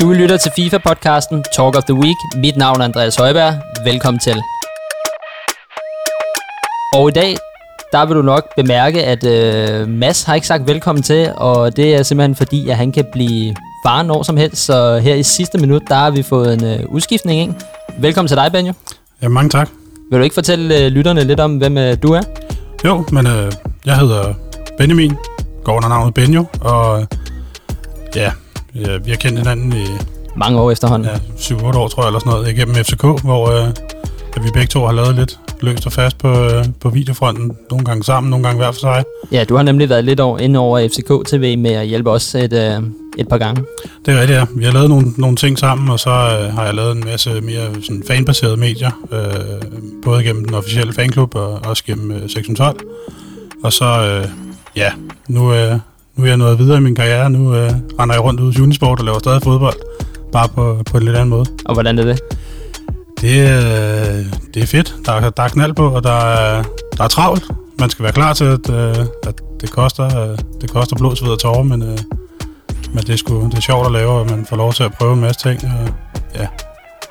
Du 0.00 0.12
lytter 0.12 0.36
til 0.36 0.50
FIFA-podcasten 0.58 1.42
Talk 1.56 1.76
of 1.76 1.84
the 1.84 1.94
Week. 1.94 2.16
Mit 2.36 2.56
navn 2.56 2.80
er 2.80 2.84
Andreas 2.84 3.16
Højberg. 3.16 3.54
Velkommen 3.84 4.20
til. 4.20 4.36
Og 6.94 7.08
i 7.08 7.12
dag, 7.12 7.36
der 7.92 8.06
vil 8.06 8.16
du 8.16 8.22
nok 8.22 8.54
bemærke, 8.56 9.04
at 9.04 9.24
øh, 9.24 9.88
Mads 9.88 10.22
har 10.22 10.34
ikke 10.34 10.46
sagt 10.46 10.66
velkommen 10.66 11.02
til, 11.02 11.32
og 11.36 11.76
det 11.76 11.94
er 11.94 12.02
simpelthen 12.02 12.34
fordi, 12.34 12.68
at 12.68 12.76
han 12.76 12.92
kan 12.92 13.04
blive 13.12 13.54
far 13.86 14.02
når 14.02 14.22
som 14.22 14.36
helst. 14.36 14.64
Så 14.64 14.98
her 14.98 15.14
i 15.14 15.22
sidste 15.22 15.58
minut, 15.58 15.82
der 15.88 15.94
har 15.94 16.10
vi 16.10 16.22
fået 16.22 16.54
en 16.54 16.64
øh, 16.64 16.80
udskiftning 16.88 17.40
ind. 17.40 17.54
Velkommen 17.98 18.28
til 18.28 18.36
dig, 18.36 18.52
Benjo. 18.52 18.72
Ja, 19.22 19.28
mange 19.28 19.50
tak. 19.50 19.68
Vil 20.10 20.18
du 20.18 20.24
ikke 20.24 20.34
fortælle 20.34 20.78
øh, 20.84 20.86
lytterne 20.86 21.24
lidt 21.24 21.40
om, 21.40 21.56
hvem 21.56 21.78
øh, 21.78 21.96
du 22.02 22.12
er? 22.12 22.22
Jo, 22.84 23.04
men 23.12 23.26
øh, 23.26 23.52
jeg 23.86 23.96
hedder 23.98 24.34
Benjamin, 24.78 25.16
går 25.64 25.76
under 25.76 25.88
navnet 25.88 26.14
Benjo, 26.14 26.44
og 26.60 27.06
ja, 28.16 28.30
ja, 28.80 28.96
vi 28.96 29.10
har 29.10 29.16
kendt 29.16 29.38
hinanden 29.38 29.72
i 29.72 29.86
Mange 30.36 30.60
år 30.60 30.70
efterhånden. 30.70 31.08
ja, 31.08 31.54
7-8 31.54 31.76
år, 31.78 31.88
tror 31.88 32.02
jeg, 32.02 32.08
eller 32.08 32.20
sådan 32.20 32.32
noget, 32.32 32.48
igennem 32.48 32.74
FCK, 32.74 33.02
hvor 33.02 33.50
øh, 33.50 33.68
at 34.36 34.44
vi 34.44 34.50
begge 34.54 34.66
to 34.66 34.84
har 34.84 34.92
lavet 34.92 35.14
lidt 35.14 35.38
løst 35.60 35.86
og 35.86 35.92
fast 35.92 36.18
på, 36.18 36.28
øh, 36.28 36.64
på 36.80 36.90
videofronten. 36.90 37.52
Nogle 37.70 37.84
gange 37.84 38.04
sammen, 38.04 38.30
nogle 38.30 38.46
gange 38.46 38.56
hver 38.58 38.70
for 38.70 38.80
sig. 38.80 39.04
Ja, 39.32 39.44
du 39.44 39.56
har 39.56 39.62
nemlig 39.62 39.88
været 39.88 40.04
lidt 40.04 40.20
over, 40.20 40.38
inde 40.38 40.58
over 40.58 40.88
FCK 40.88 41.28
TV 41.28 41.58
med 41.58 41.70
at 41.70 41.86
hjælpe 41.86 42.10
os 42.10 42.34
et, 42.34 42.52
øh, 42.52 42.82
et 43.18 43.28
par 43.28 43.38
gange. 43.38 43.64
Det 44.06 44.14
er 44.14 44.20
rigtigt, 44.20 44.38
ja. 44.38 44.46
Vi 44.56 44.64
har 44.64 44.72
lavet 44.72 44.88
nogle, 44.88 45.12
nogle 45.18 45.36
ting 45.36 45.58
sammen, 45.58 45.90
og 45.90 46.00
så 46.00 46.10
øh, 46.10 46.54
har 46.54 46.64
jeg 46.64 46.74
lavet 46.74 46.96
en 46.96 47.04
masse 47.04 47.40
mere 47.40 47.82
sådan, 47.82 48.02
fanbaserede 48.08 48.56
medier, 48.56 48.90
øh, 49.12 49.62
både 50.04 50.24
gennem 50.24 50.44
den 50.44 50.54
officielle 50.54 50.92
fanklub 50.92 51.34
og 51.34 51.60
også 51.64 51.84
gennem 51.84 52.10
øh, 52.10 52.30
612. 52.30 52.80
Og 53.64 53.72
så, 53.72 53.84
øh, 53.84 54.28
ja, 54.76 54.90
nu, 55.28 55.54
øh, 55.54 55.78
nu 56.16 56.24
er 56.24 56.28
jeg 56.28 56.36
nået 56.36 56.58
videre 56.58 56.78
i 56.78 56.80
min 56.80 56.94
karriere. 56.94 57.30
Nu 57.30 57.54
øh, 57.54 57.70
render 58.00 58.14
jeg 58.14 58.24
rundt 58.24 58.40
ud 58.40 58.46
hos 58.46 58.58
Unisport 58.60 58.98
og 58.98 59.04
laver 59.04 59.18
stadig 59.18 59.42
fodbold, 59.42 59.74
bare 60.32 60.48
på, 60.48 60.82
på 60.90 60.96
en 60.96 61.02
lidt 61.02 61.16
anden 61.16 61.28
måde. 61.30 61.44
Og 61.64 61.74
hvordan 61.74 61.98
er 61.98 62.04
det? 62.04 62.20
Det, 63.20 63.38
øh, 63.40 64.24
det 64.54 64.62
er 64.62 64.66
fedt. 64.66 64.94
Der, 65.06 65.12
er- 65.12 65.30
der 65.30 65.42
er 65.42 65.48
knald 65.48 65.74
på, 65.74 65.88
og 65.88 66.02
der 66.04 66.12
er, 66.20 66.62
der 66.96 67.04
er 67.04 67.08
travlt. 67.08 67.44
Man 67.80 67.90
skal 67.90 68.02
være 68.02 68.12
klar 68.12 68.32
til, 68.32 68.44
at, 68.44 68.70
øh, 68.70 68.96
at 69.26 69.34
det, 69.60 69.70
koster, 69.70 70.30
øh, 70.30 70.38
det 70.60 70.70
koster 70.70 70.96
blod, 70.96 71.16
sved 71.16 71.28
og 71.30 71.38
tårer, 71.38 71.62
men, 71.62 71.82
øh, 71.82 71.98
men 72.94 73.02
det, 73.04 73.10
er 73.10 73.16
sgu, 73.16 73.44
det 73.50 73.54
er 73.56 73.60
sjovt 73.60 73.86
at 73.86 73.92
lave, 73.92 74.10
og 74.10 74.26
man 74.30 74.46
får 74.48 74.56
lov 74.56 74.72
til 74.72 74.82
at 74.82 74.92
prøve 74.98 75.12
en 75.14 75.20
masse 75.20 75.48
ting. 75.48 75.60
Og, 75.64 75.88
ja. 76.40 76.46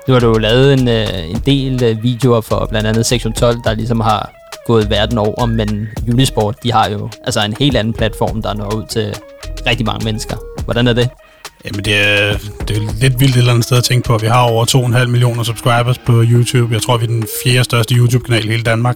Nu 0.08 0.14
har 0.14 0.20
du 0.20 0.28
jo 0.28 0.38
lavet 0.38 0.74
en, 0.74 0.88
øh, 0.88 1.08
en 1.30 1.42
del 1.46 1.84
øh, 1.84 2.04
videoer 2.04 2.42
for 2.42 2.66
blandt 2.70 2.88
andet 2.88 3.06
Sektion 3.06 3.34
12, 3.34 3.58
der 3.64 3.74
ligesom 3.74 4.00
har 4.00 4.32
gået 4.66 4.90
verden 4.90 5.18
over, 5.18 5.46
men 5.46 5.88
Unisport, 6.12 6.64
de 6.64 6.72
har 6.72 6.90
jo 6.90 7.10
altså 7.24 7.46
en 7.46 7.56
helt 7.60 7.78
anden 7.78 7.94
platform, 7.94 8.42
der 8.42 8.54
når 8.54 8.76
ud 8.76 8.84
til 8.90 9.16
rigtig 9.68 9.86
mange 9.86 10.06
mennesker. 10.06 10.38
Hvordan 10.66 10.88
er 10.88 10.94
det? 10.94 11.10
Jamen, 11.66 11.86
det 11.86 11.96
er, 11.96 12.38
det 12.68 12.78
er 12.78 12.82
lidt 13.02 13.20
vildt 13.20 13.36
et 13.36 13.38
eller 13.38 13.52
andet 13.52 13.66
sted 13.66 13.78
at 13.78 13.84
tænke 13.84 14.08
på. 14.08 14.18
Vi 14.18 14.28
har 14.28 14.42
over 14.42 14.66
2,5 14.66 15.06
millioner 15.06 15.44
subscribers 15.44 15.98
på 15.98 16.24
YouTube. 16.24 16.74
Jeg 16.74 16.82
tror, 16.82 16.98
vi 16.98 17.04
er 17.04 17.08
den 17.08 17.26
fjerde 17.44 17.64
største 17.64 17.96
YouTube-kanal 17.96 18.46
i 18.46 18.50
hele 18.50 18.64
Danmark. 18.64 18.96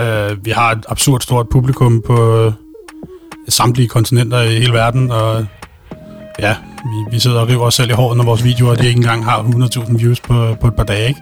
Uh, 0.00 0.44
vi 0.44 0.50
har 0.50 0.72
et 0.72 0.84
absurd 0.88 1.20
stort 1.20 1.48
publikum 1.48 2.02
på 2.06 2.44
øh, 2.44 2.52
samtlige 3.48 3.88
kontinenter 3.88 4.40
i 4.40 4.58
hele 4.58 4.72
verden, 4.72 5.10
og 5.10 5.46
ja, 6.38 6.56
vi, 6.84 7.10
vi 7.10 7.18
sidder 7.18 7.40
og 7.40 7.48
river 7.48 7.64
os 7.64 7.74
selv 7.74 7.90
i 7.90 7.92
håret, 7.92 8.16
når 8.16 8.24
vores 8.24 8.44
videoer 8.44 8.74
de 8.74 8.86
ikke 8.86 8.98
engang 8.98 9.24
har 9.24 9.42
100.000 9.42 9.98
views 9.98 10.20
på, 10.20 10.56
på 10.60 10.66
et 10.66 10.74
par 10.74 10.84
dage. 10.84 11.08
Ikke? 11.08 11.20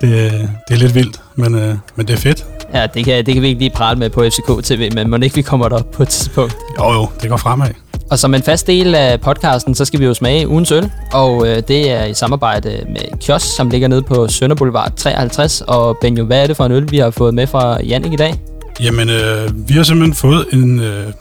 Det, 0.00 0.32
det 0.68 0.74
er 0.74 0.78
lidt 0.78 0.94
vildt, 0.94 1.20
men, 1.36 1.54
uh, 1.54 1.60
men 1.96 2.06
det 2.06 2.10
er 2.10 2.16
fedt. 2.16 2.46
Ja, 2.74 2.86
det 2.86 3.04
kan, 3.04 3.26
det 3.26 3.34
kan 3.34 3.42
vi 3.42 3.48
ikke 3.48 3.60
lige 3.60 3.70
prale 3.70 3.98
med 3.98 4.10
på 4.10 4.20
FCK 4.20 4.64
TV, 4.64 4.92
men 4.94 5.10
må 5.10 5.16
ikke 5.16 5.34
vi 5.34 5.42
kommer 5.42 5.68
derop 5.68 5.90
på 5.90 6.02
et 6.02 6.08
tidspunkt. 6.08 6.56
Jo 6.78 6.92
jo, 6.92 7.08
det 7.22 7.30
går 7.30 7.36
fremad. 7.36 7.68
Og 8.10 8.18
som 8.18 8.34
en 8.34 8.42
fast 8.42 8.66
del 8.66 8.94
af 8.94 9.20
podcasten, 9.20 9.74
så 9.74 9.84
skal 9.84 10.00
vi 10.00 10.04
jo 10.04 10.14
smage 10.14 10.48
ugens 10.48 10.72
øl, 10.72 10.90
og 11.12 11.48
øh, 11.48 11.62
det 11.68 11.90
er 11.90 12.04
i 12.04 12.14
samarbejde 12.14 12.84
med 12.88 13.18
Kiosk, 13.20 13.56
som 13.56 13.70
ligger 13.70 13.88
nede 13.88 14.02
på 14.02 14.28
Sønder 14.28 14.56
Boulevard 14.56 14.92
53. 14.96 15.60
Og 15.60 15.96
Benjo, 16.00 16.24
hvad 16.24 16.42
er 16.42 16.46
det 16.46 16.56
for 16.56 16.64
en 16.64 16.72
øl, 16.72 16.90
vi 16.90 16.98
har 16.98 17.10
fået 17.10 17.34
med 17.34 17.46
fra 17.46 17.82
Jannik 17.82 18.12
i 18.12 18.16
dag? 18.16 18.34
Jamen, 18.80 19.08
øh, 19.08 19.68
vi 19.68 19.74
har 19.74 19.82
simpelthen 19.82 20.14
fået 20.14 20.46
en 20.52 20.80
øh, 20.80 21.12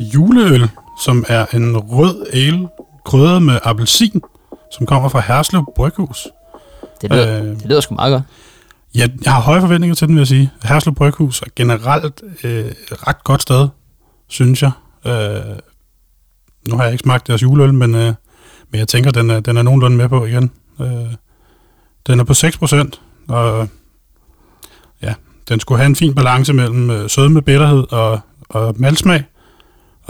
juleøl, 0.00 0.68
som 1.04 1.24
er 1.28 1.46
en 1.54 1.76
rød 1.76 2.26
ale 2.32 2.68
krydret 3.04 3.42
med 3.42 3.58
appelsin, 3.64 4.20
som 4.72 4.86
kommer 4.86 5.08
fra 5.08 5.22
Herslev 5.26 5.64
Bryghus. 5.76 6.28
Det 7.02 7.10
lyder, 7.10 7.42
øh. 7.42 7.46
Det 7.46 7.66
lyder 7.66 7.80
sgu 7.80 7.94
meget 7.94 8.12
godt. 8.12 8.22
Jeg, 8.94 9.10
jeg 9.24 9.32
har 9.32 9.40
høje 9.40 9.60
forventninger 9.60 9.94
til 9.94 10.08
den, 10.08 10.14
vil 10.14 10.20
jeg 10.20 10.26
sige. 10.26 10.50
Herslev 10.64 10.94
Bryghus 10.94 11.42
er 11.42 11.46
generelt 11.56 12.22
øh, 12.44 12.66
et 12.66 13.08
ret 13.08 13.24
godt 13.24 13.42
sted, 13.42 13.68
synes 14.28 14.62
jeg. 14.62 14.70
Øh, 15.06 15.56
nu 16.68 16.76
har 16.76 16.84
jeg 16.84 16.92
ikke 16.92 17.02
smagt 17.02 17.26
deres 17.26 17.42
juleøl, 17.42 17.74
men, 17.74 17.94
øh, 17.94 18.14
men 18.70 18.78
jeg 18.78 18.88
tænker, 18.88 19.10
den 19.10 19.30
er, 19.30 19.40
den 19.40 19.56
er 19.56 19.62
nogenlunde 19.62 19.96
med 19.96 20.08
på 20.08 20.26
igen. 20.26 20.50
Øh, 20.80 21.14
den 22.06 22.20
er 22.20 22.24
på 22.24 22.32
6%, 22.32 22.90
og 23.28 23.68
ja, 25.02 25.14
den 25.48 25.60
skulle 25.60 25.78
have 25.78 25.86
en 25.86 25.96
fin 25.96 26.14
balance 26.14 26.52
mellem 26.52 26.90
øh, 26.90 27.10
sødme, 27.10 27.42
bitterhed 27.42 27.92
og, 27.92 28.20
og 28.48 28.74
maltsmag. 28.78 29.24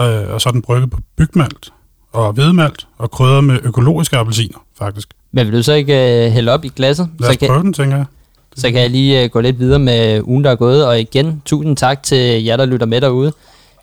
Øh, 0.01 0.29
og 0.33 0.41
så 0.41 0.49
er 0.49 0.53
den 0.53 0.61
brygget 0.61 0.91
på 0.91 0.99
bygmalt 1.17 1.73
og 2.13 2.33
hvedemalt 2.33 2.87
og 2.97 3.11
krydret 3.11 3.43
med 3.43 3.59
økologiske 3.63 4.17
appelsiner, 4.17 4.57
faktisk. 4.77 5.09
Men 5.31 5.47
vil 5.47 5.57
du 5.57 5.63
så 5.63 5.73
ikke 5.73 6.25
øh, 6.25 6.31
hælde 6.31 6.51
op 6.51 6.65
i 6.65 6.71
glasset? 6.75 7.09
Lad 7.19 7.27
så 7.27 7.31
os 7.31 7.37
kan, 7.37 7.47
prøve 7.47 7.63
den, 7.63 7.73
tænker 7.73 7.97
jeg. 7.97 8.05
så 8.55 8.71
kan 8.71 8.81
jeg 8.81 8.89
lige 8.89 9.23
øh, 9.23 9.29
gå 9.29 9.39
lidt 9.41 9.59
videre 9.59 9.79
med 9.79 10.21
ugen, 10.23 10.43
der 10.43 10.51
er 10.51 10.55
gået. 10.55 10.85
Og 10.85 10.99
igen, 10.99 11.41
tusind 11.45 11.77
tak 11.77 12.03
til 12.03 12.43
jer, 12.43 12.57
der 12.57 12.65
lytter 12.65 12.85
med 12.85 13.01
derude. 13.01 13.33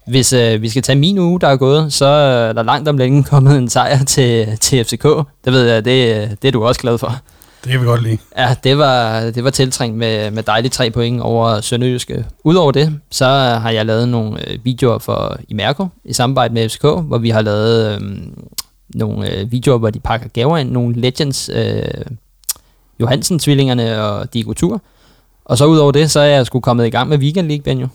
Hvis 0.06 0.32
øh, 0.32 0.62
vi 0.62 0.68
skal 0.68 0.82
tage 0.82 0.98
min 0.98 1.18
uge, 1.18 1.40
der 1.40 1.48
er 1.48 1.56
gået, 1.56 1.92
så 1.92 2.06
er 2.06 2.52
der 2.52 2.62
langt 2.62 2.88
om 2.88 2.98
længe 2.98 3.24
kommet 3.24 3.58
en 3.58 3.68
sejr 3.68 4.04
til, 4.04 4.58
til 4.60 4.84
FCK. 4.84 5.04
Det 5.44 5.52
ved 5.52 5.68
jeg, 5.68 5.84
det, 5.84 6.22
øh, 6.22 6.30
det 6.42 6.48
er 6.48 6.52
du 6.52 6.64
også 6.64 6.80
glad 6.80 6.98
for. 6.98 7.20
Det 7.66 7.72
kan 7.72 7.80
vi 7.80 7.86
godt 7.86 8.02
lide. 8.02 8.18
Ja, 8.38 8.54
det 8.64 8.78
var, 8.78 9.20
det 9.20 9.44
var 9.44 9.50
tiltrængt 9.50 9.96
med, 9.96 10.30
med 10.30 10.42
dejlige 10.42 10.70
tre 10.70 10.90
point 10.90 11.20
over 11.20 11.60
Sønderjyske. 11.60 12.24
Udover 12.44 12.72
det, 12.72 13.00
så 13.10 13.24
har 13.62 13.70
jeg 13.70 13.86
lavet 13.86 14.08
nogle 14.08 14.50
øh, 14.50 14.64
videoer 14.64 14.98
for 14.98 15.38
Imerco 15.48 15.86
i 16.04 16.12
samarbejde 16.12 16.54
med 16.54 16.68
FCK, 16.68 16.82
hvor 16.82 17.18
vi 17.18 17.30
har 17.30 17.40
lavet 17.40 17.94
øh, 17.94 18.00
nogle 18.88 19.30
øh, 19.34 19.52
videoer, 19.52 19.78
hvor 19.78 19.90
de 19.90 20.00
pakker 20.00 20.28
gaver 20.28 20.58
ind. 20.58 20.70
Nogle 20.70 20.94
Legends, 21.00 21.50
øh, 21.54 21.82
Johansen-tvillingerne 23.00 24.02
og 24.02 24.34
Diego 24.34 24.52
Tur. 24.52 24.82
Og 25.44 25.58
så 25.58 25.66
udover 25.66 25.92
det, 25.92 26.10
så 26.10 26.20
er 26.20 26.24
jeg 26.26 26.46
sgu 26.46 26.60
kommet 26.60 26.86
i 26.86 26.90
gang 26.90 27.08
med 27.08 27.18
Weekend 27.18 27.46
League, 27.48 27.62
Benjo. 27.62 27.88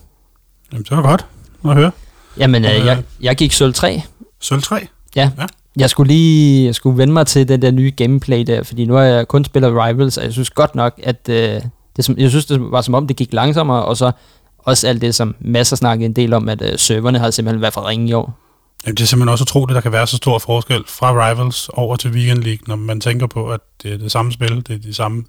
Jamen, 0.72 0.82
det 0.84 0.96
var 0.96 1.02
godt 1.02 1.26
at 1.64 1.74
høre. 1.74 1.90
Jamen, 2.38 2.64
Øh. 2.64 2.70
jeg, 2.86 3.02
jeg 3.20 3.36
gik 3.36 3.52
sølv 3.52 3.74
3. 3.74 4.02
Sølv 4.40 4.62
3. 4.62 4.86
Ja. 5.16 5.30
Ja. 5.38 5.46
Jeg 5.76 5.90
skulle 5.90 6.12
lige 6.12 6.66
jeg 6.66 6.74
skulle 6.74 6.98
vende 6.98 7.12
mig 7.12 7.26
til 7.26 7.48
den 7.48 7.62
der 7.62 7.70
nye 7.70 7.92
gameplay 7.96 8.42
der, 8.46 8.62
fordi 8.62 8.84
nu 8.84 8.94
har 8.94 9.02
jeg 9.02 9.28
kun 9.28 9.44
spillet 9.44 9.72
Rivals, 9.72 10.18
og 10.18 10.24
jeg 10.24 10.32
synes 10.32 10.50
godt 10.50 10.74
nok, 10.74 11.00
at 11.02 11.28
øh, 11.28 11.62
det, 11.96 12.04
som, 12.04 12.18
jeg 12.18 12.30
synes, 12.30 12.46
det 12.46 12.70
var 12.70 12.80
som 12.80 12.94
om, 12.94 13.06
det 13.06 13.16
gik 13.16 13.32
langsommere, 13.32 13.84
og 13.84 13.96
så 13.96 14.12
også 14.58 14.88
alt 14.88 15.00
det, 15.00 15.14
som 15.14 15.34
masser 15.40 15.76
snakkede 15.76 16.06
en 16.06 16.12
del 16.12 16.32
om, 16.32 16.48
at 16.48 16.62
øh, 16.62 16.78
serverne 16.78 17.18
har 17.18 17.30
simpelthen 17.30 17.60
været 17.60 17.74
for 17.74 17.88
ringe 17.88 18.08
i 18.08 18.12
år. 18.12 18.38
Jamen, 18.86 18.96
det 18.96 19.02
er 19.02 19.06
simpelthen 19.06 19.32
også 19.32 19.42
utroligt, 19.42 19.70
at 19.70 19.74
der 19.74 19.80
kan 19.80 19.92
være 19.92 20.06
så 20.06 20.16
stor 20.16 20.38
forskel 20.38 20.84
fra 20.86 21.30
Rivals 21.30 21.68
over 21.68 21.96
til 21.96 22.10
Weekend 22.10 22.42
League, 22.42 22.64
når 22.66 22.76
man 22.76 23.00
tænker 23.00 23.26
på, 23.26 23.50
at 23.50 23.60
det 23.82 23.92
er 23.92 23.98
det 23.98 24.12
samme 24.12 24.32
spil, 24.32 24.56
det 24.56 24.70
er 24.70 24.78
de 24.78 24.94
samme 24.94 25.24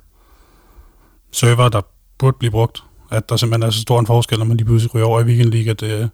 server, 1.31 1.69
der 1.69 1.81
burde 2.17 2.37
blive 2.39 2.51
brugt. 2.51 2.83
At 3.11 3.29
der 3.29 3.35
simpelthen 3.35 3.67
er 3.67 3.71
så 3.71 3.81
stor 3.81 3.99
en 3.99 4.07
forskel, 4.07 4.37
når 4.37 4.45
man 4.45 4.57
lige 4.57 4.65
pludselig 4.65 4.95
ryger 4.95 5.05
over 5.05 5.19
i 5.19 5.23
Weekend 5.23 5.51
League, 5.51 5.71
at 5.71 5.79
det, 5.79 6.09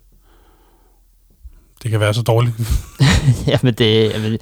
det 1.84 1.92
kan 1.92 2.00
være 2.00 2.14
så 2.14 2.22
dårligt. 2.22 2.56
Jamen 3.48 3.74
det, 3.74 4.12
jamen, 4.14 4.40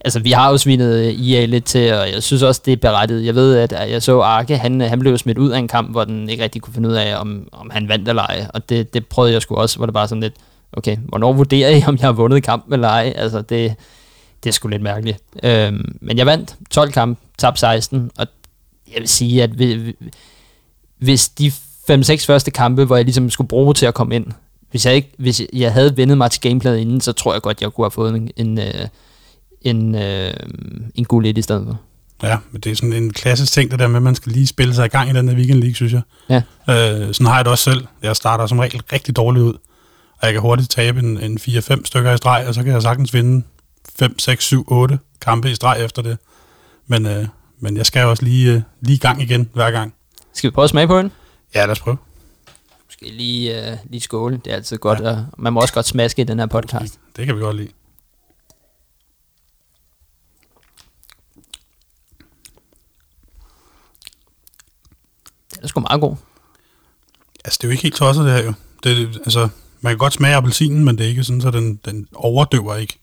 altså 0.00 0.20
vi 0.20 0.30
har 0.30 0.50
jo 0.50 0.58
svinet 0.58 0.94
øh, 0.94 1.30
EA 1.30 1.44
lidt 1.44 1.64
til, 1.64 1.92
og 1.92 2.12
jeg 2.12 2.22
synes 2.22 2.42
også, 2.42 2.62
det 2.64 2.72
er 2.72 2.76
berettiget. 2.76 3.24
Jeg 3.24 3.34
ved, 3.34 3.56
at 3.56 3.90
jeg 3.90 4.02
så 4.02 4.20
Arke, 4.20 4.58
han, 4.58 4.80
han 4.80 4.98
blev 4.98 5.18
smidt 5.18 5.38
ud 5.38 5.50
af 5.50 5.58
en 5.58 5.68
kamp, 5.68 5.90
hvor 5.90 6.04
den 6.04 6.28
ikke 6.28 6.42
rigtig 6.42 6.62
kunne 6.62 6.74
finde 6.74 6.88
ud 6.88 6.94
af, 6.94 7.20
om, 7.20 7.48
om 7.52 7.70
han 7.70 7.88
vandt 7.88 8.08
eller 8.08 8.22
ej. 8.22 8.46
Og 8.54 8.68
det, 8.68 8.94
det 8.94 9.06
prøvede 9.06 9.32
jeg 9.32 9.42
sgu 9.42 9.56
også, 9.56 9.76
hvor 9.76 9.86
det 9.86 9.92
bare 9.92 10.08
sådan 10.08 10.22
lidt, 10.22 10.34
okay, 10.72 10.96
hvornår 10.96 11.32
vurderer 11.32 11.70
I, 11.70 11.82
om 11.86 11.96
jeg 11.96 12.06
har 12.06 12.12
vundet 12.12 12.42
kampen 12.42 12.72
eller 12.72 12.88
ej? 12.88 13.12
Altså 13.16 13.42
det, 13.42 13.74
det 14.44 14.50
er 14.50 14.52
sgu 14.52 14.68
lidt 14.68 14.82
mærkeligt. 14.82 15.18
Øhm, 15.42 15.98
men 16.00 16.18
jeg 16.18 16.26
vandt 16.26 16.56
12 16.70 16.92
kampe, 16.92 17.20
tabte 17.38 17.60
16, 17.60 18.10
og 18.18 18.26
jeg 18.92 19.00
vil 19.00 19.08
sige, 19.08 19.42
at 19.42 19.58
vi, 19.58 19.74
vi, 19.74 19.94
hvis 20.98 21.28
de 21.28 21.52
5-6 21.90 22.26
første 22.26 22.50
kampe, 22.50 22.84
hvor 22.84 22.96
jeg 22.96 23.04
ligesom 23.04 23.30
skulle 23.30 23.48
bruge 23.48 23.74
til 23.74 23.86
at 23.86 23.94
komme 23.94 24.14
ind, 24.14 24.26
hvis 24.70 24.86
jeg, 24.86 24.94
ikke, 24.94 25.12
hvis 25.18 25.42
jeg 25.52 25.72
havde 25.72 25.96
vendet 25.96 26.18
mig 26.18 26.30
til 26.30 26.40
gameplayet 26.40 26.78
inden, 26.78 27.00
så 27.00 27.12
tror 27.12 27.32
jeg 27.32 27.42
godt, 27.42 27.60
jeg 27.60 27.72
kunne 27.72 27.84
have 27.84 27.90
fået 27.90 28.14
en, 28.14 28.30
en, 28.36 28.58
øh, 28.58 28.88
en, 29.62 29.94
øh, 29.94 30.32
en 30.94 31.04
god 31.04 31.22
lidt 31.22 31.38
i 31.38 31.42
stedet 31.42 31.66
for. 31.66 31.80
Ja, 32.22 32.36
men 32.50 32.60
det 32.60 32.72
er 32.72 32.76
sådan 32.76 32.92
en 32.92 33.12
klassisk 33.12 33.52
ting, 33.52 33.70
det 33.70 33.78
der 33.78 33.86
med, 33.86 33.96
at 33.96 34.02
man 34.02 34.14
skal 34.14 34.32
lige 34.32 34.46
spille 34.46 34.74
sig 34.74 34.86
i 34.86 34.88
gang 34.88 35.10
i 35.10 35.12
den 35.12 35.28
her 35.28 35.36
Weekend 35.36 35.58
League, 35.58 35.74
synes 35.74 35.92
jeg. 35.92 36.02
Ja. 36.28 36.42
Øh, 36.68 37.14
sådan 37.14 37.26
har 37.26 37.36
jeg 37.36 37.44
det 37.44 37.50
også 37.50 37.64
selv. 37.64 37.86
Jeg 38.02 38.16
starter 38.16 38.46
som 38.46 38.58
regel 38.58 38.82
rigtig 38.92 39.16
dårligt 39.16 39.44
ud, 39.44 39.52
og 40.18 40.26
jeg 40.26 40.32
kan 40.32 40.42
hurtigt 40.42 40.70
tabe 40.70 41.00
en, 41.00 41.18
en 41.18 41.38
4-5 41.38 41.84
stykker 41.84 42.12
i 42.12 42.16
streg, 42.16 42.44
og 42.48 42.54
så 42.54 42.62
kan 42.62 42.72
jeg 42.72 42.82
sagtens 42.82 43.14
vinde 43.14 43.44
5, 43.98 44.18
6, 44.18 44.44
7, 44.44 44.64
8 44.68 44.98
kampe 45.20 45.50
i 45.50 45.54
streg 45.54 45.84
efter 45.84 46.02
det. 46.02 46.18
Men, 46.86 47.06
øh, 47.06 47.26
men 47.60 47.76
jeg 47.76 47.86
skal 47.86 48.02
jo 48.02 48.10
også 48.10 48.24
lige, 48.24 48.52
øh, 48.52 48.62
lige 48.80 48.96
i 48.96 48.98
gang 48.98 49.22
igen 49.22 49.50
hver 49.54 49.70
gang. 49.70 49.94
Skal 50.34 50.50
vi 50.50 50.54
prøve 50.54 50.64
at 50.64 50.70
smage 50.70 50.86
på 50.86 50.98
den? 50.98 51.12
Ja, 51.54 51.60
lad 51.60 51.70
os 51.70 51.80
prøve 51.80 51.96
skal 53.00 53.12
lige, 53.12 53.70
øh, 53.70 53.76
lige 53.90 54.00
skåle. 54.00 54.40
Det 54.44 54.52
er 54.52 54.56
altid 54.56 54.78
godt. 54.78 55.00
Ja. 55.00 55.10
Og 55.10 55.24
man 55.38 55.52
må 55.52 55.60
også 55.60 55.74
godt 55.74 55.86
smaske 55.86 56.22
i 56.22 56.24
den 56.24 56.38
her 56.38 56.46
podcast. 56.46 57.00
Det 57.16 57.26
kan 57.26 57.36
vi 57.36 57.40
godt 57.40 57.56
lide. 57.56 57.68
Den 65.54 65.62
er 65.62 65.66
sgu 65.66 65.80
meget 65.80 66.00
god. 66.00 66.16
Altså, 67.44 67.58
det 67.60 67.64
er 67.64 67.68
jo 67.68 67.70
ikke 67.70 67.82
helt 67.82 67.94
tosset, 67.94 68.24
det 68.24 68.32
her 68.32 68.44
jo. 68.44 68.52
Det, 68.84 69.20
altså, 69.24 69.48
man 69.80 69.90
kan 69.90 69.98
godt 69.98 70.12
smage 70.12 70.34
appelsinen, 70.34 70.84
men 70.84 70.98
det 70.98 71.04
er 71.04 71.08
ikke 71.08 71.24
sådan, 71.24 71.40
så 71.40 71.50
den, 71.50 71.80
den 71.84 72.06
overdøver 72.14 72.76
ikke 72.76 72.98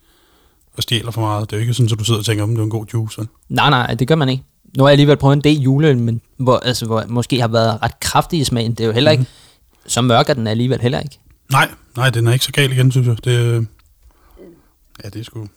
og 0.77 0.83
stjæler 0.83 1.11
for 1.11 1.21
meget. 1.21 1.49
Det 1.49 1.55
er 1.55 1.59
jo 1.59 1.61
ikke 1.61 1.73
sådan, 1.73 1.89
at 1.93 1.99
du 1.99 2.03
sidder 2.03 2.19
og 2.19 2.25
tænker, 2.25 2.43
om 2.43 2.49
det 2.49 2.59
er 2.59 2.63
en 2.63 2.69
god 2.69 2.85
juice. 2.93 3.27
Nej, 3.49 3.69
nej, 3.69 3.93
det 3.93 4.07
gør 4.07 4.15
man 4.15 4.29
ikke. 4.29 4.43
Nu 4.77 4.83
har 4.83 4.89
jeg 4.89 4.93
alligevel 4.93 5.17
prøvet 5.17 5.35
en 5.35 5.43
del 5.43 5.59
juleøl, 5.59 5.97
men 5.97 6.21
hvor, 6.37 6.57
altså, 6.57 6.85
hvor 6.85 7.03
måske 7.07 7.41
har 7.41 7.47
været 7.47 7.81
ret 7.81 7.99
kraftig 7.99 8.39
i 8.39 8.43
smagen. 8.43 8.71
Det 8.71 8.79
er 8.79 8.87
jo 8.87 8.93
heller 8.93 9.11
ikke. 9.11 9.21
Mhm 9.21 9.46
så 9.87 10.01
mørk 10.01 10.29
er 10.29 10.33
den 10.33 10.47
alligevel 10.47 10.81
heller 10.81 10.99
ikke. 10.99 11.19
Nej, 11.51 11.69
nej, 11.97 12.09
den 12.09 12.27
er 12.27 12.33
ikke 12.33 12.45
så 12.45 12.51
gal 12.51 12.71
igen, 12.71 12.91
synes 12.91 13.07
jeg. 13.07 13.17
Det, 13.23 13.39
øh, 13.39 13.63
ja, 15.03 15.09
det 15.09 15.19
er 15.19 15.23
sgu... 15.23 15.47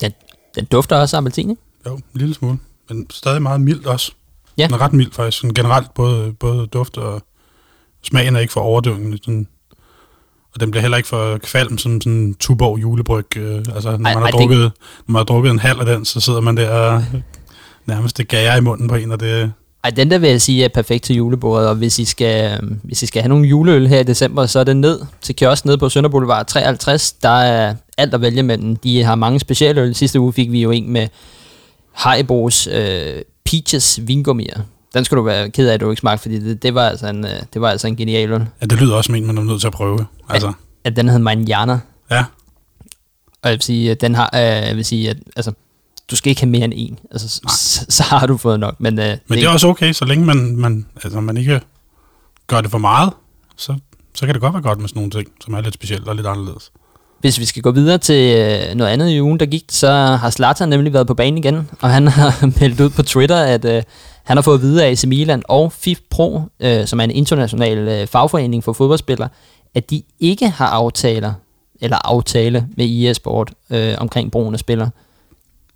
Den, 0.00 0.12
den 0.54 0.64
dufter 0.64 0.96
også 0.96 1.16
af 1.16 1.20
appelsin, 1.20 1.50
ikke? 1.50 1.62
Jo, 1.86 1.94
en 1.94 2.02
lille 2.14 2.34
smule. 2.34 2.58
Men 2.88 3.10
stadig 3.10 3.42
meget 3.42 3.60
mildt 3.60 3.86
også. 3.86 4.12
Ja. 4.58 4.66
Den 4.66 4.74
er 4.74 4.78
ret 4.80 4.92
mild 4.92 5.12
faktisk. 5.12 5.38
Sådan 5.38 5.54
generelt 5.54 5.94
både, 5.94 6.32
både 6.32 6.66
duft 6.66 6.96
og 6.96 7.22
smagen 8.02 8.36
er 8.36 8.40
ikke 8.40 8.52
for 8.52 8.60
overdøvende. 8.60 9.18
Sådan, 9.18 9.46
og 10.54 10.60
den 10.60 10.70
bliver 10.70 10.80
heller 10.82 10.96
ikke 10.96 11.08
for 11.08 11.38
kvalm 11.38 11.78
som 11.78 12.00
sådan 12.00 12.12
en 12.12 12.34
Tuborg 12.34 12.78
julebryg. 12.82 13.36
Øh, 13.36 13.64
altså, 13.74 13.90
når, 13.90 13.90
Ej, 13.90 13.96
man 13.98 14.12
har 14.14 14.20
ej, 14.20 14.26
det- 14.30 14.38
drukket, 14.40 14.58
når 15.06 15.12
man 15.12 15.20
har 15.20 15.24
drukket 15.24 15.50
en 15.50 15.58
halv 15.58 15.80
af 15.80 15.86
den, 15.86 16.04
så 16.04 16.20
sidder 16.20 16.40
man 16.40 16.56
der 16.56 16.70
og 16.70 17.04
nærmest 17.86 18.18
det 18.18 18.28
gager 18.28 18.56
i 18.56 18.60
munden 18.60 18.88
på 18.88 18.94
en, 18.94 19.12
og 19.12 19.20
det... 19.20 19.52
Ej, 19.84 19.90
den 19.90 20.10
der 20.10 20.18
vil 20.18 20.30
jeg 20.30 20.42
sige 20.42 20.64
er 20.64 20.68
perfekt 20.68 21.04
til 21.04 21.16
julebordet, 21.16 21.68
og 21.68 21.74
hvis 21.74 21.98
I 21.98 22.04
skal, 22.04 22.58
øhm, 22.62 22.80
hvis 22.82 23.02
I 23.02 23.06
skal 23.06 23.22
have 23.22 23.28
nogle 23.28 23.48
juleøl 23.48 23.86
her 23.86 24.00
i 24.00 24.02
december, 24.02 24.46
så 24.46 24.58
er 24.58 24.64
det 24.64 24.76
ned 24.76 25.00
til 25.22 25.36
kiosk 25.36 25.64
nede 25.64 25.78
på 25.78 25.88
Sønder 25.88 26.10
Boulevard 26.10 26.46
53. 26.46 27.12
Der 27.12 27.28
er 27.28 27.74
alt 27.98 28.14
at 28.14 28.20
vælge 28.20 28.42
mellem. 28.42 28.76
De 28.76 29.02
har 29.02 29.14
mange 29.14 29.40
specialøl. 29.40 29.94
Sidste 29.94 30.20
uge 30.20 30.32
fik 30.32 30.52
vi 30.52 30.62
jo 30.62 30.70
en 30.70 30.90
med 30.90 31.08
Haribos 31.92 32.66
øh, 32.72 33.22
Peaches 33.44 34.00
vingummier. 34.02 34.60
Den 34.94 35.04
skulle 35.04 35.18
du 35.18 35.24
være 35.24 35.50
ked 35.50 35.68
af, 35.68 35.74
at 35.74 35.80
du 35.80 35.90
ikke 35.90 36.00
smagte, 36.00 36.22
fordi 36.22 36.38
det, 36.38 36.62
det, 36.62 36.74
var, 36.74 36.88
altså 36.88 37.06
en, 37.06 37.24
øh, 37.24 37.30
det 37.54 37.60
var 37.60 37.70
altså 37.70 37.86
en 37.86 37.96
genial 37.96 38.32
øl. 38.32 38.46
Ja, 38.60 38.66
det 38.66 38.80
lyder 38.80 38.94
også 38.96 39.06
som 39.06 39.14
en, 39.14 39.26
man 39.26 39.38
er 39.38 39.42
nødt 39.42 39.60
til 39.60 39.66
at 39.66 39.72
prøve. 39.72 40.06
Altså, 40.28 40.52
At 40.84 40.96
den 40.96 41.08
hed 41.08 41.18
Manjana. 41.18 41.78
ja. 42.10 42.24
Og 43.42 43.50
jeg 43.50 43.52
vil 43.52 43.62
sige, 43.62 43.90
at 43.90 44.00
den 44.00 44.14
har, 44.14 44.30
øh, 44.34 44.40
jeg 44.40 44.76
vil 44.76 44.84
sige, 44.84 45.10
at 45.10 45.16
altså, 45.36 45.52
du 46.10 46.16
skal 46.16 46.30
ikke 46.30 46.40
have 46.40 46.50
mere 46.50 46.64
end 46.64 46.72
en. 46.76 46.98
Altså, 47.10 47.28
så, 47.48 47.86
så, 47.88 48.02
har 48.02 48.26
du 48.26 48.36
fået 48.36 48.60
nok. 48.60 48.74
Men, 48.78 48.98
øh, 48.98 49.16
Men 49.28 49.38
det 49.38 49.44
er 49.44 49.48
også 49.48 49.68
okay, 49.68 49.92
så 49.92 50.04
længe 50.04 50.26
man, 50.26 50.56
man, 50.56 50.86
altså, 51.04 51.20
man 51.20 51.36
ikke 51.36 51.60
gør 52.46 52.60
det 52.60 52.70
for 52.70 52.78
meget, 52.78 53.12
så, 53.56 53.74
så 54.14 54.26
kan 54.26 54.34
det 54.34 54.42
godt 54.42 54.54
være 54.54 54.62
godt 54.62 54.80
med 54.80 54.88
sådan 54.88 54.98
nogle 55.00 55.10
ting, 55.10 55.28
som 55.44 55.54
er 55.54 55.60
lidt 55.60 55.74
specielt 55.74 56.08
og 56.08 56.16
lidt 56.16 56.26
anderledes. 56.26 56.70
Hvis 57.20 57.38
vi 57.38 57.44
skal 57.44 57.62
gå 57.62 57.70
videre 57.70 57.98
til 57.98 58.36
øh, 58.36 58.74
noget 58.74 58.92
andet 58.92 59.10
i 59.10 59.20
ugen, 59.20 59.40
der 59.40 59.46
gik, 59.46 59.64
så 59.68 59.92
har 59.92 60.30
Zlatan 60.30 60.68
nemlig 60.68 60.92
været 60.92 61.06
på 61.06 61.14
banen 61.14 61.38
igen, 61.38 61.70
og 61.80 61.90
han 61.90 62.08
har 62.18 62.60
meldt 62.60 62.80
ud 62.80 62.90
på 62.90 63.02
Twitter, 63.02 63.36
at 63.36 63.64
øh, 63.64 63.82
han 64.24 64.36
har 64.36 64.42
fået 64.42 64.54
at 64.54 64.62
vide 64.62 64.84
af 64.84 64.90
AC 64.90 65.04
Milan 65.04 65.42
og 65.48 65.72
FIF 65.72 65.98
Pro, 66.10 66.40
øh, 66.60 66.86
som 66.86 67.00
er 67.00 67.04
en 67.04 67.10
international 67.10 67.78
øh, 67.78 68.06
fagforening 68.06 68.64
for 68.64 68.72
fodboldspillere, 68.72 69.28
at 69.74 69.90
de 69.90 70.02
ikke 70.20 70.48
har 70.48 70.66
aftaler 70.66 71.32
eller 71.80 71.96
aftale 72.04 72.68
med 72.76 72.86
EA 72.86 73.12
Sport 73.12 73.52
øh, 73.70 73.94
omkring 73.98 74.30
brugen 74.30 74.54
af 74.54 74.60
spillere. 74.60 74.90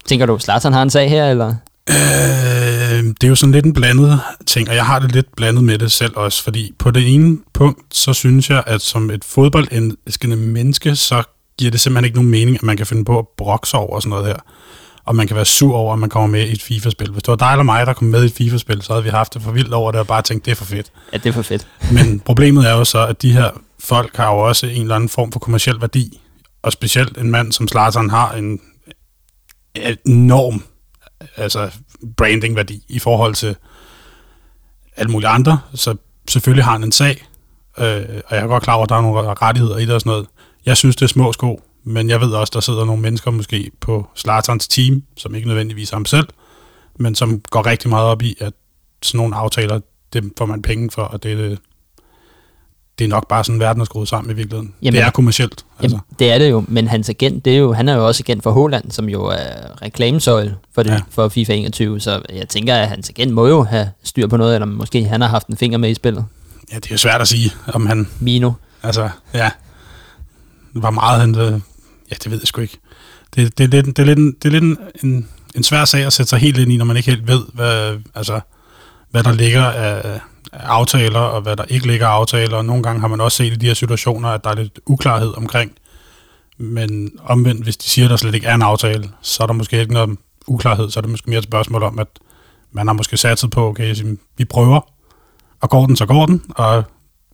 Tænker 0.06 0.26
du, 0.26 0.38
Zlatan 0.38 0.72
har 0.72 0.82
en 0.82 0.90
sag 0.90 1.10
her, 1.10 1.30
eller? 1.30 1.54
Øh, 1.90 3.04
det 3.04 3.24
er 3.24 3.28
jo 3.28 3.34
sådan 3.34 3.52
lidt 3.52 3.66
en 3.66 3.72
blandet 3.72 4.20
ting, 4.46 4.68
og 4.68 4.74
jeg 4.74 4.86
har 4.86 4.98
det 4.98 5.12
lidt 5.12 5.36
blandet 5.36 5.64
med 5.64 5.78
det 5.78 5.92
selv 5.92 6.12
også, 6.16 6.42
fordi 6.42 6.72
på 6.78 6.90
det 6.90 7.14
ene 7.14 7.38
punkt, 7.54 7.96
så 7.96 8.12
synes 8.12 8.50
jeg, 8.50 8.62
at 8.66 8.80
som 8.80 9.10
et 9.10 9.24
fodboldelskende 9.24 10.36
menneske, 10.36 10.96
så 10.96 11.22
giver 11.58 11.70
det 11.70 11.80
simpelthen 11.80 12.04
ikke 12.04 12.16
nogen 12.16 12.30
mening, 12.30 12.56
at 12.56 12.62
man 12.62 12.76
kan 12.76 12.86
finde 12.86 13.04
på 13.04 13.18
at 13.18 13.24
brokse 13.36 13.76
over 13.76 14.00
sådan 14.00 14.10
noget 14.10 14.26
her. 14.26 14.36
Og 15.04 15.16
man 15.16 15.26
kan 15.26 15.36
være 15.36 15.44
sur 15.44 15.76
over, 15.76 15.92
at 15.92 15.98
man 15.98 16.08
kommer 16.08 16.26
med 16.28 16.48
i 16.48 16.52
et 16.52 16.62
FIFA-spil. 16.62 17.10
Hvis 17.10 17.22
det 17.22 17.28
var 17.28 17.36
dig 17.36 17.50
eller 17.52 17.62
mig, 17.62 17.86
der 17.86 17.92
kom 17.92 18.08
med 18.08 18.22
i 18.22 18.26
et 18.26 18.32
FIFA-spil, 18.32 18.82
så 18.82 18.92
havde 18.92 19.04
vi 19.04 19.10
haft 19.10 19.34
det 19.34 19.42
for 19.42 19.50
vildt 19.50 19.72
over 19.72 19.92
det, 19.92 20.00
og 20.00 20.06
bare 20.06 20.22
tænkt, 20.22 20.44
det 20.44 20.50
er 20.50 20.54
for 20.54 20.64
fedt. 20.64 20.92
Ja, 21.12 21.18
det 21.18 21.26
er 21.26 21.32
for 21.32 21.42
fedt. 21.42 21.66
Men 21.96 22.20
problemet 22.20 22.68
er 22.68 22.72
jo 22.72 22.84
så, 22.84 23.06
at 23.06 23.22
de 23.22 23.32
her 23.32 23.50
folk 23.80 24.16
har 24.16 24.32
jo 24.32 24.38
også 24.38 24.66
en 24.66 24.82
eller 24.82 24.94
anden 24.94 25.08
form 25.08 25.32
for 25.32 25.40
kommersiel 25.40 25.80
værdi. 25.80 26.20
Og 26.62 26.72
specielt 26.72 27.18
en 27.18 27.30
mand 27.30 27.52
som 27.52 27.68
Zlatan 27.68 28.10
har 28.10 28.32
en 28.32 28.60
enorm 30.06 30.62
altså 31.36 31.70
branding-værdi 32.16 32.84
i 32.88 32.98
forhold 32.98 33.34
til 33.34 33.56
alle 34.96 35.12
mulige 35.12 35.28
andre. 35.28 35.60
Så 35.74 35.96
selvfølgelig 36.28 36.64
har 36.64 36.72
han 36.72 36.84
en 36.84 36.92
sag, 36.92 37.26
øh, 37.78 38.04
og 38.26 38.36
jeg 38.36 38.42
er 38.42 38.46
godt 38.46 38.62
klar 38.62 38.74
over, 38.74 38.82
at 38.82 38.88
der 38.88 38.96
er 38.96 39.00
nogle 39.00 39.34
rettigheder 39.42 39.78
i 39.78 39.86
det 39.86 39.94
og 39.94 40.00
sådan 40.00 40.10
noget. 40.10 40.26
Jeg 40.66 40.76
synes, 40.76 40.96
det 40.96 41.02
er 41.02 41.08
små 41.08 41.32
sko, 41.32 41.62
men 41.84 42.10
jeg 42.10 42.20
ved 42.20 42.30
også, 42.32 42.50
der 42.54 42.60
sidder 42.60 42.84
nogle 42.84 43.02
mennesker 43.02 43.30
måske 43.30 43.70
på 43.80 44.08
Zlatans 44.16 44.68
team, 44.68 45.02
som 45.16 45.34
ikke 45.34 45.48
nødvendigvis 45.48 45.90
er 45.90 45.96
ham 45.96 46.06
selv, 46.06 46.28
men 46.98 47.14
som 47.14 47.40
går 47.50 47.66
rigtig 47.66 47.90
meget 47.90 48.06
op 48.06 48.22
i, 48.22 48.36
at 48.40 48.52
sådan 49.02 49.18
nogle 49.18 49.36
aftaler, 49.36 49.80
dem 50.12 50.34
får 50.38 50.46
man 50.46 50.62
penge 50.62 50.90
for, 50.90 51.02
og 51.02 51.22
det, 51.22 51.38
det, 51.38 51.58
det 53.00 53.06
er 53.06 53.08
nok 53.08 53.28
bare 53.28 53.44
sådan, 53.44 53.60
verden 53.60 53.80
er 53.80 53.84
skruet 53.84 54.08
sammen 54.08 54.30
i 54.30 54.34
virkeligheden. 54.34 54.74
Jamen- 54.82 54.98
det 54.98 55.06
er 55.06 55.10
kommercielt. 55.10 55.64
Altså. 55.78 55.96
Jamen, 55.96 56.00
det 56.18 56.32
er 56.32 56.38
det 56.38 56.50
jo, 56.50 56.64
men 56.68 56.88
hans 56.88 57.08
agent, 57.08 57.44
det 57.44 57.54
er 57.54 57.58
jo, 57.58 57.72
han 57.72 57.88
er 57.88 57.94
jo 57.94 58.06
også 58.06 58.22
agent 58.24 58.42
for 58.42 58.50
Holland, 58.50 58.90
som 58.90 59.08
jo 59.08 59.24
er 59.24 59.82
reklamesøjle 59.82 60.56
for, 60.74 60.82
det, 60.82 60.90
ja. 60.90 61.00
For 61.10 61.28
FIFA 61.28 61.52
21, 61.52 62.00
så 62.00 62.22
jeg 62.32 62.48
tænker, 62.48 62.74
at 62.74 62.88
hans 62.88 63.10
agent 63.10 63.32
må 63.32 63.46
jo 63.46 63.62
have 63.62 63.90
styr 64.02 64.26
på 64.26 64.36
noget, 64.36 64.54
eller 64.54 64.66
måske 64.66 65.04
han 65.04 65.20
har 65.20 65.28
haft 65.28 65.46
en 65.46 65.56
finger 65.56 65.78
med 65.78 65.90
i 65.90 65.94
spillet. 65.94 66.24
Ja, 66.72 66.76
det 66.76 66.86
er 66.86 66.94
jo 66.94 66.98
svært 66.98 67.20
at 67.20 67.28
sige, 67.28 67.52
om 67.66 67.86
han 67.86 68.08
Mino. 68.20 68.52
Altså, 68.82 69.08
ja. 69.34 69.50
Hvor 70.72 70.90
meget 70.90 71.20
han... 71.20 71.34
Øh, 71.34 71.52
ja, 72.10 72.16
det 72.24 72.30
ved 72.30 72.38
jeg 72.42 72.48
sgu 72.48 72.60
ikke. 72.60 72.78
Det, 73.36 73.58
det, 73.58 73.64
er 73.64 73.68
lidt, 73.68 73.86
det 73.86 73.98
er 73.98 74.06
lidt, 74.06 74.18
en, 74.18 74.32
det 74.42 74.44
er 74.44 74.60
lidt 74.60 74.64
en, 74.64 74.78
en, 75.04 75.28
en 75.54 75.62
svær 75.62 75.84
sag 75.84 76.04
at 76.04 76.12
sætte 76.12 76.30
sig 76.30 76.38
helt 76.38 76.58
ind 76.58 76.72
i, 76.72 76.76
når 76.76 76.84
man 76.84 76.96
ikke 76.96 77.10
helt 77.10 77.26
ved, 77.26 77.42
hvad, 77.54 77.98
altså, 78.14 78.40
hvad 79.10 79.22
der 79.22 79.32
ligger 79.32 79.64
af 79.64 80.20
aftaler, 80.52 81.20
og 81.20 81.42
hvad 81.42 81.56
der 81.56 81.64
ikke 81.64 81.86
ligger 81.86 82.06
af 82.06 82.10
aftaler. 82.10 82.56
Og 82.56 82.64
nogle 82.64 82.82
gange 82.82 83.00
har 83.00 83.08
man 83.08 83.20
også 83.20 83.36
set 83.36 83.52
i 83.52 83.56
de 83.56 83.66
her 83.66 83.74
situationer, 83.74 84.28
at 84.28 84.44
der 84.44 84.50
er 84.50 84.54
lidt 84.54 84.80
uklarhed 84.86 85.36
omkring. 85.36 85.72
Men 86.58 87.10
omvendt, 87.24 87.62
hvis 87.62 87.76
de 87.76 87.88
siger, 87.88 88.06
at 88.06 88.10
der 88.10 88.16
slet 88.16 88.34
ikke 88.34 88.46
er 88.46 88.54
en 88.54 88.62
aftale, 88.62 89.10
så 89.22 89.42
er 89.42 89.46
der 89.46 89.54
måske 89.54 89.80
ikke 89.80 89.92
noget 89.92 90.18
uklarhed. 90.46 90.90
Så 90.90 91.00
er 91.00 91.02
det 91.02 91.10
måske 91.10 91.30
mere 91.30 91.38
et 91.38 91.44
spørgsmål 91.44 91.82
om, 91.82 91.98
at 91.98 92.06
man 92.72 92.86
har 92.86 92.94
måske 92.94 93.16
satset 93.16 93.50
på, 93.50 93.68
okay, 93.68 93.94
så 93.94 94.16
vi 94.36 94.44
prøver, 94.44 94.80
og 95.60 95.70
går 95.70 95.86
den, 95.86 95.96
så 95.96 96.06
går 96.06 96.26
den, 96.26 96.42
og 96.50 96.84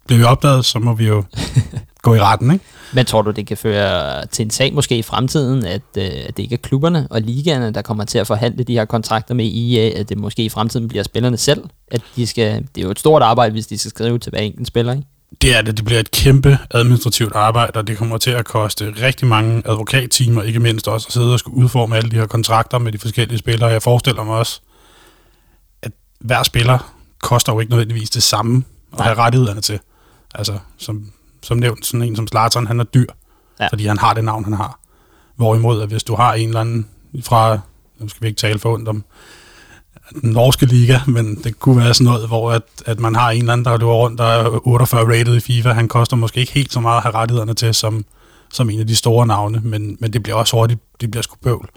bliver 0.07 0.19
vi 0.19 0.25
opdaget, 0.25 0.65
så 0.65 0.79
må 0.79 0.95
vi 0.95 1.07
jo 1.07 1.25
gå 2.11 2.15
i 2.15 2.21
retten, 2.21 2.51
ikke? 2.51 2.65
Men 2.93 3.07
tror 3.07 3.23
du, 3.23 3.31
det 3.31 3.47
kan 3.47 3.57
føre 3.57 4.27
til 4.27 4.45
en 4.45 4.51
sag 4.51 4.75
måske 4.75 4.99
i 4.99 5.03
fremtiden, 5.03 5.65
at, 5.65 5.83
øh, 5.99 6.05
at 6.05 6.37
det 6.37 6.43
ikke 6.43 6.55
er 6.55 6.59
klubberne 6.63 7.07
og 7.11 7.21
ligaerne, 7.21 7.71
der 7.71 7.83
kommer 7.83 8.05
til 8.05 8.19
at 8.19 8.27
forhandle 8.27 8.65
de 8.65 8.73
her 8.73 8.85
kontrakter 8.85 9.35
med 9.35 9.45
EA, 9.45 10.01
at 10.01 10.09
det 10.09 10.19
måske 10.19 10.45
i 10.45 10.49
fremtiden 10.49 10.89
bliver 10.89 11.03
spillerne 11.03 11.37
selv? 11.37 11.65
At 11.91 12.01
de 12.17 12.27
skal, 12.27 12.63
det 12.75 12.81
er 12.81 12.85
jo 12.85 12.91
et 12.91 12.99
stort 12.99 13.23
arbejde, 13.23 13.53
hvis 13.53 13.67
de 13.67 13.79
skal 13.79 13.91
skrive 13.91 14.19
til 14.19 14.31
hver 14.31 14.39
enkelt 14.39 14.67
spiller, 14.67 14.93
ikke? 14.93 15.07
Det 15.43 15.57
er 15.57 15.63
det. 15.63 15.77
Det 15.77 15.85
bliver 15.85 16.01
et 16.01 16.11
kæmpe 16.11 16.59
administrativt 16.71 17.33
arbejde, 17.35 17.73
og 17.79 17.87
det 17.87 17.99
kommer 17.99 18.19
til 18.19 18.31
at 18.31 18.45
koste 18.45 18.95
rigtig 19.03 19.29
mange 19.29 19.63
advokattimer, 19.65 20.43
ikke 20.43 20.61
mindst 20.61 20.89
også 20.89 21.07
at 21.09 21.13
sidde 21.13 21.33
og 21.33 21.39
skulle 21.39 21.57
udforme 21.57 21.97
alle 21.97 22.11
de 22.11 22.17
her 22.17 22.27
kontrakter 22.27 22.79
med 22.79 22.93
de 22.93 22.99
forskellige 22.99 23.39
spillere. 23.39 23.71
Jeg 23.71 23.83
forestiller 23.83 24.25
mig 24.25 24.37
også, 24.37 24.61
at 25.83 25.93
hver 26.21 26.43
spiller 26.43 26.93
koster 27.23 27.53
jo 27.53 27.61
ikke 27.61 27.71
nødvendigvis 27.71 28.11
det 28.11 28.23
samme 28.23 28.65
at 28.99 29.05
have 29.05 29.17
rettighederne 29.17 29.61
til. 29.61 29.81
Altså, 30.35 30.59
som, 30.79 31.11
som 31.47 31.57
nævnt, 31.57 31.87
sådan 31.87 32.03
en 32.03 32.17
som 32.17 32.27
Zlatan, 32.27 32.67
han 32.67 32.81
er 32.81 32.85
dyr, 32.85 33.07
ja. 33.61 33.69
fordi 33.69 33.87
han 33.87 33.99
har 33.99 34.15
det 34.15 34.25
navn, 34.25 34.45
han 34.45 34.53
har. 34.53 34.79
Hvorimod, 35.37 35.83
at 35.83 35.89
hvis 35.89 36.03
du 36.03 36.15
har 36.15 36.35
en 36.35 36.49
eller 36.49 36.61
anden 36.61 36.89
fra, 37.25 37.59
nu 37.99 38.09
skal 38.09 38.23
vi 38.23 38.27
ikke 38.27 38.39
tale 38.39 38.59
for 38.59 38.75
ondt 38.75 38.89
om 38.89 39.05
den 40.23 40.31
norske 40.31 40.67
liga, 40.67 40.99
men 41.07 41.35
det 41.45 41.59
kunne 41.59 41.77
være 41.85 41.95
sådan 41.95 42.05
noget, 42.13 42.29
hvor 42.29 42.53
at, 42.53 42.63
at 42.87 43.01
man 43.01 43.15
har 43.15 43.31
en 43.31 43.39
eller 43.39 43.53
anden, 43.53 43.65
der 43.65 43.77
løber 43.79 43.93
rundt, 43.93 44.19
der 44.19 44.25
er 44.25 44.67
48 44.67 45.05
rated 45.05 45.37
i 45.37 45.41
FIFA. 45.41 45.73
Han 45.73 45.89
koster 45.89 46.17
måske 46.17 46.41
ikke 46.41 46.53
helt 46.53 46.73
så 46.73 46.81
meget 46.81 46.97
at 46.97 47.03
have 47.03 47.15
rettighederne 47.15 47.55
til, 47.55 47.75
som, 47.75 48.05
som 48.53 48.71
en 48.71 48.81
af 48.81 48.87
de 48.87 48.97
store 48.97 49.27
navne, 49.27 49.61
men, 49.65 49.97
men 50.01 50.13
det 50.13 50.23
bliver 50.23 50.37
også 50.37 50.57
hurtigt, 50.57 50.81
det 51.01 51.11
bliver 51.11 51.23
sgu 51.23 51.37
bøvl. 51.43 51.69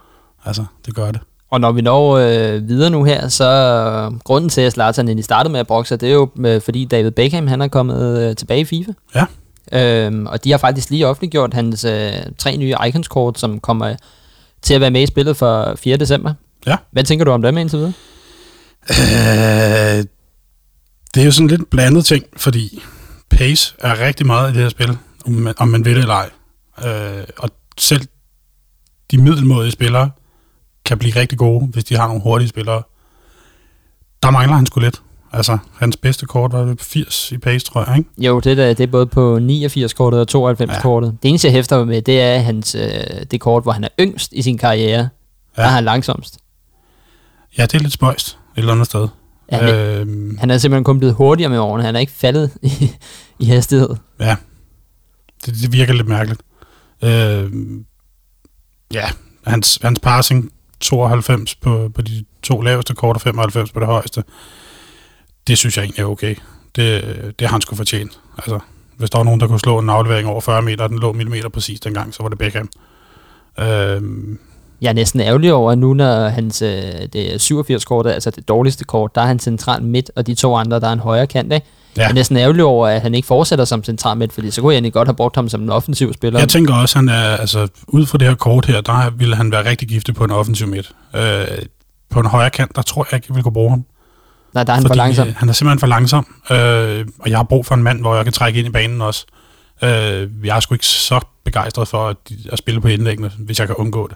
Altså, 0.46 0.66
det 0.86 0.96
gør 0.96 1.12
det. 1.12 1.22
Og 1.52 1.62
når 1.62 1.72
vi 1.72 1.82
når 1.82 2.18
øh, 2.18 2.68
videre 2.68 2.90
nu 2.90 3.04
her, 3.04 3.28
så 3.28 3.46
øh, 3.46 4.20
grunden 4.20 4.50
til, 4.50 4.62
at 4.62 4.74
Zlatan 4.74 5.08
egentlig 5.08 5.26
startede 5.26 5.52
med 5.52 5.60
at 5.60 5.68
brokse, 5.68 5.98
det 5.98 6.10
er 6.10 6.14
jo 6.14 6.30
øh, 6.40 6.62
fordi 6.62 6.86
David 6.86 7.12
Beckham, 7.12 7.48
han 7.48 7.62
er 7.62 7.68
kommet 7.68 8.30
øh, 8.30 8.36
tilbage 8.36 8.62
i 8.62 8.66
FIFA. 8.66 8.92
Ja. 9.16 9.26
Øhm, 9.72 10.26
og 10.26 10.44
de 10.44 10.52
har 10.52 10.58
faktisk 10.58 10.90
lige 10.90 11.08
offentliggjort 11.08 11.54
hans 11.54 11.84
øh, 11.84 12.14
tre 12.38 12.58
nye 12.58 12.76
Icons-kort, 12.88 13.40
som 13.40 13.60
kommer 13.60 13.96
til 14.62 14.74
at 14.74 14.82
være 14.82 14.92
med 14.92 15.02
i 15.02 15.06
spillet 15.06 15.38
for 15.38 15.76
4. 15.76 15.98
december. 15.98 16.34
Ja. 16.68 16.76
Hvad 16.92 17.04
tænker 17.04 17.26
du 17.26 17.32
om 17.32 17.42
dem 17.42 17.58
indtil 17.58 17.80
videre? 17.80 17.94
Øh, 18.90 20.06
det 21.14 21.22
er 21.22 21.26
jo 21.26 21.32
sådan 21.32 21.48
lidt 21.48 21.70
blandet 21.70 22.06
ting, 22.06 22.24
fordi 22.38 22.84
pace 23.30 23.76
er 23.80 24.00
rigtig 24.00 24.26
meget 24.26 24.52
i 24.52 24.54
det 24.54 24.62
her 24.62 24.70
spil, 24.70 24.98
om 25.26 25.32
man, 25.32 25.54
om 25.58 25.68
man 25.68 25.86
vil 25.86 25.96
det 25.96 26.02
eller 26.02 26.14
ej. 26.16 26.30
Øh, 26.86 27.24
og 27.38 27.50
selv 27.78 28.08
de 29.12 29.18
middelmådige 29.18 29.72
spillere 29.72 30.10
kan 30.86 30.98
blive 30.98 31.16
rigtig 31.16 31.38
gode, 31.38 31.66
hvis 31.68 31.84
de 31.84 31.96
har 31.96 32.08
nogle 32.08 32.22
hurtige 32.22 32.50
spillere. 32.50 32.84
Der 34.24 34.30
mangler 34.32 34.56
han 34.56 34.66
sgu 34.66 34.80
lidt. 34.80 35.02
Altså, 35.34 35.58
hans 35.78 35.98
bedste 35.98 36.26
kort 36.26 36.54
var 36.54 36.66
det 36.66 36.82
80 36.82 37.32
i 37.32 37.38
pace, 37.38 37.66
tror 37.66 37.90
jeg, 37.90 37.98
ikke? 37.98 38.10
Jo, 38.18 38.40
det, 38.40 38.58
der, 38.58 38.74
det 38.74 38.84
er 38.84 38.88
både 38.88 39.08
på 39.08 39.38
89-kortet 39.38 40.36
og 40.36 40.52
92-kortet. 40.52 41.08
Ja. 41.08 41.12
Det 41.24 41.30
eneste, 41.30 41.48
jeg 41.48 41.54
hæfter 41.54 41.78
mig 41.78 41.88
med, 41.88 42.02
det 42.02 42.22
er 42.22 42.40
hans, 42.40 42.76
øh, 42.76 42.82
det 43.32 43.42
kort, 43.42 43.64
hvor 43.64 43.72
han 43.72 43.84
er 43.84 43.90
yngst 44.00 44.34
i 44.34 44.42
sin 44.42 44.58
karriere. 44.58 45.10
Ja. 45.58 45.62
Der 45.62 45.68
er 45.68 45.72
han 45.72 45.84
langsomst. 45.84 46.38
Ja, 47.58 47.64
det 47.64 47.74
er 47.74 47.80
lidt 47.80 47.94
spøjst 47.94 48.28
et 48.30 48.38
eller 48.60 48.72
andet 48.74 48.86
sted. 48.86 49.08
Ja, 49.52 49.58
han, 49.58 49.76
øhm, 49.76 50.38
han 50.38 50.52
er 50.52 50.58
simpelthen 50.58 50.84
kun 50.84 51.00
blevet 51.00 51.16
hurtigere 51.16 51.50
med 51.50 51.60
årene. 51.60 51.84
Han 51.84 51.96
er 51.96 52.00
ikke 52.00 52.12
faldet 52.12 52.52
i, 52.62 52.92
i 53.40 53.46
hastighed. 53.46 53.90
Ja, 54.20 54.36
det, 55.46 55.54
det 55.62 55.74
virker 55.74 55.94
lidt 55.94 56.08
mærkeligt. 56.08 56.42
Øhm, 57.04 57.86
ja, 58.94 59.06
hans, 59.46 59.80
hans 59.82 60.00
passing 60.00 60.52
92 60.80 61.56
på, 61.56 61.90
på 61.96 62.02
de 62.02 62.26
to 62.44 62.62
laveste 62.62 62.94
kort 62.94 63.16
og 63.16 63.22
95 63.22 63.72
på 63.72 63.80
det 63.80 63.88
højeste, 63.88 64.24
det 65.50 65.58
synes 65.58 65.78
jeg 65.78 65.84
egentlig 65.84 66.02
er 66.02 66.08
okay. 66.08 66.36
Det, 66.76 67.04
det 67.40 67.48
har 67.48 67.52
han 67.52 67.62
sgu 67.62 67.76
fortjent. 67.76 68.20
Altså, 68.38 68.60
hvis 68.98 69.10
der 69.10 69.18
var 69.18 69.24
nogen, 69.24 69.40
der 69.40 69.48
kunne 69.48 69.60
slå 69.60 69.80
en 69.80 69.90
aflevering 69.90 70.28
over 70.28 70.42
40 70.42 70.62
meter, 70.62 70.84
og 70.84 70.90
den 70.90 71.00
lå 71.00 71.12
millimeter 71.12 71.50
præcis 71.50 71.80
dengang, 71.80 72.14
så 72.14 72.24
var 72.24 72.30
det 72.30 72.38
Beckham. 72.38 72.70
Øhm, 73.60 74.40
jeg 74.82 74.90
er 74.90 74.94
næsten 74.94 75.20
ærgerlig 75.20 75.54
over, 75.54 75.72
at 75.72 75.78
nu 75.78 75.94
når 75.94 76.28
hans, 76.28 76.62
øh, 76.62 76.70
det 77.14 77.34
er 77.34 77.38
87 77.38 77.86
kort, 77.86 78.08
altså 78.08 78.32
det 78.32 78.48
dårligste 78.48 78.84
kort, 78.84 79.16
der 79.16 79.22
er 79.22 79.26
han 79.26 79.40
central 79.40 79.84
midt, 79.84 80.12
og 80.16 80.28
de 80.28 80.36
to 80.36 80.56
andre, 80.56 80.80
der 80.80 80.88
er 80.88 80.94
en 80.94 81.00
højre 81.00 81.28
kant, 81.28 81.54
ikke? 81.54 81.68
Ja. 81.98 82.02
Jeg 82.02 82.10
er 82.10 82.14
næsten 82.14 82.38
ærgerlig 82.38 82.64
over, 82.64 82.88
at 82.88 83.02
han 83.02 83.16
ikke 83.16 83.26
fortsætter 83.26 83.66
som 83.66 83.84
central 83.84 84.18
midt, 84.18 84.34
fordi 84.34 84.52
så 84.52 84.62
kunne 84.62 84.72
jeg 84.72 84.76
egentlig 84.76 84.94
godt 84.94 85.08
have 85.08 85.16
brugt 85.16 85.36
ham 85.36 85.50
som 85.50 85.62
en 85.62 85.70
offensiv 85.70 86.14
spiller. 86.14 86.40
Jeg 86.40 86.50
tænker 86.50 86.74
også, 86.74 87.00
at 87.00 87.06
han 87.06 87.10
er, 87.10 87.38
altså, 87.38 87.68
ud 87.88 88.06
fra 88.06 88.18
det 88.18 88.28
her 88.28 88.36
kort 88.36 88.66
her, 88.66 88.82
der 88.82 89.10
ville 89.10 89.36
han 89.36 89.52
være 89.52 89.70
rigtig 89.70 89.88
giftig 89.88 90.16
på 90.16 90.24
en 90.24 90.32
offensiv 90.32 90.68
midt. 90.68 90.92
Øh, 91.16 91.48
på 92.10 92.20
en 92.20 92.26
højre 92.26 92.50
kant, 92.50 92.76
der 92.76 92.82
tror 92.82 93.08
jeg 93.12 93.18
ikke, 93.18 93.26
jeg 93.30 93.36
vil 93.36 93.44
kunne 93.44 93.54
bruge 93.54 93.70
ham. 93.70 93.86
Nej, 94.54 94.64
der 94.64 94.74
er 94.74 94.76
han 94.76 94.88
for 94.88 94.96
langsom. 94.96 95.28
Øh, 95.28 95.34
han 95.38 95.50
er 95.50 95.54
simpelthen 95.54 95.80
for 95.80 95.88
langsom, 95.88 96.36
øh, 96.52 97.06
og 97.20 97.30
jeg 97.30 97.38
har 97.38 97.44
brug 97.44 97.66
for 97.66 97.76
en 97.76 97.84
mand, 97.84 98.02
hvor 98.02 98.16
jeg 98.16 98.24
kan 98.24 98.34
trække 98.34 98.60
ind 98.60 98.68
i 98.68 98.72
banen 98.72 99.02
også. 99.02 99.26
Øh, 99.84 100.28
jeg 100.44 100.56
er 100.56 100.60
sgu 100.60 100.76
ikke 100.76 100.86
så 100.86 101.20
begejstret 101.44 101.88
for 101.88 102.08
at, 102.08 102.18
at 102.52 102.58
spille 102.58 102.82
på 102.82 102.88
indlæggene, 102.88 103.32
hvis 103.38 103.60
jeg 103.60 103.68
kan 103.68 103.76
undgå 103.76 104.08
det. 104.08 104.16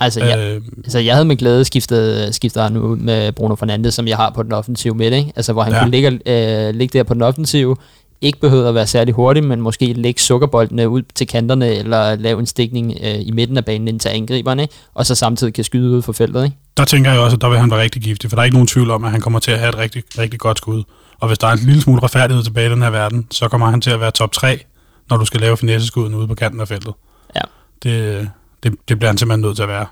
Altså, 0.00 0.24
jeg, 0.24 0.38
øh, 0.38 0.62
altså, 0.76 0.98
jeg 0.98 1.14
havde 1.14 1.24
med 1.24 1.36
glæde 1.36 1.64
skiftet, 1.64 2.34
skiftet 2.34 2.62
han 2.62 2.76
ud 2.76 2.96
med 2.96 3.32
Bruno 3.32 3.54
Fernandes, 3.54 3.94
som 3.94 4.08
jeg 4.08 4.16
har 4.16 4.30
på 4.30 4.42
den 4.42 4.52
offensive 4.52 4.94
midt, 4.94 5.14
ikke? 5.14 5.32
Altså, 5.36 5.52
hvor 5.52 5.62
han 5.62 5.72
ja. 5.72 5.78
kunne 5.78 5.90
ligge, 5.90 6.20
øh, 6.26 6.74
ligge 6.74 6.98
der 6.98 7.04
på 7.04 7.14
den 7.14 7.22
offensive, 7.22 7.76
ikke 8.24 8.40
behøvede 8.40 8.68
at 8.68 8.74
være 8.74 8.86
særlig 8.86 9.14
hurtig, 9.14 9.44
men 9.44 9.60
måske 9.60 9.92
lægge 9.92 10.20
sukkerboldene 10.20 10.88
ud 10.88 11.02
til 11.14 11.26
kanterne, 11.26 11.66
eller 11.66 12.14
lave 12.14 12.40
en 12.40 12.46
stikning 12.46 12.94
øh, 13.02 13.20
i 13.20 13.30
midten 13.30 13.56
af 13.56 13.64
banen 13.64 13.88
ind 13.88 14.00
til 14.00 14.08
angriberne, 14.08 14.68
og 14.94 15.06
så 15.06 15.14
samtidig 15.14 15.54
kan 15.54 15.64
skyde 15.64 15.90
ud 15.90 16.02
for 16.02 16.12
feltet. 16.12 16.44
Ikke? 16.44 16.56
Der 16.76 16.84
tænker 16.84 17.12
jeg 17.12 17.20
også, 17.20 17.36
at 17.36 17.40
der 17.40 17.48
vil 17.48 17.58
han 17.58 17.70
være 17.70 17.80
rigtig 17.80 18.02
giftig, 18.02 18.30
for 18.30 18.36
der 18.36 18.40
er 18.40 18.44
ikke 18.44 18.54
nogen 18.54 18.66
tvivl 18.66 18.90
om, 18.90 19.04
at 19.04 19.10
han 19.10 19.20
kommer 19.20 19.38
til 19.38 19.50
at 19.50 19.58
have 19.58 19.68
et 19.68 19.78
rigtig, 19.78 20.02
rigtig 20.18 20.40
godt 20.40 20.58
skud. 20.58 20.82
Og 21.20 21.28
hvis 21.28 21.38
der 21.38 21.46
er 21.46 21.52
en 21.52 21.58
lille 21.58 21.82
smule 21.82 22.02
retfærdighed 22.02 22.44
tilbage 22.44 22.66
i 22.66 22.70
den 22.70 22.82
her 22.82 22.90
verden, 22.90 23.26
så 23.30 23.48
kommer 23.48 23.70
han 23.70 23.80
til 23.80 23.90
at 23.90 24.00
være 24.00 24.10
top 24.10 24.32
3, 24.32 24.64
når 25.10 25.16
du 25.16 25.24
skal 25.24 25.40
lave 25.40 25.56
finesseskuden 25.56 26.14
ude 26.14 26.28
på 26.28 26.34
kanten 26.34 26.60
af 26.60 26.68
feltet. 26.68 26.94
Ja. 27.36 27.40
Det, 27.82 28.30
det, 28.62 28.74
det 28.88 28.98
bliver 28.98 29.08
han 29.08 29.18
simpelthen 29.18 29.40
nødt 29.40 29.56
til 29.56 29.62
at 29.62 29.68
være, 29.68 29.86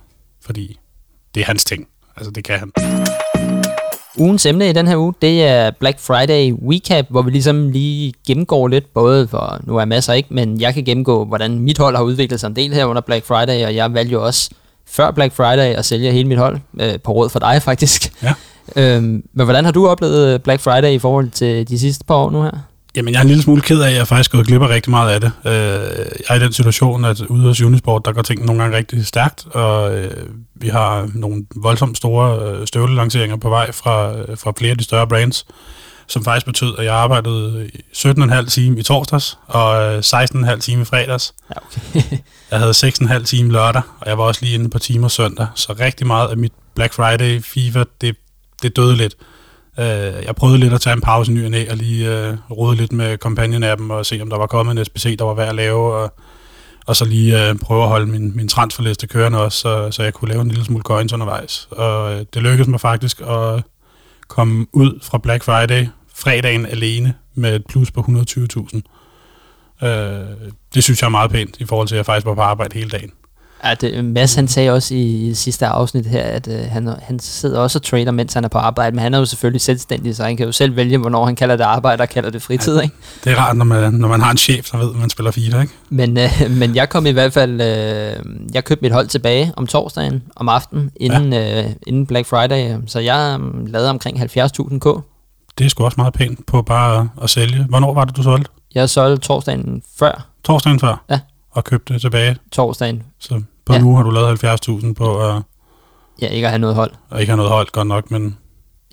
fordi 0.45 0.79
det 1.35 1.41
er 1.41 1.45
hans 1.45 1.65
ting. 1.65 1.87
Altså, 2.17 2.31
det 2.31 2.45
kan 2.45 2.59
han. 2.59 2.73
Ugens 4.19 4.47
emne 4.47 4.69
i 4.69 4.73
den 4.73 4.87
her 4.87 4.97
uge, 4.97 5.15
det 5.23 5.45
er 5.45 5.71
Black 5.71 6.01
Friday 6.01 6.55
Recap, 6.71 7.07
hvor 7.09 7.23
vi 7.23 7.31
ligesom 7.31 7.69
lige 7.69 8.13
gennemgår 8.27 8.69
lidt, 8.69 8.95
både 8.95 9.29
for, 9.29 9.61
nu 9.65 9.77
er 9.77 9.85
masser 9.85 10.13
ikke, 10.13 10.29
men 10.35 10.61
jeg 10.61 10.75
kan 10.75 10.85
gennemgå, 10.85 11.25
hvordan 11.25 11.59
mit 11.59 11.79
hold 11.79 11.97
har 11.97 12.03
udviklet 12.03 12.41
sig 12.41 12.49
en 12.49 12.57
del 12.57 12.75
her 12.75 12.85
under 12.85 13.03
Black 13.03 13.27
Friday, 13.27 13.65
og 13.67 13.75
jeg 13.75 13.95
valgte 13.95 14.13
jo 14.13 14.27
også 14.27 14.51
før 14.87 15.11
Black 15.11 15.35
Friday 15.35 15.75
at 15.75 15.85
sælge 15.85 16.13
hele 16.13 16.29
mit 16.29 16.39
hold, 16.39 16.59
øh, 16.81 16.95
på 17.05 17.13
råd 17.13 17.29
for 17.29 17.39
dig 17.39 17.63
faktisk. 17.63 18.23
Ja. 18.23 18.35
Øhm, 18.77 19.25
men 19.33 19.45
hvordan 19.47 19.65
har 19.65 19.73
du 19.73 19.89
oplevet 19.89 20.43
Black 20.43 20.61
Friday 20.61 20.91
i 20.91 20.99
forhold 20.99 21.31
til 21.31 21.69
de 21.69 21.79
sidste 21.79 22.05
par 22.05 22.15
år 22.15 22.31
nu 22.31 22.43
her? 22.43 22.51
Jamen, 22.97 23.15
jeg 23.15 23.19
er 23.19 23.23
en 23.23 23.29
lille 23.29 23.43
smule 23.43 23.63
ked 23.63 23.81
af, 23.81 23.91
at 23.91 23.97
jeg 23.97 24.09
faktisk 24.09 24.33
gået 24.33 24.47
glip 24.47 24.63
af 24.63 24.69
rigtig 24.69 24.91
meget 24.91 25.11
af 25.11 25.21
det. 25.21 25.33
Øh, 25.47 25.53
jeg 25.53 26.29
er 26.29 26.35
i 26.35 26.39
den 26.39 26.53
situation, 26.53 27.05
at 27.05 27.21
ude 27.21 27.43
hos 27.43 27.61
Unisport, 27.61 28.05
der 28.05 28.13
går 28.13 28.23
ting 28.23 28.45
nogle 28.45 28.63
gange 28.63 28.77
rigtig 28.77 29.07
stærkt, 29.07 29.47
og 29.47 29.99
øh, 29.99 30.27
vi 30.55 30.69
har 30.69 31.11
nogle 31.15 31.45
voldsomt 31.57 31.97
store 31.97 32.53
øh, 32.53 32.67
støvlelanceringer 32.67 33.37
på 33.37 33.49
vej 33.49 33.73
fra, 33.73 34.13
fra 34.35 34.53
flere 34.59 34.71
af 34.71 34.79
de 34.79 34.85
større 34.85 35.07
brands, 35.07 35.47
som 36.07 36.25
faktisk 36.25 36.47
betød, 36.47 36.75
at 36.79 36.85
jeg 36.85 36.95
arbejdede 36.95 37.71
17,5 37.97 38.49
time 38.49 38.81
i 38.81 38.83
torsdags, 38.83 39.39
og 39.47 39.99
16,5 39.99 40.59
time 40.61 40.83
i 40.83 40.85
fredags. 40.85 41.35
Ja, 41.51 41.55
okay. 41.67 42.03
jeg 42.51 42.59
havde 42.59 42.73
6,5 42.73 43.25
time 43.25 43.53
lørdag, 43.53 43.83
og 44.01 44.09
jeg 44.09 44.19
var 44.19 44.25
også 44.25 44.45
lige 44.45 44.55
inde 44.55 44.71
på 44.71 44.79
timer 44.79 45.09
søndag, 45.09 45.47
så 45.55 45.75
rigtig 45.81 46.07
meget 46.07 46.29
af 46.29 46.37
mit 46.37 46.53
Black 46.75 46.93
Friday 46.93 47.43
fever, 47.43 47.85
det, 48.01 48.17
det 48.63 48.77
døde 48.77 48.97
lidt. 48.97 49.15
Øh, 49.79 50.25
jeg 50.27 50.35
prøvede 50.37 50.59
lidt 50.59 50.73
at 50.73 50.81
tage 50.81 50.95
en 50.95 51.01
pause 51.01 51.33
ny 51.33 51.45
og 51.45 51.51
næ, 51.51 51.65
og 51.71 51.77
lige 51.77 52.29
øh, 52.29 52.37
rode 52.51 52.77
lidt 52.77 52.93
med 52.93 53.19
companion-appen 53.27 53.93
og 53.93 54.07
se, 54.07 54.19
om 54.23 54.31
der 54.31 54.39
var 54.39 54.47
kommet 54.47 54.79
en 54.79 54.85
SPC, 54.85 55.19
der 55.19 55.25
var 55.25 55.35
værd 55.35 55.49
at 55.49 55.55
lave, 55.55 55.95
og, 55.95 56.15
og 56.87 56.97
så 56.97 57.05
lige 57.05 57.49
øh, 57.49 57.55
prøve 57.55 57.83
at 57.83 57.89
holde 57.89 58.07
min, 58.07 58.37
min 58.37 58.49
transferliste 58.49 59.07
kørende 59.07 59.41
også, 59.41 59.59
så, 59.59 59.91
så 59.91 60.03
jeg 60.03 60.15
kunne 60.15 60.29
lave 60.29 60.41
en 60.41 60.49
lille 60.49 60.65
smule 60.65 60.83
coins 60.83 61.13
undervejs. 61.13 61.69
Og 61.71 62.15
øh, 62.15 62.25
det 62.35 62.43
lykkedes 62.43 62.69
mig 62.69 62.81
faktisk 62.81 63.21
at 63.21 63.63
komme 64.29 64.67
ud 64.73 64.99
fra 65.03 65.19
Black 65.19 65.45
Friday 65.45 65.87
fredagen 66.15 66.67
alene 66.67 67.15
med 67.35 67.57
et 67.57 67.67
plus 67.69 67.91
på 67.91 68.01
120.000. 68.01 69.87
Øh, 69.87 70.27
det 70.75 70.85
synes 70.85 71.03
jeg 71.03 71.07
er 71.07 71.11
meget 71.11 71.31
pænt 71.31 71.57
i 71.61 71.65
forhold 71.65 71.89
til, 71.89 71.95
at 71.95 71.97
jeg 71.97 72.07
faktisk 72.07 72.27
var 72.27 72.35
på 72.35 72.41
arbejde 72.41 72.75
hele 72.75 72.91
dagen. 72.91 73.13
Ja, 73.65 73.75
det, 73.75 74.05
Mads 74.05 74.35
han 74.35 74.49
sagde 74.49 74.71
også 74.71 74.95
i, 74.95 75.29
i 75.29 75.35
sidste 75.35 75.67
afsnit 75.67 76.07
her, 76.07 76.23
at 76.23 76.49
øh, 76.49 76.61
han, 76.71 76.89
han 77.03 77.19
sidder 77.19 77.61
også 77.61 77.79
og 77.79 77.83
trader, 77.83 78.11
mens 78.11 78.35
han 78.35 78.45
er 78.45 78.49
på 78.49 78.59
arbejde, 78.59 78.97
men 78.97 79.03
han 79.03 79.15
er 79.15 79.19
jo 79.19 79.25
selvfølgelig 79.25 79.61
selvstændig, 79.61 80.17
så 80.17 80.25
han 80.25 80.37
kan 80.37 80.47
jo 80.47 80.53
selv 80.53 80.77
vælge, 80.77 80.99
hvornår 80.99 81.25
han 81.27 81.37
kalder 81.37 81.57
det 81.57 81.65
arbejde 81.65 82.03
og 82.03 82.09
kalder 82.09 82.31
det 82.31 82.43
fritid. 82.43 82.77
Ja, 82.77 82.83
ikke? 82.83 82.95
Det 83.25 83.33
er 83.33 83.37
rart, 83.37 83.57
når 83.57 83.65
man, 83.65 83.93
når 83.93 84.09
man 84.09 84.21
har 84.21 84.31
en 84.31 84.37
chef, 84.37 84.71
der 84.71 84.79
ved, 84.79 84.91
at 84.91 84.97
man 84.97 85.11
spiller 85.11 85.31
fire, 85.31 85.63
ikke? 85.63 85.75
Men, 85.91 86.19
øh, 86.19 86.31
men 86.51 86.77
jeg 86.77 86.89
kom 86.89 87.07
i 87.07 87.11
hvert 87.11 87.33
fald, 87.33 87.61
øh, 87.61 88.17
jeg 88.55 88.65
købte 88.65 88.83
mit 88.83 88.93
hold 88.93 89.09
tilbage 89.09 89.53
om 89.57 89.67
torsdagen, 89.67 90.23
om 90.37 90.49
aftenen, 90.49 90.91
inden, 90.97 91.33
ja. 91.33 91.65
øh, 91.65 91.71
inden 91.87 92.07
Black 92.07 92.27
Friday, 92.27 92.77
så 92.87 93.01
jeg 93.01 93.41
øh, 93.41 93.69
lavede 93.69 93.91
omkring 93.91 94.21
70.000 94.21 94.79
k. 94.79 94.87
Det 95.59 95.65
er 95.65 95.69
sgu 95.69 95.85
også 95.85 95.97
meget 95.97 96.15
pænt 96.15 96.47
på 96.47 96.63
bare 96.63 97.01
at, 97.01 97.07
at 97.23 97.31
sælge. 97.31 97.65
Hvornår 97.69 97.95
var 97.95 98.05
det, 98.05 98.17
du 98.17 98.23
solgte? 98.23 98.51
Jeg 98.75 98.91
solgte 98.91 99.27
torsdagen 99.27 99.83
før. 99.99 100.27
Torsdagen 100.45 100.81
før? 100.81 101.05
Ja. 101.11 101.21
Og 101.51 101.65
købte 101.65 101.99
tilbage? 101.99 102.37
Torsdagen. 102.53 103.03
Så 103.19 103.43
på 103.67 103.73
ja. 103.73 103.79
nu 103.79 103.97
har 103.97 104.03
du 104.03 104.11
lavet 104.11 104.45
70.000 104.45 104.93
på 104.93 105.29
at... 105.29 105.43
Ja, 106.23 106.29
ikke 106.29 106.47
at 106.47 106.51
have 106.51 106.61
noget 106.61 106.77
hold. 106.77 106.91
Og 107.11 107.21
ikke 107.21 107.31
have 107.31 107.37
noget 107.37 107.53
hold, 107.53 107.73
godt 107.73 107.89
nok, 107.89 108.11
men... 108.11 108.37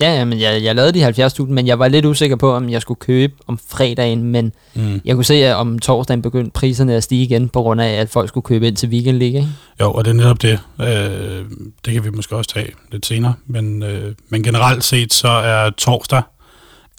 Ja, 0.02 0.14
ja 0.14 0.26
men 0.26 0.40
jeg, 0.40 0.64
jeg 0.64 0.76
lavede 0.76 0.92
de 0.92 1.26
70.000, 1.26 1.44
men 1.44 1.68
jeg 1.68 1.80
var 1.80 1.88
lidt 1.88 2.06
usikker 2.06 2.36
på, 2.36 2.54
om 2.54 2.70
jeg 2.70 2.82
skulle 2.82 3.00
købe 3.00 3.34
om 3.48 3.60
fredagen, 3.70 4.24
men 4.24 4.54
mm. 4.76 5.02
jeg 5.06 5.16
kunne 5.16 5.26
se, 5.26 5.34
at 5.34 5.56
om 5.56 5.80
torsdagen 5.80 6.22
begyndte 6.22 6.52
priserne 6.52 6.96
at 6.96 7.04
stige 7.04 7.24
igen, 7.24 7.50
på 7.50 7.62
grund 7.62 7.82
af, 7.82 7.90
at 7.90 8.10
folk 8.10 8.28
skulle 8.30 8.44
købe 8.44 8.68
ind 8.68 8.76
til 8.76 8.90
Weekend 8.90 9.24
ikke? 9.24 9.48
Jo, 9.82 9.92
og 9.92 10.06
det 10.06 10.12
er 10.12 10.16
netop 10.16 10.42
det. 10.42 10.60
Øh, 10.82 11.46
det 11.86 11.94
kan 11.94 12.04
vi 12.04 12.10
måske 12.10 12.36
også 12.36 12.50
tage 12.50 12.72
lidt 12.92 13.06
senere, 13.06 13.34
men, 13.48 13.84
øh, 13.84 14.16
men 14.30 14.44
generelt 14.44 14.84
set, 14.84 15.14
så 15.14 15.28
er 15.28 15.70
torsdag 15.70 16.22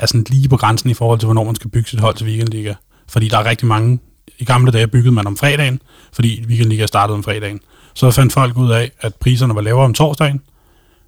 er 0.01 0.07
sådan 0.07 0.25
lige 0.29 0.49
på 0.49 0.57
grænsen 0.57 0.91
i 0.91 0.95
forhold 0.95 1.19
til, 1.19 1.27
hvornår 1.27 1.45
man 1.45 1.55
skal 1.55 1.71
bygge 1.71 1.89
sit 1.89 2.01
hold 2.01 2.15
til 2.15 2.27
Weekend 2.27 2.49
League. 2.49 2.75
Fordi 3.09 3.29
der 3.29 3.39
er 3.39 3.45
rigtig 3.45 3.69
mange 3.69 3.99
i 4.39 4.45
gamle 4.45 4.73
dage 4.73 4.87
byggede 4.87 5.15
man 5.15 5.27
om 5.27 5.37
fredagen, 5.37 5.83
fordi 6.13 6.45
Weekend 6.49 6.87
startede 6.87 7.17
om 7.17 7.25
fredagen. 7.25 7.61
Så 7.95 8.11
fandt 8.11 8.33
folk 8.33 8.57
ud 8.57 8.71
af, 8.71 8.91
at 9.01 9.15
priserne 9.15 9.55
var 9.55 9.61
lavere 9.61 9.85
om 9.85 9.95
torsdagen, 9.95 10.41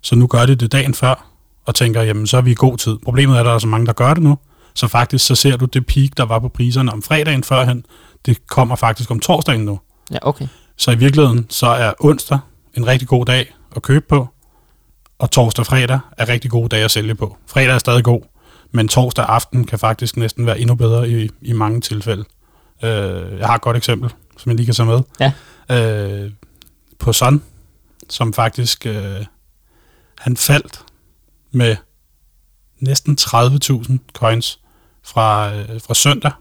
så 0.02 0.16
nu 0.16 0.26
gør 0.26 0.46
de 0.46 0.54
det 0.54 0.72
dagen 0.72 0.94
før, 0.94 1.26
og 1.66 1.74
tænker, 1.74 2.02
jamen 2.02 2.26
så 2.26 2.36
er 2.36 2.40
vi 2.40 2.50
i 2.50 2.54
god 2.54 2.78
tid. 2.78 2.98
Problemet 3.04 3.36
er, 3.36 3.40
at 3.40 3.46
der 3.46 3.52
er 3.52 3.58
så 3.58 3.66
mange, 3.66 3.86
der 3.86 3.92
gør 3.92 4.14
det 4.14 4.22
nu, 4.22 4.38
så 4.74 4.88
faktisk 4.88 5.26
så 5.26 5.34
ser 5.34 5.56
du 5.56 5.64
det 5.64 5.86
peak, 5.86 6.10
der 6.16 6.24
var 6.24 6.38
på 6.38 6.48
priserne 6.48 6.92
om 6.92 7.02
fredagen 7.02 7.44
førhen, 7.44 7.84
det 8.26 8.46
kommer 8.46 8.76
faktisk 8.76 9.10
om 9.10 9.20
torsdagen 9.20 9.64
nu. 9.64 9.80
Ja, 10.12 10.18
okay. 10.22 10.46
Så 10.76 10.90
i 10.90 10.98
virkeligheden, 10.98 11.46
så 11.48 11.66
er 11.66 11.92
onsdag 12.00 12.38
en 12.74 12.86
rigtig 12.86 13.08
god 13.08 13.24
dag 13.24 13.54
at 13.76 13.82
købe 13.82 14.04
på, 14.08 14.28
og 15.18 15.30
torsdag 15.30 15.62
og 15.62 15.66
fredag 15.66 15.98
er 16.18 16.28
rigtig 16.28 16.50
gode 16.50 16.68
dage 16.68 16.84
at 16.84 16.90
sælge 16.90 17.14
på. 17.14 17.36
Fredag 17.46 17.74
er 17.74 17.78
stadig 17.78 18.04
god, 18.04 18.22
men 18.72 18.88
torsdag 18.88 19.24
aften 19.28 19.64
kan 19.64 19.78
faktisk 19.78 20.16
næsten 20.16 20.46
være 20.46 20.60
endnu 20.60 20.74
bedre 20.74 21.10
i, 21.10 21.30
i 21.42 21.52
mange 21.52 21.80
tilfælde. 21.80 22.24
Øh, 22.82 23.38
jeg 23.38 23.46
har 23.46 23.54
et 23.54 23.60
godt 23.60 23.76
eksempel, 23.76 24.10
som 24.36 24.50
jeg 24.50 24.56
lige 24.56 24.66
kan 24.66 24.74
tage 24.74 24.86
med. 24.86 25.00
Ja. 25.20 25.32
Øh, 25.70 26.32
på 26.98 27.12
Son, 27.12 27.42
som 28.10 28.32
faktisk, 28.32 28.86
øh, 28.86 29.24
han 30.18 30.36
faldt 30.36 30.84
med 31.50 31.76
næsten 32.80 33.16
30.000 33.20 33.98
coins 34.12 34.60
fra, 35.02 35.54
øh, 35.54 35.80
fra 35.80 35.94
søndag 35.94 36.32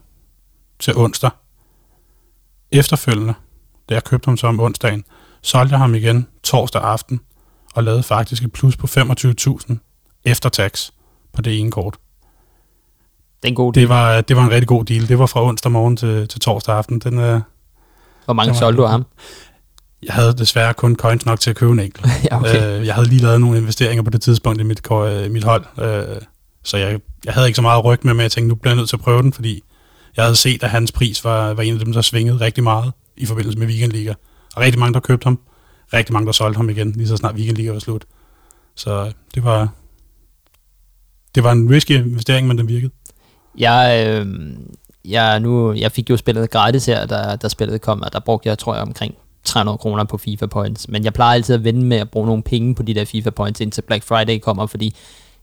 til 0.78 0.96
onsdag. 0.96 1.30
Efterfølgende, 2.72 3.34
da 3.88 3.94
jeg 3.94 4.04
købte 4.04 4.26
ham 4.26 4.36
så 4.36 4.46
om 4.46 4.60
onsdagen, 4.60 5.04
solgte 5.42 5.72
jeg 5.72 5.78
ham 5.78 5.94
igen 5.94 6.28
torsdag 6.42 6.82
aften 6.82 7.20
og 7.74 7.84
lavede 7.84 8.02
faktisk 8.02 8.42
et 8.42 8.52
plus 8.52 8.76
på 8.76 8.86
25.000 8.86 9.76
efter 10.24 10.48
tax 10.48 10.90
på 11.32 11.42
det 11.42 11.58
ene 11.58 11.70
kort. 11.70 11.96
Det, 13.42 13.48
er 13.48 13.52
en 13.52 13.54
god 13.54 13.72
det, 13.72 13.88
var, 13.88 14.20
det 14.20 14.36
var 14.36 14.44
en 14.44 14.50
rigtig 14.50 14.68
god 14.68 14.84
deal. 14.84 15.08
Det 15.08 15.18
var 15.18 15.26
fra 15.26 15.44
onsdag 15.44 15.72
morgen 15.72 15.96
til, 15.96 16.28
til 16.28 16.40
torsdag 16.40 16.76
aften. 16.76 16.98
Den, 16.98 17.18
øh, 17.18 17.40
Hvor 18.24 18.34
mange 18.34 18.54
solgte 18.54 18.78
du 18.78 18.84
af 18.84 18.90
ham? 18.90 19.04
Jeg 20.02 20.14
havde 20.14 20.32
desværre 20.32 20.74
kun 20.74 20.96
coins 20.96 21.26
nok 21.26 21.40
til 21.40 21.50
at 21.50 21.56
købe 21.56 21.72
en 21.72 21.80
enkelt. 21.80 22.06
ja, 22.30 22.38
okay. 22.38 22.80
øh, 22.80 22.86
jeg 22.86 22.94
havde 22.94 23.08
lige 23.08 23.22
lavet 23.22 23.40
nogle 23.40 23.58
investeringer 23.58 24.02
på 24.02 24.10
det 24.10 24.22
tidspunkt 24.22 24.60
i 24.60 24.64
mit, 24.64 24.80
øh, 24.92 25.30
mit 25.30 25.44
hold, 25.44 25.64
øh, 25.78 26.16
så 26.64 26.76
jeg, 26.76 27.00
jeg 27.24 27.34
havde 27.34 27.46
ikke 27.46 27.56
så 27.56 27.62
meget 27.62 27.84
ryg 27.84 27.98
med, 28.02 28.14
men 28.14 28.22
jeg 28.22 28.30
tænkte, 28.30 28.48
nu 28.48 28.54
bliver 28.54 28.72
jeg 28.72 28.76
nødt 28.76 28.88
til 28.88 28.96
at 28.96 29.00
prøve 29.00 29.22
den, 29.22 29.32
fordi 29.32 29.62
jeg 30.16 30.24
havde 30.24 30.36
set, 30.36 30.62
at 30.62 30.70
hans 30.70 30.92
pris 30.92 31.24
var, 31.24 31.54
var 31.54 31.62
en 31.62 31.74
af 31.74 31.80
dem, 31.84 31.92
der 31.92 32.00
svingede 32.00 32.40
rigtig 32.40 32.64
meget 32.64 32.92
i 33.16 33.26
forbindelse 33.26 33.58
med 33.58 33.66
Weekend 33.66 33.92
League. 33.92 34.14
Og 34.54 34.62
rigtig 34.62 34.78
mange, 34.78 34.94
der 34.94 35.00
købte 35.00 35.24
ham. 35.24 35.38
Rigtig 35.92 36.12
mange, 36.12 36.26
der 36.26 36.32
solgte 36.32 36.56
ham 36.56 36.70
igen, 36.70 36.90
lige 36.90 37.08
så 37.08 37.16
snart 37.16 37.34
Weekend 37.34 37.56
League 37.56 37.74
var 37.74 37.80
slut. 37.80 38.04
Så 38.74 39.12
det 39.34 39.44
var, 39.44 39.68
det 41.34 41.44
var 41.44 41.52
en 41.52 41.70
risky 41.70 41.90
investering, 41.90 42.46
men 42.48 42.58
den 42.58 42.68
virkede. 42.68 42.92
Jeg, 43.58 44.06
øh, 44.08 44.26
jeg, 45.04 45.40
nu, 45.40 45.72
jeg 45.72 45.92
fik 45.92 46.10
jo 46.10 46.16
spillet 46.16 46.50
gratis 46.50 46.86
her, 46.86 47.06
da, 47.06 47.36
da 47.36 47.48
spillet 47.48 47.80
kom, 47.80 48.02
og 48.02 48.12
der 48.12 48.20
brugte 48.20 48.48
jeg, 48.48 48.58
tror 48.58 48.74
jeg, 48.74 48.82
omkring 48.82 49.14
300 49.44 49.78
kroner 49.78 50.04
på 50.04 50.18
FIFA 50.18 50.46
Points. 50.46 50.88
Men 50.88 51.04
jeg 51.04 51.12
plejer 51.12 51.34
altid 51.34 51.54
at 51.54 51.64
vende 51.64 51.84
med 51.84 51.96
at 51.96 52.10
bruge 52.10 52.26
nogle 52.26 52.42
penge 52.42 52.74
på 52.74 52.82
de 52.82 52.94
der 52.94 53.04
FIFA 53.04 53.30
Points, 53.30 53.60
indtil 53.60 53.82
Black 53.82 54.04
Friday 54.04 54.38
kommer, 54.38 54.66
fordi 54.66 54.96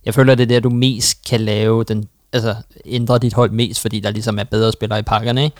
jeg 0.05 0.13
føler, 0.13 0.35
det 0.35 0.43
er 0.43 0.47
der, 0.47 0.59
du 0.59 0.69
mest 0.69 1.25
kan 1.29 1.41
lave 1.41 1.83
den, 1.83 2.07
altså 2.33 2.55
ændre 2.85 3.19
dit 3.19 3.33
hold 3.33 3.51
mest, 3.51 3.81
fordi 3.81 3.99
der 3.99 4.11
ligesom 4.11 4.39
er 4.39 4.43
bedre 4.43 4.71
spillere 4.71 4.99
i 4.99 5.03
pakkerne, 5.03 5.43
ikke? 5.43 5.57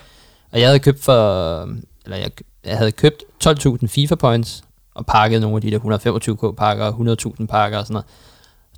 Og 0.52 0.60
jeg 0.60 0.68
havde 0.68 0.78
købt 0.78 1.02
for, 1.02 1.60
eller 2.04 2.16
jeg, 2.16 2.30
jeg 2.64 2.78
havde 2.78 2.92
købt 2.92 3.22
12.000 3.46 3.86
FIFA 3.86 4.14
Points, 4.14 4.64
og 4.94 5.06
pakket 5.06 5.40
nogle 5.40 5.56
af 5.56 5.60
de 5.62 5.70
der 5.70 5.78
125k 5.78 6.54
pakker, 6.54 6.92
100.000 7.40 7.46
pakker 7.46 7.78
og 7.78 7.86
sådan 7.86 7.92
noget. 7.94 8.06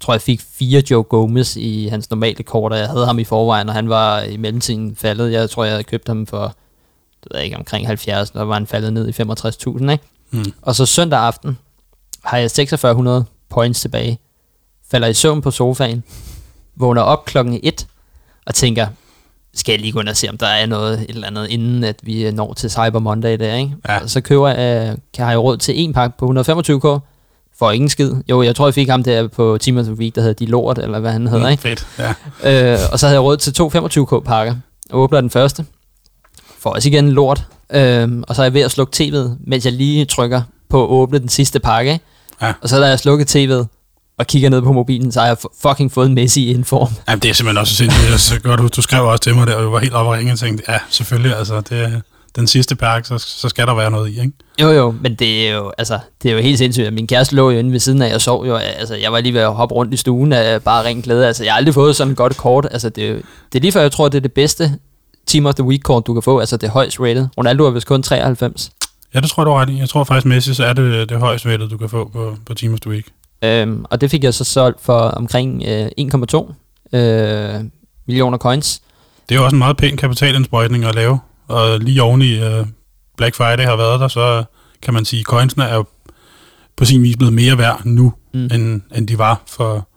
Tror, 0.02 0.14
jeg 0.14 0.20
fik 0.20 0.40
fire 0.40 0.82
Joe 0.90 1.02
Gomez 1.02 1.56
i 1.56 1.88
hans 1.88 2.10
normale 2.10 2.42
kort, 2.42 2.72
og 2.72 2.78
jeg 2.78 2.88
havde 2.88 3.06
ham 3.06 3.18
i 3.18 3.24
forvejen, 3.24 3.68
og 3.68 3.74
han 3.74 3.88
var 3.88 4.20
i 4.20 4.36
mellemtiden 4.36 4.96
faldet. 4.96 5.32
Jeg 5.32 5.50
tror, 5.50 5.64
jeg 5.64 5.72
havde 5.72 5.84
købt 5.84 6.08
ham 6.08 6.26
for, 6.26 6.42
det 7.22 7.28
ved 7.30 7.36
jeg 7.38 7.44
ikke, 7.44 7.56
omkring 7.56 7.86
70, 7.86 8.30
og 8.30 8.48
var 8.48 8.54
han 8.54 8.66
faldet 8.66 8.92
ned 8.92 9.08
i 9.08 9.22
65.000, 9.22 9.90
ikke? 9.90 10.04
Mm. 10.30 10.52
Og 10.62 10.74
så 10.74 10.86
søndag 10.86 11.18
aften 11.20 11.58
har 12.24 12.38
jeg 12.38 12.50
4600 12.50 13.24
points 13.48 13.80
tilbage, 13.80 14.18
falder 14.90 15.08
i 15.08 15.14
søvn 15.14 15.42
på 15.42 15.50
sofaen, 15.50 16.04
vågner 16.76 17.02
op 17.02 17.24
klokken 17.24 17.60
1 17.62 17.86
og 18.46 18.54
tænker, 18.54 18.86
skal 19.54 19.72
jeg 19.72 19.80
lige 19.80 19.92
gå 19.92 20.00
ind 20.00 20.08
og 20.08 20.16
se, 20.16 20.28
om 20.28 20.38
der 20.38 20.46
er 20.46 20.66
noget 20.66 21.00
et 21.00 21.10
eller 21.10 21.26
andet, 21.26 21.50
inden 21.50 21.84
at 21.84 21.96
vi 22.02 22.30
når 22.30 22.54
til 22.54 22.70
Cyber 22.70 22.98
Monday 22.98 23.38
der, 23.38 23.54
ikke? 23.54 23.74
Ja. 23.88 24.02
Og 24.02 24.10
så 24.10 24.20
køber 24.20 24.48
jeg, 24.48 24.96
kan 25.14 25.28
jeg 25.28 25.38
råd 25.38 25.56
til 25.56 25.80
en 25.80 25.92
pakke 25.92 26.18
på 26.18 26.26
125k, 26.26 27.11
for 27.62 27.70
ingen 27.70 27.88
skid. 27.88 28.12
Jo, 28.30 28.42
jeg 28.42 28.56
tror, 28.56 28.66
jeg 28.66 28.74
fik 28.74 28.88
ham 28.88 29.02
der 29.02 29.28
på 29.28 29.58
the 29.62 29.92
Week, 29.92 30.14
der 30.14 30.20
hedder 30.20 30.34
De 30.34 30.46
Lort, 30.46 30.78
eller 30.78 31.00
hvad 31.00 31.12
han 31.12 31.26
hedder, 31.26 31.46
mm, 31.46 31.50
ikke? 31.50 31.62
Fedt, 31.62 31.86
ja. 31.98 32.72
Øh, 32.72 32.78
og 32.92 32.98
så 32.98 33.06
havde 33.06 33.14
jeg 33.14 33.22
råd 33.22 33.36
til 33.36 33.52
to 33.52 33.68
25k 33.74 34.20
pakker. 34.20 34.54
Jeg 34.88 34.96
åbner 34.96 35.20
den 35.20 35.30
første. 35.30 35.64
Får 36.58 36.70
også 36.70 36.88
igen 36.88 37.12
lort. 37.12 37.44
Øh, 37.72 38.22
og 38.28 38.36
så 38.36 38.42
er 38.42 38.44
jeg 38.44 38.54
ved 38.54 38.60
at 38.60 38.70
slukke 38.70 38.96
tv'et, 38.96 39.30
mens 39.46 39.64
jeg 39.64 39.72
lige 39.72 40.04
trykker 40.04 40.42
på 40.70 40.84
at 40.84 40.88
åbne 40.88 41.18
den 41.18 41.28
sidste 41.28 41.60
pakke. 41.60 42.00
Ja. 42.42 42.52
Og 42.62 42.68
så 42.68 42.80
da 42.80 42.86
jeg 42.86 42.98
slukket 42.98 43.36
tv'et, 43.36 43.66
og 44.18 44.26
kigger 44.26 44.50
ned 44.50 44.62
på 44.62 44.72
mobilen, 44.72 45.12
så 45.12 45.20
har 45.20 45.26
jeg 45.26 45.36
fucking 45.62 45.92
fået 45.92 46.06
en 46.06 46.14
Messi 46.14 46.50
i 46.50 46.54
en 46.54 46.64
form. 46.64 46.88
Jamen, 47.08 47.20
det 47.20 47.30
er 47.30 47.34
simpelthen 47.34 47.60
også 47.60 47.74
sindssygt. 47.74 48.20
Så 48.20 48.40
godt, 48.40 48.60
du, 48.60 48.68
du 48.76 48.82
skrev 48.82 49.04
også 49.04 49.22
til 49.22 49.34
mig 49.34 49.46
der, 49.46 49.54
og 49.54 49.62
du 49.62 49.70
var 49.70 49.78
helt 49.78 49.94
oppe 49.94 50.10
og 50.10 50.16
ringe 50.16 50.32
og 50.32 50.38
tænkte, 50.38 50.64
ja, 50.68 50.78
selvfølgelig, 50.90 51.36
altså, 51.36 51.60
det 51.60 52.02
den 52.36 52.46
sidste 52.46 52.76
pakke, 52.76 53.08
så, 53.08 53.18
så 53.18 53.48
skal 53.48 53.66
der 53.66 53.74
være 53.74 53.90
noget 53.90 54.10
i, 54.10 54.20
ikke? 54.20 54.32
Jo, 54.60 54.68
jo, 54.70 54.94
men 55.00 55.14
det 55.14 55.48
er 55.48 55.54
jo, 55.54 55.72
altså, 55.78 55.98
det 56.22 56.30
er 56.30 56.34
jo 56.34 56.40
helt 56.40 56.58
sindssygt. 56.58 56.92
Min 56.92 57.06
kæreste 57.06 57.36
lå 57.36 57.50
jo 57.50 57.58
inde 57.58 57.72
ved 57.72 57.78
siden 57.80 58.02
af, 58.02 58.10
jeg 58.10 58.20
sov 58.20 58.46
jo, 58.46 58.56
altså, 58.56 58.94
jeg 58.94 59.12
var 59.12 59.20
lige 59.20 59.34
ved 59.34 59.40
at 59.40 59.54
hoppe 59.54 59.74
rundt 59.74 59.94
i 59.94 59.96
stuen 59.96 60.32
af 60.32 60.62
bare 60.62 60.84
ren 60.84 61.02
glæde. 61.02 61.26
Altså, 61.26 61.44
jeg 61.44 61.52
har 61.52 61.56
aldrig 61.56 61.74
fået 61.74 61.96
sådan 61.96 62.10
et 62.10 62.16
godt 62.16 62.36
kort. 62.36 62.68
Altså, 62.70 62.88
det, 62.88 63.10
er, 63.10 63.14
det 63.52 63.58
er 63.58 63.60
lige 63.60 63.72
før, 63.72 63.80
jeg 63.80 63.92
tror, 63.92 64.08
det 64.08 64.18
er 64.18 64.22
det 64.22 64.32
bedste 64.32 64.78
Team 65.26 65.46
of 65.46 65.54
the 65.54 65.64
Week 65.64 65.82
kort, 65.82 66.06
du 66.06 66.14
kan 66.14 66.22
få. 66.22 66.38
Altså, 66.38 66.56
det 66.56 66.66
er 66.66 66.70
højst 66.70 67.00
rated. 67.00 67.28
Ronaldo 67.38 67.66
er 67.66 67.70
vist 67.70 67.86
kun 67.86 68.02
93. 68.02 68.70
Ja, 69.14 69.20
det 69.20 69.30
tror 69.30 69.42
jeg, 69.42 69.46
du 69.46 69.52
ret 69.52 69.70
i. 69.70 69.78
Jeg 69.78 69.88
tror 69.88 70.04
faktisk, 70.04 70.26
Messi 70.26 70.54
så 70.54 70.64
er 70.64 70.72
det 70.72 71.08
det 71.08 71.18
højst 71.18 71.46
rated, 71.46 71.68
du 71.68 71.76
kan 71.76 71.88
få 71.88 72.10
på, 72.12 72.36
på 72.46 72.54
Team 72.54 72.72
of 72.72 72.80
the 72.80 72.90
Week. 72.90 73.06
Øhm, 73.44 73.84
og 73.90 74.00
det 74.00 74.10
fik 74.10 74.24
jeg 74.24 74.34
så 74.34 74.44
solgt 74.44 74.80
for 74.80 74.98
omkring 74.98 75.62
øh, 75.66 75.86
1,2 76.00 76.96
øh, 76.96 77.60
millioner 78.06 78.38
coins. 78.38 78.82
Det 79.28 79.34
er 79.34 79.38
jo 79.38 79.44
også 79.44 79.54
en 79.54 79.58
meget 79.58 79.76
pæn 79.76 79.96
kapitalindsprøjtning 79.96 80.84
at 80.84 80.94
lave. 80.94 81.18
Og 81.48 81.78
lige 81.78 82.02
oven 82.02 82.22
i 82.22 82.38
øh, 82.38 82.66
Black 83.16 83.34
Friday 83.34 83.64
har 83.64 83.76
været 83.76 84.00
der, 84.00 84.08
så 84.08 84.44
kan 84.82 84.94
man 84.94 85.04
sige, 85.04 85.20
at 85.20 85.26
coinsene 85.26 85.64
er 85.64 85.74
jo 85.74 85.84
på 86.76 86.84
sin 86.84 87.02
vis 87.02 87.16
blevet 87.16 87.34
mere 87.34 87.58
værd 87.58 87.80
nu, 87.84 88.12
mm. 88.34 88.44
end, 88.44 88.80
end 88.94 89.08
de 89.08 89.18
var 89.18 89.42
for, 89.46 89.88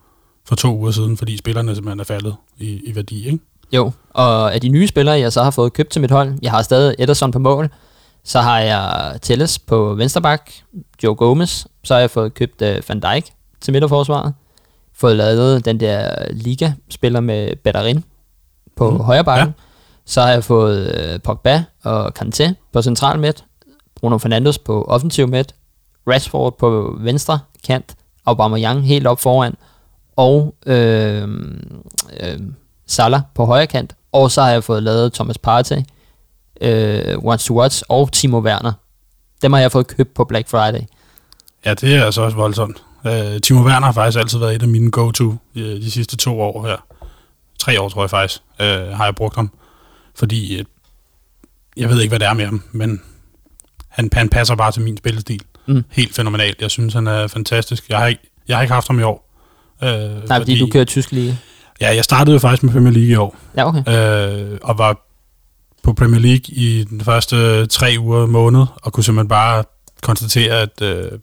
for 0.48 0.56
to 0.56 0.76
uger 0.76 0.90
siden, 0.90 1.16
fordi 1.16 1.36
spillerne 1.36 1.74
simpelthen 1.74 2.00
er 2.00 2.04
faldet 2.04 2.36
i, 2.58 2.80
i 2.84 2.96
værdi, 2.96 3.26
ikke? 3.26 3.38
Jo, 3.72 3.92
og 4.10 4.54
af 4.54 4.60
de 4.60 4.68
nye 4.68 4.86
spillere, 4.86 5.18
jeg 5.18 5.32
så 5.32 5.42
har 5.42 5.50
fået 5.50 5.72
købt 5.72 5.90
til 5.90 6.00
mit 6.00 6.10
hold, 6.10 6.38
jeg 6.42 6.50
har 6.50 6.62
stadig 6.62 6.94
Ederson 6.98 7.30
på 7.30 7.38
mål, 7.38 7.68
så 8.24 8.40
har 8.40 8.60
jeg 8.60 9.18
Telles 9.22 9.58
på 9.58 9.94
vensterbak, 9.94 10.50
Joe 11.02 11.14
Gomez, 11.14 11.66
så 11.84 11.94
har 11.94 12.00
jeg 12.00 12.10
fået 12.10 12.34
købt 12.34 12.62
uh, 12.62 12.88
Van 12.88 13.00
Dijk 13.00 13.24
til 13.60 13.72
midterforsvaret, 13.72 14.34
fået 14.94 15.16
lavet 15.16 15.64
den 15.64 15.80
der 15.80 16.26
liga-spiller 16.30 17.20
med 17.20 17.56
Batterin 17.56 18.04
på 18.76 18.90
mm. 18.90 19.00
højre 19.00 19.24
bakken, 19.24 19.54
ja 19.58 19.65
så 20.06 20.22
har 20.22 20.30
jeg 20.30 20.44
fået 20.44 21.00
øh, 21.00 21.20
Pogba 21.20 21.64
og 21.82 22.12
Kanté 22.18 22.52
på 22.72 22.82
central 22.82 23.18
midt, 23.18 23.44
Bruno 24.00 24.18
Fernandes 24.18 24.58
på 24.58 24.84
offensiv 24.84 25.28
midt, 25.28 25.54
Rashford 26.08 26.58
på 26.58 26.96
venstre 27.00 27.38
kant, 27.64 27.94
Aubameyang 28.26 28.86
helt 28.86 29.06
op 29.06 29.20
foran, 29.20 29.54
og 30.16 30.54
øh, 30.66 31.28
øh, 32.20 32.38
Salah 32.86 33.20
på 33.34 33.44
højre 33.44 33.66
kant, 33.66 33.96
og 34.12 34.30
så 34.30 34.42
har 34.42 34.50
jeg 34.50 34.64
fået 34.64 34.82
lavet 34.82 35.12
Thomas 35.12 35.38
Partey, 35.38 35.82
øh, 36.60 37.18
Once 37.24 37.46
to 37.46 37.54
Watch 37.58 37.82
og 37.88 38.12
Timo 38.12 38.38
Werner. 38.38 38.72
Dem 39.42 39.52
har 39.52 39.60
jeg 39.60 39.72
fået 39.72 39.86
købt 39.86 40.14
på 40.14 40.24
Black 40.24 40.48
Friday. 40.48 40.80
Ja, 41.64 41.74
det 41.74 41.94
er 41.94 42.04
altså 42.04 42.22
også 42.22 42.36
voldsomt. 42.36 42.82
Øh, 43.06 43.40
Timo 43.40 43.60
Werner 43.60 43.86
har 43.86 43.92
faktisk 43.92 44.18
altid 44.18 44.38
været 44.38 44.54
et 44.54 44.62
af 44.62 44.68
mine 44.68 44.90
go-to 44.90 45.34
øh, 45.56 45.62
de 45.62 45.90
sidste 45.90 46.16
to 46.16 46.40
år 46.40 46.66
her. 46.66 46.76
Tre 47.58 47.80
år, 47.80 47.88
tror 47.88 48.02
jeg 48.02 48.10
faktisk, 48.10 48.42
øh, 48.60 48.88
har 48.88 49.04
jeg 49.04 49.14
brugt 49.14 49.36
ham. 49.36 49.50
Fordi, 50.16 50.60
uh, 50.60 50.64
jeg 51.76 51.88
ved 51.88 52.00
ikke, 52.00 52.10
hvad 52.10 52.18
det 52.18 52.28
er 52.28 52.34
med 52.34 52.44
ham, 52.44 52.62
men 52.72 53.02
han, 53.88 54.10
han 54.12 54.28
passer 54.28 54.54
bare 54.54 54.72
til 54.72 54.82
min 54.82 54.96
spillestil. 54.96 55.40
Mm. 55.66 55.84
Helt 55.90 56.14
fænomenalt. 56.14 56.62
Jeg 56.62 56.70
synes, 56.70 56.94
han 56.94 57.06
er 57.06 57.26
fantastisk. 57.26 57.88
Jeg 57.88 57.98
har 57.98 58.06
ikke, 58.06 58.30
jeg 58.48 58.56
har 58.56 58.62
ikke 58.62 58.74
haft 58.74 58.86
ham 58.86 58.98
i 58.98 59.02
år. 59.02 59.32
Uh, 59.82 59.88
Nej, 59.88 59.98
fordi, 59.98 60.28
fordi 60.28 60.58
du 60.58 60.66
kører 60.66 60.84
tysk 60.84 61.12
lige. 61.12 61.38
Ja, 61.80 61.94
jeg 61.94 62.04
startede 62.04 62.34
jo 62.34 62.38
faktisk 62.38 62.62
med 62.62 62.72
Premier 62.72 62.92
League 62.92 63.10
i 63.10 63.14
år. 63.14 63.36
Ja, 63.56 63.68
okay. 63.68 64.50
Uh, 64.52 64.58
og 64.62 64.78
var 64.78 65.06
på 65.82 65.92
Premier 65.92 66.20
League 66.20 66.44
i 66.48 66.84
den 66.84 67.00
første 67.00 67.66
tre 67.66 67.96
uger 67.98 68.26
måned, 68.26 68.66
og 68.82 68.92
kunne 68.92 69.04
simpelthen 69.04 69.28
bare 69.28 69.64
konstatere, 70.02 70.60
at 70.60 70.82
øh, 70.82 71.18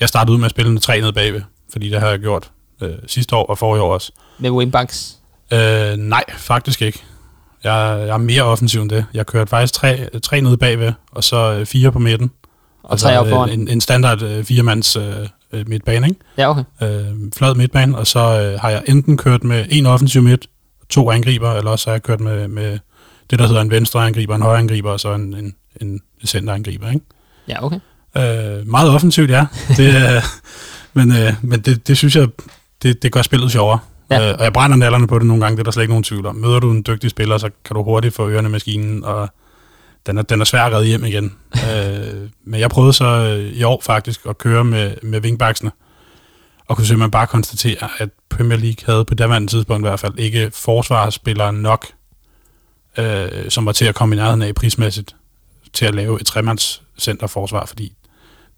jeg 0.00 0.08
startede 0.08 0.32
ud 0.32 0.38
med 0.38 0.44
at 0.44 0.50
spille 0.50 0.72
med 0.72 0.80
tre 0.80 1.00
ned 1.00 1.12
bagved, 1.12 1.42
fordi 1.72 1.90
det 1.90 2.00
har 2.00 2.08
jeg 2.08 2.18
gjort 2.18 2.50
øh, 2.82 2.94
sidste 3.06 3.36
år 3.36 3.46
og 3.46 3.58
forrige 3.58 3.82
år 3.82 3.94
også. 3.94 4.12
Med 4.38 4.50
wingbacks? 4.50 5.16
Øh, 5.52 5.96
nej, 5.96 6.24
faktisk 6.36 6.82
ikke. 6.82 7.02
Jeg, 7.64 8.04
jeg 8.06 8.14
er 8.14 8.18
mere 8.18 8.42
offensiv 8.42 8.82
end 8.82 8.90
det. 8.90 9.06
Jeg 9.14 9.26
kørte 9.26 9.50
faktisk 9.50 9.74
tre, 9.74 10.08
tre 10.22 10.40
nede 10.40 10.56
bagved, 10.56 10.92
og 11.12 11.24
så 11.24 11.52
øh, 11.52 11.66
fire 11.66 11.92
på 11.92 11.98
midten. 11.98 12.30
Og, 12.82 12.90
og 12.90 12.98
tre 12.98 13.18
op 13.18 13.28
foran? 13.28 13.60
En, 13.60 13.68
en 13.68 13.80
standard 13.80 14.22
øh, 14.22 14.44
firemands 14.44 14.96
øh, 14.96 15.28
øh, 15.52 15.68
midtbane, 15.68 16.08
ikke? 16.08 16.20
Ja, 16.38 16.50
okay. 16.50 16.64
Øh, 16.82 17.32
flad 17.36 17.54
midtbane, 17.54 17.98
og 17.98 18.06
så 18.06 18.40
øh, 18.40 18.60
har 18.60 18.70
jeg 18.70 18.82
enten 18.86 19.16
kørt 19.16 19.44
med 19.44 19.66
en 19.70 19.86
offensiv 19.86 20.22
midt, 20.22 20.46
to 20.88 21.10
angriber, 21.10 21.52
eller 21.52 21.70
også 21.70 21.90
har 21.90 21.94
jeg 21.94 22.02
kørt 22.02 22.20
med, 22.20 22.48
med 22.48 22.78
det, 23.30 23.38
der 23.38 23.46
hedder 23.46 23.60
en 23.60 23.70
venstre 23.70 24.06
angriber, 24.06 24.34
en 24.34 24.42
højre 24.42 24.58
angriber, 24.58 24.90
og 24.90 25.00
så 25.00 25.14
en, 25.14 25.34
en, 25.34 25.54
en 25.80 26.00
center 26.26 26.54
angriber, 26.54 26.88
ikke? 26.88 27.06
Ja, 27.48 27.64
okay. 27.64 27.80
Øh, 28.16 28.68
meget 28.68 28.90
offensivt, 28.90 29.30
ja. 29.30 29.46
Det, 29.76 29.94
øh, 29.94 30.22
men 30.94 31.16
øh, 31.16 31.32
men 31.42 31.60
det, 31.60 31.88
det 31.88 31.96
synes 31.96 32.16
jeg, 32.16 32.28
det, 32.82 33.02
det 33.02 33.12
gør 33.12 33.22
spillet 33.22 33.52
sjovere. 33.52 33.78
Ja. 34.10 34.30
Øh, 34.30 34.36
og 34.38 34.44
jeg 34.44 34.52
brænder 34.52 34.76
nallerne 34.76 35.06
på 35.06 35.18
det 35.18 35.26
nogle 35.26 35.42
gange, 35.42 35.56
det 35.56 35.60
er 35.60 35.64
der 35.64 35.70
slet 35.70 35.82
ikke 35.82 35.92
nogen 35.92 36.04
tvivl 36.04 36.26
om. 36.26 36.36
Møder 36.36 36.60
du 36.60 36.70
en 36.70 36.84
dygtig 36.86 37.10
spiller, 37.10 37.38
så 37.38 37.50
kan 37.64 37.76
du 37.76 37.82
hurtigt 37.82 38.14
få 38.14 38.28
ørerne 38.28 38.48
i 38.48 38.52
maskinen, 38.52 39.04
og 39.04 39.28
den 40.06 40.18
er, 40.18 40.22
den 40.22 40.40
er 40.40 40.44
svær 40.44 40.62
at 40.64 40.72
redde 40.72 40.86
hjem 40.86 41.04
igen. 41.04 41.24
øh, 41.70 42.28
men 42.44 42.60
jeg 42.60 42.70
prøvede 42.70 42.92
så 42.92 43.04
øh, 43.04 43.52
i 43.52 43.62
år 43.62 43.80
faktisk 43.82 44.26
at 44.28 44.38
køre 44.38 44.64
med, 44.64 44.94
med 45.02 45.20
wingbacksene, 45.20 45.70
og 46.66 46.76
kunne 46.76 46.86
simpelthen 46.86 47.10
bare 47.10 47.26
konstatere, 47.26 47.88
at 47.98 48.08
Premier 48.28 48.58
League 48.58 48.86
havde 48.86 49.04
på 49.04 49.14
daværende 49.14 49.48
tidspunkt 49.48 49.80
i 49.80 49.88
hvert 49.88 50.00
fald 50.00 50.18
ikke 50.18 50.50
forsvarsspillere 50.54 51.52
nok 51.52 51.86
øh, 52.98 53.50
som 53.50 53.66
var 53.66 53.72
til 53.72 53.84
at 53.84 53.94
komme 53.94 54.14
i 54.14 54.18
nærheden 54.18 54.42
af 54.42 54.54
prismæssigt, 54.54 55.16
til 55.72 55.86
at 55.86 55.94
lave 55.94 56.20
et 56.20 56.26
tremands 56.26 56.82
centerforsvar, 56.98 57.66
fordi 57.66 57.92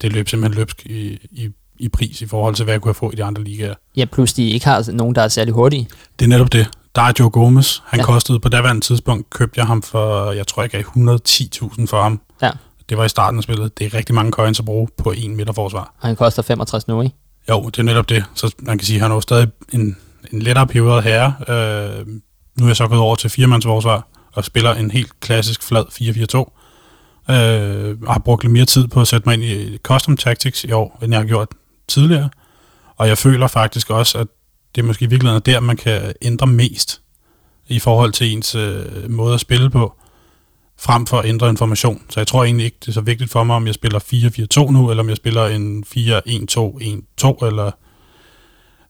det 0.02 0.12
løb 0.12 0.28
simpelthen 0.28 0.58
løbsk 0.58 0.86
i, 0.86 1.28
i, 1.30 1.50
i 1.80 1.88
pris 1.88 2.22
i 2.22 2.26
forhold 2.26 2.54
til, 2.54 2.64
hvad 2.64 2.74
jeg 2.74 2.80
kunne 2.80 2.88
have 2.88 2.94
fået 2.94 3.12
i 3.12 3.16
de 3.16 3.24
andre 3.24 3.44
ligaer. 3.44 3.74
Ja, 3.96 4.04
plus 4.04 4.32
de 4.32 4.50
ikke 4.50 4.66
har 4.66 4.92
nogen, 4.92 5.14
der 5.14 5.22
er 5.22 5.28
særlig 5.28 5.54
hurtige. 5.54 5.88
Det 6.18 6.24
er 6.24 6.28
netop 6.28 6.52
det. 6.52 6.68
Der 6.94 7.02
er 7.02 7.12
Joe 7.18 7.30
Gomez. 7.30 7.78
Han 7.86 8.00
ja. 8.00 8.04
kostede 8.04 8.40
på 8.40 8.48
daværende 8.48 8.80
tidspunkt, 8.80 9.30
købte 9.30 9.58
jeg 9.58 9.66
ham 9.66 9.82
for, 9.82 10.32
jeg 10.32 10.46
tror 10.46 10.62
jeg 10.62 10.70
gav 10.70 10.80
110.000 10.80 11.86
for 11.86 12.02
ham. 12.02 12.20
Ja. 12.42 12.50
Det 12.88 12.98
var 12.98 13.04
i 13.04 13.08
starten 13.08 13.38
af 13.38 13.42
spillet. 13.42 13.78
Det 13.78 13.86
er 13.86 13.94
rigtig 13.94 14.14
mange 14.14 14.32
coins 14.32 14.58
at 14.58 14.64
bruge 14.64 14.88
på 14.96 15.10
en 15.10 15.36
midterforsvar. 15.36 15.94
Og 16.00 16.08
han 16.08 16.16
koster 16.16 16.42
65 16.42 16.88
nu, 16.88 17.02
ikke? 17.02 17.16
Jo, 17.48 17.66
det 17.66 17.78
er 17.78 17.82
netop 17.82 18.08
det. 18.08 18.24
Så 18.34 18.54
man 18.58 18.78
kan 18.78 18.86
sige, 18.86 18.96
at 18.96 19.02
han 19.02 19.12
er 19.12 19.20
stadig 19.20 19.48
en, 19.72 19.96
en 20.32 20.42
lettere 20.42 20.66
periode 20.66 21.02
her. 21.02 21.26
Øh, 21.48 22.06
nu 22.58 22.64
er 22.64 22.68
jeg 22.68 22.76
så 22.76 22.86
gået 22.88 23.00
over 23.00 23.16
til 23.16 23.30
firemandsforsvar 23.30 24.08
og 24.32 24.44
spiller 24.44 24.74
en 24.74 24.90
helt 24.90 25.20
klassisk 25.20 25.62
flad 25.62 25.84
4-4-2. 25.92 26.56
Øh, 27.34 27.96
og 28.06 28.12
har 28.12 28.20
brugt 28.20 28.42
lidt 28.42 28.52
mere 28.52 28.64
tid 28.64 28.86
på 28.86 29.00
at 29.00 29.08
sætte 29.08 29.28
mig 29.28 29.34
ind 29.34 29.44
i 29.44 29.78
custom 29.82 30.16
tactics 30.16 30.64
i 30.64 30.72
år, 30.72 30.98
end 31.02 31.12
jeg 31.12 31.20
har 31.20 31.26
gjort 31.26 31.48
tidligere. 31.90 32.31
Og 32.96 33.09
jeg 33.09 33.18
føler 33.18 33.46
faktisk 33.46 33.90
også, 33.90 34.18
at 34.18 34.26
det 34.74 34.81
er 34.81 34.87
måske 34.87 35.05
i 35.05 35.09
virkeligheden 35.09 35.42
der, 35.46 35.61
man 35.61 35.76
kan 35.76 36.12
ændre 36.22 36.46
mest 36.46 37.00
i 37.68 37.79
forhold 37.79 38.12
til 38.12 38.33
ens 38.33 38.55
øh, 38.55 39.11
måde 39.11 39.35
at 39.35 39.40
spille 39.40 39.70
på, 39.70 39.94
frem 40.79 41.07
for 41.07 41.18
at 41.18 41.26
ændre 41.26 41.48
information. 41.48 42.03
Så 42.11 42.20
jeg 42.20 42.26
tror 42.26 42.44
egentlig 42.44 42.64
ikke, 42.64 42.76
det 42.81 42.88
er 42.88 42.92
så 42.92 43.00
vigtigt 43.00 43.31
for 43.31 43.44
mig, 43.44 43.57
om 43.57 43.66
jeg 43.66 43.74
spiller 43.74 43.98
4-4-2 44.68 44.72
nu, 44.72 44.90
eller 44.90 45.03
om 45.03 45.09
jeg 45.09 45.16
spiller 45.16 45.46
en 45.46 45.85
4-1-2-1-2, 45.87 47.46
eller 47.46 47.70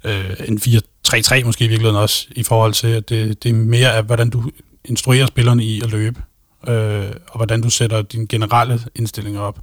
øh, 0.04 0.48
en 0.48 0.58
4-3-3 0.58 1.44
måske 1.44 1.64
i 1.64 1.68
virkeligheden 1.68 2.02
også, 2.02 2.26
i 2.30 2.42
forhold 2.42 2.72
til, 2.72 2.86
at 2.86 3.08
det, 3.08 3.42
det 3.42 3.50
er 3.50 3.54
mere 3.54 3.94
af, 3.94 4.04
hvordan 4.04 4.30
du 4.30 4.50
instruerer 4.84 5.26
spillerne 5.26 5.64
i 5.64 5.80
at 5.80 5.90
løbe, 5.90 6.22
øh, 6.68 7.10
og 7.28 7.36
hvordan 7.36 7.60
du 7.60 7.70
sætter 7.70 8.02
dine 8.02 8.26
generelle 8.26 8.80
indstillinger 8.94 9.40
op. 9.40 9.58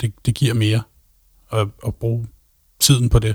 Det, 0.00 0.12
det 0.26 0.34
giver 0.34 0.54
mere 0.54 0.82
at, 1.52 1.68
at 1.86 1.94
bruge 1.94 2.26
tiden 2.84 3.08
på 3.08 3.18
det. 3.18 3.34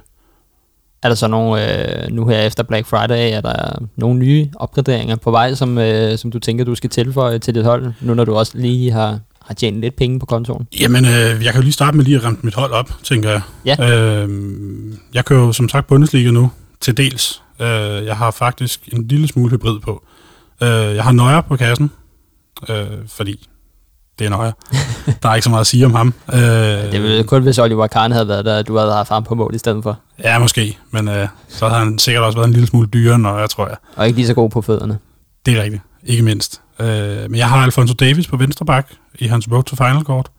Er 1.03 1.07
der 1.07 1.15
så 1.15 1.27
nogle, 1.27 2.03
øh, 2.03 2.11
nu 2.11 2.27
her 2.27 2.39
efter 2.39 2.63
Black 2.63 2.87
Friday, 2.87 3.37
er 3.37 3.41
der 3.41 3.79
nogle 3.95 4.19
nye 4.19 4.49
opgraderinger 4.55 5.15
på 5.15 5.31
vej, 5.31 5.53
som, 5.53 5.77
øh, 5.77 6.17
som 6.17 6.31
du 6.31 6.39
tænker, 6.39 6.65
du 6.65 6.75
skal 6.75 6.89
tilføje 6.89 7.39
til 7.39 7.55
dit 7.55 7.63
hold, 7.63 7.93
nu 8.01 8.13
når 8.13 8.25
du 8.25 8.35
også 8.35 8.57
lige 8.57 8.91
har, 8.91 9.19
har 9.41 9.53
tjent 9.53 9.81
lidt 9.81 9.95
penge 9.95 10.19
på 10.19 10.25
kontoen? 10.25 10.67
Jamen, 10.79 11.05
øh, 11.05 11.11
jeg 11.11 11.53
kan 11.53 11.55
jo 11.55 11.61
lige 11.61 11.73
starte 11.73 11.97
med 11.97 12.05
lige 12.05 12.17
at 12.17 12.23
ramme 12.23 12.39
mit 12.43 12.55
hold 12.55 12.71
op, 12.71 12.91
tænker 13.03 13.29
jeg. 13.29 13.41
Ja. 13.65 13.75
Øh, 14.23 14.29
jeg 15.13 15.25
kører 15.25 15.39
jo 15.39 15.51
som 15.51 15.69
sagt 15.69 15.87
Bundesliga 15.87 16.31
nu, 16.31 16.51
til 16.81 16.97
dels. 16.97 17.41
Øh, 17.59 17.67
jeg 18.05 18.17
har 18.17 18.31
faktisk 18.31 18.89
en 18.93 19.07
lille 19.07 19.27
smule 19.27 19.51
hybrid 19.51 19.79
på. 19.79 20.03
Øh, 20.63 20.69
jeg 20.69 21.03
har 21.03 21.11
Nøjer 21.11 21.41
på 21.41 21.55
kassen, 21.55 21.91
øh, 22.69 22.87
fordi 23.07 23.47
det 24.19 24.25
er 24.25 24.29
Nøjer. 24.29 24.51
Der 25.23 25.29
er 25.29 25.35
ikke 25.35 25.43
så 25.43 25.49
meget 25.49 25.61
at 25.61 25.67
sige 25.67 25.85
om 25.85 25.93
ham. 25.95 26.13
Øh, 26.33 26.39
Det 26.39 27.03
vel 27.03 27.23
kun, 27.23 27.43
hvis 27.43 27.57
Oliver 27.57 27.87
Kahn 27.87 28.11
havde 28.11 28.27
været 28.27 28.45
der, 28.45 28.61
du 28.61 28.77
havde 28.77 28.93
haft 28.93 29.09
ham 29.09 29.23
på 29.23 29.35
mål 29.35 29.55
i 29.55 29.57
stedet 29.57 29.83
for. 29.83 29.99
Ja, 30.23 30.39
måske, 30.39 30.77
men 30.91 31.07
øh, 31.07 31.27
så 31.47 31.67
har 31.69 31.79
han 31.79 31.99
sikkert 31.99 32.23
også 32.23 32.37
været 32.37 32.47
en 32.47 32.53
lille 32.53 32.67
smule 32.67 32.87
dyrere 32.87 33.15
end 33.15 33.23
Nøjer, 33.23 33.47
tror 33.47 33.67
jeg. 33.67 33.77
Og 33.95 34.07
ikke 34.07 34.17
lige 34.19 34.27
så 34.27 34.33
god 34.33 34.49
på 34.49 34.61
fødderne. 34.61 34.97
Det 35.45 35.57
er 35.57 35.63
rigtigt, 35.63 35.83
ikke 36.05 36.23
mindst. 36.23 36.61
Øh, 36.79 36.87
men 37.29 37.35
jeg 37.35 37.49
har 37.49 37.57
Alfonso 37.63 37.93
Davis 37.93 38.27
på 38.27 38.37
venstre 38.37 38.65
bak 38.65 38.87
i 39.19 39.27
hans 39.27 39.47
Road 39.51 39.63
to 39.63 39.75
Final 39.75 40.03
kort. 40.03 40.29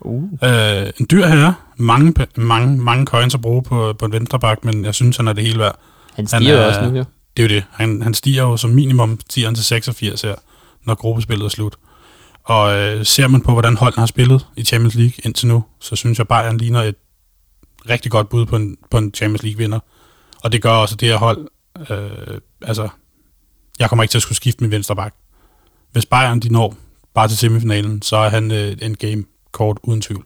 Uh. 0.00 0.22
Øh, 0.44 0.86
en 1.00 1.06
dyr 1.10 1.26
herre. 1.26 1.54
Mange, 1.76 2.14
mange, 2.36 2.76
mange 2.82 3.06
coins 3.06 3.34
at 3.34 3.40
bruge 3.40 3.62
på, 3.62 3.94
på 3.98 4.04
en 4.06 4.12
venstre 4.12 4.38
bak, 4.40 4.64
men 4.64 4.84
jeg 4.84 4.94
synes, 4.94 5.16
han 5.16 5.28
er 5.28 5.32
det 5.32 5.44
hele 5.44 5.58
værd. 5.58 5.78
Han 6.14 6.26
stiger 6.26 6.52
jo 6.54 6.58
er- 6.60 6.66
også 6.66 6.80
nu, 6.80 6.96
jo. 6.98 7.04
Det 7.36 7.44
er 7.44 7.48
jo 7.48 7.54
det. 7.54 7.64
Han, 7.72 8.02
han 8.02 8.14
stiger 8.14 8.42
jo 8.42 8.56
som 8.56 8.70
minimum 8.70 9.18
stiger 9.30 9.46
han 9.48 9.54
til 9.54 9.64
86 9.64 10.22
her, 10.22 10.34
når 10.86 10.94
gruppespillet 10.94 11.44
er 11.44 11.48
slut. 11.48 11.74
Og 12.46 12.76
øh, 12.76 13.06
ser 13.06 13.28
man 13.28 13.40
på, 13.40 13.52
hvordan 13.52 13.76
holdene 13.76 14.00
har 14.00 14.06
spillet 14.06 14.46
i 14.56 14.64
Champions 14.64 14.94
League 14.94 15.12
indtil 15.24 15.48
nu, 15.48 15.64
så 15.80 15.96
synes 15.96 16.18
jeg, 16.18 16.28
Bayern 16.28 16.58
ligner 16.58 16.82
et 16.82 16.94
rigtig 17.88 18.10
godt 18.10 18.28
bud 18.28 18.46
på 18.46 18.56
en, 18.56 18.76
på 18.90 18.98
en 18.98 19.14
Champions 19.14 19.42
League-vinder. 19.42 19.78
Og 20.44 20.52
det 20.52 20.62
gør 20.62 20.70
også, 20.70 20.94
at 20.94 21.00
det 21.00 21.08
her 21.08 21.16
hold... 21.16 21.48
Øh, 21.90 22.38
altså, 22.62 22.88
jeg 23.78 23.88
kommer 23.88 24.02
ikke 24.02 24.10
til 24.10 24.18
at 24.18 24.22
skulle 24.22 24.36
skifte 24.36 24.64
min 24.64 24.70
venstre 24.70 24.96
bak. 24.96 25.14
Hvis 25.92 26.06
Bayern 26.06 26.40
de 26.40 26.52
når 26.52 26.74
bare 27.14 27.28
til 27.28 27.36
semifinalen, 27.36 28.02
så 28.02 28.16
er 28.16 28.28
han 28.28 28.50
øh, 28.50 28.76
en 28.82 28.96
game 28.96 29.24
kort 29.52 29.78
uden 29.82 30.00
tvivl. 30.00 30.24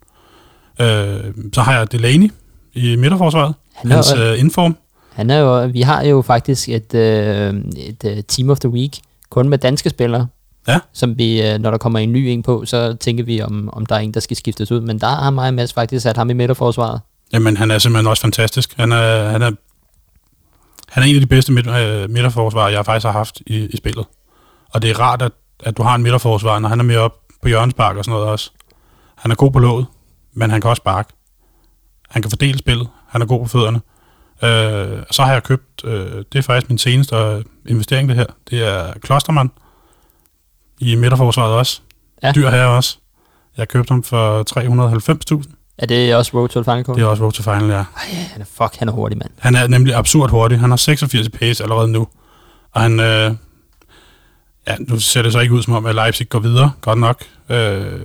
Øh, 0.80 1.35
så 1.52 1.62
har 1.62 1.78
jeg 1.78 1.92
Delaney 1.92 2.30
i 2.74 2.96
midterforsvaret. 2.96 3.54
Han 3.74 3.90
Hans 3.90 4.12
øh, 4.12 4.40
inform. 4.40 4.76
han 5.12 5.30
er 5.30 5.38
jo, 5.38 5.66
vi 5.66 5.80
har 5.80 6.02
jo 6.02 6.22
faktisk 6.22 6.68
et, 6.68 6.94
øh, 6.94 7.54
et 7.76 8.04
uh, 8.04 8.18
Team 8.28 8.50
of 8.50 8.59
the 8.59 8.68
Week, 8.68 8.98
kun 9.30 9.48
med 9.48 9.59
danske 9.59 9.90
spillere. 9.90 10.26
Ja. 10.68 10.79
Som 10.92 11.18
vi, 11.18 11.42
øh, 11.42 11.59
når 11.59 11.70
der 11.70 11.79
kommer 11.79 11.99
en 11.99 12.12
ny 12.12 12.16
en 12.16 12.42
på, 12.42 12.64
så 12.64 12.94
tænker 12.94 13.25
vi, 13.25 13.42
om, 13.42 13.70
om 13.73 13.87
der 13.87 13.94
er 13.94 13.99
en, 13.99 14.14
der 14.14 14.20
skal 14.20 14.37
skiftes 14.37 14.73
ud. 14.73 14.81
Men 14.81 14.99
der 14.99 15.07
har 15.07 15.31
mig 15.31 15.49
og 15.49 15.55
Mads 15.55 15.73
faktisk 15.73 16.03
sat 16.03 16.16
ham 16.16 16.31
i 16.31 16.33
midterforsvaret. 16.33 17.01
Jamen, 17.33 17.57
han 17.57 17.70
er 17.70 17.79
simpelthen 17.79 18.07
også 18.07 18.20
fantastisk. 18.20 18.77
Han 18.77 18.92
er, 18.92 19.29
han 19.29 19.42
er, 19.42 19.51
han 20.88 21.03
er 21.03 21.07
en 21.07 21.14
af 21.14 21.20
de 21.20 21.27
bedste 21.27 21.53
midt, 21.53 21.66
øh, 21.66 22.11
midterforsvarer, 22.11 22.68
jeg 22.68 22.85
faktisk 22.85 23.05
har 23.05 23.12
haft 23.12 23.40
i, 23.46 23.66
i 23.66 23.77
spillet. 23.77 24.07
Og 24.70 24.83
det 24.83 24.90
er 24.90 25.01
rart, 25.01 25.23
at, 25.23 25.33
at 25.61 25.77
du 25.77 25.83
har 25.83 25.94
en 25.94 26.03
midterforsvar, 26.03 26.59
når 26.59 26.68
han 26.68 26.81
er 26.81 26.85
med 26.85 26.96
op 26.96 27.12
på 27.42 27.49
hjørnespark 27.49 27.96
og 27.96 28.05
sådan 28.05 28.18
noget 28.18 28.29
også. 28.29 28.51
Han 29.16 29.31
er 29.31 29.35
god 29.35 29.51
på 29.51 29.59
låget, 29.59 29.87
men 30.33 30.51
han 30.51 30.61
kan 30.61 30.70
også 30.70 30.81
sparke. 30.81 31.12
Han 32.09 32.23
kan 32.23 32.31
fordele 32.31 32.59
spillet. 32.59 32.88
Han 33.09 33.23
er 33.23 33.27
god 33.27 33.40
på 33.40 33.49
fødderne. 33.49 33.81
Øh, 34.42 35.03
så 35.11 35.23
har 35.23 35.33
jeg 35.33 35.42
købt, 35.42 35.85
øh, 35.85 36.25
det 36.33 36.38
er 36.38 36.42
faktisk 36.42 36.68
min 36.68 36.79
seneste 36.79 37.16
øh, 37.16 37.44
investering 37.66 38.09
det 38.09 38.16
her, 38.16 38.27
det 38.51 38.68
er 38.68 38.92
Klostermann 39.03 39.51
i 40.81 40.95
midterforsvaret 40.95 41.55
også. 41.55 41.81
Ja. 42.23 42.33
Dyr 42.33 42.51
her 42.51 42.64
også. 42.64 42.97
Jeg 43.57 43.69
købte 43.69 43.90
ham 43.93 44.03
for 44.03 44.45
390.000. 45.40 45.57
Er 45.79 45.87
det 45.87 46.14
også 46.16 46.31
Road 46.35 46.49
to 46.49 46.62
the 46.62 46.73
Final 46.73 46.85
Call? 46.85 46.97
Det 46.97 47.03
er 47.03 47.07
også 47.07 47.23
road 47.23 47.33
to 47.33 47.43
final, 47.43 47.71
ja. 47.71 47.77
Ej, 47.77 47.85
han 48.33 48.40
er, 48.40 48.45
fuck, 48.45 48.77
han 48.79 48.88
er 48.88 48.93
hurtig, 48.93 49.19
mand. 49.19 49.31
Han 49.38 49.55
er 49.55 49.66
nemlig 49.66 49.95
absurd 49.95 50.31
hurtig. 50.31 50.59
Han 50.59 50.71
har 50.71 50.77
86 50.77 51.27
i 51.27 51.31
pace 51.31 51.62
allerede 51.62 51.88
nu. 51.88 52.07
Og 52.73 52.81
han... 52.83 53.01
Øh, 53.01 53.35
ja, 54.69 54.77
nu 54.79 54.99
ser 54.99 55.23
det 55.23 55.33
så 55.33 55.40
ikke 55.40 55.55
ud 55.55 55.62
som 55.62 55.73
om, 55.75 55.87
at 55.87 55.95
Leipzig 55.95 56.29
går 56.29 56.38
videre, 56.38 56.73
godt 56.81 56.99
nok. 56.99 57.23
Øh, 57.49 58.01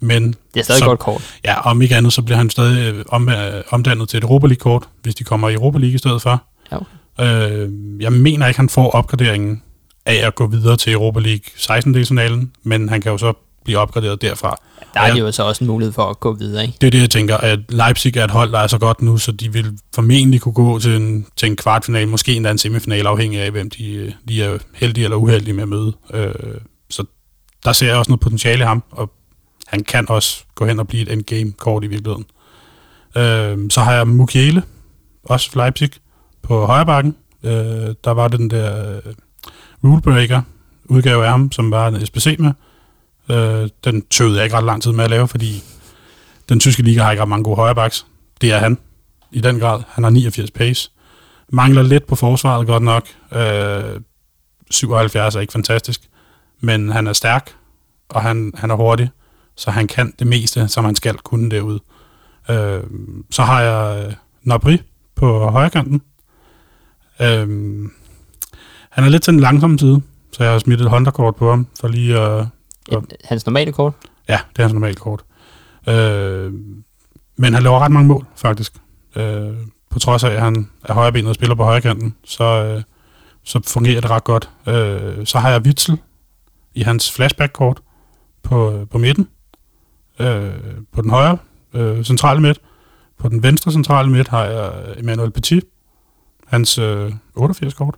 men 0.00 0.34
Det 0.54 0.60
er 0.60 0.64
stadig 0.64 0.78
Så- 0.78 0.86
godt 0.86 0.98
kort. 0.98 1.22
ja, 1.44 1.60
om 1.60 1.82
ikke 1.82 1.96
andet, 1.96 2.12
så 2.12 2.22
bliver 2.22 2.38
han 2.38 2.50
stadig 2.50 2.94
øh, 2.94 3.04
om, 3.08 3.28
øh, 3.28 3.62
omdannet 3.70 4.08
til 4.08 4.18
et 4.18 4.24
Europa 4.24 4.46
League-kort, 4.46 4.88
hvis 5.02 5.14
de 5.14 5.24
kommer 5.24 5.48
i 5.48 5.54
Europa 5.54 5.78
League 5.78 5.94
i 5.94 5.98
stedet 5.98 6.22
for. 6.22 6.42
Ja. 6.72 6.78
Øh, 7.60 7.70
jeg 8.00 8.12
mener 8.12 8.46
ikke, 8.46 8.58
han 8.60 8.68
får 8.68 8.90
opgraderingen 8.90 9.62
af 10.06 10.26
at 10.26 10.34
gå 10.34 10.46
videre 10.46 10.76
til 10.76 10.92
Europa 10.92 11.20
League 11.20 11.44
16-delsfinalen, 11.56 12.46
men 12.62 12.88
han 12.88 13.00
kan 13.00 13.12
jo 13.12 13.18
så 13.18 13.32
blive 13.64 13.78
opgraderet 13.78 14.22
derfra. 14.22 14.56
Der 14.94 15.00
er 15.00 15.08
ja. 15.08 15.14
jo 15.14 15.32
så 15.32 15.42
også 15.42 15.64
en 15.64 15.68
mulighed 15.68 15.92
for 15.92 16.02
at 16.02 16.20
gå 16.20 16.32
videre, 16.32 16.62
ikke? 16.62 16.76
Det 16.80 16.86
er 16.86 16.90
det, 16.90 17.00
jeg 17.00 17.10
tænker, 17.10 17.36
at 17.36 17.58
Leipzig 17.68 18.16
er 18.16 18.24
et 18.24 18.30
hold, 18.30 18.52
der 18.52 18.58
er 18.58 18.66
så 18.66 18.78
godt 18.78 19.02
nu, 19.02 19.18
så 19.18 19.32
de 19.32 19.52
vil 19.52 19.78
formentlig 19.94 20.40
kunne 20.40 20.52
gå 20.52 20.78
til 20.78 20.96
en, 20.96 21.26
til 21.36 21.50
en 21.50 21.56
kvartfinal, 21.56 22.08
måske 22.08 22.34
endda 22.36 22.50
en 22.50 22.58
semifinal, 22.58 23.06
afhængig 23.06 23.40
af, 23.40 23.50
hvem 23.50 23.70
de, 23.70 23.92
øh, 23.92 24.12
de 24.28 24.42
er 24.42 24.58
heldige 24.74 25.04
eller 25.04 25.16
uheldige 25.16 25.54
med 25.54 25.62
at 25.62 25.68
møde. 25.68 25.92
Øh, 26.14 26.34
så 26.90 27.04
der 27.64 27.72
ser 27.72 27.86
jeg 27.86 27.96
også 27.96 28.10
noget 28.10 28.20
potentiale 28.20 28.62
i 28.62 28.66
ham, 28.66 28.82
og 28.90 29.12
han 29.66 29.84
kan 29.84 30.10
også 30.10 30.44
gå 30.54 30.66
hen 30.66 30.78
og 30.78 30.88
blive 30.88 31.02
et 31.02 31.12
endgame-kort 31.12 31.84
i 31.84 31.86
virkeligheden. 31.86 32.24
Øh, 33.16 33.70
så 33.70 33.80
har 33.80 33.92
jeg 33.92 34.08
Mukiele, 34.08 34.62
også 35.24 35.50
for 35.50 35.58
Leipzig, 35.58 35.90
på 36.42 36.66
højre 36.66 36.86
bakken. 36.86 37.16
Øh, 37.42 37.94
der 38.04 38.10
var 38.10 38.28
den 38.28 38.50
der 38.50 38.96
øh, 38.96 39.14
rulebreaker 39.84 40.42
udgave 40.84 41.24
af 41.24 41.30
ham, 41.30 41.52
som 41.52 41.70
var 41.70 41.88
en 41.88 42.06
SPC 42.06 42.36
med. 42.38 42.52
Øh, 43.30 43.68
den 43.84 44.02
tøvede 44.02 44.36
jeg 44.36 44.44
ikke 44.44 44.56
ret 44.56 44.64
lang 44.64 44.82
tid 44.82 44.92
med 44.92 45.04
at 45.04 45.10
lave, 45.10 45.28
fordi 45.28 45.62
den 46.48 46.60
tyske 46.60 46.82
liga 46.82 47.02
har 47.02 47.10
ikke 47.10 47.22
ret 47.22 47.28
mange 47.28 47.44
gode 47.44 47.56
højrebacks. 47.56 48.06
Det 48.40 48.52
er 48.52 48.58
han 48.58 48.78
i 49.30 49.40
den 49.40 49.58
grad. 49.58 49.82
Han 49.88 50.04
har 50.04 50.10
89 50.10 50.50
pace. 50.50 50.90
Mangler 51.48 51.82
lidt 51.82 52.06
på 52.06 52.16
forsvaret 52.16 52.66
godt 52.66 52.82
nok. 52.82 53.06
Øh, 53.32 54.00
77 54.70 55.34
er 55.34 55.40
ikke 55.40 55.52
fantastisk. 55.52 56.00
Men 56.60 56.88
han 56.88 57.06
er 57.06 57.12
stærk, 57.12 57.54
og 58.08 58.22
han, 58.22 58.52
han 58.56 58.70
er 58.70 58.74
hurtig, 58.74 59.10
så 59.56 59.70
han 59.70 59.86
kan 59.86 60.14
det 60.18 60.26
meste, 60.26 60.68
som 60.68 60.84
han 60.84 60.94
skal 60.94 61.16
kunne 61.16 61.50
derude. 61.50 61.80
Øh, 62.50 62.82
så 63.30 63.42
har 63.42 63.62
jeg 63.62 64.14
øh, 64.66 64.78
på 65.14 65.50
højre 65.50 65.70
kanten. 65.70 66.02
Øh, 67.20 67.48
han 68.96 69.04
er 69.04 69.08
lidt 69.08 69.22
til 69.22 69.32
den 69.32 69.40
langsomme 69.40 69.78
side, 69.78 70.02
så 70.32 70.42
jeg 70.42 70.52
har 70.52 70.58
smidt 70.58 70.80
et 70.80 70.90
Honda-kort 70.90 71.36
på 71.36 71.50
ham, 71.50 71.66
for 71.80 71.88
lige 71.88 72.18
at 72.18 72.46
Et, 72.92 73.16
hans 73.24 73.46
normale 73.46 73.72
kort. 73.72 73.92
Ja, 74.28 74.38
det 74.50 74.58
er 74.58 74.62
hans 74.62 74.72
normalt 74.72 75.00
kort. 75.00 75.24
Øh, 75.88 76.52
men 77.36 77.54
han 77.54 77.62
laver 77.62 77.78
ret 77.78 77.92
mange 77.92 78.08
mål, 78.08 78.26
faktisk. 78.36 78.72
Øh, 79.16 79.52
på 79.90 79.98
trods 79.98 80.24
af, 80.24 80.30
at 80.30 80.40
han 80.40 80.70
er 80.84 80.94
højrebenet 80.94 81.28
og 81.28 81.34
spiller 81.34 81.54
på 81.54 81.64
højrekanten, 81.64 82.14
så, 82.24 82.44
øh, 82.44 82.82
så 83.42 83.60
fungerer 83.66 84.00
det 84.00 84.10
ret 84.10 84.24
godt. 84.24 84.50
Øh, 84.66 85.26
så 85.26 85.38
har 85.38 85.50
jeg 85.50 85.60
Witzel 85.60 85.98
i 86.74 86.82
hans 86.82 87.12
flashback-kort 87.12 87.80
på, 88.42 88.86
på 88.90 88.98
midten. 88.98 89.28
Øh, 90.18 90.50
på 90.92 91.02
den 91.02 91.10
højre 91.10 91.38
øh, 91.74 92.04
centrale 92.04 92.40
midt. 92.40 92.60
På 93.18 93.28
den 93.28 93.42
venstre 93.42 93.72
centrale 93.72 94.10
midt 94.10 94.28
har 94.28 94.44
jeg 94.44 94.72
Emmanuel 94.98 95.30
Petit, 95.30 95.64
hans 96.46 96.78
øh, 96.78 97.12
88-kort, 97.38 97.94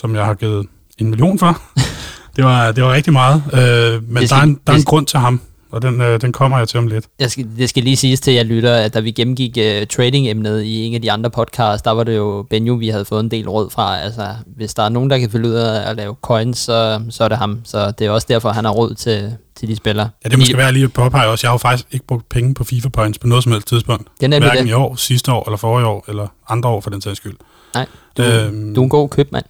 som 0.00 0.14
jeg 0.14 0.24
har 0.24 0.34
givet 0.34 0.66
en 0.98 1.10
million 1.10 1.38
for. 1.38 1.62
det, 2.36 2.44
var, 2.44 2.72
det 2.72 2.84
var 2.84 2.92
rigtig 2.92 3.12
meget, 3.12 3.42
øh, 3.52 4.02
men 4.02 4.14
Det 4.14 4.20
der 4.20 4.26
skal- 4.26 4.38
er 4.38 4.42
en, 4.42 4.60
der 4.66 4.72
er 4.72 4.76
en 4.76 4.82
grund 4.84 5.06
til 5.06 5.18
ham, 5.18 5.40
og 5.70 5.82
den, 5.82 6.00
øh, 6.00 6.20
den 6.20 6.32
kommer 6.32 6.58
jeg 6.58 6.68
til 6.68 6.78
om 6.78 6.86
lidt. 6.86 7.04
Jeg 7.18 7.30
skal, 7.30 7.48
det 7.58 7.68
skal 7.68 7.82
lige 7.82 7.96
siges 7.96 8.20
til 8.20 8.34
jer 8.34 8.42
lytter, 8.42 8.74
at 8.74 8.94
da 8.94 9.00
vi 9.00 9.10
gennemgik 9.10 9.56
uh, 9.60 9.86
trading-emnet 9.86 10.62
i 10.62 10.84
en 10.84 10.94
af 10.94 11.02
de 11.02 11.12
andre 11.12 11.30
podcasts, 11.30 11.82
der 11.82 11.90
var 11.90 12.04
det 12.04 12.16
jo 12.16 12.46
Benjo, 12.50 12.74
vi 12.74 12.88
havde 12.88 13.04
fået 13.04 13.20
en 13.20 13.30
del 13.30 13.48
råd 13.48 13.70
fra. 13.70 13.98
Altså, 14.00 14.28
hvis 14.56 14.74
der 14.74 14.82
er 14.82 14.88
nogen, 14.88 15.10
der 15.10 15.18
kan 15.18 15.30
finde 15.30 15.48
ud 15.48 15.54
af 15.54 15.90
at 15.90 15.96
lave 15.96 16.16
coins, 16.22 16.58
så, 16.58 17.00
så 17.10 17.24
er 17.24 17.28
det 17.28 17.38
ham. 17.38 17.60
Så 17.64 17.90
det 17.90 18.06
er 18.06 18.10
også 18.10 18.26
derfor, 18.30 18.50
han 18.50 18.64
har 18.64 18.72
råd 18.72 18.94
til, 18.94 19.32
til 19.56 19.68
de 19.68 19.76
spillere. 19.76 20.08
Ja, 20.24 20.28
det 20.28 20.38
måske 20.38 20.56
værd 20.56 20.72
lige 20.72 20.84
at 20.84 20.92
påpege 20.92 21.28
også. 21.28 21.46
Jeg 21.46 21.50
har 21.50 21.54
jo 21.54 21.58
faktisk 21.58 21.88
ikke 21.90 22.06
brugt 22.06 22.28
penge 22.28 22.54
på 22.54 22.64
FIFA 22.64 22.88
Points 22.88 23.18
på 23.18 23.26
noget 23.26 23.44
som 23.44 23.52
helst 23.52 23.68
tidspunkt. 23.68 24.08
Det 24.20 24.34
er 24.34 24.38
Hverken 24.40 24.64
det. 24.64 24.70
i 24.70 24.72
år, 24.72 24.94
sidste 24.96 25.32
år, 25.32 25.44
eller 25.46 25.56
forrige 25.56 25.86
år, 25.86 26.04
eller 26.08 26.26
andre 26.48 26.68
år 26.70 26.80
for 26.80 26.90
den 26.90 27.00
sags 27.00 27.16
skyld. 27.16 27.36
Nej, 27.74 27.86
du, 28.16 28.22
Øhm. 28.22 28.74
du 28.74 28.80
er 28.80 28.84
en 28.84 28.90
god 28.90 29.08
købmand. 29.08 29.44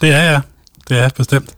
Det 0.00 0.12
er 0.12 0.22
jeg. 0.22 0.40
Det 0.88 0.96
er 0.96 1.02
jeg 1.02 1.10
bestemt. 1.16 1.54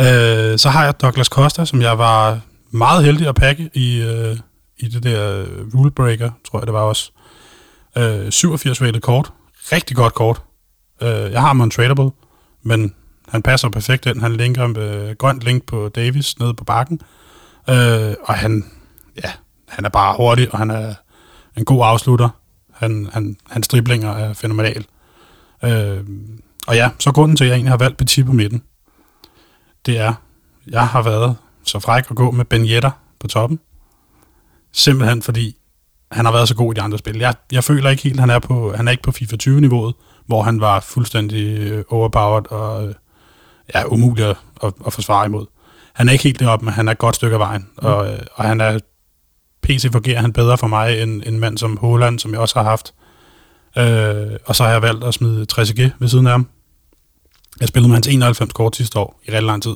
Øh, 0.00 0.58
så 0.58 0.68
har 0.70 0.84
jeg 0.84 1.00
Douglas 1.00 1.26
Costa, 1.26 1.64
som 1.64 1.82
jeg 1.82 1.98
var 1.98 2.40
meget 2.70 3.04
heldig 3.04 3.28
at 3.28 3.34
pakke 3.34 3.70
i, 3.74 4.02
øh, 4.02 4.36
i 4.78 4.88
det 4.88 5.02
der 5.02 5.44
rule 5.74 5.90
breaker, 5.90 6.30
tror 6.50 6.58
jeg 6.58 6.66
det 6.66 6.74
var 6.74 6.80
også. 6.80 7.10
Øh, 7.98 8.30
87 8.30 8.82
rated 8.82 9.00
kort. 9.00 9.32
Rigtig 9.72 9.96
godt 9.96 10.14
kort. 10.14 10.42
Øh, 11.02 11.32
jeg 11.32 11.40
har 11.40 11.46
ham 11.46 11.60
on 11.60 11.70
tradable, 11.70 12.10
men 12.62 12.94
han 13.28 13.42
passer 13.42 13.68
perfekt 13.68 14.06
ind. 14.06 14.20
Han 14.20 14.36
linker 14.36 14.66
med 14.66 15.18
grønt 15.18 15.42
link 15.42 15.66
på 15.66 15.88
Davis 15.88 16.38
nede 16.38 16.54
på 16.54 16.64
bakken. 16.64 17.00
Øh, 17.70 18.14
og 18.22 18.34
han, 18.34 18.64
ja, 19.24 19.30
han 19.68 19.84
er 19.84 19.88
bare 19.88 20.16
hurtig, 20.16 20.52
og 20.52 20.58
han 20.58 20.70
er 20.70 20.94
en 21.56 21.64
god 21.64 21.80
afslutter. 21.84 22.28
Han, 22.72 23.08
han, 23.12 23.36
hans 23.50 23.68
driblinger 23.68 24.12
er 24.12 24.32
fænomenal. 24.32 24.86
Øh, 25.64 26.00
og 26.66 26.74
ja, 26.74 26.90
så 26.98 27.12
grunden 27.12 27.36
til, 27.36 27.44
at 27.44 27.48
jeg 27.48 27.54
egentlig 27.54 27.72
har 27.72 27.78
valgt 27.78 27.96
Petit 27.96 28.26
på 28.26 28.32
midten, 28.32 28.62
det 29.86 29.98
er, 29.98 30.14
jeg 30.66 30.88
har 30.88 31.02
været 31.02 31.36
så 31.64 31.78
fræk 31.78 32.10
at 32.10 32.16
gå 32.16 32.30
med 32.30 32.44
Ben 32.44 32.66
Yedder 32.66 32.90
på 33.20 33.26
toppen. 33.26 33.60
Simpelthen 34.72 35.22
fordi, 35.22 35.56
han 36.10 36.24
har 36.24 36.32
været 36.32 36.48
så 36.48 36.54
god 36.54 36.74
i 36.74 36.76
de 36.76 36.82
andre 36.82 36.98
spil. 36.98 37.18
Jeg, 37.18 37.34
jeg 37.52 37.64
føler 37.64 37.90
ikke 37.90 38.02
helt, 38.02 38.20
han 38.20 38.30
er, 38.30 38.38
på, 38.38 38.72
han 38.76 38.88
er 38.88 38.92
ikke 38.92 39.02
på 39.02 39.12
FIFA 39.12 39.36
20-niveauet, 39.42 39.94
hvor 40.26 40.42
han 40.42 40.60
var 40.60 40.80
fuldstændig 40.80 41.58
øh, 41.58 41.84
overpowered 41.88 42.52
og 42.52 42.88
øh, 42.88 42.94
ja, 43.74 43.84
umulig 43.86 44.24
at, 44.24 44.36
at, 44.62 44.72
at 44.86 44.92
forsvare 44.92 45.26
imod. 45.26 45.46
Han 45.92 46.08
er 46.08 46.12
ikke 46.12 46.24
helt 46.24 46.40
deroppe, 46.40 46.64
men 46.64 46.74
han 46.74 46.88
er 46.88 46.92
et 46.92 46.98
godt 46.98 47.16
stykke 47.16 47.34
af 47.34 47.40
vejen. 47.40 47.68
Mm. 47.82 47.86
Og, 47.88 48.12
øh, 48.12 48.18
og 48.34 48.44
han 48.44 48.60
er 48.60 48.78
PC 49.62 49.92
fungerer 49.92 50.20
han 50.20 50.32
bedre 50.32 50.58
for 50.58 50.66
mig 50.66 51.02
end 51.02 51.22
en 51.26 51.40
mand 51.40 51.58
som 51.58 51.76
Holland, 51.76 52.18
som 52.18 52.32
jeg 52.32 52.40
også 52.40 52.58
har 52.58 52.64
haft. 52.64 52.94
Øh, 53.78 54.38
og 54.46 54.56
så 54.56 54.64
har 54.64 54.70
jeg 54.70 54.82
valgt 54.82 55.04
at 55.04 55.14
smide 55.14 55.46
3CG 55.52 55.90
ved 55.98 56.08
siden 56.08 56.26
af 56.26 56.32
ham. 56.32 56.48
Jeg 57.60 57.68
spillede 57.68 57.88
med 57.88 57.96
hans 57.96 58.06
91 58.06 58.52
kort 58.52 58.76
sidste 58.76 58.98
år 58.98 59.20
i 59.28 59.30
ret 59.30 59.42
lang 59.42 59.62
tid, 59.62 59.74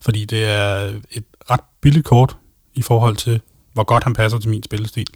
fordi 0.00 0.24
det 0.24 0.44
er 0.44 0.74
et 1.10 1.24
ret 1.50 1.60
billigt 1.80 2.04
kort 2.04 2.36
i 2.74 2.82
forhold 2.82 3.16
til, 3.16 3.40
hvor 3.72 3.84
godt 3.84 4.04
han 4.04 4.14
passer 4.14 4.38
til 4.38 4.50
min 4.50 4.62
spillestil. 4.62 5.06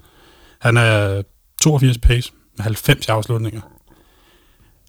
Han 0.59 0.77
er 0.77 1.23
82 1.63 1.99
pace 1.99 2.33
med 2.57 2.63
90 2.63 3.09
afslutninger. 3.09 3.61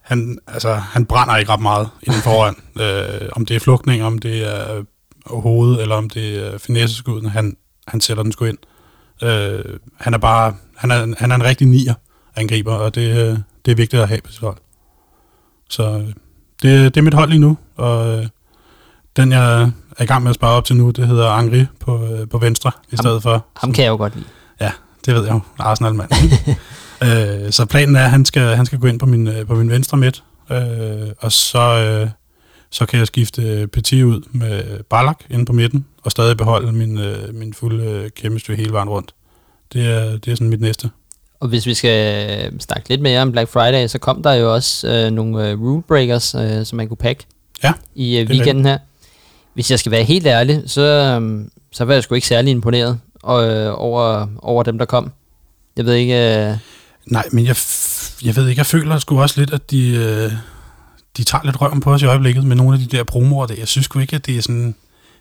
Han, 0.02 0.39
altså, 0.47 0.73
han 0.73 1.06
brænder 1.06 1.38
ikke 1.38 1.52
ret 1.52 1.62
meget 1.62 1.89
inden 2.04 2.21
foran. 2.21 2.56
øh, 2.82 3.30
om 3.32 3.45
det 3.45 3.56
er 3.56 3.60
flugtning, 3.60 4.04
om 4.04 4.17
det 4.17 4.56
er 4.56 4.84
hovedet, 5.26 5.82
eller 5.82 5.95
om 5.95 6.10
det 6.10 6.47
er 6.47 6.58
finesseskuden, 6.58 7.30
han, 7.30 7.58
han 7.88 8.02
sætter 8.02 8.23
den 8.23 8.32
sgu 8.32 8.45
ind. 8.45 8.58
Øh, 9.23 9.80
han 9.99 10.13
er 10.13 10.17
bare, 10.17 10.56
han 10.76 10.91
er, 10.91 11.15
han 11.17 11.32
er 11.32 11.36
en 11.36 11.43
rigtig 11.43 11.67
nier 11.67 11.93
angriber, 12.36 12.73
og 12.73 12.95
det, 12.95 13.43
det 13.65 13.71
er 13.71 13.76
vigtigt 13.76 14.02
at 14.02 14.08
have 14.08 14.21
på 14.21 14.32
sit 14.32 14.41
hold. 14.41 14.58
Så 15.69 15.84
øh, 15.84 16.13
det, 16.61 16.95
det 16.95 16.97
er 16.97 17.03
mit 17.03 17.13
hold 17.13 17.29
lige 17.29 17.39
nu, 17.39 17.57
og 17.75 18.17
øh, 18.17 18.27
den 19.15 19.31
jeg 19.31 19.61
er 19.97 20.03
i 20.03 20.05
gang 20.05 20.23
med 20.23 20.29
at 20.29 20.35
spare 20.35 20.51
op 20.51 20.65
til 20.65 20.75
nu, 20.75 20.89
det 20.89 21.07
hedder 21.07 21.29
Angri 21.29 21.65
på, 21.79 22.05
øh, 22.05 22.27
på 22.27 22.37
venstre 22.37 22.71
i 22.91 22.97
stedet 22.97 23.23
for. 23.23 23.45
Ham 23.55 23.73
kan 23.73 23.83
jeg 23.83 23.89
jo 23.89 23.97
godt 23.97 24.15
lide. 24.15 24.25
Ja, 24.61 24.71
det 25.05 25.15
ved 25.15 25.23
jeg 25.23 25.33
jo. 25.33 25.39
Arsenal-mand. 25.59 26.11
øh, 27.45 27.51
så 27.51 27.65
planen 27.65 27.95
er, 27.95 28.03
at 28.03 28.11
han 28.11 28.25
skal, 28.25 28.55
han 28.55 28.65
skal 28.65 28.79
gå 28.79 28.87
ind 28.87 28.99
på 28.99 29.05
min, 29.05 29.29
på 29.47 29.55
min 29.55 29.69
venstre 29.69 29.97
midt, 29.97 30.23
øh, 30.51 30.57
og 31.19 31.31
så, 31.31 31.59
øh, 31.59 32.09
så 32.69 32.85
kan 32.85 32.99
jeg 32.99 33.07
skifte 33.07 33.67
Petit 33.67 34.03
ud 34.03 34.21
med 34.31 34.83
Ballack 34.83 35.25
inde 35.29 35.45
på 35.45 35.53
midten, 35.53 35.85
og 36.03 36.11
stadig 36.11 36.37
beholde 36.37 36.71
min, 36.71 36.97
øh, 36.97 37.35
min 37.35 37.53
fulde 37.53 38.09
chemistry 38.17 38.55
hele 38.55 38.73
vejen 38.73 38.89
rundt. 38.89 39.13
Det 39.73 39.85
er, 39.85 40.17
det 40.17 40.31
er 40.31 40.35
sådan 40.35 40.49
mit 40.49 40.61
næste. 40.61 40.89
Og 41.43 41.49
hvis 41.49 41.65
vi 41.65 41.73
skal 41.73 42.62
snakke 42.62 42.89
lidt 42.89 43.01
mere 43.01 43.21
om 43.21 43.32
Black 43.32 43.49
Friday, 43.49 43.88
så 43.88 43.97
kom 43.99 44.23
der 44.23 44.34
jo 44.34 44.53
også 44.53 44.88
øh, 44.88 45.12
nogle 45.12 45.49
øh, 45.49 45.60
rule 45.60 45.82
breakers, 45.82 46.36
øh, 46.36 46.65
som 46.65 46.77
man 46.77 46.88
kunne 46.88 46.97
pakke 46.97 47.25
ja, 47.63 47.73
i 47.95 48.17
øh, 48.17 48.29
weekenden 48.29 48.65
her. 48.65 48.77
Hvis 49.53 49.71
jeg 49.71 49.79
skal 49.79 49.91
være 49.91 50.03
helt 50.03 50.27
ærlig, 50.27 50.63
så, 50.65 50.82
øh, 50.82 51.45
så 51.71 51.86
var 51.86 51.93
jeg 51.93 52.03
sgu 52.03 52.15
ikke 52.15 52.27
særlig 52.27 52.51
imponeret 52.51 52.99
øh, 53.25 53.71
over, 53.75 54.27
over 54.41 54.63
dem, 54.63 54.77
der 54.77 54.86
kom. 54.86 55.12
Jeg 55.77 55.86
ved 55.86 55.93
ikke... 55.93 56.13
Øh... 56.13 56.58
Nej, 57.06 57.25
men 57.32 57.45
jeg, 57.45 57.56
jeg 58.25 58.36
ved 58.36 58.47
ikke, 58.47 58.60
jeg 58.60 58.65
føler 58.65 58.99
sgu 58.99 59.21
også 59.21 59.39
lidt, 59.39 59.53
at 59.53 59.71
de, 59.71 59.89
øh, 59.95 60.32
de 61.17 61.23
tager 61.23 61.45
lidt 61.45 61.62
røven 61.62 61.79
på 61.79 61.93
os 61.93 62.01
i 62.01 62.06
øjeblikket 62.06 62.43
med 62.43 62.56
nogle 62.56 62.73
af 62.73 62.79
de 62.79 62.97
der 62.97 63.03
promoer. 63.03 63.47
Jeg 63.58 63.67
synes 63.67 63.86
sgu 63.86 63.99
ikke, 63.99 64.15
at 64.15 64.25
det 64.25 64.38
er 64.38 64.41
sådan... 64.41 64.75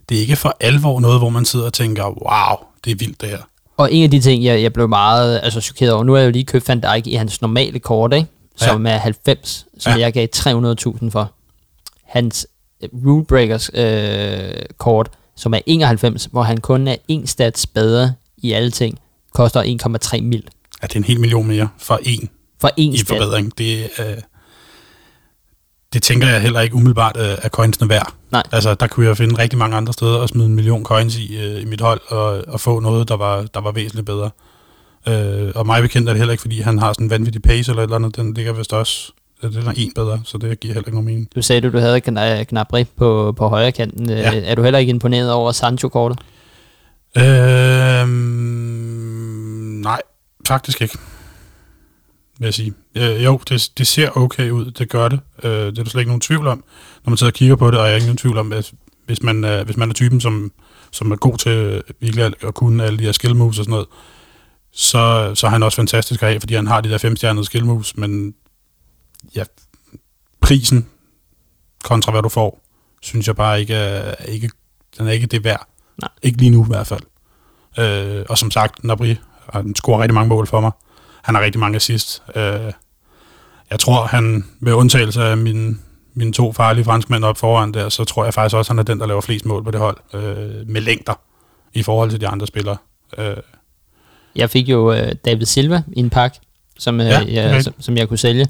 Det 0.08 0.16
er 0.16 0.20
ikke 0.20 0.36
for 0.36 0.56
alvor 0.60 1.00
noget, 1.00 1.20
hvor 1.20 1.28
man 1.28 1.44
sidder 1.44 1.66
og 1.66 1.72
tænker, 1.72 2.04
wow, 2.04 2.66
det 2.84 2.90
er 2.90 2.96
vildt 2.96 3.20
det 3.20 3.28
her. 3.28 3.38
Og 3.76 3.92
en 3.92 4.04
af 4.04 4.10
de 4.10 4.20
ting, 4.20 4.44
jeg, 4.44 4.62
jeg 4.62 4.72
blev 4.72 4.88
meget 4.88 5.40
altså, 5.42 5.60
chokeret 5.60 5.92
over, 5.92 6.04
nu 6.04 6.12
har 6.12 6.20
jeg 6.20 6.26
jo 6.26 6.32
lige 6.32 6.44
købt 6.44 6.68
Van 6.68 6.80
Dijk 6.80 7.06
i 7.06 7.14
hans 7.14 7.40
normale 7.40 7.78
kort, 7.78 8.12
ikke? 8.12 8.28
som 8.56 8.86
ja. 8.86 8.92
er 8.92 8.98
90, 8.98 9.66
som 9.78 9.92
ja. 9.92 10.00
jeg 10.00 10.12
gav 10.12 10.28
300.000 10.36 11.10
for. 11.10 11.32
Hans 12.04 12.46
uh, 12.82 13.06
Rule 13.06 13.24
Breakers 13.24 13.70
øh, 13.74 14.64
kort, 14.78 15.10
som 15.36 15.54
er 15.54 15.60
91, 15.66 16.28
hvor 16.32 16.42
han 16.42 16.58
kun 16.58 16.88
er 16.88 16.96
en 17.08 17.26
stats 17.26 17.66
bedre 17.66 18.12
i 18.38 18.52
alle 18.52 18.70
ting, 18.70 18.98
koster 19.34 19.62
1,3 20.16 20.20
mil. 20.20 20.48
Ja, 20.82 20.86
det 20.86 20.94
er 20.94 20.98
en 20.98 21.04
hel 21.04 21.20
million 21.20 21.46
mere 21.46 21.68
for 21.78 22.00
en, 22.02 22.28
for 22.60 22.70
en 22.76 22.92
i 22.92 22.96
stat. 22.96 23.08
forbedring. 23.08 23.58
Det, 23.58 23.90
øh, 23.98 24.06
det 25.92 26.02
tænker 26.02 26.28
jeg 26.28 26.40
heller 26.40 26.60
ikke 26.60 26.74
umiddelbart 26.74 27.16
øh, 27.16 27.36
er 27.42 27.48
coinsene 27.48 27.88
værd. 27.88 28.14
Nej. 28.32 28.42
Altså, 28.52 28.74
der 28.74 28.86
kunne 28.86 29.06
jeg 29.06 29.16
finde 29.16 29.38
rigtig 29.38 29.58
mange 29.58 29.76
andre 29.76 29.92
steder 29.92 30.16
og 30.16 30.28
smide 30.28 30.46
en 30.46 30.54
million 30.54 30.84
coins 30.84 31.16
i, 31.16 31.36
øh, 31.36 31.62
i 31.62 31.64
mit 31.64 31.80
hold 31.80 32.00
og, 32.08 32.44
og 32.48 32.60
få 32.60 32.80
noget, 32.80 33.08
der 33.08 33.16
var, 33.16 33.42
der 33.54 33.60
var 33.60 33.72
væsentligt 33.72 34.06
bedre. 34.06 34.30
Øh, 35.08 35.52
og 35.54 35.66
mig 35.66 35.82
bekendt 35.82 36.08
er 36.08 36.12
det 36.12 36.20
heller 36.20 36.32
ikke, 36.32 36.42
fordi 36.42 36.60
han 36.60 36.78
har 36.78 36.92
sådan 36.92 37.06
en 37.06 37.10
vanvittig 37.10 37.42
pace 37.42 37.72
eller 37.72 37.82
et 37.82 37.86
eller 37.86 37.96
andet. 37.96 38.16
Den 38.16 38.34
ligger 38.34 38.52
vist 38.52 38.72
også 38.72 39.12
den 39.42 39.66
er 39.66 39.72
en 39.76 39.92
bedre, 39.94 40.20
så 40.24 40.38
det 40.38 40.60
giver 40.60 40.74
heller 40.74 40.88
ikke 40.88 40.96
nogen 40.96 41.06
mening. 41.06 41.28
Du 41.34 41.42
sagde, 41.42 41.66
at 41.66 41.72
du 41.72 41.78
havde 41.78 42.00
Gnabry 42.44 42.84
på, 42.96 43.34
på 43.36 43.48
højre 43.48 43.72
kanten. 43.72 44.10
Øh, 44.10 44.18
ja. 44.18 44.40
Er 44.44 44.54
du 44.54 44.62
heller 44.62 44.78
ikke 44.78 44.90
imponeret 44.90 45.32
over 45.32 45.52
Sancho-kortet? 45.52 46.18
Øh, 47.16 48.08
nej, 49.82 50.00
faktisk 50.48 50.82
ikke 50.82 50.98
vil 52.38 52.46
jeg 52.46 52.54
sige. 52.54 52.72
Øh, 52.94 53.24
jo, 53.24 53.40
det, 53.48 53.70
det 53.78 53.86
ser 53.86 54.16
okay 54.16 54.50
ud, 54.50 54.70
det 54.70 54.88
gør 54.88 55.08
det. 55.08 55.20
Øh, 55.42 55.50
det 55.50 55.78
er 55.78 55.82
der 55.82 55.90
slet 55.90 56.00
ikke 56.00 56.10
nogen 56.10 56.20
tvivl 56.20 56.46
om, 56.46 56.64
når 57.04 57.10
man 57.10 57.16
sidder 57.16 57.30
og 57.30 57.34
kigger 57.34 57.56
på 57.56 57.70
det, 57.70 57.78
og 57.78 57.84
jeg 57.84 57.92
er 57.92 57.96
ikke 57.96 58.06
nogen 58.06 58.16
tvivl 58.16 58.38
om, 58.38 58.52
at 58.52 58.72
hvis 59.06 59.22
man, 59.22 59.44
øh, 59.44 59.64
hvis 59.64 59.76
man 59.76 59.90
er 59.90 59.94
typen, 59.94 60.20
som, 60.20 60.52
som 60.90 61.10
er 61.10 61.16
god 61.16 61.38
til 61.38 61.82
virkelig 62.00 62.24
at 62.42 62.54
kunne 62.54 62.84
alle 62.84 62.98
de 62.98 63.04
her 63.04 63.12
skill 63.12 63.36
moves 63.36 63.58
og 63.58 63.64
sådan 63.64 63.70
noget, 63.70 63.86
så, 64.72 65.32
så 65.34 65.46
er 65.46 65.50
han 65.50 65.62
også 65.62 65.76
fantastisk 65.76 66.22
at 66.22 66.28
have, 66.28 66.40
fordi 66.40 66.54
han 66.54 66.66
har 66.66 66.80
de 66.80 66.90
der 66.90 66.98
femstjernede 66.98 67.44
skill 67.44 67.64
moves, 67.64 67.96
men 67.96 68.34
ja, 69.36 69.44
prisen 70.40 70.86
kontra 71.84 72.12
hvad 72.12 72.22
du 72.22 72.28
får, 72.28 72.60
synes 73.02 73.26
jeg 73.26 73.36
bare 73.36 73.60
ikke 73.60 73.74
er, 73.74 74.24
ikke, 74.24 74.50
den 74.98 75.06
er 75.06 75.12
ikke 75.12 75.26
det 75.26 75.44
værd. 75.44 75.66
Nej. 76.00 76.10
Ikke 76.22 76.38
lige 76.38 76.50
nu 76.50 76.64
i 76.64 76.68
hvert 76.68 76.86
fald. 76.86 77.00
Øh, 77.78 78.24
og 78.28 78.38
som 78.38 78.50
sagt, 78.50 78.84
Nabri 78.84 79.16
har 79.52 79.72
scoret 79.76 80.00
rigtig 80.00 80.14
mange 80.14 80.28
mål 80.28 80.46
for 80.46 80.60
mig 80.60 80.70
han 81.22 81.34
har 81.34 81.42
rigtig 81.42 81.60
mange 81.60 81.76
assist. 81.76 82.22
Øh, 82.36 82.72
jeg 83.70 83.80
tror, 83.80 84.06
han 84.06 84.44
med 84.60 84.72
undtagelse 84.72 85.22
af 85.22 85.36
mine, 85.36 85.78
mine 86.14 86.32
to 86.32 86.52
farlige 86.52 86.84
franskmænd 86.84 87.24
op 87.24 87.38
foran 87.38 87.74
der, 87.74 87.88
så 87.88 88.04
tror 88.04 88.24
jeg 88.24 88.34
faktisk 88.34 88.56
også, 88.56 88.72
han 88.72 88.78
er 88.78 88.82
den, 88.82 89.00
der 89.00 89.06
laver 89.06 89.20
flest 89.20 89.46
mål 89.46 89.64
på 89.64 89.70
det 89.70 89.80
hold, 89.80 89.96
øh, 90.14 90.68
med 90.68 90.80
længder 90.80 91.14
i 91.74 91.82
forhold 91.82 92.10
til 92.10 92.20
de 92.20 92.28
andre 92.28 92.46
spillere. 92.46 92.76
Øh. 93.18 93.36
Jeg 94.36 94.50
fik 94.50 94.68
jo 94.68 94.92
øh, 94.92 95.12
David 95.24 95.46
Silva 95.46 95.82
i 95.92 96.00
en 96.00 96.10
pakke, 96.10 96.40
som, 96.78 97.00
øh, 97.00 97.06
ja, 97.06 97.20
okay. 97.20 97.34
jeg, 97.34 97.64
som, 97.64 97.74
som 97.80 97.96
jeg 97.96 98.08
kunne 98.08 98.18
sælge. 98.18 98.46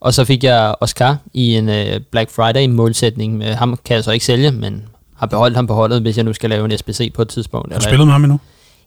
Og 0.00 0.14
så 0.14 0.24
fik 0.24 0.44
jeg 0.44 0.74
Oscar 0.80 1.16
i 1.32 1.56
en 1.56 1.68
øh, 1.68 2.00
Black 2.10 2.30
Friday 2.30 2.66
målsætning. 2.66 3.36
Med 3.36 3.54
ham 3.54 3.78
kan 3.84 3.94
jeg 3.94 4.04
så 4.04 4.10
ikke 4.10 4.24
sælge, 4.24 4.52
men 4.52 4.84
har 5.16 5.26
beholdt 5.26 5.56
ham 5.56 5.66
på 5.66 5.74
holdet, 5.74 6.02
hvis 6.02 6.16
jeg 6.16 6.24
nu 6.24 6.32
skal 6.32 6.50
lave 6.50 6.64
en 6.64 6.78
SBC 6.78 7.12
på 7.14 7.22
et 7.22 7.28
tidspunkt. 7.28 7.72
Har 7.72 7.78
du 7.78 7.84
spillet 7.84 8.06
med 8.06 8.12
ham 8.12 8.24
endnu? 8.24 8.40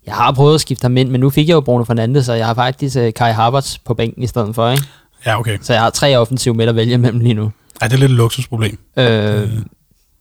Jeg 0.07 0.15
har 0.15 0.31
prøvet 0.31 0.55
at 0.55 0.61
skifte 0.61 0.83
ham 0.83 0.97
ind, 0.97 1.09
men 1.09 1.21
nu 1.21 1.29
fik 1.29 1.47
jeg 1.47 1.53
jo 1.53 1.61
Bruno 1.61 1.83
Fernandes, 1.83 2.25
så 2.25 2.33
jeg 2.33 2.45
har 2.45 2.53
faktisk 2.53 2.97
uh, 2.97 3.09
Kai 3.15 3.31
Havertz 3.31 3.77
på 3.85 3.93
bænken 3.93 4.23
i 4.23 4.27
stedet 4.27 4.55
for, 4.55 4.69
ikke? 4.69 4.83
Ja, 5.25 5.39
okay. 5.39 5.57
Så 5.61 5.73
jeg 5.73 5.81
har 5.81 5.89
tre 5.89 6.17
offensive 6.17 6.53
midt 6.53 6.69
at 6.69 6.75
vælge 6.75 6.97
mellem 6.97 7.19
lige 7.19 7.33
nu. 7.33 7.51
Ja, 7.81 7.87
det 7.87 7.93
er 7.93 7.97
lidt 7.97 8.11
et 8.11 8.17
luksusproblem. 8.17 8.77
Øh, 8.97 9.41
øh. 9.41 9.49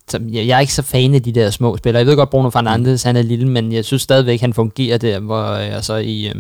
Så 0.08 0.18
jeg, 0.30 0.46
jeg 0.46 0.56
er 0.56 0.60
ikke 0.60 0.74
så 0.74 0.82
fan 0.82 1.14
af 1.14 1.22
de 1.22 1.32
der 1.32 1.50
små 1.50 1.76
spillere. 1.76 1.98
Jeg 1.98 2.06
ved 2.06 2.16
godt, 2.16 2.30
Bruno 2.30 2.50
Fernandes, 2.50 3.04
mm. 3.04 3.08
han 3.08 3.16
er 3.16 3.22
lille, 3.22 3.48
men 3.48 3.72
jeg 3.72 3.84
synes 3.84 4.02
stadigvæk, 4.02 4.40
han 4.40 4.54
fungerer 4.54 4.98
der, 4.98 5.20
hvor 5.20 5.56
jeg 5.56 5.84
så 5.84 5.94
i... 5.94 6.28
Øh, 6.28 6.34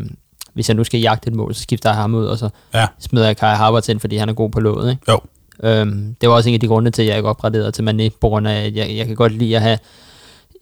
hvis 0.54 0.68
jeg 0.68 0.76
nu 0.76 0.84
skal 0.84 1.00
jagte 1.00 1.28
et 1.28 1.34
mål, 1.34 1.54
så 1.54 1.62
skifter 1.62 1.90
jeg 1.90 1.96
ham 1.96 2.14
ud, 2.14 2.26
og 2.26 2.38
så 2.38 2.48
ja. 2.74 2.86
smider 3.00 3.26
jeg 3.26 3.36
Kai 3.36 3.56
Havertz 3.56 3.88
ind, 3.88 4.00
fordi 4.00 4.16
han 4.16 4.28
er 4.28 4.32
god 4.32 4.50
på 4.50 4.60
låget, 4.60 4.90
ikke? 4.90 5.02
Jo. 5.08 5.20
Øhm, 5.62 6.14
det 6.20 6.28
var 6.28 6.34
også 6.34 6.48
en 6.48 6.54
af 6.54 6.60
de 6.60 6.66
grunde 6.66 6.90
til, 6.90 7.02
at 7.02 7.08
jeg 7.08 7.16
ikke 7.16 7.28
opgraderede 7.28 7.72
til 7.72 7.82
Mané, 7.82 8.18
på 8.20 8.28
grund 8.28 8.48
af, 8.48 8.66
at 8.66 8.76
jeg, 8.76 8.96
jeg 8.96 9.06
kan 9.06 9.16
godt 9.16 9.32
lide 9.32 9.56
at 9.56 9.62
have 9.62 9.78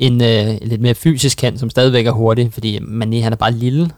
en 0.03 0.23
øh, 0.23 0.59
lidt 0.63 0.81
mere 0.81 0.95
fysisk 0.95 1.39
kant, 1.39 1.61
som 1.61 1.71
stadigvæk 1.71 2.07
er 2.07 2.11
hurtig, 2.11 2.53
fordi 2.53 2.79
Mané, 2.79 3.23
han 3.23 3.33
er 3.33 3.37
bare 3.37 3.53
lille, 3.53 3.91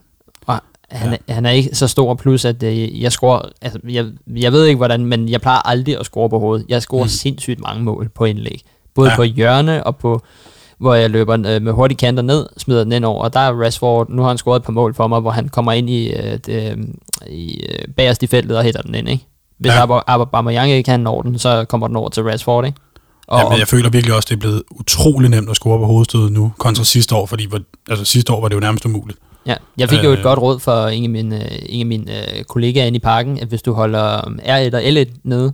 og 0.46 0.60
han, 0.90 1.10
ja. 1.10 1.16
er, 1.28 1.34
han 1.34 1.46
er 1.46 1.50
ikke 1.50 1.70
så 1.72 1.88
stor, 1.88 2.14
plus 2.14 2.44
at 2.44 2.62
øh, 2.62 3.02
jeg 3.02 3.12
scorer, 3.12 3.40
altså 3.62 3.78
jeg, 3.88 4.06
jeg 4.36 4.52
ved 4.52 4.66
ikke 4.66 4.76
hvordan, 4.76 5.04
men 5.04 5.28
jeg 5.28 5.40
plejer 5.40 5.58
aldrig 5.58 6.00
at 6.00 6.06
score 6.06 6.28
på 6.28 6.38
hovedet. 6.38 6.66
Jeg 6.68 6.82
scorer 6.82 7.04
mm. 7.04 7.08
sindssygt 7.08 7.60
mange 7.60 7.82
mål 7.82 8.08
på 8.08 8.24
indlæg. 8.24 8.62
Både 8.94 9.10
ja. 9.10 9.16
på 9.16 9.22
hjørne 9.22 9.84
og 9.86 9.96
på, 9.96 10.20
hvor 10.78 10.94
jeg 10.94 11.10
løber 11.10 11.34
øh, 11.34 11.62
med 11.62 11.72
hurtige 11.72 11.98
kanter 11.98 12.22
ned, 12.22 12.46
smider 12.56 12.84
den 12.84 12.92
ind 12.92 13.04
over, 13.04 13.24
og 13.24 13.32
der 13.32 13.40
er 13.40 13.62
Rashford, 13.64 14.10
nu 14.10 14.22
har 14.22 14.28
han 14.28 14.38
scoret 14.38 14.60
et 14.60 14.64
par 14.64 14.72
mål 14.72 14.94
for 14.94 15.06
mig, 15.06 15.20
hvor 15.20 15.30
han 15.30 15.48
kommer 15.48 15.72
ind 15.72 15.90
i, 15.90 16.12
øh, 16.12 16.38
det, 16.46 16.48
øh, 16.48 16.76
i 17.30 17.64
øh, 17.68 17.94
bagerst 17.96 18.22
i 18.22 18.26
feltet 18.26 18.56
og 18.56 18.64
hætter 18.64 18.82
den 18.82 18.94
ind, 18.94 19.08
ikke? 19.08 19.24
Hvis 19.58 19.72
ja. 19.72 20.00
Aubameyang 20.06 20.70
ikke 20.70 20.86
kan 20.86 21.00
nå 21.00 21.22
den, 21.22 21.38
så 21.38 21.64
kommer 21.64 21.86
den 21.86 21.96
over 21.96 22.08
til 22.08 22.22
Rashford, 22.22 22.66
ikke? 22.66 22.78
Og, 23.26 23.38
ja, 23.38 23.48
men 23.48 23.58
jeg 23.58 23.68
føler 23.68 23.90
virkelig 23.90 24.16
også, 24.16 24.26
at 24.26 24.28
det 24.28 24.36
er 24.36 24.40
blevet 24.40 24.62
utrolig 24.70 25.30
nemt 25.30 25.50
at 25.50 25.56
score 25.56 25.78
på 25.78 25.86
hovedstødet 25.86 26.32
nu, 26.32 26.52
kontra 26.58 26.84
sidste 26.84 27.14
år, 27.14 27.26
fordi 27.26 27.48
altså, 27.90 28.04
sidste 28.04 28.32
år 28.32 28.40
var 28.40 28.48
det 28.48 28.54
jo 28.54 28.60
nærmest 28.60 28.84
umuligt. 28.84 29.18
Ja, 29.46 29.54
jeg 29.78 29.88
fik 29.90 30.04
jo 30.04 30.12
et 30.12 30.18
øh, 30.18 30.22
godt 30.22 30.38
råd 30.38 30.60
fra 30.60 30.90
en 30.90 31.04
af 31.04 31.10
mine, 31.10 31.70
en 31.70 31.80
af 31.80 31.86
mine 31.86 32.36
øh, 32.38 32.44
kollegaer 32.44 32.84
inde 32.84 32.96
i 32.96 33.00
parken, 33.00 33.38
at 33.38 33.48
hvis 33.48 33.62
du 33.62 33.72
holder 33.72 34.20
R1 34.20 34.76
og 34.76 34.82
L1 34.82 35.20
nede, 35.24 35.52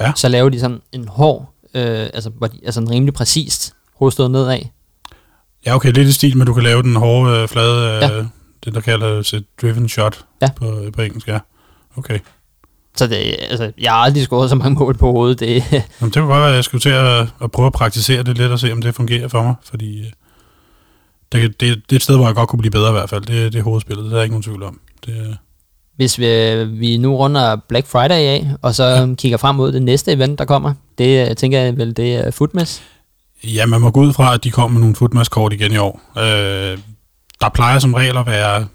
ja. 0.00 0.12
så 0.16 0.28
laver 0.28 0.48
de 0.48 0.60
sådan 0.60 0.80
en 0.92 1.08
hård, 1.08 1.52
øh, 1.74 1.82
altså, 2.14 2.30
altså 2.64 2.80
en 2.80 2.90
rimelig 2.90 3.14
præcist 3.14 3.74
hovedstød 3.96 4.28
nedad. 4.28 4.58
Ja, 5.66 5.74
okay, 5.74 5.92
lidt 5.92 6.08
i 6.08 6.12
stil, 6.12 6.36
men 6.36 6.46
du 6.46 6.54
kan 6.54 6.62
lave 6.62 6.82
den 6.82 6.96
hårde, 6.96 7.42
øh, 7.42 7.48
flade, 7.48 7.96
øh, 7.96 8.02
ja. 8.02 8.24
det 8.64 8.74
der 8.74 8.80
kalder 8.80 9.06
et 9.06 9.44
driven 9.62 9.88
shot 9.88 10.24
ja. 10.42 10.48
på, 10.56 10.82
på 10.92 11.02
engelsk, 11.02 11.28
ja. 11.28 11.38
Okay. 11.96 12.18
Så 12.98 13.06
det, 13.06 13.36
altså, 13.40 13.72
jeg 13.80 13.92
har 13.92 13.98
aldrig 13.98 14.22
scoret 14.22 14.50
så 14.50 14.56
mange 14.56 14.78
mål 14.78 14.96
på 14.96 15.12
hovedet. 15.12 15.40
Det, 15.40 15.48
Jamen, 15.72 15.84
det 16.00 16.14
kunne 16.14 16.26
godt 16.26 16.40
være, 16.40 16.48
at 16.48 16.54
jeg 16.54 16.64
skulle 16.64 16.80
til 16.80 16.88
at, 16.88 17.26
at 17.42 17.50
prøve 17.52 17.66
at 17.66 17.72
praktisere 17.72 18.22
det 18.22 18.38
lidt 18.38 18.52
og 18.52 18.58
se, 18.58 18.72
om 18.72 18.82
det 18.82 18.94
fungerer 18.94 19.28
for 19.28 19.42
mig, 19.42 19.54
fordi 19.64 20.00
øh, 20.00 20.06
det, 21.32 21.60
det, 21.60 21.60
det 21.60 21.92
er 21.92 21.96
et 21.96 22.02
sted, 22.02 22.16
hvor 22.16 22.26
jeg 22.26 22.34
godt 22.34 22.48
kunne 22.48 22.58
blive 22.58 22.70
bedre 22.70 22.88
i 22.88 22.92
hvert 22.92 23.10
fald. 23.10 23.22
Det, 23.22 23.52
det 23.52 23.58
er 23.58 23.62
hovedspillet, 23.62 24.04
det 24.04 24.12
er 24.12 24.16
der 24.16 24.22
ikke 24.22 24.32
nogen 24.32 24.42
tvivl 24.42 24.62
om. 24.62 24.80
Det, 25.06 25.12
øh, 25.20 25.34
hvis 25.96 26.18
vi, 26.18 26.64
vi 26.64 26.96
nu 26.96 27.16
runder 27.16 27.56
Black 27.68 27.86
Friday 27.86 28.14
af, 28.14 28.50
og 28.62 28.74
så 28.74 28.84
ja. 28.84 29.14
kigger 29.14 29.38
frem 29.38 29.54
mod 29.56 29.72
det 29.72 29.82
næste 29.82 30.12
event, 30.12 30.38
der 30.38 30.44
kommer, 30.44 30.74
det 30.98 31.36
tænker 31.36 31.58
jeg 31.58 31.76
vel, 31.76 31.96
det 31.96 32.14
er 32.14 32.30
Footmess? 32.30 32.82
Ja, 33.44 33.66
man 33.66 33.80
må 33.80 33.90
gå 33.90 34.00
ud 34.00 34.12
fra, 34.12 34.34
at 34.34 34.44
de 34.44 34.50
kommer 34.50 34.72
med 34.72 34.80
nogle 34.80 34.96
Footmess-kort 34.96 35.52
igen 35.52 35.72
i 35.72 35.76
år. 35.76 36.00
Øh, 36.18 36.78
der 37.40 37.48
plejer 37.54 37.78
som 37.78 37.94
regel 37.94 38.16
at 38.16 38.26
være 38.26 38.66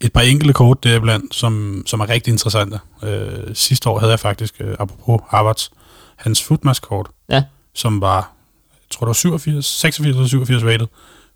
et 0.00 0.12
par 0.12 0.20
enkelte 0.20 0.52
kort 0.52 0.84
deriblandt, 0.84 1.34
som, 1.34 1.82
som 1.86 2.00
er 2.00 2.08
rigtig 2.08 2.32
interessante. 2.32 2.78
Øh, 3.02 3.54
sidste 3.54 3.90
år 3.90 3.98
havde 3.98 4.10
jeg 4.10 4.20
faktisk, 4.20 4.54
øh, 4.60 4.76
apropos 4.78 5.20
Harvards, 5.28 5.70
hans 6.16 6.42
Footmask-kort, 6.42 7.08
ja. 7.28 7.42
som 7.74 8.00
var, 8.00 8.32
jeg 8.72 8.90
tror 8.90 9.04
det 9.04 9.08
var 9.08 9.12
87, 9.12 9.66
86 9.66 10.16
eller 10.16 10.28
87 10.28 10.64
rated. 10.64 10.86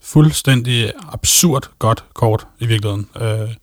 Fuldstændig 0.02 0.92
absurd 1.12 1.70
godt 1.78 2.04
kort 2.14 2.46
i 2.58 2.66
virkeligheden. 2.66 3.08
Øh, 3.16 3.54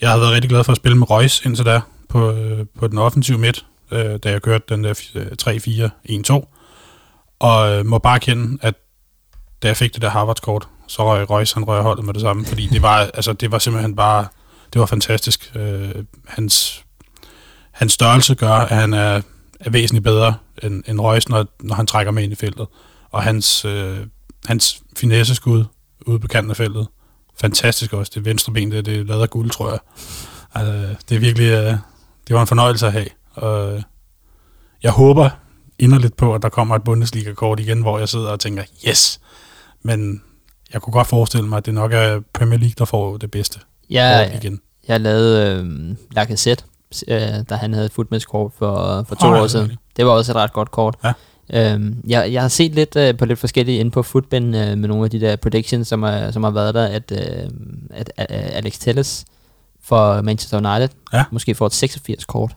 jeg 0.00 0.08
havde 0.08 0.20
været 0.20 0.32
rigtig 0.32 0.50
glad 0.50 0.64
for 0.64 0.72
at 0.72 0.76
spille 0.76 0.98
med 0.98 1.10
Reus 1.10 1.44
indtil 1.44 1.64
da 1.64 1.80
på, 2.08 2.32
øh, 2.32 2.66
på 2.78 2.86
den 2.88 2.98
offensive 2.98 3.38
midt, 3.38 3.66
øh, 3.90 4.18
da 4.22 4.30
jeg 4.30 4.42
kørte 4.42 4.64
den 4.68 4.84
der 4.84 4.94
3-4-1-2. 5.42 6.56
Og 7.38 7.70
øh, 7.70 7.86
må 7.86 7.98
bare 7.98 8.20
kende, 8.20 8.58
at 8.62 8.74
da 9.62 9.68
jeg 9.68 9.76
fik 9.76 9.94
det 9.94 10.02
der 10.02 10.08
Harvards-kort, 10.08 10.68
så 10.90 11.04
røg 11.04 11.30
Reus, 11.30 11.52
han 11.52 11.64
røg 11.64 11.82
holdet 11.82 12.04
med 12.04 12.14
det 12.14 12.22
samme, 12.22 12.46
fordi 12.46 12.66
det 12.66 12.82
var, 12.82 12.96
altså, 12.96 13.32
det 13.32 13.52
var 13.52 13.58
simpelthen 13.58 13.96
bare, 13.96 14.26
det 14.72 14.80
var 14.80 14.86
fantastisk. 14.86 15.52
Øh, 15.56 15.94
hans, 16.28 16.84
hans 17.70 17.92
størrelse 17.92 18.34
gør, 18.34 18.52
at 18.52 18.76
han 18.76 18.94
er, 18.94 19.20
er 19.60 19.70
væsentligt 19.70 20.04
bedre 20.04 20.34
end, 20.62 20.82
end 20.86 21.00
Reus, 21.00 21.28
når, 21.28 21.46
når 21.60 21.74
han 21.74 21.86
trækker 21.86 22.12
med 22.12 22.22
ind 22.22 22.32
i 22.32 22.36
feltet. 22.36 22.66
Og 23.10 23.22
hans, 23.22 23.64
øh, 23.64 23.98
hans 24.46 24.82
finesse-skud 24.96 25.64
ude 26.06 26.18
på 26.18 26.28
kanten 26.28 26.50
af 26.50 26.56
feltet, 26.56 26.86
fantastisk 27.40 27.92
også. 27.92 28.12
Det 28.14 28.24
venstre 28.24 28.52
ben, 28.52 28.70
det, 28.70 28.86
det 28.86 28.96
er 28.96 29.04
lavet 29.04 29.22
af 29.22 29.30
guld, 29.30 29.50
tror 29.50 29.70
jeg. 29.70 29.78
Altså, 30.54 30.96
det 31.08 31.16
er 31.16 31.20
virkelig, 31.20 31.50
øh, 31.50 31.74
det 32.28 32.34
var 32.34 32.40
en 32.40 32.46
fornøjelse 32.46 32.86
at 32.86 32.92
have. 32.92 33.08
Og 33.34 33.74
øh, 33.74 33.82
jeg 34.82 34.92
håber 34.92 35.30
inderligt 35.78 36.16
på, 36.16 36.34
at 36.34 36.42
der 36.42 36.48
kommer 36.48 36.76
et 36.76 36.84
Bundesliga-kort 36.84 37.60
igen, 37.60 37.80
hvor 37.80 37.98
jeg 37.98 38.08
sidder 38.08 38.30
og 38.30 38.40
tænker, 38.40 38.64
yes! 38.88 39.20
Men 39.82 40.22
jeg 40.72 40.82
kunne 40.82 40.92
godt 40.92 41.06
forestille 41.06 41.48
mig, 41.48 41.56
at 41.56 41.66
det 41.66 41.74
nok 41.74 41.92
er 41.92 42.20
Premier 42.32 42.58
League, 42.58 42.74
der 42.78 42.84
får 42.84 43.16
det 43.16 43.30
bedste 43.30 43.58
ja, 43.90 44.36
igen. 44.36 44.60
Jeg 44.88 45.00
lavede 45.00 45.60
øh, 45.60 45.96
Lacazette, 46.12 46.64
øh, 47.08 47.18
da 47.50 47.54
han 47.54 47.72
havde 47.72 47.86
et 47.86 47.92
footmatch-kort 47.92 48.52
for, 48.58 49.04
for 49.08 49.14
to 49.14 49.26
oh, 49.26 49.42
år 49.42 49.46
siden. 49.46 49.72
Det 49.96 50.06
var 50.06 50.12
også 50.12 50.32
et 50.32 50.36
ret 50.36 50.52
godt 50.52 50.70
kort. 50.70 50.94
Ja. 51.04 51.12
Øhm, 51.52 52.02
jeg, 52.06 52.32
jeg 52.32 52.42
har 52.42 52.48
set 52.48 52.74
lidt 52.74 52.96
øh, 52.96 53.16
på 53.16 53.24
lidt 53.24 53.38
forskellige 53.38 53.78
inde 53.78 53.90
på 53.90 54.02
Footbin 54.02 54.54
øh, 54.54 54.78
med 54.78 54.88
nogle 54.88 55.04
af 55.04 55.10
de 55.10 55.20
der 55.20 55.36
predictions, 55.36 55.88
som, 55.88 56.02
er, 56.02 56.30
som 56.30 56.44
har 56.44 56.50
været 56.50 56.74
der, 56.74 56.86
at, 56.86 57.12
øh, 57.12 57.50
at, 57.90 58.12
at 58.16 58.30
Alex 58.30 58.78
Telles 58.78 59.24
for 59.82 60.20
Manchester 60.22 60.56
United 60.56 60.88
ja. 61.12 61.24
måske 61.30 61.54
får 61.54 61.66
et 61.66 61.72
86 61.72 62.24
kort. 62.24 62.52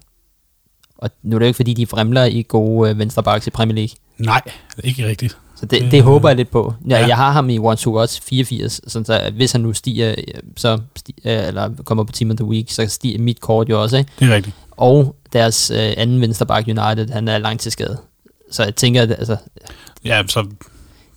Og 0.97 1.09
nu 1.23 1.35
er 1.35 1.39
det 1.39 1.45
jo 1.45 1.47
ikke, 1.47 1.57
fordi 1.57 1.73
de 1.73 1.87
fremler 1.87 2.23
i 2.23 2.45
gode 2.47 2.89
øh, 2.89 2.99
venstrebacks 2.99 3.47
i 3.47 3.49
Premier 3.49 3.75
League. 3.75 3.95
Nej, 4.17 4.41
ikke 4.83 5.07
rigtigt. 5.07 5.37
Så 5.55 5.65
det, 5.65 5.81
det, 5.81 5.91
det 5.91 6.03
håber 6.03 6.29
jeg 6.29 6.35
lidt 6.35 6.51
på. 6.51 6.73
Ja, 6.89 6.99
ja. 6.99 7.07
Jeg 7.07 7.15
har 7.15 7.31
ham 7.31 7.49
i 7.49 7.59
one 7.59 7.75
to 7.75 7.95
odds 7.95 8.19
84, 8.19 8.81
sådan 8.87 9.05
så 9.05 9.31
hvis 9.35 9.51
han 9.51 9.61
nu 9.61 9.73
stiger, 9.73 10.15
øh, 10.17 10.23
så 10.57 10.79
stiger, 10.95 11.47
eller 11.47 11.69
kommer 11.85 12.03
på 12.03 12.11
Team 12.11 12.31
of 12.31 12.37
the 12.37 12.45
Week, 12.45 12.71
så 12.71 12.87
stiger 12.87 13.19
mit 13.19 13.41
kort 13.41 13.69
jo 13.69 13.81
også. 13.81 13.97
Ikke? 13.97 14.11
Det 14.19 14.29
er 14.31 14.35
rigtigt. 14.35 14.55
Og 14.71 15.15
deres 15.33 15.71
øh, 15.71 15.93
anden 15.97 16.21
venstreback 16.21 16.67
United, 16.67 17.09
han 17.09 17.27
er 17.27 17.37
langt 17.37 17.61
til 17.61 17.71
skade. 17.71 17.97
Så 18.51 18.63
jeg 18.63 18.75
tænker, 18.75 19.01
at 19.01 19.11
altså, 19.11 19.37
ja, 20.05 20.23
så 20.27 20.47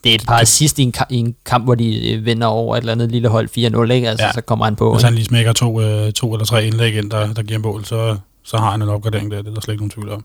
det 0.04 0.10
er 0.10 0.14
et 0.14 0.24
par 0.26 0.44
sidst 0.44 0.78
i 0.78 0.82
en, 0.82 0.94
i 1.10 1.16
en 1.16 1.34
kamp, 1.46 1.64
hvor 1.64 1.74
de 1.74 2.12
øh, 2.12 2.24
vinder 2.24 2.46
over 2.46 2.76
et 2.76 2.80
eller 2.80 2.92
andet 2.92 3.12
lille 3.12 3.28
hold 3.28 3.48
4-0, 3.88 3.92
ikke? 3.92 4.08
Altså, 4.08 4.26
ja. 4.26 4.32
så 4.32 4.40
kommer 4.40 4.64
han 4.64 4.76
på. 4.76 4.92
Hvis 4.92 5.02
han 5.02 5.14
lige 5.14 5.24
smækker 5.24 5.52
to, 5.52 5.80
øh, 5.80 6.12
to 6.12 6.32
eller 6.32 6.44
tre 6.44 6.66
indlæg 6.66 6.96
ind, 6.96 7.10
der, 7.10 7.32
der 7.32 7.42
giver 7.42 7.58
mål, 7.58 7.84
så, 7.84 8.16
så 8.44 8.56
har 8.56 8.70
han 8.70 8.82
en 8.82 8.88
opgradering 8.88 9.30
der, 9.30 9.42
det 9.42 9.50
er 9.50 9.54
der 9.54 9.60
slet 9.60 9.74
ikke 9.74 9.82
nogen 9.82 9.90
tvivl 9.90 10.10
om. 10.10 10.24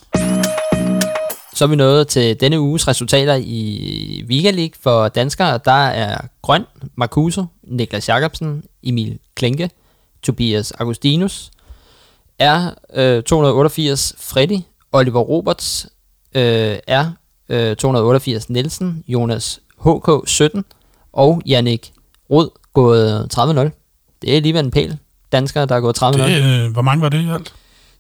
Så 1.54 1.66
er 1.66 1.68
vi 1.68 1.76
nået 1.76 2.08
til 2.08 2.40
denne 2.40 2.60
uges 2.62 2.88
resultater 2.88 3.36
i 3.36 4.26
Liga 4.28 4.52
League 4.52 4.74
for 4.82 5.08
danskere. 5.08 5.60
Der 5.66 5.88
er 5.88 6.18
Grøn, 6.42 6.66
Marcuso, 6.96 7.46
Niklas 7.64 8.10
Jacobsen, 8.10 8.64
Emil 8.84 9.20
Klinke, 9.36 9.70
Tobias 10.24 10.72
Agustinus, 10.72 11.52
R. 12.42 12.74
Øh, 12.94 13.24
288 13.24 14.16
Freddy, 14.20 14.60
Oliver 14.92 15.20
Roberts, 15.20 15.88
øh, 16.36 16.78
R. 16.90 17.12
Øh, 17.50 17.76
288 17.76 18.50
Nielsen, 18.50 19.04
Jonas 19.08 19.60
HK 19.86 20.10
17 20.26 20.66
og 21.14 21.42
Jannik 21.46 21.94
Rod 22.30 22.50
gået 22.74 23.30
30-0. 23.34 23.38
Det 24.22 24.32
er 24.32 24.36
alligevel 24.36 24.66
en 24.66 24.72
pæl 24.72 24.98
danskere, 25.32 25.66
der 25.66 25.76
er 25.76 25.80
gået 25.80 26.04
30-0. 26.04 26.18
Det, 26.18 26.66
øh, 26.66 26.72
hvor 26.72 26.82
mange 26.82 27.02
var 27.02 27.10
det 27.10 27.22
i 27.22 27.30
alt? 27.30 27.54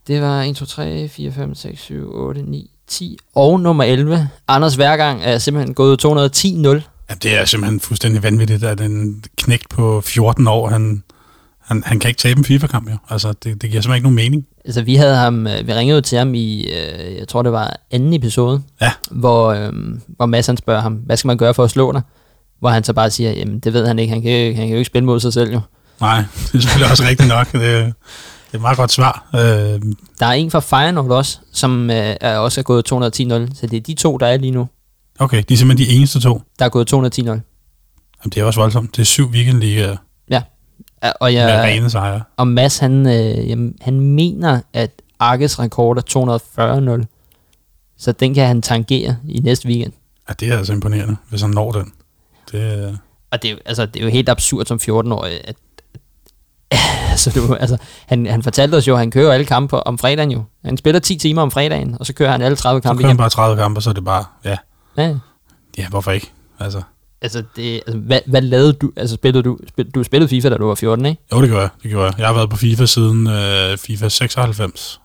Det 0.08 0.22
var 0.22 0.44
1, 0.44 0.56
2, 0.56 0.66
3, 0.66 1.08
4, 1.10 1.32
5, 1.32 1.56
6, 1.56 1.82
7, 1.82 2.12
8, 2.16 2.42
9, 2.42 2.70
10 2.91 3.17
og 3.36 3.60
nummer 3.60 3.84
11. 3.84 4.30
Anders 4.47 4.77
Værgang 4.77 5.23
er 5.23 5.38
simpelthen 5.38 5.73
gået 5.73 6.06
210-0. 6.06 6.10
Ja, 7.10 7.15
det 7.23 7.39
er 7.39 7.45
simpelthen 7.45 7.80
fuldstændig 7.80 8.23
vanvittigt, 8.23 8.63
at 8.63 8.82
en 8.82 9.23
knægt 9.38 9.69
på 9.69 10.01
14 10.01 10.47
år, 10.47 10.69
han, 10.69 11.04
han, 11.62 11.84
han 11.86 11.99
kan 11.99 12.08
ikke 12.08 12.17
tabe 12.17 12.38
en 12.38 12.45
FIFA-kamp, 12.45 12.89
jo. 12.89 12.97
Altså, 13.10 13.27
det, 13.27 13.43
det 13.43 13.69
giver 13.69 13.82
simpelthen 13.82 13.95
ikke 13.95 14.04
nogen 14.04 14.15
mening. 14.15 14.45
Altså, 14.65 14.82
vi 14.82 14.95
havde 14.95 15.15
ham, 15.15 15.47
øh, 15.47 15.67
vi 15.67 15.73
ringede 15.73 16.01
til 16.01 16.17
ham 16.17 16.34
i, 16.34 16.63
øh, 16.63 17.17
jeg 17.19 17.27
tror 17.27 17.41
det 17.41 17.51
var 17.51 17.77
anden 17.91 18.13
episode, 18.13 18.62
ja. 18.82 18.91
hvor, 19.12 19.47
øh, 19.47 19.73
hvor 20.08 20.25
Mads 20.25 20.47
han 20.47 20.58
spørger 20.58 20.82
ham, 20.82 20.93
hvad 20.93 21.17
skal 21.17 21.27
man 21.27 21.38
gøre 21.38 21.54
for 21.54 21.63
at 21.63 21.71
slå 21.71 21.91
dig? 21.91 22.01
Hvor 22.60 22.69
han 22.69 22.84
så 22.84 22.93
bare 22.93 23.10
siger, 23.10 23.32
jamen 23.32 23.60
det 23.60 23.73
ved 23.73 23.88
han 23.88 23.99
ikke, 23.99 24.13
han 24.13 24.21
kan, 24.21 24.56
han 24.56 24.67
kan 24.67 24.69
jo 24.69 24.77
ikke 24.77 24.86
spille 24.86 25.06
mod 25.06 25.19
sig 25.19 25.34
selv 25.34 25.54
jo. 25.54 25.60
Nej, 26.01 26.17
det 26.51 26.56
er 26.56 26.60
selvfølgelig 26.60 26.91
også 26.91 27.04
rigtigt 27.04 27.30
nok. 27.30 27.51
Det 27.51 27.93
er 28.54 28.58
et 28.58 28.62
meget 28.62 28.78
godt 28.78 28.92
svar. 28.92 29.30
Øh. 29.36 29.40
Der 30.20 30.26
er 30.26 30.32
en 30.32 30.52
fra 30.52 30.60
Feyenoord 30.60 31.12
også, 31.12 31.40
som 31.52 31.90
øh, 31.90 32.16
er 32.22 32.38
også 32.38 32.62
er 32.62 32.64
gået 32.64 32.92
210-0, 32.92 32.96
så 33.56 33.68
det 33.68 33.78
er 33.78 33.82
de 33.82 33.94
to, 33.94 34.18
der 34.18 34.28
er 34.28 34.38
lige 34.38 34.52
nu. 34.52 34.68
Okay, 35.20 35.44
de 35.50 35.54
er 35.54 35.58
simpelthen 35.58 35.90
de 35.90 35.98
eneste 35.98 36.20
to? 36.20 36.42
Der 36.60 36.66
er 36.66 36.70
gået 36.70 36.94
210-0. 36.94 37.22
Jamen, 37.22 37.42
det 38.26 38.38
er 38.38 38.44
også 38.44 38.60
voldsomt. 38.60 38.96
Det 38.96 39.02
er 39.02 39.06
syv 39.06 39.30
weekendligaer. 39.30 39.98
Ja. 40.30 40.42
Og, 41.20 41.34
jeg, 41.34 41.46
med 41.46 41.56
rene 41.56 41.90
sejre. 41.90 42.22
Og 42.38 42.48
Mads, 42.48 42.78
han, 42.78 43.08
øh, 43.08 43.50
jamen, 43.50 43.76
han 43.82 44.00
mener, 44.00 44.62
at 44.74 44.92
Arkes 45.20 45.60
rekord 45.60 45.98
er 45.98 47.00
240-0. 47.02 47.06
Så 47.98 48.12
den 48.12 48.34
kan 48.34 48.48
han 48.48 48.62
tangere 48.62 49.18
i 49.28 49.40
næste 49.40 49.68
weekend. 49.68 49.94
Ja, 50.30 50.34
det 50.40 50.48
er 50.48 50.58
altså 50.58 50.74
imponerende, 50.74 51.18
hvis 51.30 51.42
han 51.42 51.50
når 51.50 51.72
den. 51.72 51.92
Det, 52.52 53.00
og 53.32 53.44
det 53.44 53.52
er, 53.52 53.56
altså, 53.66 53.86
det 53.86 54.00
er 54.00 54.04
jo 54.04 54.10
helt 54.10 54.30
absurd 54.30 54.66
som 54.66 54.80
14-årig, 54.84 55.42
at 55.44 55.56
altså, 57.12 57.31
du, 57.36 57.55
altså, 57.55 57.77
han, 58.05 58.25
han 58.25 58.43
fortalte 58.43 58.75
os 58.75 58.88
jo, 58.88 58.93
at 58.93 58.99
han 58.99 59.12
kører 59.12 59.34
alle 59.34 59.45
kampe 59.45 59.88
om 59.88 59.97
fredagen 59.97 60.31
jo. 60.31 60.43
Han 60.65 60.77
spiller 60.77 60.99
10 60.99 61.17
timer 61.17 61.41
om 61.41 61.51
fredagen, 61.51 61.97
og 61.99 62.05
så 62.05 62.13
kører 62.13 62.31
han 62.31 62.41
alle 62.41 62.55
30 62.55 62.81
kampe 62.81 62.99
Så 62.99 63.01
kører 63.01 63.07
han 63.07 63.17
bare 63.17 63.29
30 63.29 63.57
kampe, 63.57 63.81
så 63.81 63.89
er 63.89 63.93
det 63.93 64.05
bare, 64.05 64.25
ja. 64.45 64.57
Ja, 64.97 65.15
ja 65.77 65.88
hvorfor 65.89 66.12
ikke? 66.12 66.31
Altså, 66.60 66.81
altså, 67.21 67.43
det, 67.55 67.81
altså 67.88 67.97
hvad, 67.97 68.19
hvad 68.25 68.41
lavede 68.41 68.73
du? 68.73 68.91
Altså, 68.97 69.15
spillede 69.15 69.43
du, 69.43 69.57
spil, 69.67 69.91
du 69.91 70.03
spillede 70.03 70.29
FIFA, 70.29 70.49
da 70.49 70.57
du 70.57 70.67
var 70.67 70.75
14, 70.75 71.05
ikke? 71.05 71.22
Jo, 71.32 71.41
det 71.41 71.49
gør 71.49 71.59
jeg. 71.59 71.69
Det 71.84 71.91
gør 71.91 72.03
jeg. 72.03 72.13
jeg 72.17 72.28
har 72.28 72.34
været 72.34 72.49
på 72.49 72.57
FIFA 72.57 72.86
siden 72.86 73.28
øh, 73.28 73.78
FIFA 73.78 74.09
96. 74.09 75.01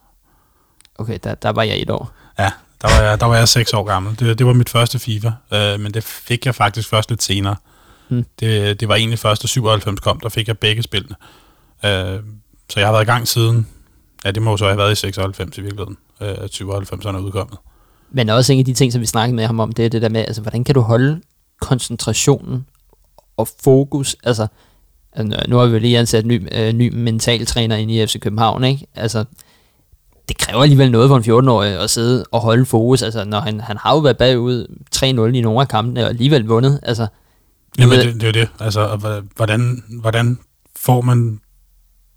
Okay, 0.99 1.19
der, 1.25 1.35
der 1.35 1.53
var 1.53 1.63
jeg 1.63 1.83
et 1.83 1.91
år. 1.91 2.11
Ja, 2.39 2.51
der 2.83 2.89
var 2.89 3.03
jeg, 3.03 3.21
der 3.21 3.27
var 3.27 3.37
jeg 3.37 3.49
6 3.49 3.73
år 3.73 3.85
gammel. 3.85 4.19
Det, 4.19 4.39
det 4.39 4.47
var 4.47 4.53
mit 4.53 4.69
første 4.69 4.99
FIFA, 4.99 5.31
øh, 5.53 5.81
men 5.81 5.95
det 5.95 6.05
fik 6.05 6.47
jeg 6.47 6.55
faktisk 6.55 6.89
først 6.89 7.11
lidt 7.11 7.23
senere. 7.23 7.57
Hmm. 8.09 8.27
Det, 8.41 8.81
det 8.81 8.89
var 8.89 8.95
egentlig 8.95 9.19
først, 9.19 9.43
da 9.43 9.47
97 9.49 10.01
kom, 10.01 10.21
der 10.21 10.29
fik 10.29 10.49
jeg 10.49 10.59
begge 10.59 10.83
spillene. 10.83 11.15
Øh, 11.85 12.21
så 12.71 12.81
jeg 12.81 12.87
har 12.87 12.93
været 12.93 13.03
i 13.03 13.07
gang 13.07 13.29
siden, 13.29 13.67
ja 14.25 14.31
det 14.31 14.43
må 14.43 14.57
så 14.57 14.65
have 14.65 14.79
været 14.79 14.93
i 14.93 14.95
96 14.95 15.59
i 15.59 15.61
virkeligheden, 15.61 15.97
øh, 16.21 16.49
97 16.51 17.05
er 17.05 17.19
udkommet. 17.19 17.59
Men 18.11 18.29
også 18.29 18.53
en 18.53 18.59
af 18.59 18.65
de 18.65 18.75
ting, 18.75 18.93
som 18.93 19.01
vi 19.01 19.07
snakkede 19.07 19.37
med 19.37 19.47
ham 19.47 19.61
om, 19.61 19.73
det 19.73 19.85
er 19.85 19.89
det 19.89 20.03
der 20.03 20.09
med, 20.09 20.21
altså 20.21 20.43
hvordan 20.43 20.65
kan 20.65 20.75
du 20.75 20.81
holde 20.81 21.21
koncentrationen 21.61 22.67
og 23.37 23.49
fokus, 23.63 24.17
altså, 24.25 24.47
altså 25.13 25.45
nu 25.49 25.57
har 25.57 25.67
vi 25.67 25.73
jo 25.73 25.79
lige 25.79 25.99
ansat 25.99 26.25
en 26.25 26.29
ny, 26.29 26.49
øh, 26.53 26.73
ny 26.73 26.95
mentaltræner 26.95 27.77
ind 27.77 27.91
i 27.91 28.07
FC 28.07 28.21
København, 28.21 28.65
ikke? 28.65 28.87
Altså, 28.95 29.25
det 30.29 30.39
kræver 30.39 30.63
alligevel 30.63 30.91
noget 30.91 31.09
for 31.09 31.17
en 31.17 31.47
14-årig 31.47 31.81
at 31.81 31.91
sidde 31.91 32.25
og 32.31 32.41
holde 32.41 32.67
fokus, 32.67 33.03
altså 33.03 33.25
når 33.25 33.41
han, 33.41 33.61
han 33.61 33.77
har 33.77 33.95
jo 33.95 33.99
været 33.99 34.17
bagud 34.17 34.67
3-0 34.97 35.37
i 35.37 35.41
nogle 35.41 35.61
af 35.61 35.69
kampene, 35.69 36.05
og 36.05 36.09
alligevel 36.09 36.47
vundet, 36.47 36.81
altså. 36.83 37.07
Jamen 37.79 37.99
det, 37.99 38.15
det 38.15 38.23
er 38.23 38.27
jo 38.27 38.33
det, 38.33 38.49
altså 38.61 38.97
hvordan, 39.37 39.85
hvordan 40.01 40.39
får 40.77 41.01
man 41.01 41.41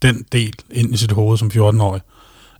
den 0.01 0.25
del 0.31 0.53
ind 0.71 0.93
i 0.93 0.97
sit 0.97 1.11
hoved 1.11 1.37
som 1.37 1.51
14-årig. 1.53 2.01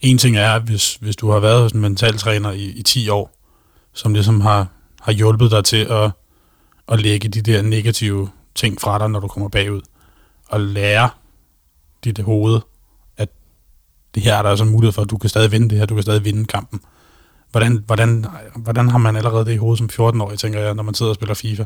En 0.02 0.18
ting 0.18 0.38
er, 0.38 0.60
hvis, 0.60 0.96
hvis 0.96 1.16
du 1.16 1.32
har 1.32 1.40
været 1.40 1.62
hos 1.62 1.72
en 1.72 1.82
mentaltræner 1.82 2.52
i, 2.52 2.64
i 2.64 2.84
10 2.84 3.10
år, 3.10 3.32
som 3.94 4.14
ligesom 4.14 4.42
har, 4.42 4.68
har 5.02 5.12
hjulpet 5.12 5.52
dig 5.52 5.66
til 5.66 5.86
at, 5.86 6.12
at 6.88 7.02
lægge 7.02 7.30
de 7.30 7.42
der 7.42 7.62
negative 7.62 8.30
ting 8.56 8.82
fra 8.82 9.00
dig, 9.00 9.10
når 9.10 9.20
du 9.20 9.28
kommer 9.28 9.50
bagud, 9.50 9.82
og 10.50 10.60
lære 10.60 11.10
dit 12.04 12.20
hoved, 12.20 12.60
at 13.18 13.30
det 14.16 14.24
her 14.24 14.36
er 14.36 14.42
der 14.42 14.50
altså 14.50 14.66
en 14.66 14.72
mulighed 14.72 14.92
for, 14.92 15.02
at 15.02 15.10
du 15.10 15.18
kan 15.18 15.30
stadig 15.30 15.52
vinde 15.52 15.70
det 15.70 15.78
her, 15.78 15.86
du 15.86 15.94
kan 15.94 16.04
stadig 16.04 16.26
vinde 16.26 16.46
kampen. 16.46 16.82
Hvordan, 17.52 17.84
hvordan, 17.86 18.26
hvordan 18.56 18.90
har 18.90 18.98
man 18.98 19.16
allerede 19.16 19.46
det 19.46 19.54
i 19.54 19.58
hovedet 19.58 19.78
som 19.78 20.08
14-årig, 20.08 20.40
tænker 20.40 20.60
jeg, 20.60 20.74
når 20.74 20.84
man 20.84 20.94
sidder 20.94 21.10
og 21.10 21.16
spiller 21.16 21.34
FIFA? 21.34 21.64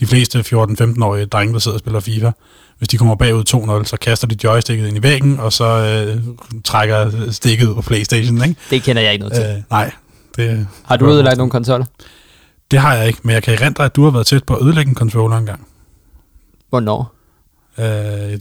De 0.00 0.06
fleste 0.06 0.38
14-15-årige 0.38 1.26
drenge, 1.26 1.52
der 1.54 1.58
sidder 1.58 1.76
og 1.76 1.78
spiller 1.80 2.00
FIFA, 2.00 2.30
hvis 2.78 2.88
de 2.88 2.98
kommer 2.98 3.14
bagud 3.14 3.80
2-0, 3.82 3.84
så 3.84 3.96
kaster 4.00 4.26
de 4.26 4.36
joysticket 4.44 4.88
ind 4.88 4.96
i 4.96 5.02
væggen, 5.02 5.40
og 5.40 5.52
så 5.52 5.64
øh, 5.64 6.22
trækker 6.64 7.30
stikket 7.30 7.66
ud 7.68 7.74
på 7.74 7.82
Playstation, 7.82 8.44
ikke? 8.44 8.56
Det 8.70 8.82
kender 8.82 9.02
jeg 9.02 9.12
ikke 9.12 9.24
noget 9.28 9.34
til. 9.42 9.56
Øh, 9.56 9.62
nej. 9.70 9.92
Det, 10.36 10.66
har 10.84 10.96
du 10.96 11.10
ødelagt 11.10 11.36
nogle 11.36 11.50
konsoller? 11.50 11.86
Det 12.70 12.78
har 12.78 12.94
jeg 12.94 13.06
ikke, 13.06 13.20
men 13.22 13.34
jeg 13.34 13.42
kan 13.42 13.54
erindre, 13.54 13.84
at 13.84 13.96
du 13.96 14.04
har 14.04 14.10
været 14.10 14.26
tæt 14.26 14.44
på 14.44 14.54
at 14.54 14.62
ødelægge 14.62 14.88
en 14.88 14.94
controller 14.94 15.36
engang. 15.36 15.66
Hvornår? 16.70 17.14
Øh, 17.78 17.84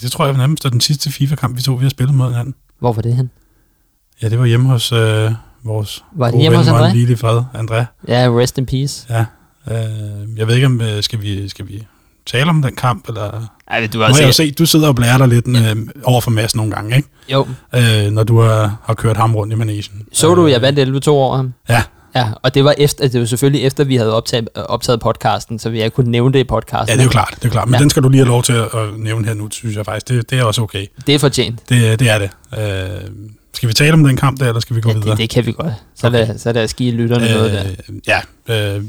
det 0.02 0.12
tror 0.12 0.26
jeg 0.26 0.38
nærmest 0.38 0.66
er 0.66 0.70
den 0.70 0.82
sidste 0.82 1.12
FIFA-kamp, 1.12 1.58
vi 1.58 1.62
to 1.62 1.74
vi 1.74 1.86
har 1.86 1.89
spillet 1.89 2.16
mod 2.16 2.28
hinanden. 2.30 2.56
Hvor 2.80 2.93
var 2.93 3.02
det 3.02 3.16
hen? 3.16 3.30
Ja, 4.22 4.30
det 4.30 4.39
var 4.39 4.45
hjemme 4.45 4.70
hos 4.70 4.91
øh, 4.91 5.32
vores 5.64 6.04
var 6.16 6.32
det 6.32 6.41
hjemme 6.41 6.58
hos 6.58 6.68
André? 6.68 6.93
Lille 6.93 7.18
fred, 7.18 7.41
André. 7.56 7.86
Ja, 8.08 8.28
rest 8.30 8.58
in 8.58 8.66
peace. 8.66 9.06
Ja. 9.10 9.26
Øh, 9.72 10.38
jeg 10.38 10.47
ved 10.47 10.55
ikke, 10.55 10.66
om 10.66 10.82
øh, 10.82 11.03
skal, 11.03 11.22
vi, 11.22 11.49
skal 11.49 11.68
vi 11.68 11.88
tale 12.26 12.49
om 12.49 12.62
den 12.62 12.76
kamp, 12.76 13.07
eller... 13.07 13.47
Ej, 13.68 13.88
du 13.93 13.99
har 13.99 14.07
nu 14.07 14.14
har 14.14 14.20
jeg 14.20 14.28
jo 14.28 14.34
set, 14.34 14.59
du 14.59 14.66
sidder 14.66 14.88
og 14.88 14.95
blærer 14.95 15.18
dig 15.18 15.28
lidt 15.28 15.47
ja. 15.47 15.72
øh, 15.72 15.88
over 16.03 16.22
for 16.22 16.32
Mads 16.32 16.55
nogle 16.55 16.72
gange, 16.72 16.95
ikke? 16.95 17.09
Jo. 17.32 17.47
Øh, 17.76 18.12
når 18.12 18.24
du 18.24 18.39
har, 18.39 18.78
har 18.84 18.93
kørt 18.93 19.18
ham 19.18 19.36
rundt 19.36 19.53
i 19.53 19.55
managen. 19.55 20.07
Så 20.14 20.36
du, 20.36 20.47
jeg 20.47 20.62
vandt 20.62 21.07
11-2 21.07 21.09
over 21.09 21.36
ham? 21.36 21.53
Ja. 21.70 21.84
Ja, 22.16 22.28
og 22.43 22.53
det 22.53 22.64
var, 22.64 22.76
efter, 22.78 23.07
det 23.07 23.20
var 23.20 23.26
selvfølgelig 23.26 23.66
efter, 23.66 23.84
vi 23.84 23.95
havde 23.95 24.14
optaget, 24.14 24.49
optaget 24.55 24.99
podcasten, 24.99 25.59
så 25.59 25.70
vi 25.70 25.80
jeg 25.80 25.93
kunne 25.93 26.12
nævne 26.12 26.34
det 26.34 26.39
i 26.39 26.43
podcasten. 26.43 26.89
Ja, 26.89 26.93
det 26.93 26.99
er 26.99 27.03
jo 27.03 27.09
klart, 27.09 27.34
det 27.36 27.45
er 27.45 27.49
klart. 27.49 27.68
Men 27.68 27.74
ja. 27.74 27.80
den 27.80 27.89
skal 27.89 28.03
du 28.03 28.09
lige 28.09 28.20
have 28.20 28.28
lov 28.28 28.43
til 28.43 28.53
at, 28.53 28.62
at 28.62 28.97
nævne 28.97 29.28
her 29.28 29.34
nu, 29.34 29.49
synes 29.51 29.76
jeg 29.76 29.86
faktisk. 29.86 30.07
Det, 30.07 30.30
det 30.30 30.39
er 30.39 30.43
også 30.43 30.62
okay. 30.62 30.86
Det 31.07 31.16
er 31.16 31.20
fortjent. 31.20 31.70
Det, 31.70 31.99
det 31.99 32.09
er 32.09 32.18
det. 32.18 32.30
Øh, 32.57 33.01
skal 33.53 33.70
vi 33.70 33.74
tale 33.74 33.93
om 33.93 34.03
den 34.03 34.18
kamp 34.18 34.39
der, 34.39 34.47
eller 34.47 34.59
skal 34.59 34.76
vi 34.76 34.82
gå 34.82 34.89
ja, 34.89 34.95
videre? 34.95 35.12
Det, 35.12 35.18
det 35.18 35.30
kan 35.30 35.45
vi 35.45 35.51
godt. 35.51 35.74
Så, 35.95 36.07
okay. 36.07 36.28
lad, 36.28 36.38
så 36.38 36.51
lad 36.51 36.64
os 36.64 36.74
give 36.74 36.91
lytterne 36.91 37.30
øh, 37.30 37.36
noget 37.36 37.78
der. 38.07 38.22
Ja, 38.47 38.76
øh, 38.76 38.84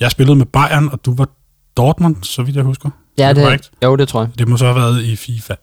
jeg 0.00 0.10
spillede 0.10 0.36
med 0.36 0.46
Bayern, 0.46 0.88
og 0.92 1.04
du 1.04 1.14
var 1.14 1.28
Dortmund, 1.76 2.16
så 2.22 2.42
vidt 2.42 2.56
jeg 2.56 2.64
husker. 2.64 2.90
Ja, 3.18 3.28
det, 3.32 3.36
det 3.82 3.86
jo, 3.86 3.96
det 3.96 4.08
tror 4.08 4.20
jeg. 4.20 4.38
Det 4.38 4.48
må 4.48 4.56
så 4.56 4.64
have 4.64 4.76
været 4.76 5.02
i 5.02 5.16
FIFA. 5.16 5.54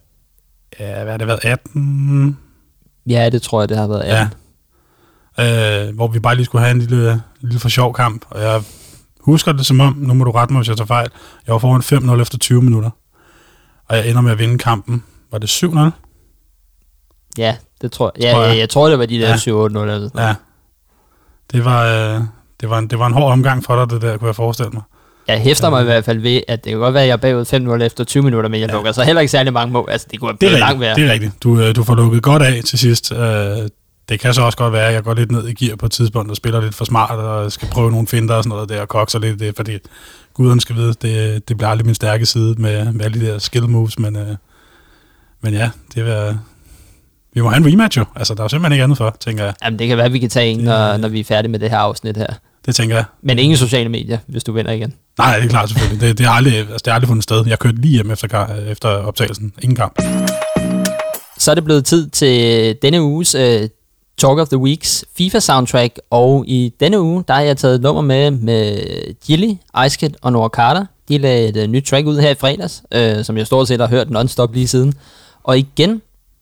Ja, 0.80 1.04
hvad 1.04 1.14
har 1.14 1.18
det 1.18 1.28
været? 1.28 1.40
18? 1.44 2.38
Ja, 3.10 3.30
det 3.30 3.42
tror 3.42 3.62
jeg, 3.62 3.70
det 3.70 3.78
har 3.78 3.88
været 3.88 4.02
18. 4.02 4.38
Ja. 5.38 5.88
Øh, 5.88 5.96
hvor 5.96 6.08
vi 6.08 6.20
bare 6.20 6.36
lige 6.36 6.46
skulle 6.46 6.62
have 6.62 6.72
en 6.72 6.80
lille, 6.80 7.22
lille 7.42 7.60
for 7.60 7.70
sjov 7.70 7.94
kamp. 7.94 8.26
Og 8.30 8.42
jeg 8.42 8.64
husker 9.20 9.52
det 9.52 9.66
som 9.66 9.80
om, 9.80 9.94
nu 9.94 10.14
må 10.14 10.24
du 10.24 10.32
rette 10.32 10.54
mig, 10.54 10.60
hvis 10.60 10.70
jeg 10.70 10.78
tager 10.78 10.88
fejl, 10.88 11.10
jeg 11.48 11.54
var 11.54 11.60
foran 11.60 11.82
5-0 12.18 12.22
efter 12.22 12.38
20 12.38 12.62
minutter. 12.62 12.90
Og 13.90 13.98
jeg 13.98 14.10
ender 14.10 14.22
med 14.22 14.32
at 14.32 14.40
vinde 14.40 14.58
kampen. 14.58 15.04
Var 15.32 15.38
det 15.38 15.64
7-0? 15.64 15.80
Ja, 17.38 17.56
det 17.82 17.92
tror 17.92 18.12
jeg. 18.16 18.24
Ja, 18.24 18.32
tror 18.32 18.42
jeg. 18.42 18.50
jeg, 18.52 18.60
jeg 18.60 18.70
tror, 18.70 18.90
det 18.90 19.00
var 19.00 19.06
de 19.06 19.20
der 19.20 19.30
ja. 19.30 19.36
7-8-0 19.36 19.48
eller 19.52 20.10
sådan 20.10 20.28
Ja. 20.28 20.36
Det 21.52 21.66
var, 21.66 21.86
øh, 21.86 22.22
det, 22.66 22.72
var 22.72 22.78
en, 22.78 22.88
det 22.88 23.00
var 23.00 23.08
en 23.08 23.14
hård 23.14 23.32
omgang 23.32 23.64
for 23.64 23.76
dig, 23.76 23.90
det 23.90 24.02
der, 24.02 24.18
kunne 24.18 24.28
jeg 24.28 24.36
forestille 24.36 24.72
mig. 24.74 24.82
Jeg 25.28 25.40
hæfter 25.40 25.70
mig 25.70 25.82
i 25.82 25.86
hvert 25.86 26.06
fald 26.06 26.20
ved, 26.20 26.42
at 26.48 26.64
det 26.64 26.72
kan 26.72 26.80
godt 26.80 26.94
være, 26.94 27.04
at 27.04 27.08
jeg 27.08 27.14
er 27.14 27.18
bagud 27.18 27.80
5-0 27.80 27.84
efter 27.84 28.04
20 28.04 28.24
minutter, 28.24 28.50
men 28.50 28.62
jeg 28.62 28.70
ja. 28.70 28.76
lukker 28.76 28.92
så 28.92 29.04
heller 29.04 29.22
ikke 29.22 29.32
særlig 29.32 29.54
mange 29.54 29.74
mål. 29.74 29.88
Altså, 29.92 30.08
det 30.12 30.20
kunne 30.20 30.30
have 30.30 30.38
det 30.42 30.54
er 30.54 30.60
langt 30.60 30.80
værre. 30.80 30.96
Det 30.96 31.06
er 31.06 31.12
rigtigt. 31.12 31.44
Du, 31.44 31.60
øh, 31.60 31.76
du 31.76 31.84
får 31.84 31.96
lukket 31.96 32.24
godt 32.24 32.42
af 32.42 32.62
til 32.66 32.80
sidst. 32.80 33.12
Øh, 33.12 33.20
det 34.10 34.20
kan 34.20 34.34
så 34.34 34.42
også 34.42 34.58
godt 34.58 34.74
være, 34.74 34.88
at 34.88 34.94
jeg 34.94 35.04
går 35.04 35.14
lidt 35.14 35.32
ned 35.32 35.48
i 35.48 35.54
gear 35.54 35.76
på 35.76 35.86
et 35.86 35.92
tidspunkt 35.92 36.32
og 36.32 36.38
spiller 36.38 36.62
lidt 36.62 36.76
for 36.76 36.86
smart 36.86 37.20
og 37.20 37.52
skal 37.52 37.68
prøve 37.68 37.92
nogle 37.92 38.08
finder 38.08 38.36
og 38.36 38.44
sådan 38.44 38.50
noget 38.50 38.70
der 38.70 38.82
og 38.82 38.88
kokser 38.88 39.20
lidt 39.20 39.40
det, 39.40 39.56
fordi 39.56 39.78
guderne 40.34 40.62
skal 40.62 40.76
vide, 40.76 40.94
det, 41.02 41.48
det 41.50 41.58
bliver 41.58 41.70
aldrig 41.70 41.86
min 41.86 41.96
stærke 41.96 42.26
side 42.26 42.56
med, 42.58 42.94
med 42.94 43.06
alle 43.06 43.22
de 43.22 43.26
der 43.26 43.40
skill 43.40 43.70
moves, 43.70 44.00
men, 44.00 44.16
øh, 44.16 44.36
men 45.42 45.54
ja, 45.54 45.70
det 45.96 46.06
vil, 46.06 46.38
vi 47.34 47.42
må 47.42 47.50
have 47.50 47.68
en 47.68 47.74
rematch 47.74 47.98
jo. 47.98 48.06
Altså, 48.16 48.34
der 48.34 48.44
er 48.44 48.48
simpelthen 48.48 48.74
ikke 48.74 48.84
andet 48.84 48.98
for, 48.98 49.18
tænker 49.20 49.44
jeg. 49.44 49.54
Jamen, 49.64 49.80
det 49.80 49.88
kan 49.88 49.98
være, 49.98 50.06
at 50.06 50.14
vi 50.14 50.20
kan 50.20 50.30
tage 50.30 50.48
en, 50.52 50.60
når, 50.60 50.98
når 50.98 51.08
vi 51.08 51.20
er 51.20 51.24
færdige 51.24 51.52
med 51.52 51.60
det 51.60 51.70
her 51.70 51.78
afsnit 51.78 52.18
her. 52.18 52.34
Det 52.66 52.76
tænker 52.76 52.96
jeg. 52.96 53.06
Men 53.22 53.40
ingen 53.40 53.58
sociale 53.58 53.90
medier, 53.90 54.18
hvis 54.28 54.44
du 54.44 54.52
vinder 54.52 54.72
igen. 54.72 54.94
Nej, 55.18 55.36
det 55.36 55.46
er 55.46 55.50
klart 55.50 55.70
selvfølgelig. 55.70 56.08
Det, 56.08 56.18
det, 56.18 56.26
har 56.26 56.34
aldrig, 56.34 56.58
altså, 56.58 56.78
det 56.78 56.88
har 56.88 56.94
aldrig 56.94 57.08
fundet 57.08 57.24
sted. 57.24 57.44
Jeg 57.48 57.60
kørte 57.60 57.82
lige 57.82 57.94
hjem 57.94 58.12
efter, 58.12 58.56
efter 58.72 58.90
optagelsen. 58.90 59.54
Ingen 59.62 59.76
kamp. 59.76 60.02
Så 61.38 61.52
er 61.52 61.56
det 61.56 61.64
blevet 61.64 61.86
tid 61.86 62.10
til 62.10 62.76
denne 62.82 63.02
uges 63.02 63.36
uh, 63.36 63.42
Talk 64.18 64.40
of 64.40 64.48
the 64.48 64.58
Weeks 64.58 65.06
FIFA 65.18 65.40
soundtrack, 65.40 66.00
og 66.10 66.44
i 66.48 66.74
denne 66.80 67.02
uge, 67.02 67.24
der 67.28 67.34
har 67.34 67.42
jeg 67.42 67.58
taget 67.58 67.76
et 67.76 67.82
nummer 67.82 68.02
med 68.02 68.32
med 68.32 68.80
Gilly, 69.26 69.54
Ice 69.86 70.10
og 70.22 70.32
Nora 70.32 70.50
Carter. 70.50 70.86
De 71.10 71.18
lagde 71.18 71.48
et 71.48 71.58
uh, 71.58 71.64
nyt 71.64 71.84
track 71.84 72.08
ud 72.08 72.20
her 72.20 72.30
i 72.30 72.36
fredags, 72.36 72.84
uh, 72.96 73.26
som 73.26 73.38
jeg 73.38 73.46
stort 73.46 73.68
set 73.68 73.80
har 73.80 73.88
hørt 73.88 74.10
non-stop 74.10 74.54
lige 74.54 74.68
siden. 74.68 74.94
Og 75.44 75.58
igen, 75.58 76.02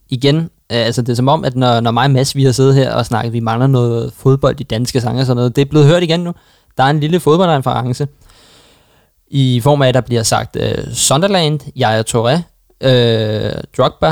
igen 0.10 0.36
Øh, 0.36 0.63
altså 0.78 1.02
det 1.02 1.10
er 1.10 1.16
som 1.16 1.28
om, 1.28 1.46
at 1.46 1.56
når, 1.56 1.80
når 1.80 1.92
mig 1.92 2.06
og 2.06 2.12
Mads, 2.12 2.36
vi 2.36 2.44
har 2.44 2.52
siddet 2.52 2.76
her 2.76 2.94
og 2.94 3.06
snakket, 3.06 3.34
vi 3.34 3.40
mangler 3.40 3.68
noget 3.68 4.14
fodbold 4.18 4.60
i 4.60 4.64
danske 4.64 5.02
sange 5.02 5.22
og 5.22 5.26
sådan 5.26 5.36
noget, 5.36 5.56
det 5.56 5.62
er 5.62 5.66
blevet 5.66 5.88
hørt 5.88 6.04
igen 6.04 6.20
nu. 6.20 6.34
Der 6.78 6.84
er 6.84 6.90
en 6.90 7.00
lille 7.00 7.20
fodboldreference 7.20 8.08
i 9.28 9.60
form 9.64 9.82
af, 9.82 9.88
at 9.88 9.94
der 9.94 10.02
bliver 10.02 10.24
sagt 10.24 10.56
uh, 10.56 10.94
Sunderland, 10.94 11.60
Yaya 11.78 12.04
Touré, 12.10 12.34
uh, 12.86 13.62
Drogba 13.78 14.10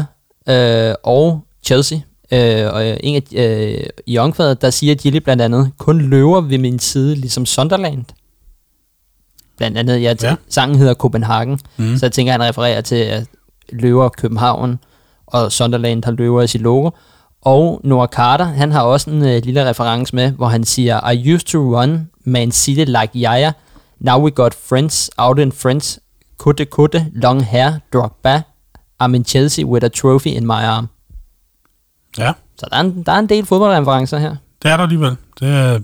uh, 0.49 0.95
og 1.03 1.41
Chelsea. 1.64 1.97
Uh, 2.32 2.74
og 2.74 2.97
en 3.03 3.16
af, 3.36 3.78
uh, 3.80 3.86
i 4.05 4.18
omkvædet, 4.18 4.62
der 4.62 4.70
siger 4.70 4.95
Gilly 4.95 5.18
blandt 5.18 5.41
andet, 5.41 5.72
kun 5.78 6.01
løver 6.01 6.41
ved 6.41 6.57
min 6.57 6.80
side, 6.80 7.16
ligesom 7.16 7.45
Sunderland. 7.45 8.05
Blandt 9.57 9.78
andet, 9.78 10.01
ja, 10.01 10.16
ja. 10.24 10.36
sangen 10.49 10.78
hedder 10.78 10.93
Copenhagen, 10.93 11.59
mm. 11.78 11.97
så 11.97 12.05
jeg 12.05 12.12
tænker, 12.12 12.32
han 12.32 12.41
refererer 12.41 12.82
til 12.82 12.95
at 12.95 13.28
løver 13.70 14.09
København, 14.09 14.80
og 15.32 15.52
Sunderland 15.52 16.04
har 16.04 16.12
løver 16.12 16.42
i 16.42 16.48
sit 16.48 16.62
logo. 16.62 16.90
Og 17.42 17.82
Noah 17.84 18.08
Carter, 18.08 18.46
han 18.46 18.72
har 18.72 18.82
også 18.82 19.10
en 19.10 19.26
øh, 19.26 19.42
lille 19.44 19.70
reference 19.70 20.16
med, 20.16 20.32
hvor 20.32 20.48
han 20.48 20.64
siger, 20.64 21.10
I 21.10 21.34
used 21.34 21.46
to 21.46 21.60
run 21.60 22.10
Man 22.24 22.52
City 22.52 22.84
like 22.88 23.10
Yaya. 23.16 23.52
Now 24.00 24.24
we 24.24 24.32
got 24.32 24.54
friends 24.54 25.10
out 25.18 25.40
in 25.40 25.52
friends. 25.52 26.00
Kutte 26.38 26.66
kutte, 26.66 27.08
long 27.14 27.46
hair, 27.46 27.72
Drogba. 27.94 28.42
I'm 29.04 29.16
in 29.16 29.26
Chelsea 29.26 29.66
with 29.66 29.86
a 29.86 29.90
trophy 29.90 30.28
in 30.28 30.46
my 30.46 30.52
arm. 30.52 30.88
Ja. 32.18 32.34
Så 32.58 32.66
der 32.72 32.78
er 32.78 32.82
en, 32.82 33.04
der 33.04 33.12
er 33.12 33.20
en 33.20 33.30
del 33.30 33.46
fodboldreferencer 33.46 34.18
her. 34.18 34.36
Det 34.64 34.72
er 34.72 34.78
der 34.78 34.84
alligevel. 34.84 35.16
Det 35.40 35.48
er 35.48 35.80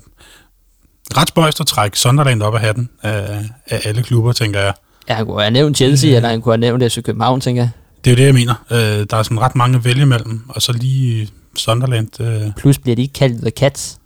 ret 1.18 1.30
spøjst 1.30 1.60
at 1.60 1.68
trække 1.68 2.00
Sunderland 2.00 2.42
op 2.42 2.56
af 2.56 2.60
hatten 2.62 2.90
af, 3.02 3.44
af 3.68 3.82
alle 3.86 4.04
klubber, 4.04 4.32
tænker 4.32 4.60
jeg. 4.60 4.74
Ja, 5.10 5.14
han 5.14 5.26
kunne 5.26 5.42
have 5.42 5.52
nævnt 5.52 5.78
Chelsea, 5.78 6.10
mm. 6.10 6.16
eller 6.16 6.30
han 6.30 6.42
kunne 6.42 6.54
have 6.54 6.60
nævnt 6.60 6.94
FC 6.94 7.04
København, 7.04 7.42
tænker 7.42 7.62
jeg. 7.62 7.70
Det 8.08 8.14
er 8.14 8.18
jo 8.18 8.22
det, 8.22 8.26
jeg 8.26 8.34
mener. 8.34 8.54
Øh, 8.72 9.06
der 9.10 9.18
er 9.18 9.24
sådan 9.24 9.40
ret 9.40 9.56
mange 9.56 9.78
at 9.78 9.86
vælge 9.86 10.06
mellem, 10.06 10.42
og 10.50 10.62
så 10.62 10.74
lige 10.74 11.30
Sunderland. 11.56 12.22
Øh. 12.22 12.52
Plus 12.58 12.80
bliver 12.80 12.96
de 12.96 13.02
ikke 13.02 13.14
kaldt 13.14 13.42
The 13.42 13.50
Cats. 13.50 14.00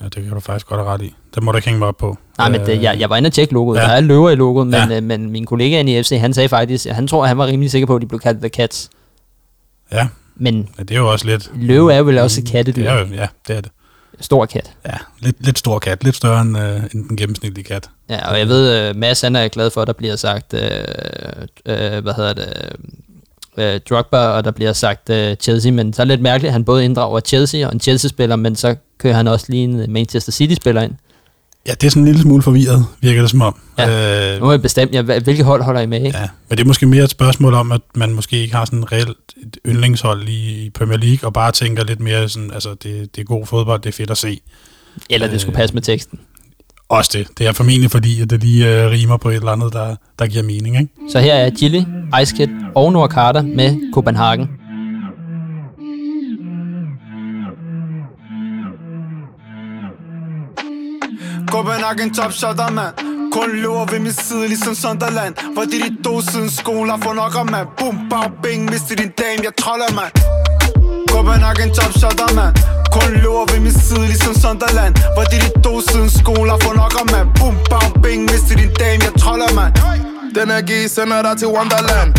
Ja, 0.00 0.04
det 0.04 0.22
kan 0.24 0.30
du 0.32 0.40
faktisk 0.40 0.66
godt 0.66 0.80
have 0.80 0.92
ret 0.92 1.02
i. 1.02 1.14
Det 1.34 1.42
må 1.42 1.52
du 1.52 1.58
ikke 1.58 1.68
hænge 1.68 1.78
mig 1.78 1.88
op 1.88 1.96
på. 1.96 2.18
Nej, 2.38 2.50
men 2.50 2.60
det, 2.60 2.82
jeg, 2.82 3.00
jeg 3.00 3.10
var 3.10 3.16
inde 3.16 3.26
og 3.26 3.32
tjekke 3.32 3.54
logoet. 3.54 3.78
Ja. 3.78 3.82
Der 3.82 3.88
er 3.88 4.00
løver 4.00 4.30
i 4.30 4.34
logoet, 4.34 4.66
men, 4.66 4.90
ja. 4.90 4.96
øh, 4.96 5.02
men 5.02 5.30
min 5.30 5.46
kollega 5.46 5.82
i 5.82 6.02
FC, 6.02 6.18
han 6.20 6.34
sagde 6.34 6.48
faktisk, 6.48 6.86
at 6.86 6.94
han 6.94 7.06
tror, 7.06 7.22
at 7.22 7.28
han 7.28 7.38
var 7.38 7.46
rimelig 7.46 7.70
sikker 7.70 7.86
på, 7.86 7.96
at 7.96 8.02
de 8.02 8.06
blev 8.06 8.20
kaldt 8.20 8.40
The 8.40 8.48
Cats. 8.48 8.90
Ja, 9.92 10.08
men, 10.36 10.54
men 10.54 10.86
det 10.86 10.94
er 10.94 10.98
jo 10.98 11.12
også 11.12 11.26
lidt... 11.26 11.50
Løve 11.54 11.92
er 11.92 12.02
vel 12.02 12.18
også 12.18 12.40
et 12.40 12.46
kattedyr. 12.50 12.82
Ja, 12.82 12.96
ja, 12.98 13.26
det 13.48 13.56
er 13.56 13.60
det. 13.60 13.70
Stor 14.20 14.46
kat. 14.46 14.70
Ja, 14.86 14.94
lidt, 15.20 15.36
lidt 15.46 15.58
stor 15.58 15.78
kat. 15.78 16.04
Lidt 16.04 16.16
større 16.16 16.40
end, 16.40 16.58
øh, 16.58 16.76
end 16.94 17.08
den 17.08 17.16
gennemsnitlige 17.16 17.64
kat. 17.64 17.90
Ja, 18.10 18.30
og 18.30 18.38
jeg 18.38 18.48
ved, 18.48 18.90
uh, 18.90 18.96
Mads 18.96 19.20
han 19.20 19.36
er 19.36 19.48
glad 19.48 19.70
for, 19.70 19.80
at 19.80 19.86
der 19.86 19.92
bliver 19.92 20.16
sagt, 20.16 20.54
uh, 20.54 20.60
uh, 20.60 22.02
hvad 22.02 22.14
hedder 22.16 22.32
det, 22.32 22.72
uh, 23.56 23.80
Drogba, 23.90 24.18
og 24.18 24.44
der 24.44 24.50
bliver 24.50 24.72
sagt 24.72 25.10
uh, 25.10 25.34
Chelsea, 25.40 25.72
men 25.72 25.92
så 25.92 26.02
er 26.02 26.04
det 26.04 26.12
lidt 26.12 26.22
mærkeligt, 26.22 26.48
at 26.48 26.52
han 26.52 26.64
både 26.64 26.84
inddrager 26.84 27.20
Chelsea 27.20 27.66
og 27.66 27.72
en 27.72 27.80
Chelsea-spiller, 27.80 28.36
men 28.36 28.56
så 28.56 28.76
kører 28.98 29.14
han 29.14 29.28
også 29.28 29.46
lige 29.48 29.64
en 29.64 29.92
Manchester 29.92 30.32
City-spiller 30.32 30.82
ind. 30.82 30.94
Ja, 31.66 31.72
det 31.72 31.84
er 31.84 31.90
sådan 31.90 32.02
en 32.02 32.06
lille 32.06 32.20
smule 32.22 32.42
forvirret, 32.42 32.86
virker 33.00 33.20
det 33.20 33.30
som 33.30 33.40
om. 33.40 33.54
Ja. 33.78 34.34
Øh, 34.34 34.40
nu 34.40 34.46
har 34.46 34.52
jeg 34.52 34.62
bestemt, 34.62 34.94
ja, 34.94 35.02
hvilke 35.02 35.44
hold 35.44 35.62
holder 35.62 35.80
I 35.80 35.86
med? 35.86 36.04
Ikke? 36.04 36.18
Ja, 36.18 36.28
men 36.48 36.58
det 36.58 36.64
er 36.64 36.68
måske 36.68 36.86
mere 36.86 37.04
et 37.04 37.10
spørgsmål 37.10 37.54
om, 37.54 37.72
at 37.72 37.80
man 37.94 38.12
måske 38.12 38.36
ikke 38.36 38.54
har 38.54 38.64
sådan 38.64 38.78
en 38.78 38.92
reelt 38.92 39.18
et 39.42 39.58
yndlingshold 39.66 40.28
i 40.28 40.70
Premier 40.74 40.98
League, 40.98 41.28
og 41.28 41.32
bare 41.32 41.52
tænker 41.52 41.84
lidt 41.84 42.00
mere 42.00 42.28
sådan, 42.28 42.50
altså 42.50 42.70
det, 42.70 43.16
det 43.16 43.20
er 43.20 43.24
god 43.24 43.46
fodbold, 43.46 43.80
det 43.80 43.88
er 43.88 43.92
fedt 43.92 44.10
at 44.10 44.18
se. 44.18 44.40
Eller 45.10 45.28
det 45.28 45.40
skulle 45.40 45.56
passe 45.56 45.74
med 45.74 45.82
teksten. 45.82 46.20
Også 46.88 47.10
det. 47.18 47.38
Det 47.38 47.46
er 47.46 47.52
formentlig 47.52 47.90
fordi, 47.90 48.20
at 48.20 48.30
det 48.30 48.40
lige 48.44 48.64
uh, 48.64 48.90
rimer 48.90 49.16
på 49.16 49.28
et 49.28 49.34
eller 49.34 49.52
andet, 49.52 49.72
der, 49.72 49.96
der 50.18 50.26
giver 50.26 50.44
mening. 50.44 50.76
Ikke? 50.76 50.88
Så 51.12 51.20
her 51.20 51.34
er 51.34 51.50
Chile, 51.56 51.86
Ice 52.22 52.36
Kid 52.36 52.48
og 52.74 52.92
Noah 52.92 53.10
Carter 53.10 53.42
med 53.42 53.92
Copenhagen. 53.94 54.48
Copenhagen 61.52 62.10
top 62.14 62.32
shotter, 62.32 62.70
mand 62.70 62.94
Kun 63.32 63.50
løber 63.62 63.84
ved 63.92 64.00
min 64.00 64.12
side, 64.12 64.48
ligesom 64.48 64.74
Sunderland. 64.74 65.34
Hvor 65.54 65.62
det 65.62 65.80
de 65.84 66.02
to 66.04 66.20
siden 66.20 66.50
skoler 66.50 66.96
får 67.04 67.14
nok 67.14 67.34
af, 67.40 67.46
mand 67.54 67.68
Boom, 67.78 67.96
bam, 68.10 68.30
bing, 68.42 68.62
mister 68.72 68.94
din 69.00 69.10
dame, 69.20 69.40
jeg 69.46 69.54
troller, 69.62 69.90
mand 69.98 70.12
Copenhagen 71.10 71.70
top 71.76 71.92
shotter, 72.00 72.28
mand 72.38 72.54
Kun 72.94 73.10
løber 73.22 73.44
ved 73.52 73.60
min 73.66 73.76
side, 73.86 74.04
ligesom 74.12 74.34
Sunderland. 74.42 74.94
Hvor 75.14 75.24
det 75.30 75.38
de 75.44 75.50
to 75.66 75.74
siden 75.88 76.10
skoler 76.20 76.56
får 76.64 76.74
nok 76.80 76.94
af, 77.00 77.06
mand 77.14 77.28
Boom, 77.38 77.56
bam, 77.70 77.90
bing, 78.02 78.22
mister 78.32 78.54
din 78.60 78.72
dame, 78.80 79.00
jeg 79.06 79.14
troller, 79.22 79.50
mand 79.58 79.72
Den 80.36 80.46
her 80.52 80.62
G 80.68 80.70
sender 80.94 81.22
dig 81.26 81.34
til 81.40 81.48
Wonderland. 81.56 82.10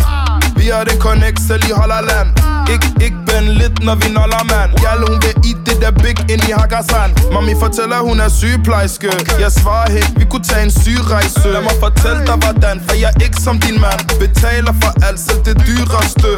Vi 0.63 0.69
har 0.69 0.85
en 0.93 0.99
connect, 0.99 1.39
selv 1.47 1.63
i 1.69 1.71
Holland 1.81 2.29
Ik, 2.73 2.83
ik 3.07 3.13
ben 3.27 3.45
lidt, 3.59 3.83
når 3.83 3.95
vi 3.95 4.07
noller 4.17 4.43
mand 4.51 4.71
Gal, 4.83 4.99
hun 5.07 5.17
vil 5.23 5.35
i 5.49 5.53
det 5.65 5.77
der 5.81 5.91
big 5.91 6.17
ind 6.33 6.43
i 6.49 6.51
Hakkasan 6.59 7.09
Mami 7.33 7.53
fortæller, 7.59 7.99
hun 7.99 8.19
er 8.19 8.29
sygeplejerske 8.29 9.11
Jeg 9.39 9.51
svarer 9.51 9.91
helt, 9.91 10.13
vi 10.19 10.25
kunne 10.31 10.43
tage 10.43 10.63
en 10.63 10.71
sygerejse 10.71 11.47
Lad 11.55 11.61
mig 11.61 11.75
fortælle 11.79 12.21
dig, 12.29 12.37
hvordan 12.43 12.75
For 12.87 12.95
jeg 12.95 13.11
er 13.15 13.23
ikke 13.25 13.37
som 13.45 13.59
din 13.59 13.81
mand 13.81 14.01
Betaler 14.19 14.73
for 14.81 14.91
alt, 15.07 15.19
selv 15.19 15.41
det 15.47 15.55
dyreste 15.67 16.29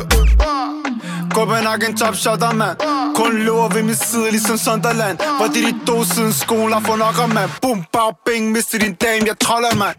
Copenhagen 1.35 1.97
top 1.97 2.15
shotter, 2.15 2.53
mand 2.53 2.77
Kun 3.15 3.31
løber 3.45 3.67
ved 3.75 3.83
min 3.83 3.95
side, 3.95 4.27
ligesom 4.31 4.57
Sunderland. 4.57 5.17
Hvor 5.37 5.47
det 5.53 5.63
de 5.67 5.73
to 5.87 6.03
siden 6.03 6.33
skoler 6.33 6.79
for 6.85 6.95
nok 6.95 7.17
mand 7.33 7.51
Boom, 7.61 7.79
bag, 7.93 8.11
bing, 8.25 8.51
mister 8.51 8.77
din 8.79 8.93
dame, 9.03 9.21
jeg 9.29 9.37
troller, 9.45 9.75
mand 9.81 9.95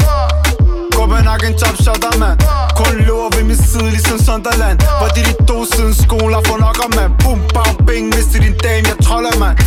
Copenhagen 1.07 1.55
top 1.57 1.77
shotter, 1.83 2.19
mand 2.19 2.39
Kun 2.79 2.95
løber 3.07 3.29
ved 3.37 3.45
min 3.45 3.57
side, 3.57 3.91
ligesom 3.97 4.19
Sunderland. 4.19 4.79
Hvor 4.99 5.09
det 5.17 5.25
de 5.29 5.35
to 5.49 5.65
siden 5.73 5.95
skoler 5.95 6.41
for 6.47 6.57
nok 6.65 6.79
mand 6.97 7.13
Boom, 7.23 7.41
bang, 7.55 7.87
bing, 7.87 8.07
mister 8.15 8.39
din 8.45 8.57
dame, 8.65 8.87
jeg 8.91 8.99
troller, 9.07 9.35
mand 9.39 9.59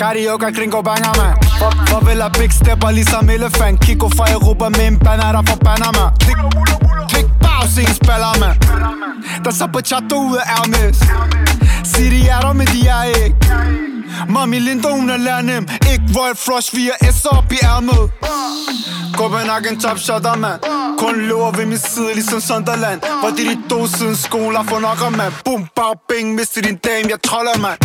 Carioca, 0.00 0.50
gringo 0.56 0.80
banger, 0.82 1.12
man. 1.20 1.34
For 1.88 2.00
vil 2.06 2.20
have 2.22 2.32
big 2.40 2.52
stepper 2.52 2.90
ligesom 2.90 3.30
elefant. 3.30 3.80
Kiko 3.80 4.08
fra 4.08 4.26
Europa 4.32 4.68
med 4.68 4.86
en 4.86 4.98
banner 4.98 5.32
der 5.32 5.42
fra 5.48 5.56
Panama 5.66 6.04
Klik, 6.20 6.38
klik, 7.10 7.28
bag, 7.42 7.62
se 7.74 7.80
en 7.80 7.94
spiller, 8.00 8.32
man. 8.42 8.54
Der 9.44 9.50
så 9.50 9.66
på 9.72 9.80
chato 9.80 10.16
ud 10.30 10.36
af 10.36 10.46
Hermes. 10.50 10.98
Sig 11.90 12.10
de 12.10 12.28
er 12.28 12.40
der, 12.40 12.52
men 12.52 12.66
de 12.66 12.80
er 12.88 13.02
ikke. 13.24 13.97
Mami 14.28 14.58
Linda, 14.58 14.88
hun 14.88 15.10
er 15.10 15.16
lærnem 15.16 15.68
Ikke 15.92 16.04
Royal 16.16 16.36
Flush, 16.36 16.76
vi 16.76 16.90
er 17.00 17.12
S 17.12 17.24
op 17.24 17.52
i 17.52 17.58
ærmet. 17.64 18.10
Copenhagen 19.14 19.80
top 19.80 19.98
shotter, 19.98 20.36
man. 20.36 20.58
Kun 20.98 21.16
løber 21.16 21.50
ved 21.50 21.66
min 21.66 21.78
side, 21.78 22.14
ligesom 22.14 22.40
Sunderland. 22.40 23.00
Hvor 23.20 23.30
det 23.30 23.46
de 23.46 23.68
to 23.68 23.86
siden 23.86 24.16
skoler 24.16 24.62
for 24.62 24.78
nok, 24.78 25.16
man. 25.16 25.32
Boom, 25.44 25.68
bag, 25.76 25.94
bing, 26.08 26.34
mister 26.34 26.62
din 26.62 26.76
dame, 26.76 27.08
jeg 27.10 27.22
troller, 27.22 27.58
man. 27.58 27.76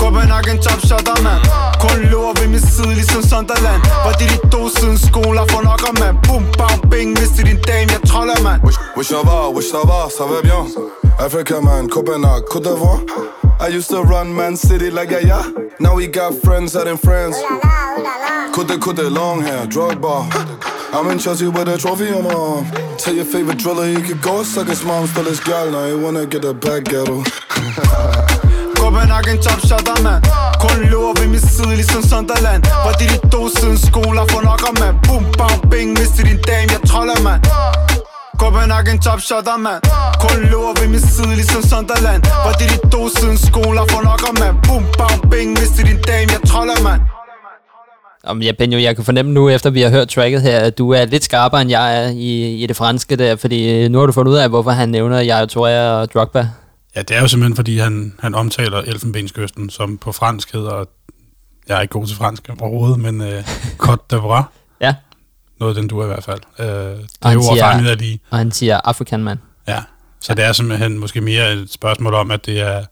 Copenhagen 0.00 0.58
top 0.64 0.80
shotter, 0.88 1.18
man 1.26 1.40
Kun 1.82 1.98
løber 2.12 2.32
ved 2.40 2.48
min 2.54 2.60
side, 2.60 2.94
ligesom 3.00 3.22
Sunderland 3.30 3.82
Hvor 4.04 4.12
det 4.20 4.28
de 4.32 4.38
to 4.52 4.60
siden 4.76 4.98
skoler 5.08 5.44
for 5.52 5.60
nok, 5.68 5.82
man 6.02 6.14
Boom, 6.26 6.44
bag, 6.60 6.76
bing, 6.90 7.10
mister 7.20 7.42
din 7.48 7.60
dame, 7.68 7.88
jeg 7.94 8.02
troller, 8.10 8.38
man 8.46 8.58
Wish, 8.66 8.78
wish 8.98 9.10
jeg 9.16 9.22
var, 9.30 9.42
wish 9.56 9.70
der 9.74 9.84
var, 9.92 10.04
så 10.16 10.22
var 10.30 10.40
bien 10.48 10.66
Africa, 11.26 11.54
man, 11.68 11.82
Copenhagen, 11.94 12.44
Côte 12.50 12.64
d'Ivoire 12.68 13.00
I 13.62 13.68
used 13.68 13.90
to 13.90 14.02
run 14.02 14.32
Man 14.32 14.56
City 14.56 14.88
like 14.88 15.10
yeah, 15.10 15.26
yeah. 15.26 15.44
Now 15.78 15.94
we 15.94 16.06
got 16.06 16.32
friends 16.42 16.74
out 16.74 16.88
in 16.88 16.96
France. 16.96 17.36
Could 18.54 18.68
they, 18.68 18.78
could 18.78 18.96
they 18.96 19.10
long 19.10 19.42
hair, 19.42 19.66
drug 19.66 20.00
bar. 20.00 20.26
I'm 20.94 21.10
in 21.10 21.18
Chelsea 21.18 21.46
with 21.46 21.68
a 21.68 21.76
trophy 21.76 22.10
on 22.10 22.24
my 22.24 22.32
arm. 22.32 22.64
Tell 22.96 23.14
your 23.14 23.26
favorite 23.26 23.58
driller 23.58 23.86
he 23.86 24.00
could 24.00 24.22
go 24.22 24.44
suck 24.44 24.66
his 24.66 24.82
mom, 24.82 25.06
still 25.08 25.24
his 25.24 25.40
gal. 25.40 25.70
Now 25.70 25.86
he 25.86 25.94
wanna 25.94 26.24
get 26.24 26.42
a 26.46 26.54
back 26.54 26.84
ghetto. 26.84 27.22
Copenhagen 28.90 29.38
top 29.46 29.60
shotter, 29.68 30.02
man 30.06 30.20
Kun 30.62 30.78
løber 30.92 31.12
ved 31.20 31.28
min 31.34 31.40
side, 31.54 31.74
ligesom 31.80 32.02
Sunderland. 32.10 32.62
Hvor 32.84 32.92
det 33.00 33.08
de 33.12 33.18
dog 33.34 33.46
siden 33.56 33.78
skoler 33.88 34.24
for 34.32 34.40
nok, 34.48 34.62
mand 34.80 34.96
Boom, 35.06 35.24
bang, 35.40 35.58
bing, 35.70 35.90
mister 35.98 36.22
din 36.28 36.40
dame, 36.48 36.68
jeg 36.74 36.82
troller, 36.90 37.18
mand 37.26 37.42
Copenhagen 38.40 38.98
top 39.06 39.20
shotter, 39.28 39.56
man 39.66 39.78
Kun 40.22 40.38
løber 40.52 40.72
ved 40.80 40.88
min 40.94 41.02
side, 41.14 41.32
ligesom 41.40 41.62
Sunderland. 41.70 42.22
Hvor 42.44 42.54
det 42.60 42.66
de 42.72 42.78
dog 42.94 43.06
siden 43.16 43.38
skoler 43.48 43.84
for 43.92 44.00
nok, 44.08 44.22
mand 44.40 44.56
Boom, 44.66 44.84
bang, 45.00 45.18
bing, 45.30 45.48
mister 45.60 45.82
din 45.88 45.98
dame, 46.08 46.28
jeg 46.34 46.42
troller, 46.50 46.78
mand 46.86 47.00
Om 48.30 48.36
ja, 48.46 48.52
Benjo, 48.58 48.78
jeg 48.86 48.92
kan 48.96 49.04
fornemme 49.10 49.30
nu, 49.38 49.42
efter 49.56 49.70
vi 49.76 49.82
har 49.86 49.90
hørt 49.96 50.08
tracket 50.14 50.40
her, 50.42 50.58
at 50.68 50.78
du 50.78 50.84
er 50.98 51.04
lidt 51.04 51.24
skarpere, 51.24 51.60
end 51.62 51.70
jeg 51.70 51.86
er 51.98 52.06
i, 52.30 52.30
i 52.62 52.64
det 52.66 52.76
franske 52.76 53.14
der, 53.22 53.36
fordi 53.36 53.58
øh, 53.74 53.90
nu 53.90 53.98
har 53.98 54.06
du 54.06 54.12
fundet 54.18 54.32
ud 54.32 54.38
af, 54.44 54.48
hvorfor 54.48 54.70
han 54.70 54.88
nævner 54.88 55.18
Yaya 55.28 55.46
Touré 55.54 55.74
og 56.00 56.12
Drogba. 56.14 56.44
Ja, 56.96 57.02
det 57.02 57.16
er 57.16 57.20
jo 57.20 57.28
simpelthen, 57.28 57.56
fordi 57.56 57.78
han, 57.78 58.14
han 58.18 58.34
omtaler 58.34 58.78
Elfenbenskysten, 58.78 59.70
som 59.70 59.98
på 59.98 60.12
fransk 60.12 60.52
hedder, 60.52 60.84
jeg 61.68 61.76
er 61.76 61.80
ikke 61.80 61.92
god 61.92 62.06
til 62.06 62.16
fransk 62.16 62.50
overhovedet, 62.60 63.00
men 63.00 63.20
uh, 63.20 63.38
Côte 63.84 64.04
d'Ivoire. 64.12 64.44
Ja. 64.80 64.94
Noget 65.60 65.76
den 65.76 65.88
du 65.88 65.98
er 65.98 66.04
i 66.04 66.06
hvert 66.06 66.24
fald. 66.24 66.40
Uh, 66.58 66.64
det 66.64 67.08
er 67.22 67.32
jo 67.32 67.42
fanget 67.60 67.90
af 67.90 67.98
lige. 67.98 68.20
Og 68.30 68.38
han 68.38 68.52
siger 68.52 68.80
African 68.84 69.24
man. 69.24 69.38
Ja, 69.68 69.82
så 70.20 70.34
det 70.34 70.44
er 70.44 70.52
simpelthen 70.52 70.98
måske 70.98 71.20
mere 71.20 71.52
et 71.52 71.72
spørgsmål 71.72 72.14
om, 72.14 72.30
at 72.30 72.46
det 72.46 72.60
er, 72.60 72.84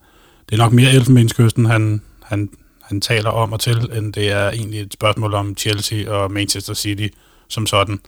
det 0.49 0.55
er 0.55 0.57
nok 0.57 0.73
mere 0.73 0.93
Elfenbenskysten, 0.93 1.65
han, 1.65 2.03
han, 2.23 2.51
han 2.83 3.01
taler 3.01 3.31
om 3.31 3.53
og 3.53 3.61
til, 3.61 3.91
end 3.93 4.13
det 4.13 4.33
er 4.33 4.51
egentlig 4.51 4.81
et 4.81 4.93
spørgsmål 4.93 5.35
om 5.35 5.57
Chelsea 5.57 6.11
og 6.11 6.33
Manchester 6.33 6.75
City 6.75 7.09
som 7.49 7.67
sådan. 7.67 8.01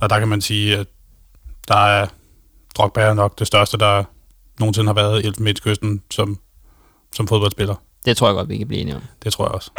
Og 0.00 0.10
der 0.10 0.18
kan 0.18 0.28
man 0.28 0.40
sige, 0.40 0.76
at 0.76 0.86
der 1.68 1.86
er 1.86 2.06
Drogba 2.76 3.00
er 3.00 3.14
nok 3.14 3.38
det 3.38 3.46
største, 3.46 3.78
der 3.78 4.04
nogensinde 4.60 4.86
har 4.86 4.94
været 4.94 5.24
i 5.24 5.26
Elfenbenskysten 5.26 6.02
som, 6.10 6.38
som 7.14 7.28
fodboldspiller. 7.28 7.74
Det 8.04 8.16
tror 8.16 8.26
jeg 8.28 8.34
godt, 8.34 8.48
vi 8.48 8.56
kan 8.56 8.68
blive 8.68 8.80
enige 8.80 8.96
om. 8.96 9.02
Det 9.24 9.32
tror 9.32 9.44
jeg 9.44 9.52
også. 9.52 9.70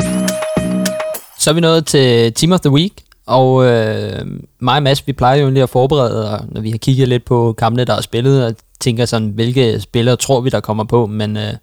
Så 1.39 1.49
er 1.49 1.53
vi 1.53 1.61
nået 1.61 1.86
til 1.86 2.34
Team 2.34 2.51
of 2.51 2.59
the 2.59 2.71
Week, 2.71 2.93
og 3.26 3.65
øh, 3.65 4.26
mig 4.59 4.76
og 4.76 4.84
Mads, 4.84 5.07
vi 5.07 5.13
plejer 5.13 5.41
jo 5.41 5.49
lige 5.49 5.63
at 5.63 5.69
forberede, 5.69 6.32
og 6.32 6.45
når 6.49 6.61
vi 6.61 6.71
har 6.71 6.78
kigget 6.78 7.07
lidt 7.07 7.26
på 7.26 7.55
kampene, 7.57 7.86
der 7.86 7.95
er 7.95 8.01
spillet, 8.01 8.45
og 8.45 8.55
tænker 8.80 9.05
sådan, 9.05 9.28
hvilke 9.30 9.80
spillere 9.82 10.15
tror 10.15 10.41
vi, 10.41 10.49
der 10.49 10.59
kommer 10.59 10.84
på, 10.84 11.05
men 11.05 11.38
øh, 11.38 11.53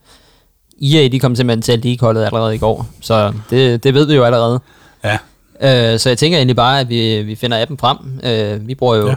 EA, 0.82 1.08
de 1.08 1.20
kom 1.20 1.36
simpelthen 1.36 1.62
til 1.62 1.78
league-holdet 1.78 2.24
allerede 2.24 2.54
i 2.54 2.58
går, 2.58 2.86
så 3.00 3.32
det, 3.50 3.84
det 3.84 3.94
ved 3.94 4.06
vi 4.06 4.14
jo 4.14 4.24
allerede. 4.24 4.60
Ja, 5.04 5.18
Øh, 5.62 5.98
så 5.98 6.08
jeg 6.08 6.18
tænker 6.18 6.38
egentlig 6.38 6.56
bare, 6.56 6.80
at 6.80 6.88
vi, 6.88 7.22
vi 7.22 7.34
finder 7.34 7.62
appen 7.62 7.78
frem. 7.78 7.98
Øh, 8.24 8.68
vi 8.68 8.74
bruger 8.74 8.96
jo 8.96 9.08
Ja. 9.08 9.14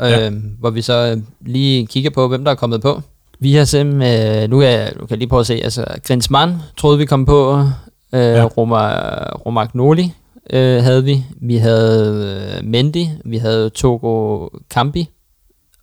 Ja. 0.00 0.26
Øh, 0.30 0.32
hvor 0.60 0.70
vi 0.70 0.82
så 0.82 1.20
lige 1.40 1.86
kigger 1.86 2.10
på, 2.10 2.28
hvem 2.28 2.44
der 2.44 2.50
er 2.50 2.54
kommet 2.54 2.82
på. 2.82 3.02
Vi 3.40 3.54
har 3.54 3.64
simpelthen, 3.64 4.42
øh, 4.42 4.50
nu 4.50 4.58
kan 4.60 4.68
jeg, 4.68 4.92
nu 4.96 5.00
kan 5.00 5.10
jeg 5.10 5.18
lige 5.18 5.28
prøve 5.28 5.40
at 5.40 5.46
se, 5.46 5.54
altså 5.54 5.84
Grinsmann 6.06 6.54
troede 6.76 6.98
vi 6.98 7.04
kom 7.04 7.24
på, 7.26 7.52
øh, 7.58 7.64
Ja. 8.12 8.36
ja. 8.36 8.44
Roma, 8.44 8.88
Romagnoli 9.32 10.12
øh, 10.50 10.82
havde 10.82 11.04
vi, 11.04 11.24
vi 11.40 11.56
havde 11.56 12.58
øh, 12.58 12.64
Mendy, 12.68 13.04
vi 13.24 13.36
havde 13.38 13.70
Togo 13.70 14.48
Kambi, 14.70 15.08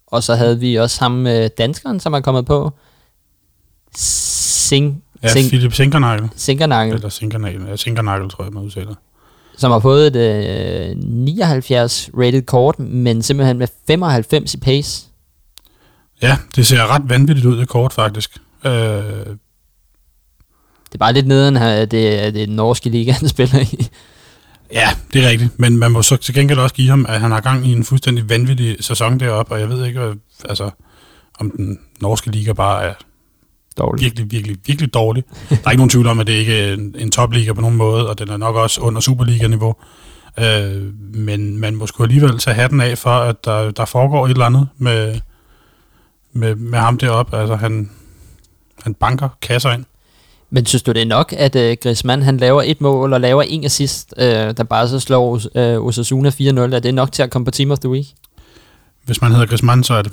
og 0.08 0.24
så 0.24 0.36
havde 0.36 0.60
vi 0.60 0.76
også 0.76 1.00
ham 1.02 1.28
øh, 1.28 1.50
danskeren, 1.58 2.00
som 2.00 2.14
er 2.14 2.20
kommet 2.20 2.46
på, 2.46 2.72
Sing, 3.96 5.04
ja 5.24 5.28
Sing, 5.28 5.48
Philip 5.50 5.74
Sinkernagel. 5.74 6.30
Sinkernagel, 6.36 6.94
Eller 6.94 7.10
Sinkernagel. 7.10 7.62
Ja, 7.68 7.76
Sinkernagel, 7.76 8.30
tror 8.30 8.44
jeg, 8.44 8.54
man 8.54 8.64
udtaler. 8.64 8.94
Som 9.58 9.72
har 9.72 9.80
fået 9.80 10.16
et 10.16 10.90
øh, 10.90 10.96
79 10.98 12.10
rated 12.18 12.42
kort, 12.42 12.80
men 12.80 13.22
simpelthen 13.22 13.58
med 13.58 13.68
95 13.88 14.54
i 14.54 14.58
pace. 14.58 15.06
Ja, 16.22 16.38
det 16.56 16.68
ser 16.68 16.88
ret 16.88 17.02
vanvittigt 17.10 17.48
ud, 17.48 17.58
det 17.58 17.68
kort, 17.68 17.94
faktisk. 17.94 18.38
Øh, 18.66 18.72
Det 18.72 19.38
er 20.94 20.98
bare 21.00 21.14
lidt 21.14 21.28
nederen, 21.28 21.58
at 21.58 21.92
det, 21.92 22.08
at 22.08 22.34
det 22.34 22.42
er 22.42 22.46
den 22.46 22.56
norske 22.56 22.90
liga, 22.90 23.12
han 23.20 23.30
spiller 23.30 23.60
i. 23.60 23.88
Ja, 24.74 24.90
det 25.14 25.26
er 25.26 25.30
rigtigt. 25.30 25.60
Men 25.60 25.78
man 25.78 25.92
må 25.92 26.02
så 26.02 26.18
til 26.18 26.34
gengæld 26.34 26.60
også 26.60 26.76
give 26.76 26.90
ham, 26.90 27.06
at 27.10 27.22
han 27.22 27.32
har 27.32 27.42
gang 27.42 27.68
i 27.68 27.72
en 27.72 27.84
fuldstændig 27.84 28.30
vanvittig 28.30 28.78
sæson 28.80 29.20
deroppe, 29.20 29.54
og 29.54 29.60
jeg 29.60 29.70
ved 29.70 29.86
ikke, 29.86 30.14
altså, 30.50 30.70
om 31.40 31.52
den 31.58 31.80
norske 32.02 32.32
liga 32.32 32.54
bare 32.54 32.84
er 32.84 32.94
Dårligt. 33.78 34.04
virkelig, 34.04 34.32
virkelig, 34.32 34.58
virkelig 34.66 34.94
dårlig. 34.94 35.24
Der 35.50 35.56
er 35.66 35.72
ikke 35.72 35.80
nogen 35.80 35.90
tvivl 35.90 36.08
om, 36.08 36.20
at 36.20 36.28
det 36.28 36.34
ikke 36.34 36.60
er 36.60 36.74
en, 36.74 36.96
en 36.98 37.12
topliga 37.12 37.54
på 37.54 37.62
nogen 37.62 37.78
måde, 37.78 38.10
og 38.10 38.20
den 38.20 38.30
er 38.30 38.38
nok 38.38 38.56
også 38.56 38.82
under 38.82 39.02
Superliga-niveau. 39.02 39.76
Øh, 40.40 40.94
men 41.14 41.58
man 41.58 41.76
må 41.76 41.88
sgu 41.88 42.04
alligevel 42.04 42.38
tage 42.38 42.56
hatten 42.56 42.82
af 42.82 42.98
for, 42.98 43.10
at 43.10 43.46
der, 43.46 43.72
der 43.72 43.86
foregår 43.86 44.26
et 44.26 44.32
eller 44.32 44.46
andet 44.46 44.68
med, 44.78 45.20
med, 46.34 46.56
med 46.56 46.80
ham 46.80 46.98
deroppe. 46.98 47.38
Altså, 47.38 47.56
han, 47.56 47.92
han 48.84 48.94
banker 48.94 49.30
kasser 49.42 49.72
ind. 49.72 49.86
Men 50.50 50.66
synes 50.66 50.84
du, 50.84 50.92
det 50.92 51.02
er 51.02 51.06
nok, 51.06 51.34
at 51.38 51.56
uh, 51.56 51.62
Griezmann 51.84 52.22
han 52.22 52.38
laver 52.38 52.62
et 52.66 52.82
mål 52.82 53.14
og 53.14 53.22
laver 53.22 53.42
en 53.42 53.64
assist, 53.64 54.14
uh, 54.18 54.24
der 54.24 54.64
bare 54.64 54.88
så 54.88 55.00
slår 55.00 55.32
uh, 55.32 55.88
Osasuna 55.88 56.30
4-0? 56.30 56.42
Er 56.42 56.80
det 56.80 56.94
nok 56.94 57.12
til 57.12 57.24
at 57.24 57.30
komme 57.30 57.46
på 57.46 57.52
Team 57.52 57.72
of 57.72 57.80
the 57.80 57.90
Week? 57.90 58.08
Hvis 59.06 59.22
man 59.22 59.32
hedder 59.32 59.46
Griezmann, 59.46 59.84
så 59.84 59.94
er 59.94 60.02
det. 60.02 60.12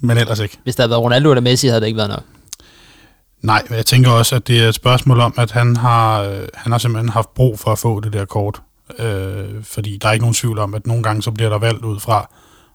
Men 0.00 0.18
ellers 0.18 0.40
ikke. 0.40 0.58
Hvis 0.62 0.76
der 0.76 0.82
havde 0.82 0.90
været 0.90 1.02
Ronaldo 1.02 1.30
eller 1.30 1.42
Messi, 1.42 1.66
havde 1.66 1.80
det 1.80 1.86
ikke 1.86 1.96
været 1.96 2.10
nok. 2.10 2.22
Nej, 3.44 3.62
men 3.68 3.76
jeg 3.76 3.86
tænker 3.86 4.10
også, 4.10 4.36
at 4.36 4.48
det 4.48 4.64
er 4.64 4.68
et 4.68 4.74
spørgsmål 4.74 5.20
om, 5.20 5.34
at 5.36 5.50
han 5.50 5.76
har, 5.76 6.22
øh, 6.22 6.48
han 6.54 6.72
har 6.72 6.78
simpelthen 6.78 7.08
haft 7.08 7.34
brug 7.34 7.58
for 7.58 7.72
at 7.72 7.78
få 7.78 8.00
det 8.00 8.12
der 8.12 8.24
kort. 8.24 8.62
Øh, 8.98 9.64
fordi 9.64 9.98
der 10.02 10.08
er 10.08 10.12
ikke 10.12 10.22
nogen 10.22 10.34
tvivl 10.34 10.58
om, 10.58 10.74
at 10.74 10.86
nogle 10.86 11.02
gange 11.02 11.22
så 11.22 11.30
bliver 11.30 11.50
der 11.50 11.58
valgt 11.58 11.84
ud 11.84 12.00
fra, 12.00 12.30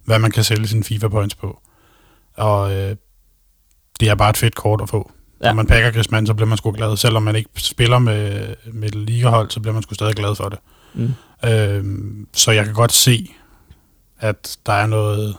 hvad 0.05 0.19
man 0.19 0.31
kan 0.31 0.43
sælge 0.43 0.67
sine 0.67 0.83
FIFA-points 0.83 1.35
på. 1.35 1.59
Og 2.37 2.71
øh, 2.71 2.95
det 3.99 4.09
er 4.09 4.15
bare 4.15 4.29
et 4.29 4.37
fedt 4.37 4.55
kort 4.55 4.81
at 4.81 4.89
få. 4.89 5.11
Ja. 5.41 5.47
Når 5.47 5.53
man 5.53 5.67
pakker 5.67 5.91
Griezmann, 5.91 6.27
så 6.27 6.33
bliver 6.33 6.47
man 6.47 6.57
sgu 6.57 6.71
glad. 6.71 6.97
Selvom 6.97 7.23
man 7.23 7.35
ikke 7.35 7.49
spiller 7.57 7.99
med, 7.99 8.55
med 8.73 8.87
et 8.87 8.95
ligahold, 8.95 9.49
så 9.49 9.59
bliver 9.59 9.73
man 9.73 9.83
sgu 9.83 9.93
stadig 9.93 10.15
glad 10.15 10.35
for 10.35 10.49
det. 10.49 10.59
Mm. 10.93 11.13
Øh, 11.49 11.85
så 12.33 12.51
jeg 12.51 12.65
kan 12.65 12.73
godt 12.73 12.91
se, 12.91 13.31
at 14.19 14.57
der 14.65 14.73
er 14.73 14.87
noget, 14.87 15.35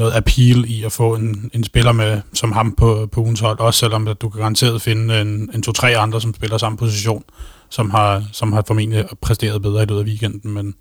noget 0.00 0.16
appeal 0.16 0.64
i 0.68 0.84
at 0.84 0.92
få 0.92 1.14
en, 1.14 1.50
en 1.54 1.64
spiller 1.64 1.92
med 1.92 2.20
som 2.34 2.52
ham 2.52 2.74
på, 2.74 3.08
på 3.12 3.20
ugens 3.20 3.40
hold, 3.40 3.58
også 3.58 3.80
selvom 3.80 4.08
at 4.08 4.20
du 4.20 4.28
kan 4.28 4.40
garanteret 4.40 4.82
finde 4.82 5.20
en, 5.20 5.50
en 5.54 5.62
to-tre 5.62 5.96
andre, 5.96 6.20
som 6.20 6.34
spiller 6.34 6.58
samme 6.58 6.78
position, 6.78 7.24
som 7.68 7.90
har, 7.90 8.24
som 8.32 8.52
har 8.52 8.64
formentlig 8.66 9.04
præsteret 9.20 9.62
bedre 9.62 9.82
i 9.82 9.86
løbet 9.86 10.00
af 10.00 10.04
weekenden, 10.04 10.50
men 10.54 10.74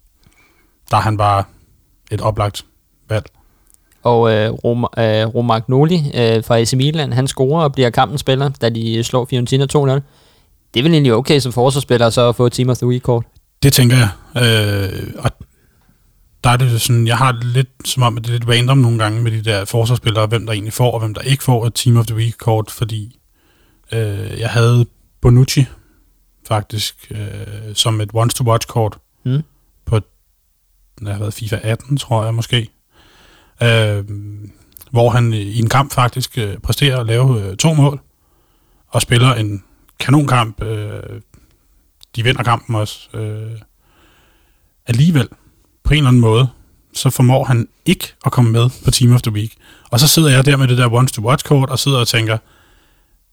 der 0.91 0.97
er 0.97 1.01
han 1.01 1.17
bare 1.17 1.43
et 2.11 2.21
oplagt 2.21 2.65
valg. 3.09 3.25
Og 4.03 4.31
øh, 4.31 4.51
Rom, 4.51 4.83
øh, 4.83 5.35
Romagnoli 5.35 5.95
øh, 5.95 6.43
fra 6.43 6.59
AC 6.59 6.73
Milan, 6.73 7.13
han 7.13 7.27
scorer 7.27 7.63
og 7.63 7.73
bliver 7.73 7.89
kampens 7.89 8.21
spiller, 8.21 8.49
da 8.61 8.69
de 8.69 9.03
slår 9.03 9.25
Fiorentina 9.25 9.63
2-0. 9.63 9.77
Det 10.73 10.79
er 10.79 10.83
vel 10.83 10.91
egentlig 10.91 11.13
okay 11.13 11.39
som 11.39 11.53
forsvarsspiller 11.53 12.09
så 12.09 12.29
at 12.29 12.35
få 12.35 12.49
Team 12.49 12.69
of 12.69 12.77
the 12.77 12.87
Week-kort? 12.87 13.25
Det 13.63 13.73
tænker 13.73 13.97
jeg. 13.97 14.09
Øh, 14.35 15.13
og 15.17 15.31
der 16.43 16.49
er 16.49 16.57
det 16.57 16.81
sådan, 16.81 17.07
jeg 17.07 17.17
har 17.17 17.31
det 17.31 17.45
lidt 17.45 17.69
som 17.85 18.03
om, 18.03 18.17
at 18.17 18.23
det 18.23 18.29
er 18.29 18.33
lidt 18.39 18.49
random 18.49 18.77
nogle 18.77 18.99
gange 18.99 19.21
med 19.21 19.31
de 19.31 19.41
der 19.41 19.65
forsvarsspillere, 19.65 20.27
hvem 20.27 20.45
der 20.45 20.53
egentlig 20.53 20.73
får, 20.73 20.91
og 20.91 20.99
hvem 20.99 21.13
der 21.13 21.21
ikke 21.21 21.43
får 21.43 21.65
et 21.65 21.73
Team 21.73 21.97
of 21.97 22.05
the 22.05 22.15
Week-kort, 22.15 22.71
fordi 22.71 23.19
øh, 23.91 24.39
jeg 24.39 24.49
havde 24.49 24.85
Bonucci 25.21 25.65
faktisk 26.47 27.11
øh, 27.11 27.75
som 27.75 28.01
et 28.01 28.09
once-to-watch-kort 28.13 28.97
Mm. 29.23 29.43
på 29.85 29.99
det 30.99 31.07
har 31.07 31.19
været 31.19 31.33
FIFA 31.33 31.59
18, 31.63 31.97
tror 31.97 32.23
jeg 32.25 32.33
måske, 32.33 32.69
øh, 33.63 34.03
hvor 34.91 35.09
han 35.09 35.33
i 35.33 35.59
en 35.59 35.69
kamp 35.69 35.93
faktisk 35.93 36.37
øh, 36.37 36.57
præsterer 36.57 36.99
at 36.99 37.05
lave 37.05 37.43
øh, 37.43 37.57
to 37.57 37.73
mål, 37.73 37.99
og 38.87 39.01
spiller 39.01 39.33
en 39.33 39.63
kanonkamp. 39.99 40.63
Øh, 40.63 41.21
de 42.15 42.23
vinder 42.23 42.43
kampen 42.43 42.75
også. 42.75 43.17
Øh, 43.17 43.51
alligevel, 44.87 45.27
på 45.89 45.93
en 45.93 45.97
eller 45.97 46.07
anden 46.07 46.21
måde, 46.21 46.47
så 46.93 47.09
formår 47.09 47.43
han 47.43 47.67
ikke 47.85 48.13
at 48.25 48.31
komme 48.31 48.51
med 48.51 48.69
på 48.85 48.91
Team 48.91 49.13
of 49.13 49.21
the 49.21 49.31
Week. 49.31 49.53
Og 49.89 49.99
så 49.99 50.07
sidder 50.07 50.29
jeg 50.29 50.45
der 50.45 50.57
med 50.57 50.67
det 50.67 50.77
der 50.77 50.93
once-to-watch-kort, 50.93 51.69
og 51.69 51.79
sidder 51.79 51.99
og 51.99 52.07
tænker, 52.07 52.37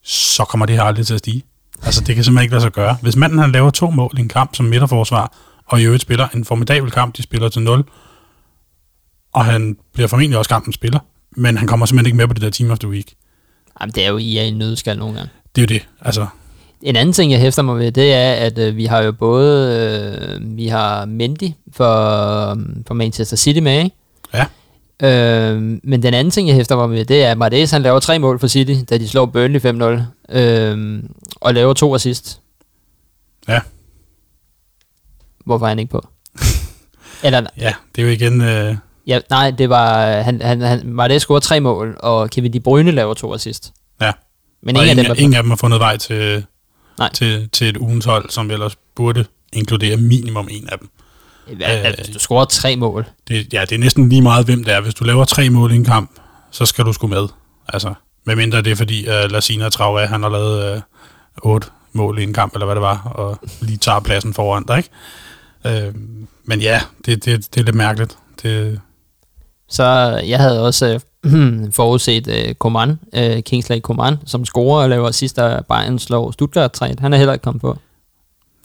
så 0.02 0.44
kommer 0.44 0.66
det 0.66 0.76
her 0.76 0.82
aldrig 0.82 1.06
til 1.06 1.14
at 1.14 1.18
stige. 1.18 1.42
Altså, 1.82 2.00
det 2.00 2.14
kan 2.14 2.24
simpelthen 2.24 2.42
ikke 2.44 2.52
lade 2.52 2.62
sig 2.62 2.72
gøre. 2.72 2.96
Hvis 3.02 3.16
manden 3.16 3.38
han 3.38 3.52
laver 3.52 3.70
to 3.70 3.90
mål 3.90 4.14
i 4.18 4.20
en 4.20 4.28
kamp 4.28 4.54
som 4.54 4.66
midterforsvar, 4.66 5.32
og 5.66 5.80
i 5.80 5.84
øvrigt 5.84 6.02
spiller 6.02 6.28
en 6.28 6.44
formidabel 6.44 6.90
kamp, 6.90 7.16
de 7.16 7.22
spiller 7.22 7.48
til 7.48 7.62
0, 7.62 7.84
og 9.32 9.44
han 9.44 9.76
bliver 9.94 10.08
formentlig 10.08 10.38
også 10.38 10.48
kampens 10.48 10.74
spiller, 10.74 11.00
men 11.36 11.58
han 11.58 11.68
kommer 11.68 11.86
simpelthen 11.86 12.06
ikke 12.06 12.16
med 12.16 12.28
på 12.28 12.34
det 12.34 12.42
der 12.42 12.50
Team 12.50 12.70
of 12.70 12.78
the 12.78 12.88
Week. 12.88 13.14
Jamen, 13.80 13.94
det 13.94 14.04
er 14.04 14.08
jo 14.08 14.18
i 14.18 14.38
en 14.38 14.58
nødskal 14.58 14.98
nogle 14.98 15.14
gange. 15.14 15.30
Det 15.56 15.62
er 15.62 15.66
jo 15.74 15.78
det. 15.78 15.88
Altså, 16.00 16.26
En 16.82 16.96
anden 16.96 17.12
ting, 17.12 17.32
jeg 17.32 17.40
hæfter 17.40 17.62
mig 17.62 17.78
ved, 17.78 17.92
det 17.92 18.14
er, 18.14 18.32
at 18.32 18.58
øh, 18.58 18.76
vi 18.76 18.84
har 18.84 19.02
jo 19.02 19.12
både 19.12 20.38
øh, 20.40 20.56
vi 20.56 20.66
har 20.66 21.04
Mendy 21.04 21.50
for, 21.72 21.94
øh, 22.50 22.56
for 22.86 22.94
Manchester 22.94 23.36
City 23.36 23.60
med, 23.60 23.84
ikke? 23.84 23.96
Ja. 24.34 24.46
Øh, 25.02 25.62
men 25.82 26.02
den 26.02 26.14
anden 26.14 26.30
ting, 26.30 26.48
jeg 26.48 26.56
hæfter 26.56 26.76
mig 26.76 26.90
ved, 26.90 27.04
det 27.04 27.24
er, 27.24 27.30
at 27.30 27.38
Martes, 27.38 27.70
han 27.70 27.82
laver 27.82 28.00
tre 28.00 28.18
mål 28.18 28.38
for 28.38 28.46
City, 28.46 28.74
da 28.90 28.98
de 28.98 29.08
slår 29.08 29.26
Burnley 29.26 29.60
5-0, 29.60 30.38
øh, 30.38 31.02
og 31.40 31.54
laver 31.54 31.74
to 31.74 31.94
assist. 31.94 32.40
Ja. 33.48 33.60
Hvorfor 35.44 35.66
er 35.66 35.68
han 35.68 35.78
ikke 35.78 35.90
på? 35.90 36.06
Eller, 37.24 37.46
ja, 37.58 37.74
det 37.96 38.02
er 38.02 38.06
jo 38.06 38.12
igen... 38.12 38.40
Øh, 38.40 38.76
ja, 39.06 39.20
nej, 39.30 39.50
det 39.50 39.68
var, 39.68 40.06
han, 40.22 40.42
han, 40.42 40.60
han, 40.60 40.80
Martes 40.84 41.22
scorer 41.22 41.40
tre 41.40 41.60
mål, 41.60 41.96
og 42.00 42.30
Kevin 42.30 42.52
De 42.52 42.60
Bruyne 42.60 42.90
laver 42.90 43.14
to 43.14 43.34
assist. 43.34 43.72
Ja. 44.00 44.12
Men 44.62 44.76
og 44.76 44.82
ingen, 44.82 44.98
ingen, 44.98 45.10
af 45.10 45.16
dem 45.16 45.24
ingen 45.24 45.36
af 45.36 45.42
dem 45.42 45.50
har 45.50 45.56
fundet 45.56 45.80
vej 45.80 45.96
til, 45.96 46.46
Nej. 46.98 47.12
til, 47.12 47.48
til 47.52 47.68
et 47.68 47.76
ugens 47.76 48.04
hold, 48.04 48.30
som 48.30 48.50
ellers 48.50 48.76
burde 48.94 49.24
inkludere 49.52 49.96
minimum 49.96 50.48
en 50.50 50.68
af 50.68 50.78
dem. 50.78 50.88
Ja, 51.60 51.88
Øh. 51.88 51.94
hvis 51.96 52.08
du 52.08 52.18
scorer 52.18 52.44
tre 52.44 52.76
mål. 52.76 53.06
Det, 53.28 53.52
ja, 53.52 53.60
det 53.60 53.72
er 53.72 53.78
næsten 53.78 54.08
lige 54.08 54.22
meget, 54.22 54.46
hvem 54.46 54.64
det 54.64 54.74
er. 54.74 54.80
Hvis 54.80 54.94
du 54.94 55.04
laver 55.04 55.24
tre 55.24 55.50
mål 55.50 55.72
i 55.72 55.74
en 55.76 55.84
kamp, 55.84 56.10
så 56.50 56.66
skal 56.66 56.84
du 56.84 56.92
sgu 56.92 57.06
med. 57.06 57.28
Altså, 57.68 57.94
medmindre 58.24 58.62
det 58.62 58.72
er 58.72 58.76
fordi, 58.76 59.08
uh, 59.08 59.30
Lassina 59.30 59.68
Traoré, 59.68 60.06
han 60.06 60.22
har 60.22 60.30
lavet 60.30 60.76
uh, 60.76 61.52
otte 61.52 61.66
mål 61.92 62.18
i 62.18 62.22
en 62.22 62.32
kamp, 62.32 62.52
eller 62.54 62.66
hvad 62.66 62.74
det 62.74 62.82
var, 62.82 63.02
og 63.14 63.38
lige 63.60 63.78
tager 63.78 64.00
pladsen 64.00 64.34
foran 64.34 64.64
dig, 64.68 64.76
ikke? 64.78 65.88
Uh, 65.88 65.94
men 66.44 66.60
ja, 66.60 66.80
det, 67.06 67.24
det, 67.24 67.54
det 67.54 67.60
er 67.60 67.64
lidt 67.64 67.76
mærkeligt. 67.76 68.18
Det, 68.42 68.80
Så 69.68 69.84
jeg 70.26 70.38
havde 70.38 70.66
også 70.66 71.00
øh, 71.24 71.72
forudset 71.78 72.28
øh, 72.28 72.54
Coman, 72.54 72.98
øh, 73.14 73.42
Kingsley 73.42 73.80
Coman, 73.80 74.16
som 74.26 74.44
scorer 74.44 74.82
og 74.82 74.90
laver 74.90 75.10
sidste 75.10 75.64
Bayern 75.68 75.98
slår 75.98 76.30
Stuttgart 76.30 76.72
3 76.72 76.94
Han 76.98 77.12
er 77.12 77.16
heller 77.18 77.32
ikke 77.32 77.42
kommet 77.42 77.60
på. 77.60 77.78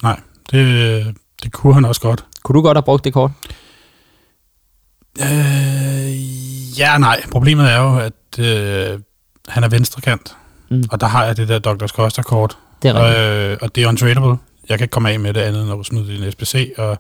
nej, 0.04 0.20
det, 0.52 1.16
det 1.44 1.52
kunne 1.52 1.74
han 1.74 1.86
også 1.86 2.02
godt. 2.02 2.26
Kunne 2.44 2.58
du 2.58 2.62
godt 2.62 2.78
have 2.78 2.84
brugt 2.84 3.04
det 3.06 3.14
kort? 3.14 3.32
Øh, 5.22 6.80
ja, 6.80 6.98
nej. 6.98 7.22
Problemet 7.32 7.72
er 7.72 7.78
jo, 7.82 7.98
at 8.00 8.40
øh, 8.40 9.00
han 9.48 9.64
er 9.64 9.70
venstrekant, 9.70 10.36
Mm. 10.70 10.84
og 10.92 11.02
der 11.02 11.08
har 11.08 11.26
jeg 11.26 11.38
det 11.38 11.48
der 11.48 11.60
Dr. 11.60 11.88
Costa-kort, 11.88 12.58
Det 12.84 12.90
er 12.90 12.94
rigtigt. 12.94 13.52
øh, 13.52 13.58
og 13.62 13.76
det 13.76 13.84
er 13.84 13.88
untradable. 13.88 14.38
Jeg 14.70 14.78
kan 14.78 14.86
ikke 14.86 14.92
komme 14.92 15.10
af 15.12 15.20
med 15.20 15.34
det 15.34 15.42
andet, 15.42 15.68
når 15.68 15.76
du 15.76 15.84
smider 15.84 16.06
det 16.06 16.14
i 16.14 16.26
en 16.26 16.32
SBC, 16.32 16.74
og 16.78 16.98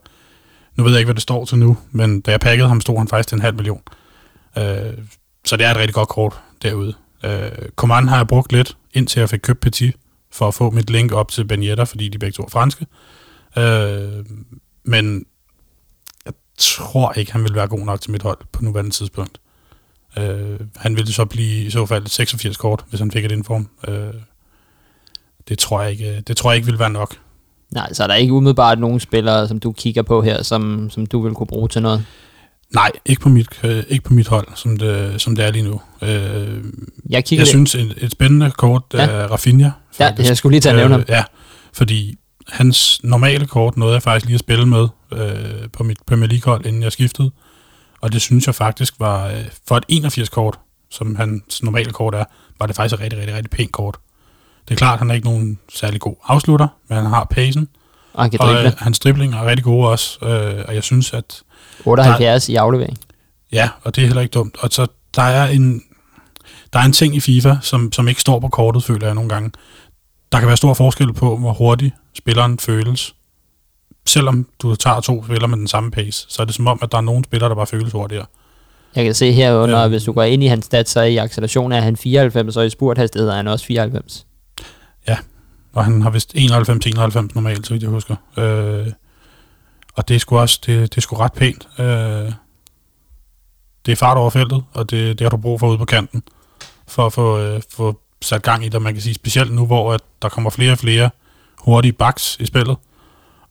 nu 0.75 0.83
ved 0.83 0.91
jeg 0.91 0.99
ikke, 0.99 1.07
hvad 1.07 1.15
det 1.15 1.21
står 1.21 1.45
til 1.45 1.57
nu, 1.57 1.77
men 1.91 2.21
da 2.21 2.31
jeg 2.31 2.39
pakkede 2.39 2.67
ham, 2.67 2.81
stod 2.81 2.97
han 2.97 3.07
faktisk 3.07 3.29
til 3.29 3.35
en 3.35 3.41
halv 3.41 3.55
million. 3.55 3.81
Øh, 4.57 4.93
så 5.45 5.57
det 5.57 5.65
er 5.65 5.71
et 5.71 5.77
rigtig 5.77 5.93
godt 5.93 6.09
kort 6.09 6.41
derude. 6.61 6.93
Øh, 7.23 7.69
Command 7.75 8.09
har 8.09 8.17
jeg 8.17 8.27
brugt 8.27 8.51
lidt, 8.51 8.77
indtil 8.93 9.19
jeg 9.19 9.29
fik 9.29 9.39
købt 9.39 9.59
Petit, 9.59 9.95
for 10.31 10.47
at 10.47 10.53
få 10.53 10.69
mit 10.69 10.89
link 10.89 11.11
op 11.11 11.31
til 11.31 11.45
Benjetta, 11.45 11.83
fordi 11.83 12.09
de 12.09 12.19
begge 12.19 12.33
to 12.33 12.43
er 12.43 12.49
franske. 12.49 12.85
Øh, 13.57 14.25
men 14.83 15.25
jeg 16.25 16.33
tror 16.57 17.13
ikke, 17.13 17.31
han 17.31 17.43
vil 17.43 17.55
være 17.55 17.67
god 17.67 17.85
nok 17.85 18.01
til 18.01 18.11
mit 18.11 18.21
hold 18.21 18.37
på 18.51 18.63
nuværende 18.63 18.91
tidspunkt. 18.91 19.39
Øh, 20.17 20.59
han 20.75 20.95
ville 20.95 21.13
så 21.13 21.25
blive 21.25 21.65
i 21.65 21.69
så 21.69 21.85
fald 21.85 22.07
86 22.07 22.57
kort, 22.57 22.85
hvis 22.89 22.99
han 22.99 23.11
fik 23.11 23.25
et 23.25 23.31
inform. 23.31 23.69
Øh, 23.87 24.13
det 25.47 25.59
tror 25.59 25.81
jeg 25.81 25.91
ikke, 25.91 26.21
det 26.21 26.37
tror 26.37 26.51
jeg 26.51 26.55
ikke 26.55 26.65
vil 26.65 26.79
være 26.79 26.89
nok. 26.89 27.17
Nej, 27.73 27.93
så 27.93 28.03
er 28.03 28.07
der 28.07 28.15
ikke 28.15 28.33
umiddelbart 28.33 28.79
nogen 28.79 28.99
spillere, 28.99 29.47
som 29.47 29.59
du 29.59 29.71
kigger 29.71 30.01
på 30.01 30.21
her, 30.21 30.43
som, 30.43 30.89
som 30.89 31.05
du 31.05 31.21
vil 31.21 31.33
kunne 31.33 31.47
bruge 31.47 31.67
til 31.67 31.81
noget. 31.81 32.05
Nej, 32.73 32.91
ikke 33.05 33.21
på 33.21 33.29
mit, 33.29 33.47
øh, 33.63 33.83
ikke 33.89 34.03
på 34.03 34.13
mit 34.13 34.27
hold, 34.27 34.47
som 34.55 34.77
det, 34.77 35.21
som 35.21 35.35
det 35.35 35.45
er 35.45 35.51
lige 35.51 35.63
nu. 35.63 35.81
Øh, 36.01 36.09
Jeg 36.09 36.11
kigger 36.11 36.65
jeg 37.09 37.23
lidt- 37.37 37.47
synes, 37.47 37.75
et, 37.75 37.93
et 37.97 38.11
spændende 38.11 38.51
kort 38.51 38.81
Ja. 38.93 39.05
er 39.05 39.27
Rafinha. 39.27 39.69
Ja, 39.99 40.13
jeg 40.17 40.37
skulle 40.37 40.51
lige 40.53 40.61
til 40.61 40.69
at 40.69 40.75
nævne 40.75 40.93
ham. 40.93 41.03
Ja, 41.09 41.23
fordi 41.73 42.15
hans 42.47 43.03
normale 43.03 43.47
kort 43.47 43.77
nåede 43.77 43.93
jeg 43.93 44.01
faktisk 44.03 44.25
lige 44.25 44.33
at 44.35 44.39
spille 44.39 44.65
med 44.65 44.87
øh, 45.13 45.69
på 45.73 45.83
mit 45.83 45.97
Premier 46.07 46.27
League-hold, 46.29 46.65
inden 46.65 46.83
jeg 46.83 46.91
skiftede. 46.91 47.31
Og 48.01 48.13
det 48.13 48.21
synes 48.21 48.47
jeg 48.47 48.55
faktisk 48.55 48.93
var, 48.99 49.27
øh, 49.27 49.45
for 49.67 49.77
et 49.77 49.85
81-kort, 49.91 50.59
som 50.91 51.15
hans 51.15 51.63
normale 51.63 51.91
kort 51.91 52.15
er, 52.15 52.23
var 52.59 52.65
det 52.67 52.75
faktisk 52.75 52.93
et 52.95 52.99
rigtig, 53.01 53.19
rigtig, 53.19 53.35
rigtig 53.35 53.49
pænt 53.51 53.71
kort. 53.71 53.97
Det 54.71 54.75
er 54.75 54.85
klart, 54.85 54.99
han 54.99 55.09
er 55.09 55.13
ikke 55.15 55.27
nogen 55.27 55.59
særlig 55.73 56.01
god 56.01 56.15
afslutter, 56.27 56.67
men 56.89 56.97
han 56.97 57.05
har 57.05 57.23
pacen. 57.29 57.67
Og 58.13 58.23
han 58.23 58.31
kan 58.31 58.41
Og 58.41 58.47
drible. 58.47 58.65
øh, 58.67 58.73
hans 58.77 58.99
driblinger 58.99 59.37
er 59.37 59.45
rigtig 59.45 59.63
gode 59.63 59.87
også. 59.89 60.25
Øh, 60.25 60.65
og 60.67 60.75
jeg 60.75 60.83
synes, 60.83 61.13
at 61.13 61.41
78 61.85 62.49
i 62.49 62.55
aflevering. 62.55 62.97
Ja, 63.51 63.69
og 63.83 63.95
det 63.95 64.01
er 64.01 64.05
heller 64.05 64.21
ikke 64.21 64.31
dumt. 64.33 64.55
Og 64.59 64.69
så 64.71 64.87
der 65.15 65.21
er 65.21 65.47
en, 65.47 65.81
der 66.73 66.79
er 66.79 66.83
en 66.83 66.93
ting 66.93 67.15
i 67.15 67.19
FIFA, 67.19 67.55
som, 67.61 67.91
som 67.91 68.07
ikke 68.07 68.21
står 68.21 68.39
på 68.39 68.47
kortet, 68.47 68.83
føler 68.83 69.05
jeg 69.05 69.15
nogle 69.15 69.29
gange. 69.29 69.51
Der 70.31 70.39
kan 70.39 70.47
være 70.47 70.57
stor 70.57 70.73
forskel 70.73 71.13
på, 71.13 71.37
hvor 71.37 71.53
hurtigt 71.53 71.95
spilleren 72.17 72.59
føles. 72.59 73.15
Selvom 74.07 74.47
du 74.61 74.75
tager 74.75 74.99
to 74.99 75.23
spillere 75.25 75.47
med 75.47 75.57
den 75.57 75.67
samme 75.67 75.91
pace, 75.91 76.25
så 76.29 76.41
er 76.41 76.45
det 76.45 76.55
som 76.55 76.67
om, 76.67 76.79
at 76.81 76.91
der 76.91 76.97
er 76.97 77.01
nogle 77.01 77.23
spillere, 77.23 77.49
der 77.49 77.55
bare 77.55 77.67
føles 77.67 77.91
hurtigere. 77.91 78.25
Jeg 78.95 79.03
kan 79.05 79.13
se 79.15 79.31
herunder, 79.31 79.75
Ja. 79.75 79.81
ja. 79.81 79.87
hvis 79.87 80.03
du 80.03 80.11
går 80.11 80.23
ind 80.23 80.43
i 80.43 80.47
hans 80.47 80.65
stats, 80.65 80.91
så 80.91 81.01
i 81.01 81.17
acceleration 81.17 81.71
er 81.71 81.81
han 81.81 81.97
94, 81.97 82.57
og 82.57 82.65
i 82.65 82.69
spurthastighed 82.69 83.29
er 83.29 83.35
han 83.35 83.47
også 83.47 83.65
94. 83.65 84.25
Og 85.73 85.85
han 85.85 86.01
har 86.01 86.09
vist 86.09 86.35
91-91 86.35 87.35
normalt, 87.35 87.67
så 87.67 87.73
vidt 87.73 87.83
jeg 87.83 87.91
husker. 87.91 88.15
Øh, 88.37 88.87
og 89.93 90.07
det 90.07 90.15
er 90.15 90.19
sgu 90.19 90.37
også, 90.37 90.59
det, 90.65 90.81
det 90.91 90.97
er 90.97 91.01
sgu 91.01 91.15
ret 91.15 91.33
pænt. 91.33 91.67
Øh, 91.79 92.31
det 93.85 93.91
er 93.91 93.95
fart 93.95 94.17
over 94.17 94.29
feltet, 94.29 94.63
og 94.73 94.91
det, 94.91 95.19
det 95.19 95.25
har 95.25 95.29
du 95.29 95.37
brug 95.37 95.59
for 95.59 95.69
ude 95.69 95.77
på 95.77 95.85
kanten, 95.85 96.23
for 96.87 97.05
at 97.05 97.13
få, 97.13 97.39
øh, 97.39 97.61
få 97.69 97.99
sat 98.21 98.43
gang 98.43 98.65
i 98.65 98.69
det. 98.69 98.81
Man 98.81 98.93
kan 98.93 99.01
sige 99.01 99.13
specielt 99.13 99.53
nu, 99.53 99.65
hvor 99.65 99.93
at 99.93 100.01
der 100.21 100.29
kommer 100.29 100.49
flere 100.49 100.71
og 100.71 100.77
flere 100.77 101.09
hurtige 101.59 101.91
backs 101.91 102.37
i 102.39 102.45
spillet, 102.45 102.77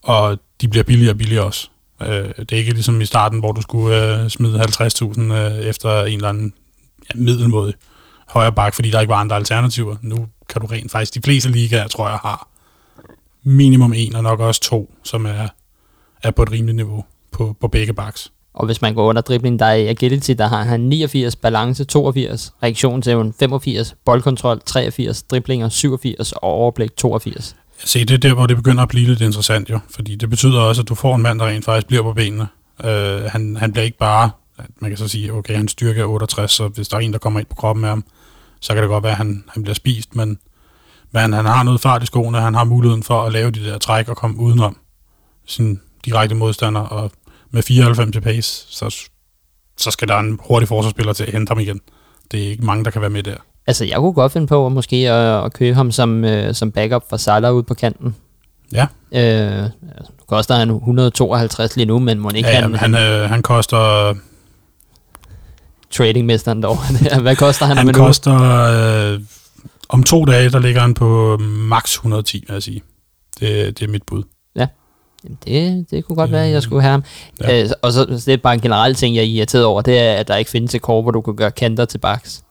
og 0.02 0.38
de 0.60 0.68
bliver 0.68 0.84
billigere 0.84 1.12
og 1.12 1.18
billigere 1.18 1.44
også. 1.44 1.68
Øh, 2.02 2.28
det 2.38 2.52
er 2.52 2.56
ikke 2.56 2.72
ligesom 2.72 3.00
i 3.00 3.06
starten, 3.06 3.38
hvor 3.38 3.52
du 3.52 3.62
skulle 3.62 4.22
øh, 4.22 4.28
smide 4.28 4.60
50.000 4.60 5.20
øh, 5.20 5.58
efter 5.58 6.04
en 6.04 6.14
eller 6.14 6.28
anden 6.28 6.52
ja, 7.14 7.20
middelmåde 7.20 7.72
højre 8.28 8.52
bak, 8.52 8.74
fordi 8.74 8.90
der 8.90 9.00
ikke 9.00 9.10
var 9.10 9.20
andre 9.20 9.36
alternativer. 9.36 9.96
Nu 10.02 10.26
kan 10.50 10.60
du 10.60 10.66
rent 10.66 10.90
faktisk, 10.90 11.14
de 11.14 11.20
fleste 11.24 11.48
ligaer, 11.48 11.88
tror 11.88 12.08
jeg, 12.08 12.18
har 12.18 12.48
minimum 13.42 13.92
en, 13.96 14.14
og 14.14 14.22
nok 14.22 14.40
også 14.40 14.60
to, 14.60 14.94
som 15.02 15.26
er, 15.26 15.48
er 16.22 16.30
på 16.30 16.42
et 16.42 16.52
rimeligt 16.52 16.76
niveau 16.76 17.04
på, 17.32 17.56
på 17.60 17.68
begge 17.68 17.92
backs. 17.92 18.32
Og 18.54 18.66
hvis 18.66 18.82
man 18.82 18.94
går 18.94 19.08
under 19.08 19.22
dribling, 19.22 19.58
der 19.58 19.66
er 19.66 19.74
i 19.74 19.86
agility, 19.86 20.30
der 20.30 20.48
har 20.48 20.62
han 20.62 20.80
89, 20.80 21.36
balance 21.36 21.84
82, 21.84 22.52
reaktionsevne 22.62 23.32
85, 23.40 23.94
boldkontrol 24.04 24.60
83, 24.66 25.22
driblinger 25.22 25.68
87 25.68 26.32
og 26.32 26.42
overblik 26.42 26.96
82. 26.96 27.56
Se, 27.84 28.04
det 28.04 28.14
er 28.14 28.18
der, 28.18 28.34
hvor 28.34 28.46
det 28.46 28.56
begynder 28.56 28.82
at 28.82 28.88
blive 28.88 29.06
lidt 29.06 29.20
interessant 29.20 29.70
jo, 29.70 29.78
fordi 29.94 30.14
det 30.14 30.30
betyder 30.30 30.60
også, 30.60 30.82
at 30.82 30.88
du 30.88 30.94
får 30.94 31.16
en 31.16 31.22
mand, 31.22 31.38
der 31.38 31.46
rent 31.46 31.64
faktisk 31.64 31.86
bliver 31.86 32.02
på 32.02 32.12
benene. 32.12 32.48
Øh, 32.84 33.22
han, 33.22 33.56
han 33.56 33.72
bliver 33.72 33.84
ikke 33.84 33.98
bare, 33.98 34.30
man 34.80 34.90
kan 34.90 34.98
så 34.98 35.08
sige, 35.08 35.32
okay, 35.32 35.56
han 35.56 35.68
styrke 35.68 36.00
er 36.00 36.04
68, 36.04 36.50
så 36.50 36.68
hvis 36.68 36.88
der 36.88 36.96
er 36.96 37.00
en, 37.00 37.12
der 37.12 37.18
kommer 37.18 37.40
ind 37.40 37.48
på 37.48 37.54
kroppen 37.54 37.80
med 37.80 37.88
ham, 37.88 38.04
så 38.60 38.74
kan 38.74 38.82
det 38.82 38.88
godt 38.88 39.04
være, 39.04 39.12
at 39.12 39.18
han, 39.18 39.44
han 39.48 39.62
bliver 39.62 39.74
spist, 39.74 40.16
men, 40.16 40.38
men 41.12 41.32
han 41.32 41.44
har 41.44 41.62
noget 41.62 41.80
fart 41.80 42.02
i 42.02 42.06
skoene, 42.06 42.40
han 42.40 42.54
har 42.54 42.64
muligheden 42.64 43.02
for 43.02 43.22
at 43.22 43.32
lave 43.32 43.50
de 43.50 43.64
der 43.64 43.78
træk 43.78 44.08
og 44.08 44.16
komme 44.16 44.40
udenom 44.40 44.76
sin 45.46 45.80
direkte 46.04 46.34
modstander, 46.34 46.80
og 46.80 47.10
med 47.50 47.62
94 47.62 48.12
til 48.12 48.20
pace, 48.20 48.66
så, 48.68 48.96
så 49.76 49.90
skal 49.90 50.08
der 50.08 50.18
en 50.18 50.38
hurtig 50.42 50.68
forsvarsspiller 50.68 51.12
til 51.12 51.24
at 51.24 51.32
hente 51.32 51.50
ham 51.50 51.58
igen. 51.58 51.80
Det 52.30 52.44
er 52.44 52.48
ikke 52.48 52.64
mange, 52.64 52.84
der 52.84 52.90
kan 52.90 53.00
være 53.00 53.10
med 53.10 53.22
der. 53.22 53.36
Altså, 53.66 53.84
jeg 53.84 53.96
kunne 53.96 54.12
godt 54.12 54.32
finde 54.32 54.46
på 54.46 54.66
at 54.66 54.72
måske 54.72 54.96
at, 54.96 55.44
at 55.44 55.52
købe 55.52 55.74
ham 55.74 55.92
som, 55.92 56.24
øh, 56.24 56.54
som 56.54 56.72
backup 56.72 57.04
for 57.08 57.16
Salah 57.16 57.54
ude 57.54 57.62
på 57.62 57.74
kanten. 57.74 58.16
Ja. 58.72 58.82
Øh, 59.12 59.62
altså, 59.62 60.12
nu 60.18 60.24
koster 60.26 60.54
han 60.54 60.70
152 60.70 61.76
lige 61.76 61.86
nu, 61.86 61.98
men 61.98 62.18
må 62.18 62.30
ikke 62.30 62.48
Ja, 62.48 62.60
han, 62.60 62.74
han, 62.74 62.94
han, 62.94 63.12
øh, 63.12 63.30
han 63.30 63.42
koster, 63.42 64.14
tradingmesteren 65.90 66.62
dog. 66.62 66.78
Hvad 67.22 67.36
koster 67.36 67.66
han, 67.66 67.76
han 67.76 67.88
om 67.88 67.94
koster 67.94 68.34
øh, 69.14 69.20
om 69.88 70.02
to 70.02 70.24
dage, 70.24 70.50
der 70.50 70.58
ligger 70.58 70.80
han 70.80 70.94
på 70.94 71.36
max 71.40 71.92
110, 71.94 72.44
vil 72.48 72.52
jeg 72.54 72.62
sige. 72.62 72.82
Det, 73.40 73.78
det 73.78 73.86
er 73.86 73.90
mit 73.90 74.02
bud. 74.02 74.22
Jamen, 75.24 75.38
det, 75.44 75.90
det 75.90 76.04
kunne 76.04 76.16
godt 76.16 76.28
Øh, 76.28 76.32
være, 76.32 76.46
at 76.46 76.52
jeg 76.52 76.62
skulle 76.62 76.82
have 76.82 76.90
ham. 76.90 77.04
ja. 77.40 77.56
Ja. 77.56 77.62
Øh, 77.62 77.70
og 77.82 77.92
så 77.92 78.04
det 78.06 78.28
er 78.28 78.36
bare 78.36 78.54
en 78.54 78.60
generel 78.60 78.94
ting, 78.94 79.14
jeg 79.16 79.20
er 79.20 79.26
irriteret 79.26 79.64
over, 79.64 79.82
det 79.82 79.98
er, 79.98 80.12
at 80.12 80.28
der 80.28 80.36
ikke 80.36 80.50
findes 80.50 80.74
et 80.74 80.82
kort, 80.82 81.04
hvor 81.04 81.10
du 81.10 81.20
kan 81.20 81.36
gøre 81.36 81.50
kanter 81.50 81.84
til 81.84 81.98
baks. 81.98 82.42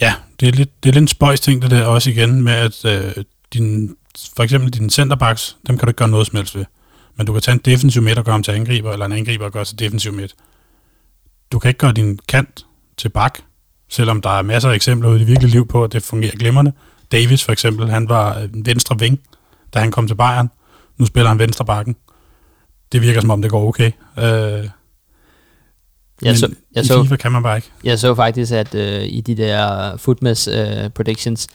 Ja, 0.00 0.14
det 0.40 0.48
er 0.48 0.52
lidt, 0.52 0.82
det 0.84 0.88
er 0.88 0.92
lidt 0.92 1.02
en 1.02 1.08
spøjs 1.08 1.40
ting, 1.40 1.62
det 1.62 1.70
der 1.70 1.84
også 1.84 2.10
igen 2.10 2.42
med, 2.42 2.52
at 2.52 2.84
øh, 2.84 3.24
din, 3.54 3.96
for 4.36 4.42
eksempel 4.42 4.70
dine 4.70 4.90
centerbacks, 4.90 5.56
dem 5.66 5.78
kan 5.78 5.86
du 5.86 5.90
ikke 5.90 5.98
gøre 5.98 6.08
noget 6.08 6.26
som 6.26 6.36
helst 6.36 6.56
ved. 6.56 6.64
Men 7.16 7.26
du 7.26 7.32
kan 7.32 7.42
tage 7.42 7.52
en 7.52 7.60
defensiv 7.64 8.02
midt 8.02 8.18
og 8.18 8.24
gøre 8.24 8.32
ham 8.32 8.42
til 8.42 8.52
angriber, 8.52 8.92
eller 8.92 9.06
en 9.06 9.12
angriber 9.12 9.44
og 9.44 9.52
gøre 9.52 9.64
til 9.64 9.78
defensiv 9.78 10.12
midt. 10.12 10.34
Du 11.54 11.58
kan 11.58 11.68
ikke 11.68 11.78
gøre 11.78 11.92
din 11.92 12.18
kant 12.28 12.66
til 12.96 13.08
bak, 13.08 13.38
selvom 13.90 14.20
der 14.22 14.30
er 14.30 14.42
masser 14.42 14.70
af 14.70 14.74
eksempler 14.74 15.08
ude 15.08 15.16
i 15.16 15.20
det 15.20 15.28
virkelige 15.28 15.50
liv 15.50 15.68
på, 15.68 15.84
at 15.84 15.92
det 15.92 16.02
fungerer 16.02 16.32
glimrende. 16.36 16.72
Davis 17.12 17.44
for 17.44 17.52
eksempel, 17.52 17.90
han 17.90 18.08
var 18.08 18.38
øh, 18.38 18.44
en 18.44 18.66
venstre 18.66 18.98
ving, 18.98 19.20
da 19.74 19.78
han 19.78 19.90
kom 19.90 20.06
til 20.06 20.14
Bayern. 20.14 20.50
Nu 20.98 21.06
spiller 21.06 21.28
han 21.28 21.38
venstre 21.38 21.64
bakken. 21.64 21.96
Det 22.92 23.02
virker 23.02 23.20
som 23.20 23.30
om, 23.30 23.42
det 23.42 23.50
går 23.50 23.68
okay. 23.68 23.92
Øh, 24.18 24.24
Jeg 24.24 24.68
men 26.22 26.36
så, 26.36 26.54
jeg 26.74 26.84
i 26.84 26.86
så, 26.86 27.02
FIFA 27.02 27.16
kan 27.16 27.32
man 27.32 27.42
bare 27.42 27.56
ikke. 27.56 27.70
jeg 27.84 27.98
så 27.98 28.14
faktisk, 28.14 28.52
at 28.52 28.74
øh, 28.74 29.02
i 29.04 29.20
de 29.20 29.34
der 29.36 29.96
Footmess 29.96 30.48
øh, 30.48 30.90
predictions, 30.90 31.48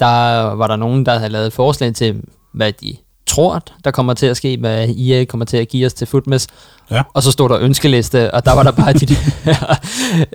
der 0.00 0.40
var 0.42 0.66
der 0.66 0.76
nogen, 0.76 1.06
der 1.06 1.18
havde 1.18 1.32
lavet 1.32 1.52
forslag 1.52 1.94
til, 1.94 2.22
hvad 2.54 2.72
de 2.72 2.96
tror, 3.36 3.62
der 3.84 3.90
kommer 3.90 4.14
til 4.14 4.26
at 4.26 4.36
ske, 4.36 4.56
hvad 4.60 4.88
EA 4.88 5.24
kommer 5.24 5.44
til 5.44 5.56
at 5.56 5.68
give 5.68 5.86
os 5.86 5.94
til 5.94 6.06
Footmess. 6.06 6.46
Ja. 6.90 7.02
Og 7.14 7.22
så 7.22 7.32
stod 7.32 7.48
der 7.48 7.58
ønskeliste, 7.58 8.34
og 8.34 8.44
der 8.44 8.52
var 8.52 8.62
der 8.62 8.70
bare 8.70 8.92
de 8.92 9.06
der, 9.06 9.76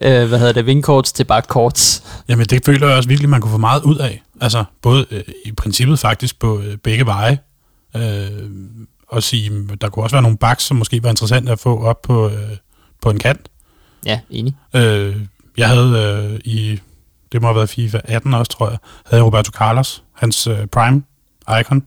øh, 0.22 0.28
hvad 0.28 0.40
hedder 0.40 0.54
det, 0.54 0.66
wingcourts 0.66 1.12
til 1.14 1.24
backcourts. 1.24 2.04
Jamen, 2.28 2.46
det 2.46 2.66
føler 2.66 2.88
jeg 2.88 2.98
også 2.98 3.10
virkelig, 3.10 3.30
man 3.30 3.42
kunne 3.42 3.52
få 3.52 3.58
meget 3.58 3.84
ud 3.84 3.98
af. 3.98 4.22
Altså, 4.42 4.64
både 4.82 5.06
øh, 5.12 5.24
i 5.46 5.52
princippet 5.52 6.00
faktisk 6.00 6.40
på 6.40 6.60
øh, 6.60 6.78
begge 6.78 7.06
veje. 7.06 7.40
Øh, 7.96 8.28
og 9.08 9.24
sige, 9.24 9.68
der 9.82 9.90
kunne 9.90 10.04
også 10.04 10.16
være 10.16 10.22
nogle 10.22 10.38
backs, 10.38 10.64
som 10.64 10.78
måske 10.78 11.04
var 11.04 11.10
interessante 11.10 11.52
at 11.52 11.60
få 11.60 11.84
op 11.84 12.02
på, 12.02 12.30
øh, 12.30 12.58
på 13.02 13.10
en 13.10 13.20
kant. 13.20 13.50
Ja, 14.06 14.20
enig. 14.30 14.56
Øh, 14.76 15.16
jeg 15.58 15.68
havde 15.68 16.30
øh, 16.34 16.40
i, 16.44 16.80
det 17.32 17.42
må 17.42 17.48
have 17.48 17.56
været 17.56 17.70
FIFA 17.70 18.00
18 18.04 18.34
også, 18.34 18.52
tror 18.52 18.70
jeg, 18.70 18.78
havde 19.06 19.24
Roberto 19.24 19.52
Carlos, 19.52 20.04
hans 20.14 20.48
øh, 20.48 20.68
prime 20.68 21.04
icon. 21.60 21.84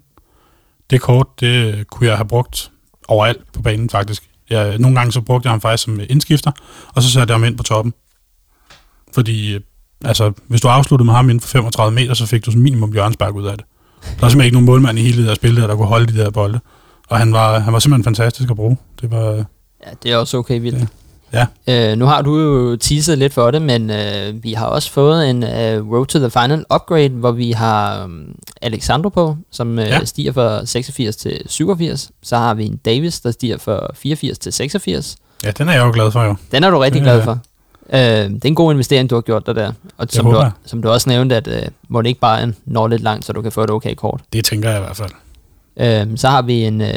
Det 0.95 1.03
kort, 1.03 1.27
det 1.41 1.87
kunne 1.91 2.09
jeg 2.09 2.17
have 2.17 2.29
brugt 2.29 2.71
overalt 3.09 3.53
på 3.53 3.63
banen 3.63 3.91
faktisk. 3.91 4.23
Jeg, 4.51 4.79
nogle 4.79 4.97
gange 4.97 5.13
så 5.13 5.21
brugte 5.21 5.47
jeg 5.47 5.53
ham 5.53 5.61
faktisk 5.61 5.85
som 5.85 6.01
indskifter, 6.09 6.51
og 6.95 7.03
så 7.03 7.11
satte 7.11 7.33
jeg 7.33 7.41
ham 7.41 7.45
ind 7.45 7.57
på 7.57 7.63
toppen. 7.63 7.95
Fordi, 9.15 9.55
øh, 9.55 9.61
altså, 10.05 10.33
hvis 10.49 10.61
du 10.61 10.69
afsluttede 10.69 11.07
med 11.07 11.15
ham 11.15 11.31
inden 11.31 11.41
for 11.41 11.49
35 11.49 11.95
meter, 11.95 12.15
så 12.15 12.27
fik 12.27 12.47
du 12.47 12.51
som 12.51 12.61
minimum 12.61 12.93
hjørnspark 12.93 13.35
ud 13.35 13.47
af 13.47 13.57
det. 13.57 13.67
Der 14.03 14.09
var 14.09 14.29
simpelthen 14.29 14.45
ikke 14.45 14.55
nogen 14.55 14.67
målmand 14.67 14.99
i 14.99 15.03
hele 15.03 15.19
det 15.19 15.27
der 15.29 15.35
spil, 15.35 15.57
der, 15.57 15.67
der 15.67 15.77
kunne 15.77 15.89
holde 15.89 16.13
de 16.13 16.19
der 16.19 16.31
bolde. 16.31 16.61
Og 17.09 17.19
han 17.19 17.33
var, 17.33 17.59
han 17.59 17.73
var 17.73 17.79
simpelthen 17.79 18.05
fantastisk 18.05 18.51
at 18.51 18.57
bruge. 18.57 18.77
Det 19.01 19.11
var, 19.11 19.45
Ja, 19.87 19.91
det 20.03 20.13
er 20.13 20.17
også 20.17 20.37
okay 20.37 20.61
vildt. 20.61 20.89
Ja. 21.35 21.47
Øh, 21.93 21.99
nu 21.99 22.05
har 22.07 22.23
du 22.23 22.39
jo 22.41 22.77
teaset 22.77 23.19
lidt 23.19 23.35
for 23.35 23.51
det, 23.51 23.63
men 23.63 23.91
øh, 23.91 24.45
vi 24.45 24.53
har 24.53 24.67
også 24.67 24.91
fået 24.91 25.31
en 25.31 25.43
øh, 25.43 25.91
Road 25.93 26.07
to 26.07 26.19
the 26.19 26.31
Final 26.31 26.65
upgrade, 26.75 27.09
hvor 27.09 27.33
vi 27.33 27.51
har 27.53 28.05
um, 28.05 28.35
Alexandro 28.63 29.09
på, 29.09 29.37
som 29.51 29.79
øh, 29.79 29.87
Ja. 29.89 30.05
stiger 30.05 30.33
fra 30.33 30.67
86 30.67 31.17
til 31.17 31.41
87. 31.47 32.11
Så 32.23 32.37
har 32.37 32.55
vi 32.55 32.65
en 32.67 32.77
Davis, 32.77 33.21
der 33.21 33.31
stiger 33.31 33.59
fra 33.59 33.87
84 33.95 34.39
til 34.39 34.53
86. 34.53 35.17
ja, 35.45 35.51
den 35.51 35.69
er 35.69 35.73
jeg 35.73 35.85
jo 35.85 35.91
glad 35.93 36.11
for 36.11 36.23
jo. 36.23 36.35
Den 36.53 36.65
er 36.65 36.71
du 36.71 36.79
rigtig 36.79 37.03
glad 37.03 37.23
for. 37.23 37.39
Øh, 37.93 37.99
det 38.01 38.45
er 38.45 38.49
en 38.49 38.55
god 38.55 38.73
investering, 38.73 39.11
du 39.11 39.15
har 39.15 39.23
gjort 39.23 39.47
der 39.47 39.53
der. 39.53 39.73
Og 39.99 40.07
som 40.11 40.27
du, 40.27 40.45
som 40.67 40.83
du 40.83 40.89
også 40.89 41.09
nævnte, 41.11 41.37
at 41.37 41.49
øh, 41.49 41.63
må 41.89 42.03
det 42.03 42.09
ikke 42.09 42.21
bare 42.21 42.53
når 42.65 42.89
lidt 42.89 43.03
langt, 43.03 43.25
så 43.25 43.33
du 43.33 43.43
kan 43.43 43.53
få 43.53 43.63
et 43.65 43.71
okay 43.71 43.95
kort. 43.95 44.21
Det 44.33 44.45
tænker 44.45 44.71
jeg 44.71 44.79
i 44.79 44.83
hvert 44.83 44.97
fald. 44.97 45.11
Øh, 45.77 46.19
så 46.19 46.29
har 46.29 46.43
vi 46.43 46.65
en 46.65 46.81
øh, 46.81 46.89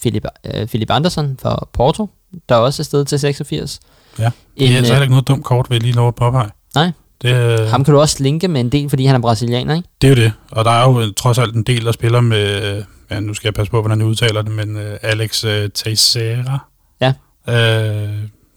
Philip, 0.00 0.24
øh, 0.54 0.66
Philip 0.66 0.90
Andersen 0.90 1.38
fra 1.42 1.66
Porto, 1.72 2.08
der 2.48 2.54
også 2.54 2.82
er 2.82 2.84
stedet 2.84 3.06
til 3.06 3.18
86. 3.18 3.80
Ja. 4.18 4.24
En, 4.24 4.32
Det 4.58 4.72
er 4.72 4.76
altså 4.76 4.92
øh, 4.92 4.94
heller 4.94 5.02
ikke 5.02 5.12
noget 5.12 5.28
dumt 5.28 5.44
kort, 5.44 5.70
vil 5.70 5.74
jeg 5.76 5.82
lige 5.82 5.94
lov 5.94 6.08
at 6.08 6.14
påpege. 6.14 6.50
Nej. 6.74 6.92
Det, 7.22 7.60
øh, 7.60 7.66
Ham 7.66 7.84
kan 7.84 7.94
du 7.94 8.00
også 8.00 8.22
linke 8.22 8.48
med 8.48 8.60
en 8.60 8.68
del, 8.68 8.88
fordi 8.88 9.04
han 9.04 9.16
er 9.16 9.20
brasilianer, 9.20 9.74
ikke? 9.74 9.88
det 10.02 10.06
er 10.10 10.16
jo 10.16 10.22
det. 10.22 10.32
Og 10.50 10.64
der 10.64 10.70
er 10.70 10.88
jo 10.90 11.00
øh, 11.00 11.06
trods 11.16 11.38
alt 11.38 11.54
en 11.54 11.62
del, 11.62 11.84
der 11.84 11.92
spiller 11.92 12.20
med, 12.20 12.82
ja, 13.10 13.20
nu 13.20 13.34
skal 13.34 13.46
jeg 13.48 13.54
passe 13.54 13.70
på, 13.70 13.80
hvordan 13.80 13.98
jeg 13.98 14.06
udtaler 14.06 14.42
det, 14.42 14.52
men 14.52 14.76
øh, 14.76 14.98
Alex 15.02 15.44
øh, 15.44 15.70
Teixeira. 15.74 16.58
Ja. 17.00 17.12
Øh, 17.48 18.08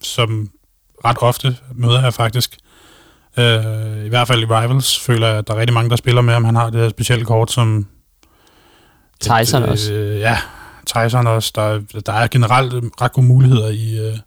som 0.01 0.49
ret 1.05 1.17
ofte 1.21 1.57
møder 1.75 2.03
jeg 2.03 2.13
faktisk. 2.13 2.57
Øh, 3.37 4.05
I 4.05 4.09
hvert 4.09 4.27
fald 4.27 4.41
i 4.41 4.45
Rivals 4.45 4.99
føler 4.99 5.27
jeg, 5.27 5.37
at 5.37 5.47
der 5.47 5.53
er 5.53 5.57
rigtig 5.59 5.73
mange, 5.73 5.89
der 5.89 5.95
spiller 5.95 6.21
med 6.21 6.33
ham. 6.33 6.45
Han 6.45 6.55
har 6.55 6.69
det 6.69 6.81
her 6.81 6.89
specielle 6.89 7.25
kort, 7.25 7.51
som... 7.51 7.87
Tyson 9.19 9.63
et, 9.63 9.69
også. 9.69 9.93
Øh, 9.93 10.19
ja, 10.19 10.37
Tyson 10.95 11.27
også. 11.27 11.51
Der, 11.55 11.61
er- 11.61 12.01
der 12.05 12.13
er 12.13 12.27
generelt 12.27 12.73
øh, 12.73 12.83
ret 13.01 13.13
gode 13.13 13.27
muligheder 13.27 13.67
i, 13.69 13.97
øh, 14.07 14.17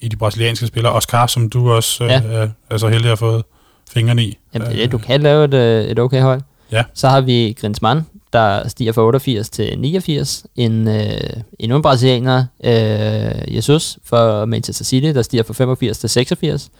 i 0.00 0.08
de 0.08 0.16
brasilianske 0.16 0.66
spillere. 0.66 0.92
Oscar, 0.92 1.26
som 1.26 1.50
du 1.50 1.70
også 1.72 2.04
øh, 2.04 2.10
Ja. 2.10 2.22
er, 2.24 2.48
er 2.70 2.76
så 2.76 2.88
heldig 2.88 3.12
at 3.12 3.18
fået 3.18 3.44
fingrene 3.90 4.24
i. 4.24 4.38
Jamen, 4.54 4.68
det 4.68 4.76
er 4.76 4.82
det, 4.82 4.92
du 4.92 4.98
kan 4.98 5.20
lave 5.22 5.44
et, 5.44 5.54
øh, 5.54 5.84
et 5.84 5.98
okay 5.98 6.20
hold. 6.22 6.40
Ja. 6.72 6.84
Så 6.94 7.08
har 7.08 7.20
vi 7.20 7.56
Grinsmann, 7.60 8.06
der 8.32 8.68
stiger 8.68 8.92
fra 8.92 9.02
88 9.02 9.50
til 9.50 9.78
89. 9.78 10.46
En, 10.56 10.88
øh, 10.88 11.20
endnu 11.58 11.76
en 11.76 11.82
brasilianer, 11.82 12.44
øh, 12.64 13.54
Jesus 13.56 13.98
for 14.04 14.44
Manchester 14.44 14.84
City, 14.84 15.06
der 15.06 15.22
stiger 15.22 15.42
fra 15.42 15.52
85 15.54 15.98
til 15.98 16.08
86. 16.08 16.70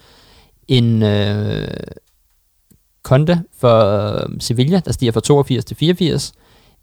En 0.67 1.03
øh, 1.03 1.67
Conte 3.03 3.41
for 3.59 3.79
øh, 4.15 4.29
Sevilla, 4.39 4.81
der 4.85 4.91
stiger 4.91 5.11
fra 5.11 5.19
82 5.21 5.65
til 5.65 5.77
84. 5.77 6.33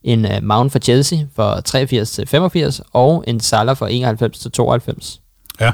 En 0.05 0.25
øh, 0.25 0.43
Mount 0.43 0.73
for 0.73 0.79
Chelsea 0.79 1.19
fra 1.37 1.61
83 1.61 2.11
til 2.11 2.27
85. 2.27 2.81
Og 2.93 3.25
en 3.27 3.41
Salah 3.41 3.77
fra 3.77 3.91
91 3.91 4.39
til 4.39 4.51
92. 4.51 5.21
Ja. 5.61 5.73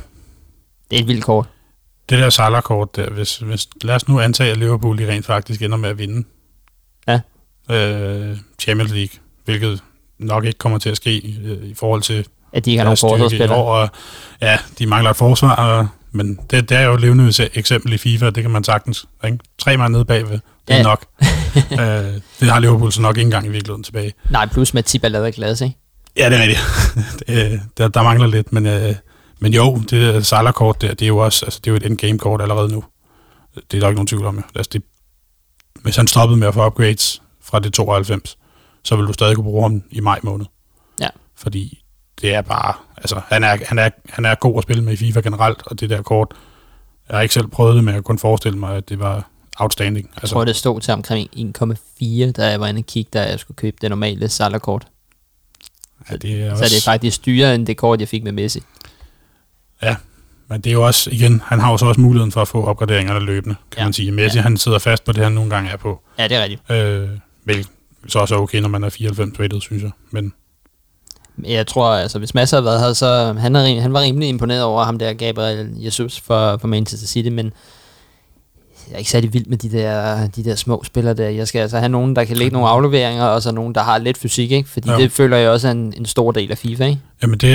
Det 0.91 0.97
er 0.97 1.01
et 1.01 1.09
vildt 1.09 1.25
kort. 1.25 1.47
Det 2.09 2.19
der 2.19 2.31
Salah-kort 2.31 2.97
der, 2.97 3.11
hvis, 3.11 3.37
hvis, 3.37 3.69
lad 3.83 3.95
os 3.95 4.09
nu 4.09 4.21
antage, 4.21 4.51
at 4.51 4.57
Liverpool 4.57 4.97
rent 4.97 5.27
faktisk 5.27 5.63
ender 5.63 5.77
med 5.77 5.89
at 5.91 5.99
vinde 5.99 6.27
Ja. 7.09 7.21
øh, 7.71 8.37
Champions 8.59 8.93
League, 8.93 9.19
hvilket 9.45 9.83
nok 10.19 10.45
ikke 10.45 10.59
kommer 10.59 10.79
til 10.79 10.91
at 10.91 10.97
ske 10.97 11.39
øh, 11.45 11.65
i 11.65 11.75
forhold 11.75 12.03
til 12.03 12.27
At 12.53 12.65
de 12.65 12.71
ikke 12.71 12.79
har 12.79 12.85
nogen 12.85 12.97
forsvarsspillere. 12.97 13.65
Og, 13.65 13.89
ja, 14.41 14.59
de 14.79 14.87
mangler 14.87 15.11
et 15.11 15.17
forsvar, 15.17 15.55
og, 15.55 15.89
men 16.13 16.39
det, 16.51 16.69
det 16.69 16.77
er 16.77 16.83
jo 16.83 16.95
et 16.95 17.01
levende 17.01 17.51
eksempel 17.55 17.93
i 17.93 17.99
FIFA, 17.99 18.31
det 18.31 18.43
kan 18.43 18.51
man 18.51 18.65
sagtens. 18.65 19.07
Ikke? 19.25 19.39
Tre 19.59 19.77
mand 19.77 19.93
nede 19.93 20.05
bagved, 20.05 20.39
det 20.69 20.75
er 20.75 20.77
Ja. 20.77 20.83
nok. 20.83 21.05
øh, 21.81 22.21
det 22.41 22.51
har 22.51 22.59
Liverpool 22.61 22.93
så 22.93 23.01
nok 23.03 23.17
ikke 23.17 23.27
engang 23.27 23.47
i 23.47 23.49
virkeligheden 23.49 23.83
tilbage. 23.85 24.13
Nej, 24.31 24.47
plus 24.47 24.75
Matip 24.75 25.05
er 25.05 25.09
lavet 25.09 25.35
glas, 25.35 25.61
ikke? 25.61 25.77
Ja, 26.17 26.31
det 26.31 26.39
er 26.39 26.43
rigtigt. 26.43 26.61
det, 27.29 27.61
der, 27.79 27.89
der 27.89 28.03
mangler 28.03 28.27
lidt, 28.27 28.53
men, 28.53 28.67
øh, 28.67 28.95
men 29.41 29.55
jo, 29.55 29.77
det 29.91 30.27
Salah-kort 30.27 30.81
der, 30.83 30.89
det 30.89 31.03
er 31.03 31.07
jo 31.07 31.19
også 31.19 31.45
altså, 31.47 31.61
det 31.65 31.67
er 31.67 31.73
jo 31.73 31.77
et 31.77 31.87
endgame-kort 31.87 32.43
allerede 32.43 32.73
nu. 32.73 32.85
Det 33.55 33.77
er 33.77 33.81
der 33.81 33.89
ikke 33.89 33.97
nogen 33.97 34.07
tvivl 34.07 34.27
om. 34.27 34.37
Jo. 34.37 34.43
Altså, 34.55 34.71
det, 34.73 34.83
hvis 35.83 35.97
han 35.97 36.07
stoppede 36.07 36.39
med 36.41 36.49
at 36.49 36.55
få 36.55 36.67
upgrades 36.67 37.23
fra 37.45 37.59
det 37.59 37.73
92, 37.73 38.39
så 38.85 38.97
vil 38.97 39.07
du 39.07 39.13
stadig 39.13 39.35
kunne 39.35 39.45
bruge 39.45 39.63
ham 39.63 39.83
i 39.91 40.01
maj 40.01 40.19
måned. 40.23 40.47
Ja. 41.01 41.09
Fordi 41.37 41.83
det 42.21 42.35
er 42.35 42.43
bare, 42.43 42.75
altså 42.97 43.21
han 43.29 43.45
er, 43.45 43.57
han 43.67 43.79
er, 43.79 43.91
han 44.11 44.25
er 44.25 44.35
god 44.35 44.59
at 44.59 44.63
spille 44.63 44.83
med 44.85 44.93
i 44.93 44.97
FIFA 44.97 45.21
generelt, 45.21 45.63
og 45.67 45.81
det 45.81 45.91
der 45.91 46.03
kort, 46.03 46.29
jeg 47.09 47.17
har 47.17 47.23
ikke 47.23 47.35
selv 47.35 47.47
prøvet 47.47 47.75
det, 47.77 47.85
men 47.85 47.89
jeg 47.89 47.97
kan 47.97 48.03
kun 48.03 48.19
forestille 48.19 48.59
mig, 48.59 48.77
at 48.77 48.89
det 48.89 48.99
var 48.99 49.29
outstanding. 49.59 50.11
Jeg 50.23 50.31
tror, 50.31 50.45
det 50.45 50.57
stod 50.57 50.81
til 50.81 50.93
omkring 50.95 51.29
1,4, 51.37 52.31
da 52.31 52.47
jeg 52.51 52.61
var 52.61 52.67
inde 52.67 52.79
og 52.81 52.87
kigge, 52.87 53.11
da 53.13 53.23
jeg 53.31 53.41
skulle 53.41 53.57
købe 53.57 53.77
det 53.81 53.91
normale 53.91 54.29
Salah-kort. 54.29 54.87
ja, 56.11 56.17
det 56.17 56.43
er 56.43 56.55
Så 56.57 56.65
det 56.65 56.77
er 56.77 56.83
faktisk 56.85 57.27
dyrere 57.27 57.55
end 57.55 57.67
det 57.67 57.77
kort, 57.77 58.01
jeg 58.01 58.09
fik 58.09 58.25
med 58.25 58.33
Messi. 58.33 58.63
Men 60.51 60.61
det 60.61 60.71
er 60.71 60.75
jo 60.75 60.87
også, 60.87 61.11
igen, 61.11 61.43
han 61.45 61.61
har 61.61 61.71
jo 61.71 61.77
så 61.79 61.87
også 61.87 62.01
muligheden 62.01 62.33
for 62.33 62.43
at 62.43 62.49
få 62.49 62.65
opgraderingerne 62.65 63.21
løbende, 63.21 63.55
kan 63.71 63.77
Ja. 63.79 63.83
ja. 63.83 63.87
man 63.87 63.93
sige. 63.93 64.13
Messi, 64.13 64.39
ja. 64.39 64.43
han 64.43 64.57
sidder 64.57 64.79
fast 64.79 65.05
på 65.05 65.13
det, 65.13 65.23
han 65.23 65.33
nogle 65.33 65.51
gange 65.51 65.71
er 65.71 65.77
på. 65.77 66.01
Ja, 66.19 66.29
det 66.29 66.37
er 66.37 66.43
rigtigt. 66.43 66.71
Øh, 66.71 67.09
vel, 67.45 67.67
så 68.09 68.19
også 68.19 68.35
er 68.35 68.39
okay, 68.39 68.59
når 68.61 68.69
man 68.69 68.85
er 68.85 68.89
94 68.89 69.41
rated, 69.41 69.61
synes 69.61 69.83
jeg. 69.83 69.91
Men 70.11 70.33
Jeg 71.45 71.67
tror, 71.67 71.91
altså, 71.91 72.19
hvis 72.19 72.35
Masser 72.35 72.57
havde 72.57 72.65
været 72.65 72.81
her, 72.81 72.93
så 72.93 73.33
han, 73.39 73.57
rim- 73.57 73.81
han 73.81 73.93
var 73.93 74.01
rimelig 74.01 74.29
imponeret 74.29 74.63
over 74.63 74.85
ham 74.85 74.99
der, 74.99 75.13
Gabriel 75.13 75.71
Jesus 75.77 76.21
for, 76.21 76.57
for 76.57 76.69
Manchester 76.69 77.07
City, 77.07 77.29
men 77.29 77.53
jeg 78.89 78.95
er 78.95 78.99
ikke 78.99 79.11
særlig 79.11 79.33
vild 79.33 79.47
med 79.47 79.59
de 79.59 79.71
der, 79.73 80.27
de 80.29 80.45
der 80.45 80.55
små 80.55 80.83
spillere 80.85 81.15
der. 81.15 81.29
Jeg 81.29 81.49
skal 81.49 81.61
altså 81.61 81.79
have 81.79 81.89
nogen, 81.89 82.17
der 82.17 82.25
kan 82.25 82.37
lægge 82.37 82.53
nogle 82.53 82.69
afleveringer, 82.69 83.25
og 83.25 83.43
så 83.43 83.53
nogen, 83.53 83.75
der 83.75 83.83
har 83.83 83.99
lidt 83.99 84.19
fysik, 84.19 84.51
ikke? 84.53 84.69
Fordi 84.69 84.91
Ja. 84.91 84.97
det 84.97 85.13
føler 85.13 85.37
jeg 85.37 85.51
også 85.51 85.69
er 85.69 85.73
en, 85.73 85.95
en 85.97 86.07
stor 86.07 86.33
del 86.33 86.51
af 86.51 86.59
FIFA, 86.59 86.85
ikke? 86.85 87.01
Jamen, 87.23 87.39
det, 87.39 87.51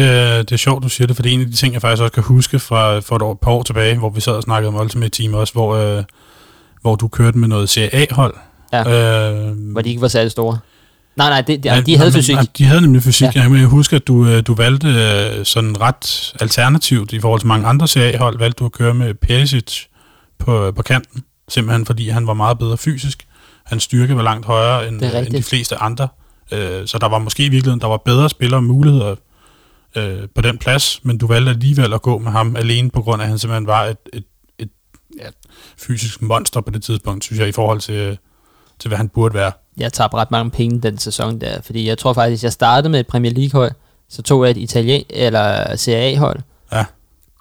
det 0.49 0.51
er 0.51 0.57
sjovt, 0.57 0.83
du 0.83 0.89
siger 0.89 1.07
det, 1.07 1.15
for 1.15 1.23
det 1.23 1.29
er 1.29 1.33
en 1.33 1.41
af 1.41 1.47
de 1.47 1.53
ting, 1.53 1.73
jeg 1.73 1.81
faktisk 1.81 2.01
også 2.01 2.13
kan 2.13 2.23
huske 2.23 2.59
fra 2.59 2.99
for 2.99 3.15
et 3.15 3.21
år, 3.21 3.33
par 3.33 3.51
år 3.51 3.63
tilbage, 3.63 3.97
hvor 3.97 4.09
vi 4.09 4.21
sad 4.21 4.33
og 4.33 4.43
snakkede 4.43 4.67
om 4.67 4.75
Ultimate 4.81 5.09
Team 5.21 5.33
også, 5.33 5.53
hvor, 5.53 5.75
øh, 5.75 6.03
hvor 6.81 6.95
du 6.95 7.07
kørte 7.07 7.37
med 7.37 7.47
noget 7.47 7.69
CA-hold. 7.69 8.35
Ja. 8.73 9.31
Øh, 9.31 9.51
Hvor 9.71 9.81
de 9.81 9.89
ikke 9.89 10.01
var 10.01 10.07
særlig 10.07 10.31
store. 10.31 10.57
Nej, 11.15 11.29
nej, 11.29 11.41
det, 11.41 11.65
ja, 11.65 11.75
Ja, 11.75 11.81
de 11.81 11.97
havde 11.97 12.09
men- 12.11 12.15
fysik. 12.15 12.35
ja, 12.35 12.41
De 12.57 12.65
havde 12.65 12.81
nemlig 12.81 13.03
fysik. 13.03 13.35
Ja. 13.35 13.41
Jeg 13.41 13.49
kan 13.49 13.65
huske, 13.65 13.95
at 13.95 14.07
du, 14.07 14.25
øh, 14.27 14.43
du 14.47 14.53
valgte 14.53 14.87
øh, 14.87 15.45
sådan 15.45 15.81
ret 15.81 16.33
alternativt 16.39 17.13
i 17.13 17.19
forhold 17.19 17.39
til 17.39 17.47
mange 17.47 17.67
andre 17.67 17.87
CA-hold, 17.87 18.37
valgte 18.39 18.59
du 18.59 18.65
at 18.65 18.71
køre 18.71 18.93
med 18.93 19.13
Perisic 19.13 19.81
på, 20.39 20.71
på 20.71 20.81
kanten, 20.81 21.23
simpelthen 21.49 21.85
fordi 21.85 22.09
han 22.09 22.27
var 22.27 22.33
meget 22.33 22.59
bedre 22.59 22.77
fysisk. 22.77 23.27
Hans 23.65 23.83
styrke 23.83 24.15
var 24.15 24.23
langt 24.23 24.45
højere 24.45 24.87
end, 24.87 25.05
øh, 25.05 25.17
end 25.17 25.33
de 25.33 25.43
fleste 25.43 25.75
andre. 25.75 26.07
Øh, 26.51 26.87
så 26.87 26.97
der 26.97 27.07
var 27.09 27.19
måske 27.19 27.45
i 27.45 27.49
virkeligheden, 27.49 27.81
der 27.81 27.87
var 27.87 27.97
bedre 27.97 28.29
spillere 28.29 28.59
og 28.59 28.63
muligheder 28.63 29.15
øh, 29.95 30.27
på 30.35 30.41
den 30.41 30.57
plads, 30.57 30.99
men 31.05 31.17
du 31.17 31.27
valgte 31.27 31.51
alligevel 31.51 31.93
at 31.93 32.01
gå 32.01 32.17
med 32.17 32.31
ham 32.31 32.55
alene, 32.55 32.89
på 32.89 33.01
grund 33.01 33.21
af, 33.21 33.25
at 33.25 33.29
han 33.29 33.39
simpelthen 33.39 33.67
var 33.67 33.83
et, 33.83 33.97
et, 34.13 34.23
et 34.59 34.69
ja, 35.19 35.27
fysisk 35.77 36.21
monster 36.21 36.61
på 36.61 36.71
det 36.71 36.83
tidspunkt, 36.83 37.23
synes 37.23 37.39
jeg, 37.39 37.47
i 37.47 37.51
forhold 37.51 37.79
til, 37.79 38.17
til 38.79 38.87
hvad 38.87 38.97
han 38.97 39.09
burde 39.09 39.33
være. 39.35 39.51
Jeg 39.77 39.93
tabte 39.93 40.17
ret 40.17 40.31
mange 40.31 40.51
penge 40.51 40.81
den 40.81 40.97
sæson 40.97 41.41
der, 41.41 41.61
fordi 41.61 41.87
jeg 41.87 41.97
tror 41.97 42.13
faktisk, 42.13 42.43
jeg 42.43 42.53
startede 42.53 42.89
med 42.89 42.99
et 42.99 43.07
Premier 43.07 43.31
League 43.33 43.59
hold, 43.61 43.71
så 44.09 44.21
tog 44.21 44.43
jeg 44.43 44.51
et 44.51 44.57
Italien 44.57 45.03
eller 45.09 45.75
CAA 45.77 46.17
hold, 46.17 46.39
Ja. 46.71 46.85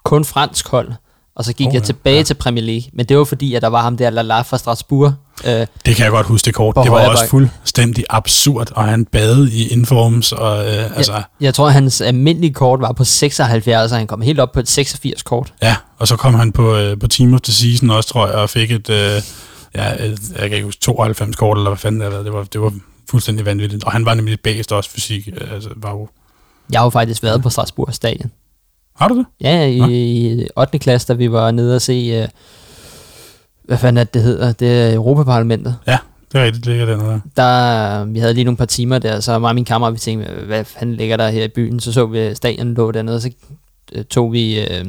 kun 0.03 0.25
fransk 0.25 0.67
hold, 0.67 0.91
og 1.35 1.45
så 1.45 1.53
gik 1.53 1.67
Oh, 1.67 1.73
jeg 1.73 1.83
tilbage 1.83 2.17
Ja. 2.17 2.23
til 2.23 2.33
Premier 2.33 2.63
League, 2.65 2.89
men 2.93 3.05
det 3.05 3.17
var 3.17 3.23
fordi, 3.23 3.55
at 3.55 3.61
der 3.61 3.67
var 3.67 3.81
ham 3.81 3.97
der 3.97 4.09
Lala 4.09 4.41
fra 4.41 4.57
Strasbourg. 4.57 5.13
Øh, 5.45 5.51
Det 5.85 5.95
kan 5.95 6.03
jeg 6.03 6.11
godt 6.11 6.27
huske 6.27 6.45
det 6.45 6.53
kort. 6.53 6.75
Det 6.75 6.91
var 6.91 6.97
højre 6.97 7.09
også 7.09 7.27
fuldstændig 7.27 8.03
absurd, 8.09 8.71
og 8.75 8.83
han 8.83 9.05
bade 9.05 9.51
i 9.53 9.67
informs, 9.67 10.31
og 10.31 10.57
øh, 10.75 10.97
altså, 10.97 11.13
jeg, 11.13 11.23
jeg 11.41 11.53
tror, 11.53 11.69
hans 11.69 12.01
almindelige 12.01 12.53
kort 12.53 12.79
var 12.81 12.91
på 12.91 13.03
76, 13.03 13.91
og 13.91 13.97
han 13.97 14.07
kom 14.07 14.21
helt 14.21 14.39
op 14.39 14.51
på 14.51 14.59
et 14.59 14.69
86 14.69 15.23
kort. 15.23 15.53
ja, 15.61 15.75
og 15.99 16.07
så 16.07 16.15
kom 16.15 16.33
han 16.33 16.51
på, 16.51 16.75
øh, 16.75 16.99
på 16.99 17.07
Team 17.07 17.33
of 17.33 17.41
the 17.41 17.53
Season 17.53 17.89
også, 17.89 18.09
tror 18.09 18.27
jeg, 18.27 18.35
og 18.35 18.49
fik 18.49 18.71
et, 18.71 18.89
øh, 18.89 19.21
ja, 19.75 19.93
et, 20.05 20.19
jeg 20.31 20.39
kan 20.39 20.51
ikke 20.51 20.65
huske, 20.65 20.81
92 20.81 21.35
kort, 21.35 21.57
eller 21.57 21.69
hvad 21.69 21.77
fanden 21.77 22.01
det 22.01 22.11
var. 22.11 22.23
Det 22.23 22.33
var, 22.33 22.43
det 22.43 22.61
var 22.61 22.73
fuldstændig 23.09 23.45
vanvittigt. 23.45 23.83
Og 23.83 23.91
han 23.91 24.05
var 24.05 24.13
nemlig 24.13 24.39
bedst 24.39 24.71
også 24.71 24.89
fysik. 24.89 25.27
øh, 25.41 25.53
Altså, 25.53 25.69
var 25.75 25.91
jo... 25.91 26.07
Jeg 26.71 26.79
har 26.79 26.85
jo 26.85 26.89
faktisk 26.89 27.23
været 27.23 27.43
på 27.43 27.49
Strasbourg 27.49 27.93
stadion. 27.93 28.31
Har 28.95 29.07
du 29.07 29.17
det? 29.17 29.25
Ja, 29.41 29.65
i, 29.65 30.41
i 30.41 30.47
8. 30.57 30.79
klasse, 30.79 31.07
da 31.07 31.13
vi 31.13 31.31
var 31.31 31.51
nede 31.51 31.75
og 31.75 31.81
se, 31.81 32.21
øh, 32.21 32.27
hvad 33.63 33.77
fanden 33.77 33.97
er 33.97 34.03
det, 34.03 34.13
det 34.13 34.21
hedder, 34.21 34.51
det 34.51 34.81
er 34.81 34.93
Europaparlamentet. 34.93 35.75
Ja, 35.87 35.97
det 36.31 36.41
er 36.41 36.45
rigtigt, 36.45 36.65
det 36.65 36.71
ligger 36.71 36.85
dernede. 36.85 37.21
Der, 37.37 38.05
vi 38.05 38.19
havde 38.19 38.33
lige 38.33 38.43
nogle 38.43 38.57
par 38.57 38.65
timer 38.65 38.99
der, 38.99 39.19
så 39.19 39.39
mig 39.39 39.49
og 39.49 39.55
min 39.55 39.65
kammerat, 39.65 39.93
vi 39.93 39.99
tænkte, 39.99 40.31
hvad 40.45 40.63
fanden 40.65 40.95
ligger 40.95 41.17
der 41.17 41.29
her 41.29 41.43
i 41.43 41.47
byen? 41.47 41.79
Så 41.79 41.93
så 41.93 42.05
vi 42.05 42.19
at 42.19 42.37
stadion 42.37 42.73
lå 42.73 42.91
dernede, 42.91 43.15
og 43.15 43.21
så 43.21 43.31
øh, 43.93 44.05
tog 44.05 44.33
vi 44.33 44.61
øh, 44.61 44.85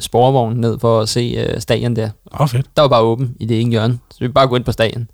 sporvognen 0.00 0.60
ned 0.60 0.78
for 0.78 1.00
at 1.00 1.08
se 1.08 1.34
øh, 1.38 1.60
stadion 1.60 1.96
der. 1.96 2.10
Åh, 2.34 2.40
oh, 2.40 2.48
fedt. 2.48 2.66
Der 2.76 2.82
var 2.82 2.88
bare 2.88 3.02
åben 3.02 3.36
i 3.40 3.46
det 3.46 3.60
ene 3.60 3.70
hjørne, 3.70 3.98
så 4.10 4.18
vi 4.20 4.28
bare 4.28 4.48
gå 4.48 4.56
ind 4.56 4.64
på 4.64 4.72
stadion. 4.72 5.08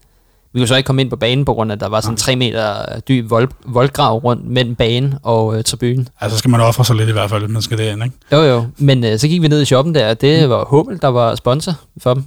Vi 0.52 0.60
kunne 0.60 0.66
så 0.68 0.76
ikke 0.76 0.86
komme 0.86 1.02
ind 1.02 1.10
på 1.10 1.16
banen, 1.16 1.44
på 1.44 1.54
grund 1.54 1.72
af, 1.72 1.76
at 1.76 1.80
der 1.80 1.88
var 1.88 2.00
sådan 2.00 2.12
en 2.12 2.16
3 2.16 2.36
meter 2.36 3.00
dyb 3.00 3.30
vold, 3.30 3.48
voldgrav 3.66 4.18
rundt 4.18 4.44
mellem 4.46 4.74
banen 4.74 5.14
og 5.22 5.58
øh, 5.58 5.64
tribunen. 5.64 6.08
Altså, 6.20 6.36
så 6.36 6.38
skal 6.38 6.50
man 6.50 6.60
ofre 6.60 6.84
sig 6.84 6.96
lidt 6.96 7.08
i 7.08 7.12
hvert 7.12 7.30
fald, 7.30 7.42
hvis 7.42 7.52
man 7.52 7.62
skal 7.62 7.78
derind, 7.78 8.04
ikke? 8.04 8.16
Jo 8.32 8.38
jo, 8.42 8.66
men 8.78 9.04
øh, 9.04 9.18
så 9.18 9.28
gik 9.28 9.42
vi 9.42 9.48
ned 9.48 9.62
i 9.62 9.64
shoppen 9.64 9.94
der, 9.94 10.10
og 10.10 10.20
det 10.20 10.48
var 10.48 10.64
Hummel, 10.64 11.02
der 11.02 11.08
var 11.08 11.34
sponsor 11.34 11.72
for 11.98 12.14
dem. 12.14 12.24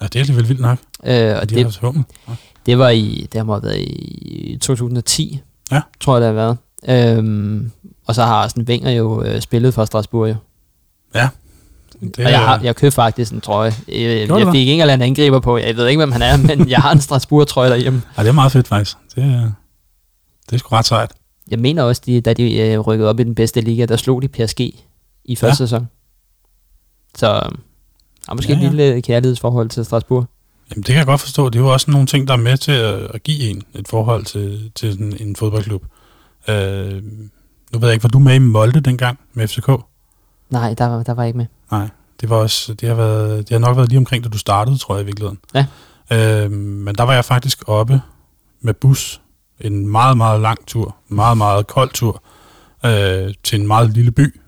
Ja, 0.00 0.06
det 0.06 0.16
er 0.16 0.20
alligevel 0.20 0.48
vildt 0.48 0.60
nok. 0.60 0.78
Øh, 1.04 1.12
og 1.12 1.14
De 1.14 1.30
har 1.30 1.44
det, 1.46 1.66
også 1.66 1.80
hummel. 1.80 2.04
Ja. 2.28 2.32
det 2.66 2.78
var 2.78 2.88
i, 2.88 3.28
det 3.32 3.40
har 3.46 3.60
været 3.60 3.76
i 3.78 4.58
2010, 4.60 5.40
Ja. 5.72 5.80
tror 6.00 6.14
jeg 6.18 6.20
det 6.20 6.26
har 6.28 6.34
været. 6.34 6.56
Øhm, 7.18 7.70
og 8.06 8.14
så 8.14 8.22
har 8.22 8.34
Arsene 8.34 8.64
Wenger 8.64 8.90
jo 8.90 9.22
øh, 9.22 9.40
spillet 9.40 9.74
for 9.74 9.84
Strasbourg 9.84 10.28
jo. 10.28 10.34
Det, 12.00 12.18
og 12.26 12.30
jeg, 12.32 12.40
har, 12.40 12.60
jeg 12.62 12.76
købte 12.76 12.94
faktisk 12.94 13.32
en 13.32 13.40
trøje. 13.40 13.72
Øh, 13.88 14.02
jeg 14.02 14.28
det? 14.28 14.48
fik 14.52 14.68
ingen 14.68 14.80
eller 14.80 14.92
anden 14.94 15.08
angriber 15.08 15.40
på. 15.40 15.58
Jeg 15.58 15.76
ved 15.76 15.86
ikke, 15.88 15.98
hvem 15.98 16.12
han 16.12 16.22
er, 16.22 16.36
men 16.56 16.68
jeg 16.68 16.78
har 16.78 16.92
en 16.92 17.00
Strasbourg-trøje 17.00 17.70
derhjemme. 17.70 18.02
ja, 18.16 18.22
det 18.22 18.28
er 18.28 18.32
meget 18.32 18.52
fedt, 18.52 18.68
faktisk. 18.68 18.96
Det, 19.14 19.24
er- 19.24 19.52
det 20.50 20.54
er 20.54 20.58
sgu 20.58 20.76
ret 20.76 20.86
sejt. 20.86 21.12
Jeg 21.50 21.58
mener 21.58 21.82
også, 21.82 22.02
de, 22.06 22.20
da 22.20 22.32
de 22.32 22.56
øh, 22.58 22.78
rykkede 22.80 23.08
op 23.10 23.20
i 23.20 23.22
den 23.22 23.34
bedste 23.34 23.60
liga, 23.60 23.84
der 23.86 23.96
slog 23.96 24.22
de 24.22 24.28
PSG 24.28 24.60
i 25.24 25.36
første 25.36 25.62
Ja. 25.62 25.66
sæson. 25.66 25.88
Så 27.16 27.26
øh, 27.26 27.32
har 28.28 28.34
måske 28.34 28.52
Ja, 28.52 28.58
ja, 28.58 28.66
et 28.66 28.74
lille 28.74 29.02
kærlighedsforhold 29.02 29.68
til 29.68 29.84
Strasbourg. 29.84 30.26
Jamen, 30.70 30.82
det 30.82 30.86
kan 30.86 30.96
jeg 30.96 31.06
godt 31.06 31.20
forstå. 31.20 31.48
Det 31.48 31.58
er 31.58 31.62
jo 31.62 31.72
også 31.72 31.90
nogle 31.90 32.06
ting, 32.06 32.28
der 32.28 32.34
er 32.34 32.38
med 32.38 32.56
til 32.56 32.72
at, 32.72 32.94
at 33.14 33.22
give 33.22 33.50
en 33.50 33.62
et 33.74 33.88
forhold 33.88 34.24
til, 34.24 34.70
til 34.74 34.92
sådan 34.92 35.16
en 35.20 35.36
fodboldklub. 35.36 35.82
Øh, 36.48 37.02
nu 37.72 37.78
ved 37.78 37.88
jeg 37.88 37.92
ikke, 37.92 38.02
var 38.02 38.08
du 38.08 38.18
med 38.18 38.34
i 38.34 38.38
Molde 38.38 38.80
dengang 38.80 39.18
med 39.34 39.48
FCK? 39.48 39.68
Nej, 40.50 40.74
der, 40.74 40.86
var- 40.86 41.02
der 41.02 41.14
var 41.14 41.22
jeg 41.22 41.28
ikke 41.28 41.36
med. 41.38 41.46
Nej, 41.70 41.88
det 42.20 42.30
var 42.30 42.36
også, 42.36 42.74
det 42.74 42.88
har, 42.88 42.96
været, 42.96 43.48
det 43.48 43.50
har 43.54 43.58
nok 43.58 43.76
været 43.76 43.88
lige 43.88 43.98
omkring, 43.98 44.24
da 44.24 44.28
du 44.28 44.38
startede, 44.38 44.78
tror 44.78 44.94
jeg 44.94 45.02
i 45.02 45.06
virkeligheden. 45.06 45.38
Ja. 45.54 45.66
Øh, 46.12 46.50
men 46.50 46.94
der 46.94 47.02
var 47.02 47.14
jeg 47.14 47.24
faktisk 47.24 47.62
oppe 47.66 48.02
med 48.60 48.74
bus. 48.74 49.20
En 49.60 49.88
meget, 49.88 50.16
meget 50.16 50.40
lang 50.40 50.66
tur. 50.66 50.96
Meget, 51.08 51.38
meget 51.38 51.66
kold 51.66 51.90
tur. 51.90 52.22
Øh, 52.86 53.34
til 53.42 53.60
en 53.60 53.66
meget 53.66 53.90
lille 53.90 54.10
by. 54.10 54.40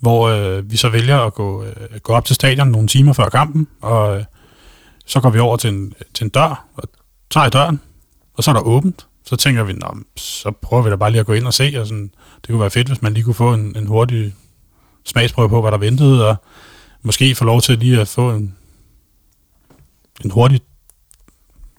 Hvor 0.00 0.28
øh, 0.28 0.70
vi 0.70 0.76
så 0.76 0.88
vælger 0.88 1.18
at 1.18 1.34
gå, 1.34 1.64
øh, 1.64 2.00
gå 2.02 2.12
op 2.12 2.24
til 2.24 2.34
stadion 2.34 2.68
nogle 2.68 2.88
timer 2.88 3.12
før 3.12 3.28
kampen. 3.28 3.68
Og 3.80 4.16
øh, 4.16 4.24
så 5.06 5.20
går 5.20 5.30
vi 5.30 5.38
over 5.38 5.56
til 5.56 5.70
en, 5.70 5.92
til 6.14 6.24
en 6.24 6.30
dør 6.30 6.66
og 6.74 6.82
tager 7.30 7.46
i 7.46 7.50
døren. 7.50 7.80
Og 8.34 8.44
så 8.44 8.50
er 8.50 8.54
der 8.54 8.62
åbent. 8.62 9.06
Så 9.24 9.36
tænker 9.36 9.62
vi, 9.62 9.72
Nå, 9.72 9.96
så 10.16 10.50
prøver 10.50 10.82
vi 10.82 10.90
da 10.90 10.96
bare 10.96 11.10
lige 11.10 11.20
at 11.20 11.26
gå 11.26 11.32
ind 11.32 11.46
og 11.46 11.54
se. 11.54 11.74
Og 11.78 11.86
sådan, 11.86 12.10
det 12.36 12.48
kunne 12.48 12.60
være 12.60 12.70
fedt, 12.70 12.88
hvis 12.88 13.02
man 13.02 13.14
lige 13.14 13.24
kunne 13.24 13.34
få 13.34 13.54
en, 13.54 13.76
en 13.76 13.86
hurtig 13.86 14.34
smagsprøve 15.04 15.48
på, 15.48 15.60
hvad 15.60 15.70
der 15.72 15.78
ventede, 15.78 16.28
og 16.28 16.36
måske 17.02 17.34
få 17.34 17.44
lov 17.44 17.60
til 17.60 17.78
lige 17.78 18.00
at 18.00 18.08
få 18.08 18.30
en, 18.30 18.54
en 20.24 20.30
hurtig 20.30 20.60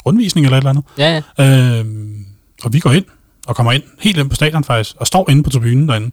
rundvisning 0.06 0.46
eller 0.46 0.58
et 0.58 0.62
eller 0.62 0.70
andet. 0.70 0.84
Ja, 0.98 1.22
ja. 1.38 1.80
Øhm, 1.80 2.26
og 2.64 2.74
vi 2.74 2.80
går 2.80 2.92
ind, 2.92 3.06
og 3.48 3.56
kommer 3.56 3.72
ind 3.72 3.84
helt 4.00 4.18
ind 4.18 4.30
på 4.30 4.36
stadion 4.36 4.64
faktisk, 4.64 4.96
og 5.00 5.08
står 5.08 5.30
inde 5.30 5.44
på 5.44 5.50
tribunen 5.50 5.88
derinde. 5.90 6.12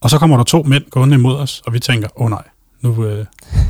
Og 0.00 0.10
så 0.10 0.18
kommer 0.18 0.36
der 0.36 0.44
to 0.44 0.62
mænd 0.62 0.84
gående 0.90 1.14
imod 1.14 1.36
os, 1.36 1.62
og 1.66 1.72
vi 1.72 1.78
tænker, 1.78 2.08
åh 2.16 2.24
oh, 2.24 2.30
nej, 2.30 2.42
nu, 2.80 3.04
øh, 3.04 3.24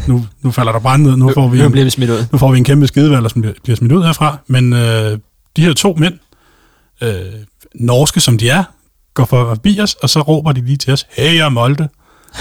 nu, 0.08 0.26
nu 0.42 0.50
falder 0.50 0.72
der 0.72 0.80
brand 0.80 1.02
ned, 1.02 1.16
nu 1.16 1.32
får 1.34 1.48
vi 1.48 1.58
Nu 1.58 1.64
en, 1.64 1.72
bliver 1.72 1.84
vi 1.84 1.90
smidt 1.90 2.10
ud. 2.10 2.26
nu 2.32 2.38
får 2.38 2.52
vi 2.52 2.58
en 2.58 2.64
kæmpe 2.64 2.86
skidevalg, 2.86 3.30
som 3.30 3.40
bliver, 3.42 3.54
bliver 3.62 3.76
smidt 3.76 3.92
ud 3.92 4.04
herfra. 4.04 4.38
Men 4.46 4.72
øh, 4.72 5.18
de 5.56 5.64
her 5.64 5.72
to 5.72 5.94
mænd, 5.98 6.18
øh, 7.02 7.14
norske 7.74 8.20
som 8.20 8.38
de 8.38 8.48
er, 8.48 8.64
går 9.14 9.24
forbi 9.24 9.80
os, 9.80 9.94
og 9.94 10.10
så 10.10 10.20
råber 10.20 10.52
de 10.52 10.60
lige 10.60 10.76
til 10.76 10.92
os, 10.92 11.06
hey, 11.10 11.36
jeg 11.36 11.44
er 11.44 11.48
Molde. 11.48 11.88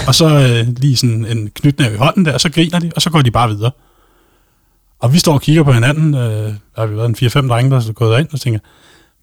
Og 0.06 0.14
så 0.14 0.26
øh, 0.26 0.74
lige 0.76 0.96
sådan 0.96 1.24
en 1.24 1.50
knytnæve 1.54 1.94
i 1.94 1.96
hånden 1.96 2.24
der, 2.24 2.32
og 2.32 2.40
så 2.40 2.50
griner 2.50 2.78
de, 2.78 2.90
og 2.96 3.02
så 3.02 3.10
går 3.10 3.22
de 3.22 3.30
bare 3.30 3.48
videre. 3.48 3.70
Og 4.98 5.12
vi 5.12 5.18
står 5.18 5.34
og 5.34 5.40
kigger 5.42 5.62
på 5.62 5.72
hinanden, 5.72 6.14
øh, 6.14 6.20
der 6.20 6.80
har 6.80 6.86
vi 6.86 6.96
været 6.96 7.08
en 7.08 7.46
4-5 7.46 7.48
drenge, 7.48 7.70
der 7.70 7.76
er 7.76 7.92
gået 7.92 8.20
ind, 8.20 8.28
og 8.32 8.40
tænker, 8.40 8.60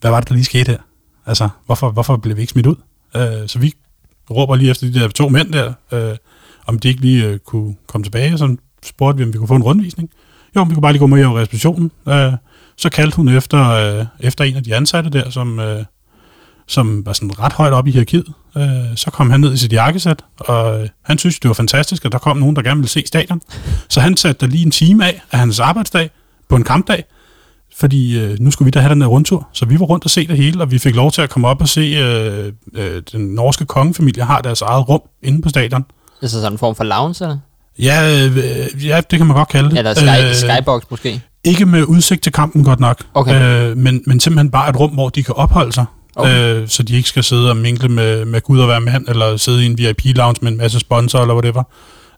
hvad 0.01 0.11
var 0.11 0.19
det, 0.19 0.29
der 0.29 0.35
lige 0.35 0.45
skete 0.45 0.71
her? 0.71 0.77
Altså, 1.25 1.49
hvorfor, 1.65 1.91
hvorfor 1.91 2.17
blev 2.17 2.35
vi 2.35 2.41
ikke 2.41 2.51
smidt 2.51 2.67
ud? 2.67 2.75
Øh, 3.15 3.47
så 3.47 3.59
vi 3.59 3.73
råber 4.31 4.55
lige 4.55 4.71
efter 4.71 4.87
de 4.87 4.99
der 4.99 5.07
to 5.07 5.29
mænd 5.29 5.53
der, 5.53 5.73
øh, 5.91 6.15
om 6.67 6.79
de 6.79 6.87
ikke 6.87 7.01
lige 7.01 7.25
øh, 7.25 7.39
kunne 7.39 7.75
komme 7.87 8.05
tilbage, 8.05 8.33
og 8.33 8.39
så 8.39 8.55
spurgte 8.83 9.17
vi, 9.17 9.23
om 9.23 9.33
vi 9.33 9.37
kunne 9.37 9.47
få 9.47 9.55
en 9.55 9.63
rundvisning. 9.63 10.09
Jo, 10.55 10.63
vi 10.63 10.73
kunne 10.73 10.81
bare 10.81 10.91
lige 10.91 10.99
gå 10.99 11.07
med 11.07 11.21
i 11.21 11.25
receptionen. 11.25 11.91
Øh, 12.07 12.33
så 12.77 12.89
kaldte 12.89 13.15
hun 13.15 13.27
efter, 13.27 13.69
øh, 13.69 14.05
efter 14.19 14.43
en 14.43 14.55
af 14.55 14.63
de 14.63 14.75
ansatte 14.75 15.09
der, 15.09 15.29
som, 15.29 15.59
øh, 15.59 15.85
som 16.69 17.05
var 17.05 17.13
sådan 17.13 17.39
ret 17.39 17.53
højt 17.53 17.73
op 17.73 17.87
i 17.87 17.91
hierarkiet. 17.91 18.25
Øh, 18.57 18.63
så 18.95 19.11
kom 19.11 19.29
han 19.31 19.39
ned 19.39 19.53
i 19.53 19.57
sit 19.57 19.73
jakkesæt, 19.73 20.23
og 20.39 20.81
øh, 20.81 20.89
han 21.05 21.17
synes, 21.17 21.39
det 21.39 21.47
var 21.47 21.53
fantastisk, 21.53 22.05
at 22.05 22.11
der 22.11 22.17
kom 22.17 22.37
nogen, 22.37 22.55
der 22.55 22.61
gerne 22.61 22.77
ville 22.77 22.89
se 22.89 23.03
stadion. 23.05 23.41
Så 23.89 24.01
han 24.01 24.17
satte 24.17 24.45
der 24.45 24.51
lige 24.51 24.65
en 24.65 24.71
time 24.71 25.05
af 25.05 25.21
af 25.31 25.39
hans 25.39 25.59
arbejdsdag 25.59 26.09
på 26.49 26.55
en 26.55 26.63
kampdag, 26.63 27.03
fordi 27.77 28.19
øh, 28.19 28.39
nu 28.39 28.51
skulle 28.51 28.65
vi 28.65 28.71
da 28.71 28.79
have 28.79 28.93
den 28.93 29.01
der 29.01 29.07
rundtur. 29.07 29.47
Så 29.53 29.65
vi 29.65 29.79
var 29.79 29.85
rundt 29.85 30.03
og 30.05 30.09
se 30.09 30.27
det 30.27 30.37
hele, 30.37 30.61
og 30.61 30.71
vi 30.71 30.79
fik 30.79 30.95
lov 30.95 31.11
til 31.11 31.21
at 31.21 31.29
komme 31.29 31.47
op 31.47 31.61
og 31.61 31.67
se, 31.69 31.81
øh, 31.81 32.53
øh, 32.75 33.01
den 33.11 33.21
norske 33.21 33.65
kongefamilie 33.65 34.23
har 34.23 34.41
deres 34.41 34.61
eget 34.61 34.89
rum 34.89 35.01
inde 35.23 35.41
på 35.41 35.49
stadion. 35.49 35.85
Altså 36.21 36.37
sådan 36.37 36.51
en 36.51 36.57
form 36.57 36.75
for 36.75 36.83
lounge, 36.83 37.23
eller? 37.23 37.37
Ja, 37.79 38.25
øh, 38.25 38.87
ja, 38.87 39.01
det 39.11 39.19
kan 39.19 39.27
man 39.27 39.37
godt 39.37 39.49
kalde 39.49 39.69
det. 39.69 39.77
Eller 39.77 39.93
sky, 39.93 40.29
øh, 40.29 40.35
skybox 40.35 40.83
måske? 40.91 41.21
Ikke 41.43 41.65
med 41.65 41.83
udsigt 41.83 42.23
til 42.23 42.31
kampen 42.31 42.63
godt 42.63 42.79
nok, 42.79 43.03
Okay. 43.13 43.69
øh, 43.71 43.77
men, 43.77 44.03
men 44.05 44.19
simpelthen 44.19 44.51
bare 44.51 44.69
et 44.69 44.79
rum, 44.79 44.91
hvor 44.91 45.09
de 45.09 45.23
kan 45.23 45.35
opholde 45.35 45.71
sig, 45.73 45.85
Okay. 46.19 46.55
øh, 46.61 46.67
så 46.67 46.83
de 46.83 46.95
ikke 46.95 47.09
skal 47.09 47.23
sidde 47.23 47.49
og 47.49 47.57
minkle 47.57 47.89
med, 47.89 48.25
med 48.25 48.41
Gud 48.41 48.59
og 48.59 48.67
være 48.67 48.81
mand, 48.81 49.07
eller 49.07 49.37
sidde 49.37 49.63
i 49.63 49.65
en 49.65 49.77
VIP-lounge 49.77 50.39
med 50.41 50.51
en 50.51 50.57
masse 50.57 50.79
sponsorer, 50.79 51.21
eller 51.21 51.33
whatever. 51.35 51.63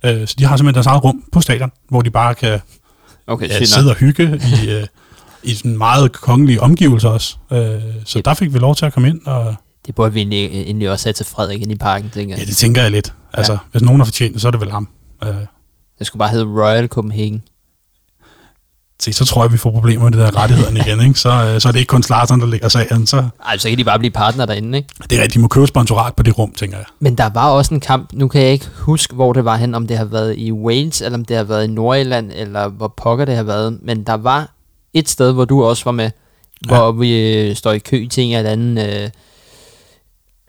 Øh, 0.05 0.27
så 0.27 0.35
de 0.39 0.45
har 0.45 0.57
simpelthen 0.57 0.73
deres 0.75 0.87
eget 0.87 1.03
rum 1.03 1.23
på 1.31 1.41
stadion, 1.41 1.71
hvor 1.89 2.01
de 2.01 2.09
bare 2.09 2.35
kan 2.35 2.59
Okay, 3.27 3.49
ja, 3.49 3.65
sidde 3.65 3.89
og 3.89 3.95
hygge 3.95 4.41
i, 4.63 4.69
øh, 4.69 4.83
i 5.43 5.53
sådan 5.53 5.77
meget 5.77 6.11
kongelige 6.11 6.61
omgivelser 6.61 7.09
også. 7.09 7.35
Øh, 7.51 7.81
så 8.05 8.21
der 8.25 8.33
fik 8.33 8.53
vi 8.53 8.59
lov 8.59 8.75
til 8.75 8.85
at 8.85 8.93
komme 8.93 9.09
ind, 9.09 9.21
og 9.25 9.55
Det 9.85 9.95
burde 9.95 10.13
vi 10.13 10.19
egentlig, 10.19 10.45
egentlig 10.45 10.89
også 10.91 11.05
have 11.05 11.13
til 11.13 11.25
Frederik 11.25 11.61
ind 11.61 11.71
i 11.71 11.75
parken, 11.75 12.09
tænker 12.09 12.35
ja, 12.35 12.39
jeg. 12.39 12.47
det 12.47 12.55
tænker 12.57 12.81
jeg 12.81 12.91
lidt. 12.91 13.13
Altså, 13.33 13.53
ja. 13.53 13.57
hvis 13.71 13.81
nogen 13.81 13.99
har 13.99 14.05
fortjent 14.05 14.33
det, 14.33 14.41
så 14.41 14.47
er 14.47 14.51
det 14.51 14.61
vel 14.61 14.71
ham. 14.71 14.87
Øh, 15.23 15.29
Det 15.99 16.07
skulle 16.07 16.19
bare 16.19 16.29
hedde 16.29 16.45
Royal 16.45 16.87
Copenhagen. 16.87 17.41
Se, 19.01 19.13
så 19.13 19.25
tror 19.25 19.43
jeg, 19.43 19.51
vi 19.51 19.57
får 19.57 19.71
problemer 19.71 20.03
med 20.03 20.11
det 20.11 20.19
der 20.19 20.37
rettighederne 20.41 20.79
igen, 20.79 21.07
ikke? 21.07 21.19
Så, 21.19 21.29
øh, 21.29 21.61
så 21.61 21.67
er 21.67 21.71
det 21.71 21.79
ikke 21.79 21.89
kun 21.89 22.03
Slatern, 22.03 22.39
der 22.41 22.47
ligger 22.47 22.67
sagen. 22.69 23.07
Så 23.07 23.27
Ej, 23.45 23.57
så 23.57 23.69
kan 23.69 23.77
de 23.77 23.83
bare 23.83 23.99
blive 23.99 24.11
partner 24.11 24.45
derinde, 24.45 24.77
ikke? 24.77 24.89
det 25.09 25.11
er 25.17 25.21
rigtigt, 25.21 25.33
de 25.33 25.39
må 25.39 25.47
købe 25.47 25.67
sponsorat 25.67 26.15
på 26.15 26.23
det 26.23 26.37
rum, 26.37 26.51
tænker 26.57 26.77
jeg. 26.77 26.85
Men 26.99 27.15
der 27.15 27.29
var 27.29 27.49
også 27.49 27.73
en 27.73 27.79
kamp, 27.79 28.09
nu 28.13 28.27
kan 28.27 28.41
jeg 28.41 28.51
ikke 28.51 28.65
huske, 28.79 29.15
hvor 29.15 29.33
det 29.33 29.45
var 29.45 29.55
hen, 29.57 29.75
om 29.75 29.87
det 29.87 29.97
har 29.97 30.05
været 30.05 30.37
i 30.37 30.51
Wales, 30.51 31.01
eller 31.01 31.17
om 31.17 31.25
det 31.25 31.37
har 31.37 31.43
været 31.43 31.63
i 31.63 31.67
Nordjylland, 31.67 32.31
eller 32.35 32.67
hvor 32.67 32.93
pokker 32.97 33.25
det 33.25 33.35
har 33.35 33.43
været. 33.43 33.77
Men 33.83 34.03
der 34.03 34.13
var 34.13 34.51
et 34.93 35.09
sted, 35.09 35.31
hvor 35.33 35.45
du 35.45 35.63
også 35.63 35.83
var 35.85 35.91
med, 35.91 36.09
Ja. 36.69 36.75
hvor 36.75 36.91
vi 36.91 37.33
øh, 37.33 37.55
står 37.55 37.71
i 37.71 37.79
kø 37.79 38.07
til 38.07 38.23
en 38.23 38.35
eller 38.37 38.51
anden, 38.51 38.77
øh, 38.77 39.09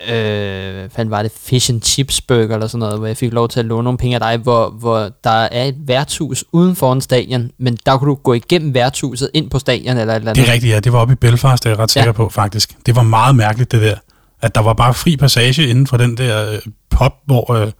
øh, 0.08 0.90
fanden 0.90 1.10
var 1.10 1.22
det, 1.22 1.32
fish 1.42 1.70
and 1.70 1.82
chips 1.82 2.20
burger 2.20 2.54
eller 2.54 2.66
sådan 2.66 2.78
noget, 2.78 2.98
hvor 2.98 3.06
jeg 3.06 3.16
fik 3.16 3.32
lov 3.32 3.48
til 3.48 3.60
at 3.60 3.66
låne 3.66 3.84
nogle 3.84 3.98
penge 3.98 4.14
af 4.16 4.20
dig, 4.20 4.36
hvor, 4.36 4.70
hvor 4.70 5.10
der 5.24 5.30
er 5.30 5.64
et 5.64 5.74
værtshus 5.78 6.44
uden 6.52 6.76
for 6.76 6.92
en 6.92 7.00
stadion, 7.00 7.50
men 7.58 7.78
der 7.86 7.96
kunne 7.98 8.08
du 8.10 8.14
gå 8.14 8.32
igennem 8.32 8.74
værtshuset 8.74 9.30
ind 9.34 9.50
på 9.50 9.58
stadion 9.58 9.96
eller 9.96 10.12
et 10.14 10.16
eller 10.16 10.30
andet. 10.30 10.44
Det 10.44 10.48
er 10.50 10.52
rigtigt, 10.54 10.72
ja. 10.74 10.80
Det 10.80 10.92
var 10.92 10.98
oppe 10.98 11.12
i 11.12 11.16
Belfast, 11.16 11.64
det 11.64 11.68
er 11.70 11.74
jeg 11.74 11.78
ret 11.78 11.90
sikker 11.90 12.06
Ja. 12.08 12.12
på, 12.12 12.28
faktisk. 12.28 12.76
Det 12.86 12.96
var 12.96 13.02
meget 13.02 13.36
mærkeligt, 13.36 13.72
det 13.72 13.82
der. 13.82 13.94
At 14.42 14.54
der 14.54 14.60
var 14.60 14.72
bare 14.72 14.94
fri 14.94 15.16
passage 15.16 15.66
inden 15.68 15.86
for 15.86 15.96
den 15.96 16.16
der 16.16 16.52
øh, 16.52 16.58
pop, 16.90 17.12
hvor... 17.26 17.52
Øh, 17.54 17.72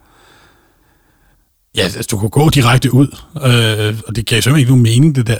ja, 1.77 1.83
altså, 1.83 2.09
du 2.11 2.19
kunne 2.19 2.31
gå 2.31 2.51
direkte 2.51 2.95
ud. 2.95 3.07
Øh, 3.37 4.01
og 4.09 4.17
det 4.17 4.27
gav 4.27 4.43
simpelthen 4.43 4.59
ikke 4.59 4.71
nogen 4.71 4.83
mening, 4.83 5.15
det 5.17 5.27
der. 5.27 5.37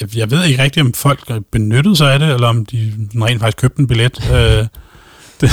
Jeg- 0.00 0.16
Jeg 0.16 0.30
ved 0.30 0.44
ikke 0.44 0.62
rigtigt, 0.62 0.86
om 0.86 0.92
folk 0.92 1.20
øh, 1.30 1.40
benyttede 1.52 1.96
sig 1.96 2.12
af 2.12 2.18
det, 2.18 2.28
eller 2.34 2.48
om 2.48 2.66
de 2.66 2.92
rent 3.22 3.40
faktisk 3.40 3.56
købte 3.58 3.80
en 3.80 3.86
billet. 3.86 4.30
Øh, 4.34 4.66
det, 5.42 5.50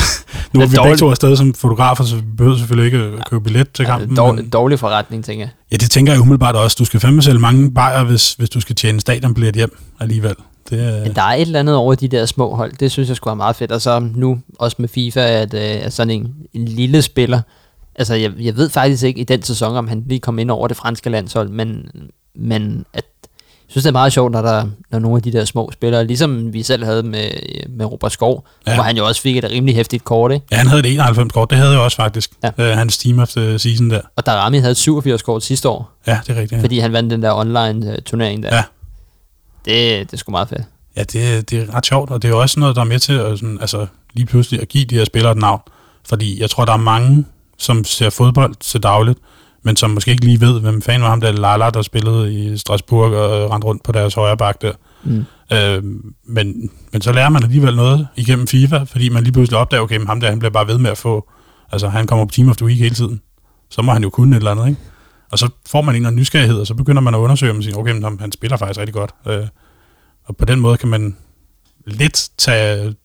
nu 0.54 0.62
er 0.62 0.66
vi 0.68 0.76
begge 0.84 0.98
to 0.98 1.10
afsted 1.10 1.36
som 1.38 1.54
fotografer, 1.54 2.04
så 2.04 2.16
vi 2.16 2.22
behøver 2.38 2.58
selvfølgelig 2.58 2.86
ikke 2.94 3.18
at 3.18 3.30
købe 3.30 3.44
billet 3.44 3.72
til 3.74 3.86
kampen. 3.86 4.16
Dår, 4.16 4.32
men- 4.32 4.50
dårlig 4.50 4.80
forretning, 4.80 5.26
tænker 5.26 5.44
jeg. 5.46 5.50
Ja, 5.72 5.78
det 5.78 5.92
tænker 5.92 6.14
jeg 6.14 6.22
umiddelbart 6.22 6.56
også. 6.56 6.76
Du 6.80 6.86
skal 6.86 7.00
fandme 7.00 7.22
sælge 7.22 7.40
mange 7.40 7.72
bajer, 7.72 8.04
hvis, 8.04 8.34
hvis 8.34 8.50
du 8.50 8.60
skal 8.62 8.76
tjene 8.76 9.00
stadionbillet 9.00 9.56
hjem 9.56 9.78
alligevel. 10.00 10.36
Det, 10.70 10.84
er- 10.98 11.04
Men 11.04 11.14
der 11.16 11.22
er 11.22 11.34
et 11.36 11.42
eller 11.42 11.60
andet 11.60 11.76
over 11.76 11.96
de 11.96 12.08
der 12.08 12.26
små 12.26 12.56
hold, 12.56 12.74
det 12.80 12.92
synes 12.92 13.08
jeg 13.10 13.16
skulle 13.16 13.32
være 13.32 13.36
meget 13.36 13.56
fedt. 13.56 13.72
Og 13.72 13.82
så 13.82 14.00
nu 14.16 14.40
også 14.60 14.76
med 14.80 14.90
FIFA, 14.90 15.20
at, 15.20 15.54
øh, 15.54 15.62
at 15.86 15.94
sådan 15.94 16.12
en, 16.12 16.34
en 16.54 16.66
lille 16.66 17.02
spiller, 17.02 17.42
altså 17.96 18.14
jeg, 18.16 18.32
jeg 18.40 18.56
ved 18.58 18.70
faktisk 18.70 19.04
ikke 19.04 19.22
i 19.22 19.24
den 19.24 19.44
sæson, 19.44 19.76
om 19.76 19.88
han 19.88 20.04
lige 20.08 20.20
kom 20.20 20.40
ind 20.40 20.52
over 20.52 20.68
det 20.68 20.78
franske 20.78 21.10
landshold, 21.10 21.50
men, 21.50 21.90
men 22.36 22.86
at, 22.94 23.04
synes, 23.70 23.84
det 23.84 23.88
er 23.90 23.92
meget 23.92 24.14
sjovt, 24.14 24.32
når, 24.32 24.42
der, 24.42 24.66
når 24.92 25.00
nogle 25.00 25.16
af 25.18 25.22
de 25.24 25.32
der 25.32 25.46
små 25.46 25.70
spillere, 25.74 26.06
ligesom 26.08 26.54
vi 26.54 26.64
selv 26.64 26.84
havde 26.86 27.04
med, 27.04 27.30
med 27.70 27.86
Robert 27.86 28.12
Skov, 28.12 28.46
ja. 28.68 28.74
Hvor 28.74 28.84
han 28.84 28.98
jo 28.98 29.06
også 29.08 29.22
fik 29.22 29.38
et 29.38 29.44
rimelig 29.52 29.76
hæftigt 29.76 30.04
kort, 30.04 30.32
ikke? 30.32 30.46
Ja, 30.52 30.58
han 30.58 30.68
havde 30.68 30.80
et 30.80 30.94
91 30.94 31.34
kort. 31.34 31.50
Det 31.50 31.58
havde 31.58 31.72
jeg 31.72 31.80
også 31.80 31.98
faktisk. 31.98 32.32
Ja. 32.44 32.50
Uh, 32.72 32.78
hans 32.78 32.98
team 32.98 33.20
of 33.20 33.30
the 33.30 33.60
season 33.60 33.90
der. 33.90 34.02
Og 34.16 34.26
Darami 34.26 34.58
havde 34.58 34.72
et 34.72 34.78
87 34.78 35.22
kort 35.22 35.44
sidste 35.44 35.70
år, 35.70 35.92
Ja, 36.08 36.20
det 36.28 36.36
er 36.38 36.42
rigtigt. 36.42 36.58
ja. 36.60 36.64
Fordi 36.64 36.80
han 36.80 36.94
vandt 36.94 37.12
den 37.12 37.24
der 37.24 37.34
online 37.34 37.88
uh, 37.90 37.96
turnering 38.06 38.44
der. 38.44 38.56
Ja. 38.56 38.64
Det, 39.66 40.08
det 40.08 40.14
er 40.14 40.18
sgu 40.18 40.32
meget 40.32 40.50
fedt. 40.50 40.62
ja 40.98 41.04
det, 41.04 41.50
det 41.50 41.60
er 41.70 41.76
ret 41.76 41.86
sjovt, 41.86 42.12
og 42.12 42.22
det 42.22 42.28
er 42.28 42.32
jo 42.32 42.40
også 42.42 42.60
noget, 42.60 42.76
der 42.76 42.82
er 42.82 42.86
med 42.86 43.00
til 43.00 43.14
at, 43.14 43.40
sådan, 43.40 43.58
altså, 43.62 43.88
lige 44.14 44.26
pludselig 44.26 44.62
at 44.62 44.68
give 44.68 44.86
de 44.86 44.96
her 44.96 45.06
spillere 45.06 45.32
et 45.32 45.38
navn. 45.38 45.62
Fordi 46.10 46.42
jeg 46.42 46.50
tror, 46.50 46.66
der 46.66 46.74
er 46.74 46.78
mange, 46.78 47.26
som 47.58 47.84
ser 47.84 48.10
fodbold 48.10 48.56
til 48.60 48.84
dagligt, 48.84 49.20
men 49.64 49.76
som 49.76 49.90
måske 49.90 50.12
ikke 50.12 50.26
lige 50.26 50.42
ved, 50.42 50.60
hvem 50.60 50.82
fanden 50.82 51.02
var 51.02 51.10
ham 51.10 51.22
der 51.22 51.32
Lala, 51.32 51.70
der 51.70 51.82
spillede 51.82 52.34
i 52.34 52.58
Strasbourg 52.58 53.14
og 53.14 53.52
rendte 53.52 53.68
rundt 53.68 53.84
på 53.84 53.92
deres 53.92 54.14
højre 54.14 54.38
bak 54.38 54.62
der. 54.62 54.74
Mm. 55.04 55.26
Øh, 55.54 55.84
men, 56.26 56.72
men 56.92 57.02
så 57.02 57.12
lærer 57.12 57.30
man 57.30 57.44
alligevel 57.44 57.76
noget 57.76 58.08
igennem 58.16 58.48
FIFA, 58.48 58.84
fordi 58.84 59.10
man 59.10 59.24
lige 59.24 59.34
pludselig 59.34 59.60
opdager, 59.60 59.82
okay, 59.82 60.06
ham 60.06 60.20
der, 60.20 60.30
han 60.30 60.40
bliver 60.40 60.52
bare 60.52 60.68
ved 60.68 60.78
med 60.78 60.92
at 60.92 60.98
få, 60.98 61.30
altså 61.72 61.90
han 61.90 62.08
kommer 62.08 62.26
på 62.26 62.32
Team 62.32 62.50
of 62.50 62.58
the 62.58 62.66
Week 62.66 62.80
hele 62.80 62.96
tiden. 62.96 63.22
Så 63.70 63.82
må 63.82 63.92
han 63.92 64.04
jo 64.04 64.10
kunne 64.10 64.36
et 64.36 64.40
eller 64.40 64.52
andet, 64.52 64.68
ikke? 64.68 64.82
Og 65.32 65.40
så 65.40 65.50
får 65.68 65.82
man 65.82 65.96
en 65.96 65.96
eller 65.96 66.08
anden 66.08 66.20
nysgerrighed, 66.20 66.60
og 66.60 66.68
så 66.68 66.74
begynder 66.74 67.02
man 67.02 67.14
at 67.14 67.20
undersøge, 67.20 67.54
og 67.54 67.64
siger, 67.64 67.78
okay, 67.78 67.92
men 67.92 68.20
han 68.20 68.32
spiller 68.32 68.58
faktisk 68.58 68.80
rigtig 68.80 68.94
godt. 68.94 69.12
Øh, 69.28 69.48
og 70.26 70.38
på 70.38 70.46
den 70.46 70.60
måde 70.60 70.78
kan 70.78 70.90
man 70.90 71.18
lidt 71.86 72.30
tage, 72.38 72.96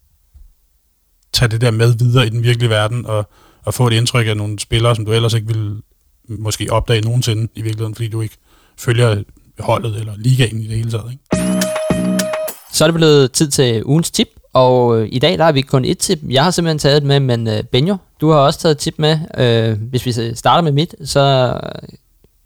tage 1.33 1.49
det 1.49 1.61
der 1.61 1.71
med 1.71 1.95
videre 1.99 2.27
i 2.27 2.31
den 2.31 2.43
virkelige 2.43 2.71
verden, 2.71 3.07
og, 3.07 3.31
og 3.65 3.75
få 3.75 3.87
et 3.87 3.93
indtryk 3.93 4.27
af 4.27 4.37
nogle 4.37 4.59
spillere, 4.59 4.97
som 4.97 5.05
du 5.05 5.13
ellers 5.13 5.35
ikke 5.35 5.47
ville 5.47 5.83
måske 6.29 6.73
opdage 6.73 7.01
nogensinde 7.01 7.49
i 7.55 7.63
virkeligheden, 7.63 7.95
fordi 7.95 8.09
du 8.09 8.21
ikke 8.21 8.37
følger 8.79 9.23
holdet 9.59 9.97
eller 9.97 10.13
ligaen 10.17 10.61
i 10.61 10.67
det 10.67 10.77
hele 10.77 10.91
taget. 10.91 11.13
Ikke? 11.13 11.25
Så 12.73 12.85
er 12.85 12.89
det 12.89 12.95
blevet 12.95 13.33
tid 13.33 13.51
til 13.51 13.85
ugens 13.85 14.11
tip, 14.11 14.29
og 14.53 15.01
øh, 15.01 15.09
i 15.13 15.19
dag 15.19 15.39
der 15.39 15.45
har 15.45 15.53
vi 15.53 15.61
kun 15.61 15.85
et 15.85 15.99
tip. 15.99 16.19
Jeg 16.31 16.45
har 16.45 16.51
simpelthen 16.51 16.79
taget 16.79 16.97
et 16.97 17.03
med, 17.03 17.21
men 17.21 17.49
øh, 17.49 17.63
Benjo, 17.63 17.97
du 18.21 18.31
har 18.31 18.39
også 18.39 18.59
taget 18.59 18.73
et 18.75 18.79
tip 18.79 18.95
med. 18.99 19.19
Øh, 19.39 19.83
hvis 19.83 20.07
vi 20.07 20.35
starter 20.35 20.63
med 20.63 20.73
mit, 20.73 20.95
så 21.05 21.55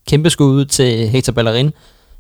kæmpe 0.09 0.31
skud 0.31 0.55
ud 0.55 0.65
til 0.65 1.09
Hector 1.09 1.33
Ballerin. 1.33 1.73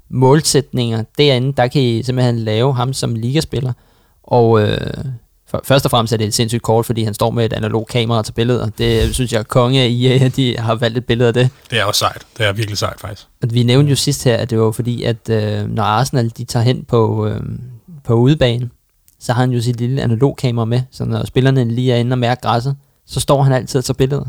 Målsætninger 0.08 1.04
derinde, 1.18 1.52
der 1.52 1.66
kan 1.66 1.82
I 1.82 2.02
simpelthen 2.02 2.38
lave 2.38 2.74
ham 2.74 2.92
som 2.92 3.14
ligaspiller. 3.14 3.72
Og 4.22 4.62
øh, 4.62 5.04
først 5.64 5.84
og 5.84 5.90
fremmest 5.90 6.12
er 6.12 6.16
det 6.16 6.26
et 6.26 6.34
sindssygt 6.34 6.62
kort, 6.62 6.86
fordi 6.86 7.04
han 7.04 7.14
står 7.14 7.30
med 7.30 7.44
et 7.44 7.52
analog 7.52 7.86
kamera 7.86 8.22
til 8.22 8.32
billeder. 8.32 8.68
Det 8.78 9.14
synes 9.14 9.32
jeg, 9.32 9.48
konge 9.48 9.80
af 9.80 9.86
EA, 9.86 10.28
de 10.28 10.56
har 10.58 10.74
valgt 10.74 10.98
et 10.98 11.06
billede 11.06 11.28
af 11.28 11.34
det. 11.34 11.50
Det 11.70 11.80
er 11.80 11.84
også 11.84 11.98
sejt. 11.98 12.26
Det 12.38 12.46
er 12.46 12.52
virkelig 12.52 12.78
sejt, 12.78 13.00
faktisk. 13.00 13.26
Vi 13.50 13.62
nævnte 13.62 13.90
jo 13.90 13.96
sidst 13.96 14.24
her, 14.24 14.36
at 14.36 14.50
det 14.50 14.60
var 14.60 14.70
fordi, 14.70 15.02
at 15.02 15.30
øh, 15.30 15.68
når 15.70 15.82
Arsenal 15.82 16.32
de 16.36 16.44
tager 16.44 16.64
hen 16.64 16.84
på, 16.84 17.26
øh, 17.26 17.40
på 18.04 18.14
udebane, 18.14 18.70
så 19.20 19.32
har 19.32 19.40
han 19.40 19.50
jo 19.50 19.60
sit 19.60 19.76
lille 19.76 20.02
analogkamera 20.02 20.64
med, 20.64 20.82
så 20.90 21.04
når 21.04 21.26
spillerne 21.26 21.64
lige 21.64 21.92
er 21.92 21.96
inde 21.96 22.14
og 22.14 22.18
mærker 22.18 22.40
græsset, 22.40 22.76
så 23.06 23.20
står 23.20 23.42
han 23.42 23.52
altid 23.52 23.78
og 23.78 23.84
tager 23.84 23.94
billeder. 23.94 24.24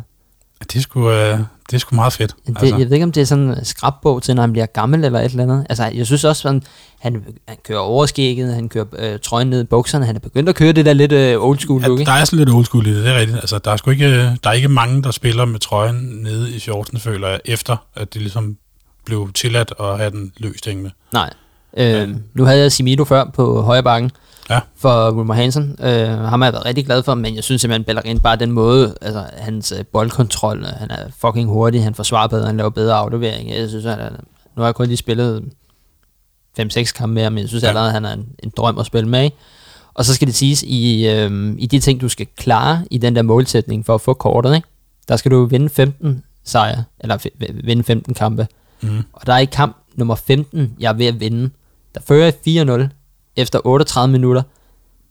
Det 0.73 0.81
sgu, 0.81 1.11
øh, 1.11 1.39
det 1.69 1.75
er 1.75 1.79
sgu 1.79 1.95
meget 1.95 2.13
fedt. 2.13 2.35
Det, 2.47 2.57
altså. 2.61 2.77
Jeg 2.77 2.85
ved 2.85 2.93
ikke, 2.93 3.03
om 3.03 3.11
det 3.11 3.21
er 3.21 3.25
sådan 3.25 3.49
en 3.49 3.65
skrabbog 3.65 4.23
til, 4.23 4.35
når 4.35 4.43
han 4.43 4.51
bliver 4.51 4.65
gammel 4.65 5.05
eller 5.05 5.19
et 5.19 5.31
eller 5.31 5.43
andet. 5.43 5.65
Altså, 5.69 5.91
jeg 5.93 6.05
synes 6.05 6.23
også, 6.23 6.41
sådan, 6.41 6.63
han, 6.99 7.23
han 7.47 7.57
kører 7.63 7.79
overskægget, 7.79 8.53
han 8.53 8.69
kører 8.69 8.85
øh, 8.99 9.19
trøjen 9.19 9.47
ned 9.47 9.61
i 9.61 9.63
bukserne, 9.63 10.05
han 10.05 10.15
er 10.15 10.19
begyndt 10.19 10.49
at 10.49 10.55
køre 10.55 10.71
det 10.71 10.85
der 10.85 10.93
lidt 10.93 11.11
øh, 11.11 11.43
old 11.43 11.59
school 11.59 11.81
look, 11.81 11.99
Ja, 11.99 12.03
der 12.03 12.11
er 12.11 12.25
sådan 12.25 12.39
lidt 12.39 12.49
old 12.49 12.65
school 12.65 12.87
i 12.87 12.95
det, 12.95 13.03
det 13.03 13.11
er 13.11 13.19
rigtigt. 13.19 13.37
Altså, 13.37 13.57
der 13.57 13.71
er 13.71 13.77
sgu 13.77 13.91
ikke, 13.91 14.37
der 14.43 14.49
er 14.49 14.51
ikke 14.51 14.69
mange, 14.69 15.03
der 15.03 15.11
spiller 15.11 15.45
med 15.45 15.59
trøjen 15.59 15.95
nede 15.95 16.51
i 16.51 16.59
shortsen, 16.59 16.99
føler 16.99 17.27
jeg, 17.27 17.39
efter 17.45 17.77
at 17.95 18.13
det 18.13 18.21
ligesom 18.21 18.57
blev 19.05 19.31
tilladt 19.33 19.73
at 19.79 19.97
have 19.97 20.11
den 20.11 20.31
løst 20.37 20.65
hængende. 20.65 20.91
Nej. 21.13 21.33
Øh, 21.77 22.09
nu 22.33 22.43
havde 22.43 22.61
jeg 22.61 22.71
Simito 22.71 23.05
før 23.05 23.25
på 23.33 23.61
højre 23.61 23.83
bakken 23.83 24.11
Ja. 24.49 24.59
for 24.75 25.11
Wilmer 25.11 25.33
Hansen. 25.33 25.75
Øh, 25.83 26.07
ham 26.09 26.41
har 26.41 26.45
jeg 26.47 26.53
været 26.53 26.65
rigtig 26.65 26.85
glad 26.85 27.03
for, 27.03 27.15
men 27.15 27.35
jeg 27.35 27.43
synes 27.43 27.61
simpelthen, 27.61 27.83
Bellerin 27.83 28.19
bare 28.19 28.35
den 28.35 28.51
måde, 28.51 28.95
altså 29.01 29.25
hans 29.37 29.71
øh, 29.71 29.85
boldkontrol, 29.85 30.59
øh, 30.59 30.65
han 30.77 30.91
er 30.91 31.05
fucking 31.17 31.49
hurtig, 31.49 31.83
han 31.83 31.95
forsvarer 31.95 32.27
bedre, 32.27 32.45
han 32.47 32.57
laver 32.57 32.69
bedre 32.69 32.95
aflevering. 32.95 33.49
Jeg 33.49 33.69
synes, 33.69 33.85
han 33.85 33.99
er, 33.99 34.09
nu 34.55 34.61
har 34.61 34.65
jeg 34.65 34.75
kun 34.75 34.87
lige 34.87 34.97
spillet 34.97 35.43
5-6 36.59 36.91
kampe 36.93 37.21
ham, 37.21 37.31
men 37.33 37.41
jeg 37.41 37.47
synes 37.49 37.63
Ja. 37.63 37.67
allerede, 37.67 37.91
han 37.91 38.05
er 38.05 38.13
en, 38.13 38.25
en 38.43 38.51
drøm 38.57 38.77
at 38.77 38.85
spille 38.85 39.09
med. 39.09 39.29
Og 39.93 40.05
så 40.05 40.13
skal 40.13 40.27
det 40.27 40.35
siges, 40.35 40.63
i, 40.63 41.07
øh, 41.09 41.55
i 41.57 41.65
de 41.65 41.79
ting, 41.79 42.01
du 42.01 42.09
skal 42.09 42.27
klare 42.37 42.85
i 42.91 42.97
den 42.97 43.15
der 43.15 43.21
målsætning 43.21 43.85
for 43.85 43.95
at 43.95 44.01
få 44.01 44.13
kortet, 44.13 44.55
ikke? 44.55 44.67
der 45.07 45.15
skal 45.15 45.31
du 45.31 45.45
vinde 45.45 45.69
15 45.69 46.23
sejre, 46.43 46.83
eller 46.99 47.17
fi- 47.17 47.61
vinde 47.63 47.83
15 47.83 48.13
kampe. 48.13 48.47
Mm. 48.81 49.03
Og 49.13 49.27
der 49.27 49.33
er 49.33 49.37
i 49.37 49.45
kamp 49.45 49.77
nummer 49.95 50.15
15, 50.15 50.75
jeg 50.79 50.89
er 50.89 50.93
ved 50.93 51.05
at 51.05 51.19
vinde. 51.19 51.49
Der 51.95 52.01
fører 52.07 52.23
jeg 52.45 52.63
4-0 52.87 52.89
efter 53.39 53.59
38 53.63 54.11
minutter, 54.11 54.41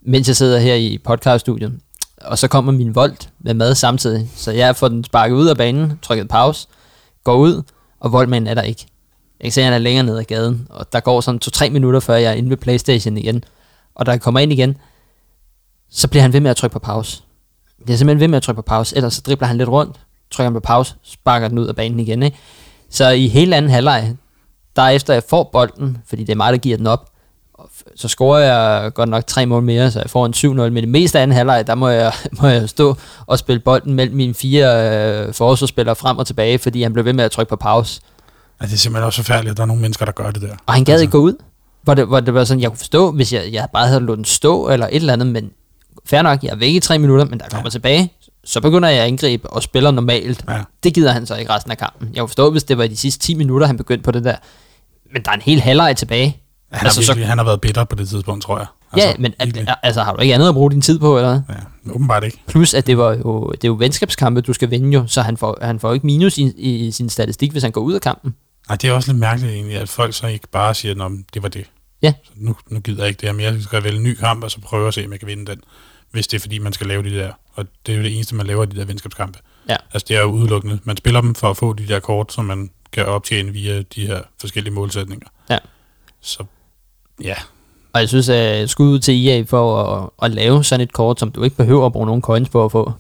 mens 0.03 0.29
jeg 0.29 0.37
sidder 0.37 0.59
her 0.59 0.75
i 0.75 0.99
podcaststudiet. 1.05 1.81
Og 2.21 2.39
så 2.39 2.49
kommer 2.49 2.73
min 2.73 2.95
vold 2.95 3.17
med 3.41 3.55
mad 3.55 3.75
samtidig. 3.75 4.31
Så 4.37 4.53
jeg 4.53 4.77
får 4.77 4.89
den 4.89 5.05
sparket 5.05 5.35
ud 5.35 5.47
af 5.47 5.57
banen, 5.57 5.99
trykket 6.03 6.29
pause, 6.29 6.69
går 7.25 7.37
ud, 7.37 7.63
og 8.01 8.13
voldmanden 8.13 8.51
er 8.51 8.55
der 8.55 8.63
ikke. 8.63 8.87
Jeg 9.41 9.45
kan 9.45 9.53
se, 9.53 9.61
at 9.61 9.65
han 9.65 9.75
er 9.75 9.79
længere 9.79 10.07
ned 10.07 10.19
ad 10.19 10.25
gaden, 10.25 10.67
og 10.71 10.93
der 10.93 11.01
går 11.01 11.21
sådan 11.21 11.41
2-3 11.45 11.71
minutter, 11.71 12.01
før 12.01 12.15
jeg 12.15 12.31
er 12.31 12.35
inde 12.35 12.51
ved 12.51 12.57
Playstation 12.57 13.19
igen. 13.19 13.45
Og 13.95 14.07
da 14.07 14.11
jeg 14.11 14.21
kommer 14.21 14.41
ind 14.41 14.53
igen, 14.53 14.77
så 15.91 16.09
bliver 16.09 16.23
han 16.23 16.33
ved 16.33 16.41
med 16.41 16.51
at 16.51 16.57
trykke 16.57 16.73
på 16.73 16.79
pause. 16.79 17.23
Jeg 17.87 17.93
er 17.93 17.97
simpelthen 17.97 18.21
ved 18.21 18.29
med 18.29 18.37
at 18.37 18.43
trykke 18.43 18.57
på 18.57 18.63
pause, 18.63 18.97
ellers 18.97 19.15
så 19.15 19.21
dribler 19.27 19.47
han 19.47 19.59
lidt 19.59 19.69
rundt, 19.69 20.01
trykker 20.31 20.49
han 20.49 20.55
på 20.55 20.61
pause, 20.61 20.95
sparker 21.03 21.49
den 21.49 21.59
ud 21.59 21.67
af 21.67 21.77
banen 21.77 22.01
igen. 22.01 22.23
Ikke? 22.23 22.37
Så 22.91 23.09
i 23.09 23.29
hele 23.29 23.57
anden 23.57 23.71
halvleg, 23.71 24.17
der 24.77 24.89
efter 24.89 25.13
jeg 25.13 25.23
får 25.29 25.51
bolden, 25.53 25.99
fordi 26.07 26.25
det 26.25 26.33
er 26.33 26.37
mig, 26.37 26.53
der 26.53 26.59
giver 26.59 26.77
den 26.77 26.87
op, 26.87 27.08
så 27.97 28.09
scorer 28.09 28.39
jeg 28.39 28.95
godt 28.95 29.09
nok 29.09 29.27
tre 29.27 29.47
mål 29.47 29.63
mere, 29.63 29.91
så 29.91 30.01
jeg 30.01 30.11
får 30.11 30.27
en 30.27 30.35
7-0, 30.35 30.47
men 30.47 30.77
det 30.77 30.89
meste 30.89 31.19
af 31.19 31.23
anden 31.23 31.37
halvleg, 31.37 31.67
der 31.67 31.75
må 31.75 31.89
jeg, 31.89 32.13
må 32.43 32.49
jeg 32.49 32.69
stå 32.69 32.97
og 33.27 33.39
spille 33.39 33.61
bolden 33.61 33.95
mellem 33.95 34.17
mine 34.17 34.35
fire 34.35 35.27
øh, 35.27 35.35
forsvarsspillere 35.35 35.97
frem 35.97 36.19
og 36.19 36.27
tilbage, 36.27 36.59
fordi 36.59 36.83
han 36.83 36.93
blev 36.93 37.05
ved 37.05 37.13
med 37.13 37.25
at 37.25 37.31
trykke 37.31 37.51
på 37.51 37.57
pause. 37.57 38.01
Ja, 38.61 38.67
det 38.67 38.73
er 38.73 38.77
simpelthen 38.77 39.07
også 39.07 39.23
forfærdeligt, 39.23 39.51
at 39.51 39.57
der 39.57 39.63
er 39.63 39.67
nogle 39.67 39.83
mennesker, 39.83 40.05
der 40.05 40.13
gør 40.13 40.31
det 40.31 40.43
der. 40.43 40.55
Og 40.67 40.75
han 40.75 40.85
gad 40.85 40.95
altså. 40.95 41.03
ikke 41.03 41.13
gå 41.13 41.19
ud. 41.19 41.35
Hvor 41.83 41.95
det, 41.95 42.07
hvor 42.07 42.21
det 42.21 42.35
var 42.35 42.45
sådan, 42.45 42.61
jeg 42.61 42.71
kunne 42.71 42.79
forstå, 42.79 43.11
hvis 43.11 43.33
jeg, 43.33 43.49
jeg 43.53 43.69
bare 43.73 43.87
havde 43.87 44.01
lået 44.01 44.17
den 44.17 44.25
stå, 44.25 44.69
eller 44.69 44.87
et 44.87 44.97
eller 44.97 45.13
andet, 45.13 45.29
men 45.29 45.51
fair 46.07 46.23
nok, 46.23 46.43
jeg 46.43 46.51
er 46.51 46.57
væk 46.57 46.75
i 46.75 46.81
tre 46.81 46.99
minutter, 46.99 47.25
men 47.25 47.39
der 47.39 47.49
kommer 47.49 47.67
ja. 47.67 47.71
tilbage, 47.71 48.13
så 48.45 48.61
begynder 48.61 48.89
jeg 48.89 49.03
at 49.03 49.07
angribe 49.07 49.51
og 49.51 49.63
spiller 49.63 49.91
normalt. 49.91 50.45
Ja. 50.49 50.63
Det 50.83 50.95
gider 50.95 51.13
han 51.13 51.27
så 51.27 51.37
ikke 51.37 51.53
resten 51.53 51.71
af 51.71 51.79
kampen. 51.79 52.09
Jeg 52.15 52.21
kunne 52.21 52.29
forstå, 52.29 52.51
hvis 52.51 52.65
det 52.65 52.79
var 52.79 52.85
i 52.85 52.89
de 52.89 52.97
sidste 52.97 53.27
10 53.27 53.35
minutter, 53.35 53.67
han 53.67 53.77
begyndte 53.77 54.05
på 54.05 54.11
det 54.11 54.25
der. 54.25 54.37
Men 55.13 55.23
der 55.23 55.31
er 55.31 55.35
en 55.35 55.41
hel 55.41 55.61
halvleg 55.61 55.97
tilbage. 55.97 56.43
Han, 56.73 56.87
Altså, 56.87 57.03
så- 57.03 57.13
virkelig, 57.13 57.25
så... 57.25 57.29
han 57.29 57.39
har 57.39 57.45
været 57.45 57.61
bitter 57.61 57.85
på 57.85 57.97
det 57.97 58.09
tidspunkt, 58.09 58.45
tror 58.45 58.59
jeg. 58.59 58.67
Altså, 58.93 59.09
ja, 59.09 59.15
men 59.19 59.35
al- 59.39 59.67
altså, 59.83 60.03
har 60.03 60.15
du 60.15 60.21
ikke 60.21 60.35
andet 60.35 60.49
at 60.49 60.55
bruge 60.55 60.71
din 60.71 60.81
tid 60.83 60.99
på, 60.99 61.17
eller? 61.17 61.43
Ja, 61.49 61.93
åbenbart 61.93 62.25
ikke. 62.25 62.41
Plus, 62.47 62.75
at 62.75 62.87
det, 62.87 62.99
var 62.99 63.13
jo, 63.15 63.51
det 63.51 63.65
er 63.65 63.69
jo 63.69 63.75
venskabskampe, 63.75 64.41
du 64.41 64.53
skal 64.53 64.71
vinde 64.71 64.91
jo, 64.95 65.07
så 65.07 65.23
han 65.23 65.37
får, 65.37 65.59
han 65.63 65.81
får 65.81 65.95
ikke 65.95 66.07
minus 66.07 66.39
i, 66.39 66.53
i 66.57 66.91
sin 66.91 67.09
statistik, 67.09 67.53
hvis 67.53 67.63
han 67.63 67.73
går 67.73 67.81
ud 67.81 67.93
af 67.95 68.01
kampen. 68.01 68.35
Nej, 68.69 68.77
det 68.77 68.91
er 68.91 68.93
også 68.93 69.13
lidt 69.13 69.21
mærkeligt 69.21 69.53
egentlig, 69.55 69.77
at 69.77 69.89
folk 69.89 70.15
så 70.15 70.27
ikke 70.27 70.49
bare 70.49 70.75
siger, 70.75 71.05
at 71.05 71.11
det 71.35 71.43
var 71.43 71.49
det. 71.49 71.65
Ja. 72.03 72.13
Så 72.25 72.31
nu, 72.37 72.57
nu 72.71 72.81
gider 72.81 73.03
jeg 73.03 73.09
ikke 73.09 73.21
det 73.21 73.29
her 73.29 73.35
mere. 73.37 73.53
Jeg 73.53 73.63
skal 73.63 73.85
vælge 73.85 73.97
en 73.97 74.03
ny 74.05 74.15
kamp, 74.15 74.45
og 74.45 74.51
så 74.51 74.61
prøve 74.61 74.89
at 74.89 74.95
se, 74.95 75.05
om 75.07 75.13
jeg 75.13 75.19
kan 75.21 75.29
vinde 75.29 75.47
den. 75.47 75.61
Hvis 76.11 76.27
det 76.27 76.37
er, 76.37 76.41
fordi 76.41 76.59
man 76.59 76.73
skal 76.73 76.87
lave 76.87 77.03
de 77.03 77.11
der. 77.19 77.33
Og 77.55 77.65
det 77.87 77.93
er 77.93 77.97
jo 77.97 78.03
det 78.05 78.15
eneste, 78.15 78.35
man 78.35 78.47
laver, 78.47 78.65
de 78.65 78.77
der 78.77 78.85
venskabskampe. 78.85 79.39
Ja. 79.69 79.77
Altså, 79.93 80.07
det 80.09 80.17
er 80.17 80.21
jo 80.21 80.27
udelukkende. 80.27 80.79
Man 80.85 80.97
spiller 80.97 81.21
dem 81.21 81.35
for 81.35 81.51
at 81.51 81.57
få 81.57 81.73
de 81.73 81.89
der 81.89 82.01
kort, 82.01 82.33
som 82.33 82.45
man 82.45 82.71
kan 82.93 83.07
optjene 83.07 83.53
via 83.53 83.83
de 83.83 84.07
her 84.07 84.21
forskellige 84.41 84.75
målsætninger. 84.75 85.27
Ja. 85.51 85.59
Så, 86.21 86.45
ja. 87.25 87.35
Og 87.93 88.01
jeg 88.01 88.09
synes, 88.09 88.29
at 88.29 88.71
skud 88.71 88.89
ud 88.89 88.99
til 88.99 89.29
EA 89.29 89.43
for 89.43 89.83
at, 89.83 90.11
at 90.23 90.31
lave 90.31 90.65
sådan 90.65 90.81
et 90.83 90.93
kort, 90.93 91.21
som 91.21 91.31
du 91.31 91.43
ikke 91.43 91.57
behøver 91.57 91.87
at 91.87 91.93
bruge 91.93 92.07
nogen 92.07 92.23
coins 92.23 92.49
på 92.49 92.65
at 92.65 92.73
få. 92.73 92.93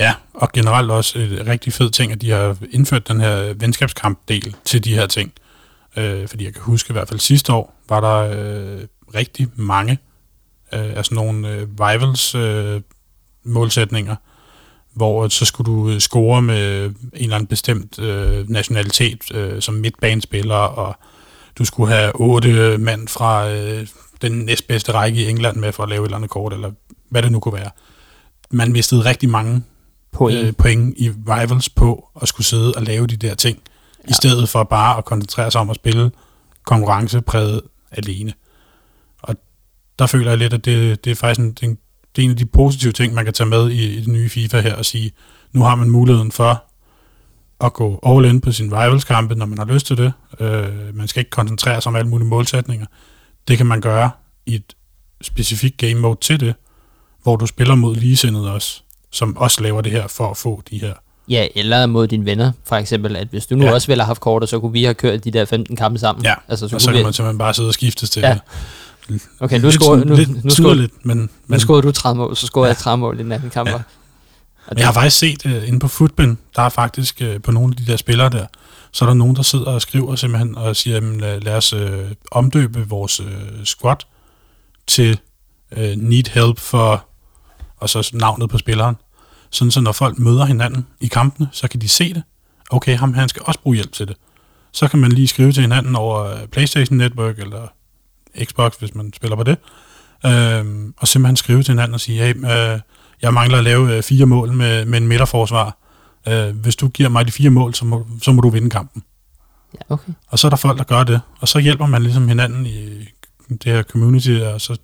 Ja, 0.00 0.14
og 0.34 0.52
generelt 0.52 0.90
også 0.90 1.18
et 1.18 1.46
rigtig 1.46 1.72
fed 1.72 1.90
ting, 1.90 2.12
at 2.12 2.20
de 2.20 2.30
har 2.30 2.56
indført 2.70 3.08
den 3.08 3.20
her 3.20 3.52
venskabskamp-del 3.52 4.56
til 4.64 4.84
de 4.84 4.94
her 4.94 5.06
ting. 5.06 5.32
Øh, 5.96 6.28
fordi 6.28 6.44
jeg 6.44 6.52
kan 6.52 6.62
huske 6.62 6.90
i 6.90 6.92
hvert 6.92 7.08
fald 7.08 7.20
sidste 7.20 7.52
år, 7.52 7.74
var 7.88 8.00
der 8.00 8.18
øh, 8.18 8.80
rigtig 9.14 9.48
mange 9.56 9.98
øh, 10.72 10.96
altså 10.96 11.14
nogle 11.14 11.48
øh, 11.48 11.68
rivals 11.80 12.34
øh, 12.34 12.80
målsætninger, 13.44 14.16
hvor 14.92 15.28
så 15.28 15.44
skulle 15.44 15.72
du 15.72 16.00
score 16.00 16.42
med 16.42 16.86
en 16.86 16.94
eller 17.12 17.34
anden 17.34 17.46
bestemt 17.46 17.98
øh, 17.98 18.50
nationalitet 18.50 19.34
øh, 19.34 19.62
som 19.62 19.74
midtbanespiller, 19.74 20.54
og 20.54 20.96
du 21.58 21.64
skulle 21.64 21.92
have 21.94 22.12
otte 22.14 22.78
mand 22.78 23.08
fra 23.08 23.48
øh, 23.50 23.86
den 24.22 24.32
næstbedste 24.32 24.92
række 24.92 25.24
i 25.24 25.28
England 25.28 25.56
med 25.56 25.72
for 25.72 25.82
at 25.82 25.88
lave 25.88 26.00
et 26.02 26.06
eller 26.06 26.16
andet 26.16 26.30
kort, 26.30 26.52
eller 26.52 26.70
hvad 27.10 27.22
det 27.22 27.32
nu 27.32 27.40
kunne 27.40 27.54
være. 27.54 27.70
Man 28.50 28.72
mistede 28.72 29.04
rigtig 29.04 29.28
mange 29.28 29.62
Point. 30.12 30.38
øh, 30.38 30.52
point 30.58 30.94
i 30.98 31.10
rivals 31.10 31.68
på 31.68 32.08
at 32.22 32.28
skulle 32.28 32.46
sidde 32.46 32.72
og 32.76 32.82
lave 32.82 33.06
de 33.06 33.16
der 33.16 33.34
ting, 33.34 33.58
ja. 34.04 34.10
i 34.10 34.12
stedet 34.12 34.48
for 34.48 34.62
bare 34.64 34.98
at 34.98 35.04
koncentrere 35.04 35.50
sig 35.50 35.60
om 35.60 35.70
at 35.70 35.76
spille 35.76 36.10
konkurrencepræget 36.66 37.60
alene. 37.90 38.32
Og 39.22 39.34
der 39.98 40.06
føler 40.06 40.30
jeg 40.30 40.38
lidt, 40.38 40.52
at 40.52 40.64
det, 40.64 41.04
det 41.04 41.10
er 41.10 41.14
faktisk 41.14 41.40
en, 41.40 41.50
det, 41.60 41.68
er- 41.68 42.22
en 42.24 42.30
af 42.30 42.36
de 42.36 42.46
positive 42.46 42.92
ting, 42.92 43.14
man 43.14 43.24
kan 43.24 43.34
tage 43.34 43.48
med 43.48 43.70
i, 43.70 43.96
i 43.96 44.00
det 44.00 44.08
nye 44.08 44.28
FIFA 44.28 44.60
her 44.60 44.74
og 44.74 44.84
sige, 44.84 45.12
nu 45.52 45.62
har 45.62 45.74
man 45.74 45.90
muligheden 45.90 46.32
for 46.32 46.64
at 47.62 47.72
gå 47.72 48.00
all 48.06 48.24
in 48.24 48.40
på 48.40 48.52
sin 48.52 48.72
rivals-kampe, 48.72 49.34
når 49.34 49.46
man 49.46 49.58
har 49.58 49.64
lyst 49.64 49.86
til 49.86 49.96
det. 49.96 50.12
Øh, 50.40 50.96
man 50.96 51.08
skal 51.08 51.20
ikke 51.20 51.30
koncentrere 51.30 51.80
sig 51.80 51.90
om 51.90 51.96
alle 51.96 52.08
mulige 52.10 52.28
målsætninger. 52.28 52.86
Det 53.48 53.56
kan 53.56 53.66
man 53.66 53.80
gøre 53.80 54.10
i 54.46 54.54
et 54.54 54.74
specifikt 55.22 55.76
game 55.76 55.94
mode 55.94 56.18
til 56.20 56.40
det, 56.40 56.54
hvor 57.22 57.36
du 57.36 57.46
spiller 57.46 57.74
mod 57.74 57.96
ligesindede 57.96 58.52
også, 58.52 58.82
som 59.10 59.36
også 59.36 59.62
laver 59.62 59.80
det 59.80 59.92
her 59.92 60.06
for 60.06 60.30
at 60.30 60.36
få 60.36 60.62
de 60.70 60.78
her. 60.78 60.92
Ja, 61.28 61.46
eller 61.54 61.86
mod 61.86 62.06
dine 62.08 62.24
venner, 62.24 62.52
for 62.64 62.76
eksempel, 62.76 63.16
at 63.16 63.28
hvis 63.30 63.46
du 63.46 63.54
nu 63.56 63.64
Ja. 63.64 63.72
også 63.72 63.86
ville 63.86 64.02
have 64.02 64.06
haft 64.06 64.20
kort, 64.20 64.48
så 64.48 64.60
kunne 64.60 64.72
vi 64.72 64.84
have 64.84 64.94
kørt 64.94 65.24
de 65.24 65.30
der 65.30 65.44
15 65.44 65.76
kampe 65.76 65.98
sammen. 65.98 66.24
Ja, 66.24 66.34
altså, 66.48 66.68
så 66.68 66.74
og 66.76 66.80
så 66.80 66.86
kunne 66.86 66.94
kan 66.94 66.98
vi, 66.98 67.04
man 67.04 67.12
simpelthen 67.12 67.38
bare 67.38 67.54
sidde 67.54 67.68
og 67.68 67.74
skiftes 67.74 68.10
til 68.10 68.20
Ja. 68.20 68.38
det. 69.08 69.22
Okay, 69.40 69.56
nu 69.60 69.62
Lidt 69.68 69.74
scorede, 69.74 70.04
nu, 70.04 70.14
lidt 70.16 70.44
nu, 70.44 70.50
scorede, 70.50 70.74
tydeligt, 70.74 71.06
men, 71.06 71.16
nu 71.18 71.28
men, 71.46 71.60
scorede 71.60 71.82
du 71.82 71.92
30 71.92 72.18
mål, 72.18 72.36
så 72.36 72.46
scorede 72.46 72.66
Ja. 72.66 72.68
jeg 72.68 72.76
30 72.76 72.98
mål 73.00 73.20
i 73.20 73.22
den 73.22 73.32
anden 73.32 73.50
kamp. 73.50 73.68
Ja. 73.68 73.80
Men 74.68 74.78
jeg 74.78 74.86
har 74.86 74.92
faktisk 74.92 75.18
set 75.18 75.46
uh, 75.46 75.68
inde 75.68 75.80
på 75.80 75.88
Footbin, 75.88 76.38
der 76.56 76.62
er 76.62 76.68
faktisk 76.68 77.22
uh, 77.24 77.42
på 77.42 77.50
nogle 77.52 77.72
af 77.72 77.76
de 77.76 77.92
der 77.92 77.96
spillere 77.96 78.28
der, 78.28 78.46
så 78.92 79.04
er 79.04 79.08
der 79.08 79.14
nogen, 79.14 79.36
der 79.36 79.42
sidder 79.42 79.66
og 79.66 79.82
skriver 79.82 80.16
simpelthen 80.16 80.54
og 80.54 80.76
siger, 80.76 80.94
jamen, 80.94 81.20
lad, 81.20 81.40
lad 81.40 81.56
os 81.56 81.72
uh, 81.72 81.80
omdøbe 82.30 82.88
vores 82.88 83.20
uh, 83.20 83.26
squad 83.64 83.96
til 84.86 85.20
uh, 85.76 85.82
need 85.82 86.30
help 86.30 86.58
for, 86.58 87.06
og 87.76 87.90
så 87.90 88.10
navnet 88.14 88.50
på 88.50 88.58
spilleren. 88.58 88.96
Sådan 89.50 89.70
så 89.70 89.80
når 89.80 89.92
folk 89.92 90.18
møder 90.18 90.44
hinanden 90.44 90.86
i 91.00 91.06
kampene, 91.06 91.48
så 91.52 91.68
kan 91.68 91.80
de 91.80 91.88
se 91.88 92.14
det. 92.14 92.22
Okay, 92.70 92.96
ham 92.96 93.14
her, 93.14 93.20
han 93.20 93.28
skal 93.28 93.42
også 93.46 93.60
bruge 93.60 93.74
hjælp 93.74 93.92
til 93.92 94.08
det. 94.08 94.16
Så 94.72 94.88
kan 94.88 94.98
man 94.98 95.12
lige 95.12 95.28
skrive 95.28 95.52
til 95.52 95.60
hinanden 95.60 95.96
over 95.96 96.46
PlayStation 96.46 96.98
Network 96.98 97.38
eller 97.38 97.68
Xbox, 98.44 98.72
hvis 98.78 98.94
man 98.94 99.12
spiller 99.12 99.36
på 99.36 99.42
det. 99.42 99.56
Øhm, 100.26 100.94
og 100.96 101.08
simpelthen 101.08 101.36
skrive 101.36 101.62
til 101.62 101.72
hinanden 101.72 101.94
og 101.94 102.00
sige, 102.00 102.22
hey, 102.22 102.36
øh, 102.36 102.80
jeg 103.22 103.34
mangler 103.34 103.58
at 103.58 103.64
lave 103.64 103.96
øh, 103.96 104.02
fire 104.02 104.26
mål 104.26 104.52
med, 104.52 104.84
med 104.84 104.98
en 104.98 105.08
midterforsvar. 105.08 105.76
Øh, 106.28 106.56
hvis 106.56 106.76
du 106.76 106.88
giver 106.88 107.08
mig 107.08 107.26
de 107.26 107.32
fire 107.32 107.50
mål, 107.50 107.74
så 107.74 107.84
må, 107.84 108.06
så 108.22 108.32
må 108.32 108.40
du 108.40 108.48
vinde 108.48 108.70
kampen. 108.70 109.02
ja, 109.74 109.94
okay. 109.94 110.12
Og 110.28 110.38
så 110.38 110.46
er 110.46 110.50
der 110.50 110.56
folk, 110.56 110.78
der 110.78 110.84
gør 110.84 111.04
det. 111.04 111.20
Og 111.40 111.48
så 111.48 111.58
hjælper 111.58 111.86
man 111.86 112.02
ligesom 112.02 112.28
hinanden 112.28 112.66
i 112.66 113.08
det 113.48 113.72
her 113.72 113.82
community, 113.82 114.30
og 114.30 114.60
så, 114.60 114.76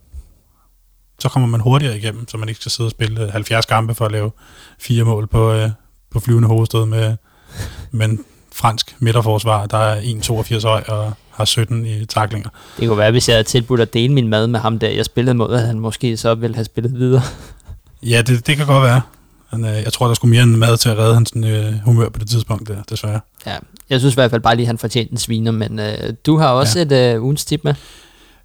så 1.18 1.28
kommer 1.28 1.48
man 1.48 1.60
hurtigere 1.60 1.96
igennem, 1.96 2.28
så 2.28 2.36
man 2.36 2.48
ikke 2.48 2.60
skal 2.60 2.72
sidde 2.72 2.86
og 2.86 2.90
spille 2.90 3.30
70 3.30 3.66
kampe 3.66 3.94
for 3.94 4.04
at 4.04 4.12
lave 4.12 4.30
fire 4.78 5.04
mål 5.04 5.26
på, 5.26 5.52
øh, 5.52 5.70
på 6.10 6.20
flyvende 6.20 6.48
hovedstød 6.48 6.86
med, 6.86 7.16
med 7.90 8.06
en 8.06 8.24
fransk 8.54 8.96
midterforsvar, 8.98 9.66
der 9.66 9.78
er 9.78 10.00
1,82 10.00 10.66
høj 10.68 10.84
og 10.88 11.12
har 11.30 11.44
17 11.44 11.86
i 11.86 12.04
taklinger. 12.04 12.48
Det 12.78 12.88
kunne 12.88 12.98
være, 12.98 13.10
hvis 13.10 13.28
jeg 13.28 13.34
havde 13.34 13.44
tilbudt 13.44 13.80
at 13.80 13.94
dele 13.94 14.14
min 14.14 14.28
mad 14.28 14.46
med 14.46 14.60
ham 14.60 14.78
der, 14.78 14.88
jeg 14.88 15.04
spillede 15.04 15.34
mod, 15.34 15.54
at 15.54 15.66
han 15.66 15.80
måske 15.80 16.16
så 16.16 16.34
ville 16.34 16.54
have 16.54 16.64
spillet 16.64 16.94
videre. 16.94 17.22
Ja, 18.02 18.22
det, 18.22 18.46
det 18.46 18.56
kan 18.56 18.66
godt 18.66 18.84
være. 18.84 19.00
Men, 19.52 19.64
øh, 19.64 19.70
jeg 19.70 19.92
tror, 19.92 20.06
der 20.06 20.14
skulle 20.14 20.30
mere 20.30 20.42
end 20.42 20.56
mad 20.56 20.76
til 20.76 20.88
at 20.88 20.98
redde 20.98 21.14
hans 21.14 21.32
øh, 21.36 21.74
humør 21.84 22.08
på 22.08 22.18
det 22.18 22.28
tidspunkt 22.28 22.68
der, 22.68 22.82
desværre. 22.90 23.20
Ja, 23.46 23.56
jeg 23.90 24.00
synes 24.00 24.14
i 24.14 24.16
hvert 24.16 24.30
fald 24.30 24.42
bare 24.42 24.56
lige, 24.56 24.64
at 24.64 24.66
han 24.66 24.78
fortjente 24.78 25.12
en 25.12 25.18
sviner, 25.18 25.50
men 25.50 25.78
øh, 25.78 26.14
du 26.26 26.36
har 26.36 26.48
også 26.48 26.78
ja. 26.78 26.84
et 26.84 27.14
øh, 27.14 27.22
ugens 27.22 27.44
tip 27.44 27.60
med. 27.64 27.74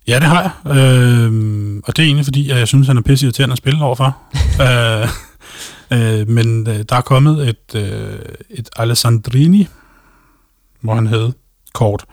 Ja, 0.07 0.15
det 0.15 0.23
har 0.23 0.41
jeg. 0.41 0.75
Øh, 0.77 1.81
og 1.85 1.97
det 1.97 2.03
er 2.03 2.07
egentlig 2.07 2.25
fordi, 2.25 2.49
at 2.49 2.57
jeg 2.57 2.67
synes, 2.67 2.87
han 2.87 2.97
er 2.97 3.01
pisse 3.01 3.25
irriterende 3.25 3.53
at 3.53 3.57
spille 3.57 3.83
overfor. 3.83 4.17
øh, 4.63 5.09
øh, 5.91 6.29
men 6.29 6.67
øh, 6.67 6.85
der 6.89 6.95
er 6.95 7.01
kommet 7.01 7.49
et, 7.49 7.75
øh, 7.75 8.19
et 8.49 8.69
Alessandrini, 8.75 9.67
hvor 10.81 10.95
han 10.95 11.07
hed 11.07 11.31
kort. 11.73 12.05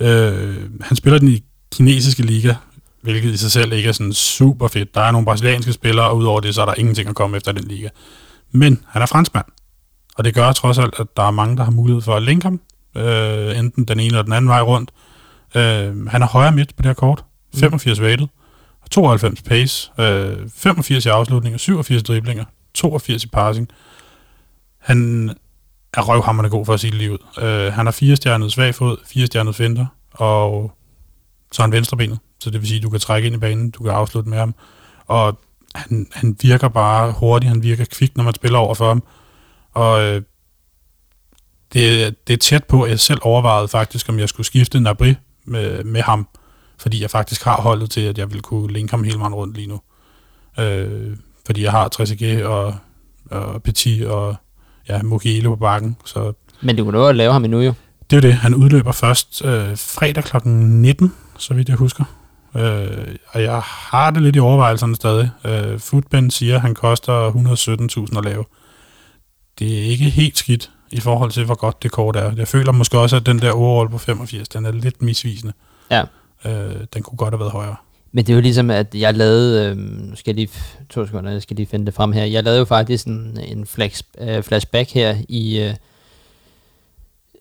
Øh, 0.00 0.56
han 0.80 0.96
spiller 0.96 1.18
den 1.18 1.28
i 1.28 1.44
kinesiske 1.72 2.22
liga, 2.22 2.54
hvilket 3.02 3.34
i 3.34 3.36
sig 3.36 3.52
selv 3.52 3.72
ikke 3.72 3.88
er 3.88 3.92
sådan 3.92 4.12
super 4.12 4.68
fedt. 4.68 4.94
Der 4.94 5.00
er 5.00 5.10
nogle 5.10 5.24
brasilianske 5.24 5.72
spillere, 5.72 6.08
og 6.08 6.16
udover 6.16 6.40
det, 6.40 6.54
så 6.54 6.62
er 6.62 6.66
der 6.66 6.74
ingenting 6.76 7.08
at 7.08 7.14
komme 7.14 7.36
efter 7.36 7.52
den 7.52 7.64
liga. 7.64 7.88
Men 8.52 8.84
han 8.88 9.02
er 9.02 9.06
franskmand, 9.06 9.46
og 10.16 10.24
det 10.24 10.34
gør 10.34 10.52
trods 10.52 10.78
alt, 10.78 10.94
at 11.00 11.06
der 11.16 11.22
er 11.22 11.30
mange, 11.30 11.56
der 11.56 11.64
har 11.64 11.70
mulighed 11.70 12.02
for 12.02 12.16
at 12.16 12.22
linke 12.22 12.44
ham, 12.44 12.60
øh, 12.96 13.58
enten 13.58 13.84
den 13.84 14.00
ene 14.00 14.06
eller 14.06 14.22
den 14.22 14.32
anden 14.32 14.48
vej 14.48 14.60
rundt. 14.60 14.90
Øh, 15.54 16.06
han 16.06 16.22
er 16.22 16.26
højre 16.26 16.52
midt 16.52 16.76
på 16.76 16.82
det 16.82 16.86
her 16.86 16.94
kort, 16.94 17.24
85 17.54 18.00
rated, 18.00 18.26
92 18.90 19.42
pace, 19.42 19.90
øh, 19.98 20.48
85 20.54 21.06
i 21.06 21.08
afslutninger, 21.08 21.58
87 21.58 22.02
driblinger, 22.02 22.44
82 22.74 23.24
i 23.24 23.28
passing. 23.28 23.68
Han 24.78 25.30
er 25.94 26.02
røvhammerende 26.02 26.50
god 26.50 26.66
for 26.66 26.74
at 26.74 26.80
sige 26.80 26.90
det 26.90 26.98
lige 26.98 27.12
ud. 27.12 27.18
Øh, 27.44 27.72
han 27.72 27.86
har 27.86 27.92
fire 27.92 28.16
stjernet 28.16 28.52
svag 28.52 28.74
fod, 28.74 28.96
fire 29.06 29.26
stjernet 29.26 29.54
finder, 29.54 29.86
og 30.10 30.72
så 31.52 31.62
er 31.62 31.64
han 31.64 31.72
venstrebenet. 31.72 32.18
Så 32.40 32.50
det 32.50 32.60
vil 32.60 32.68
sige, 32.68 32.78
at 32.78 32.82
du 32.82 32.90
kan 32.90 33.00
trække 33.00 33.26
ind 33.26 33.34
i 33.34 33.38
banen, 33.38 33.70
du 33.70 33.82
kan 33.82 33.92
afslutte 33.92 34.30
med 34.30 34.38
ham. 34.38 34.54
Og 35.06 35.38
han, 35.74 36.06
han 36.12 36.36
virker 36.42 36.68
bare 36.68 37.12
hurtigt, 37.12 37.48
han 37.48 37.62
virker 37.62 37.84
kvik, 37.84 38.16
når 38.16 38.24
man 38.24 38.34
spiller 38.34 38.58
over 38.58 38.74
for 38.74 38.88
ham. 38.88 39.02
Og 39.74 40.02
øh, 40.02 40.22
det, 41.72 42.14
det 42.26 42.32
er 42.32 42.38
tæt 42.38 42.64
på, 42.64 42.82
at 42.82 42.90
jeg 42.90 43.00
selv 43.00 43.18
overvejede 43.22 43.68
faktisk, 43.68 44.08
om 44.08 44.18
jeg 44.18 44.28
skulle 44.28 44.46
skifte 44.46 44.80
Nabri 44.80 45.14
med, 45.44 45.84
med 45.84 46.02
ham, 46.02 46.28
fordi 46.78 47.02
jeg 47.02 47.10
faktisk 47.10 47.44
har 47.44 47.60
holdet 47.60 47.90
til, 47.90 48.00
at 48.00 48.18
jeg 48.18 48.28
ville 48.30 48.42
kunne 48.42 48.72
linke 48.72 48.90
ham 48.90 49.04
hele 49.04 49.18
vejen 49.18 49.34
rundt 49.34 49.56
lige 49.56 49.68
nu. 49.68 49.80
Øh, 50.58 51.16
fordi 51.46 51.62
jeg 51.62 51.70
har 51.70 51.90
3CG 52.00 52.44
og, 52.44 52.74
og 53.30 53.62
Petit 53.62 54.06
og 54.06 54.36
ja, 54.88 55.02
Mukiele 55.02 55.48
på 55.48 55.56
bakken, 55.56 55.96
så 56.04 56.32
Men 56.62 56.76
du 56.76 56.84
kunne 56.84 56.98
nå 56.98 57.06
at 57.06 57.16
lave 57.16 57.32
ham 57.32 57.44
endnu 57.44 57.60
jo. 57.60 57.74
det 58.10 58.16
er 58.16 58.20
det. 58.20 58.34
Han 58.34 58.54
udløber 58.54 58.92
først 58.92 59.44
øh, 59.44 59.76
fredag 59.76 60.24
kl. 60.24 60.36
19, 60.48 61.14
så 61.38 61.54
vidt 61.54 61.68
jeg 61.68 61.76
husker. 61.76 62.04
Øh, 62.58 63.14
og 63.28 63.42
jeg 63.42 63.60
har 63.64 64.10
det 64.10 64.22
lidt 64.22 64.36
i 64.36 64.38
overvejelserne 64.38 64.96
stadig. 64.96 65.30
Øh, 65.44 65.78
Footbend 65.78 66.30
siger, 66.30 66.54
at 66.54 66.60
han 66.60 66.74
koster 66.74 67.30
117.000 68.10 68.18
at 68.18 68.24
lave. 68.24 68.44
Det 69.58 69.78
er 69.78 69.82
ikke 69.82 70.04
helt 70.04 70.38
skidt 70.38 70.70
i 70.90 71.00
forhold 71.00 71.30
til, 71.30 71.44
hvor 71.44 71.54
godt 71.54 71.82
det 71.82 71.90
kort 71.90 72.16
er. 72.16 72.32
Jeg 72.36 72.48
føler 72.48 72.72
måske 72.72 72.98
også, 72.98 73.16
at 73.16 73.26
den 73.26 73.38
der 73.38 73.52
overall 73.52 73.90
på 73.90 73.98
85, 73.98 74.48
den 74.48 74.66
er 74.66 74.72
lidt 74.72 75.02
misvisende. 75.02 75.52
Ja. 75.90 76.02
Øh, 76.44 76.74
den 76.94 77.02
kunne 77.02 77.16
godt 77.16 77.34
have 77.34 77.40
været 77.40 77.52
højere. 77.52 77.76
Men 78.12 78.26
det 78.26 78.32
er 78.32 78.36
jo 78.36 78.40
ligesom, 78.40 78.70
at 78.70 78.94
jeg 78.94 79.14
lavede, 79.14 79.70
øh, 79.70 79.76
nu 79.76 80.16
skal 80.16 80.30
jeg 80.30 80.34
lige, 80.34 80.50
to 80.90 81.06
sekunder, 81.06 81.30
jeg 81.30 81.42
skal 81.42 81.56
lige 81.56 81.66
finde 81.66 81.86
det 81.86 81.94
frem 81.94 82.12
her. 82.12 82.24
Jeg 82.24 82.44
lavede 82.44 82.58
jo 82.58 82.64
faktisk 82.64 83.06
en, 83.06 83.38
en 83.48 83.66
flash, 83.66 84.02
øh, 84.18 84.42
flashback 84.42 84.90
her 84.90 85.16
i, 85.28 85.60
øh, 85.60 85.74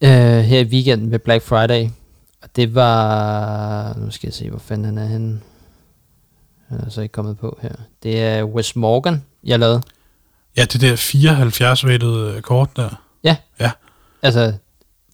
øh, 0.02 0.44
her 0.44 0.60
i 0.60 0.64
weekenden 0.64 1.10
med 1.10 1.19
Black 1.19 1.44
Friday. 1.44 1.89
Det 2.55 2.75
var, 2.75 3.93
nu 3.97 4.11
skal 4.11 4.27
jeg 4.27 4.33
se, 4.33 4.49
hvor 4.49 4.59
fanden 4.59 4.85
han 4.85 4.97
er 4.97 5.05
henne. 5.05 5.39
Han 6.69 6.79
er 6.79 6.89
så 6.89 7.01
ikke 7.01 7.13
kommet 7.13 7.37
på 7.37 7.59
her. 7.61 7.71
Det 8.03 8.23
er 8.23 8.43
Wes 8.43 8.75
Morgan, 8.75 9.23
jeg 9.43 9.59
lavede. 9.59 9.81
Ja, 10.57 10.65
det 10.65 10.81
der 10.81 10.95
74 10.95 11.85
rated 11.85 12.41
kort 12.41 12.69
der. 12.75 13.01
Altså, 14.21 14.53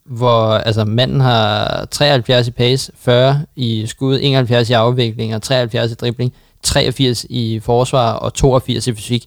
hvor 0.04 0.54
altså, 0.54 0.86
manden 0.86 1.20
har 1.20 1.86
73 1.86 2.48
i 2.48 2.52
pace, 2.52 2.92
40 2.98 3.46
i 3.56 3.88
skud, 3.88 4.20
71 4.22 4.70
i 4.70 4.74
afvikling 4.74 5.36
og 5.36 5.42
73 5.42 5.92
i 5.92 5.96
dribling, 5.96 6.34
83 6.64 7.26
i 7.30 7.60
forsvar 7.60 8.12
og 8.14 8.34
82 8.34 8.88
i 8.88 8.94
fysik. 8.94 9.26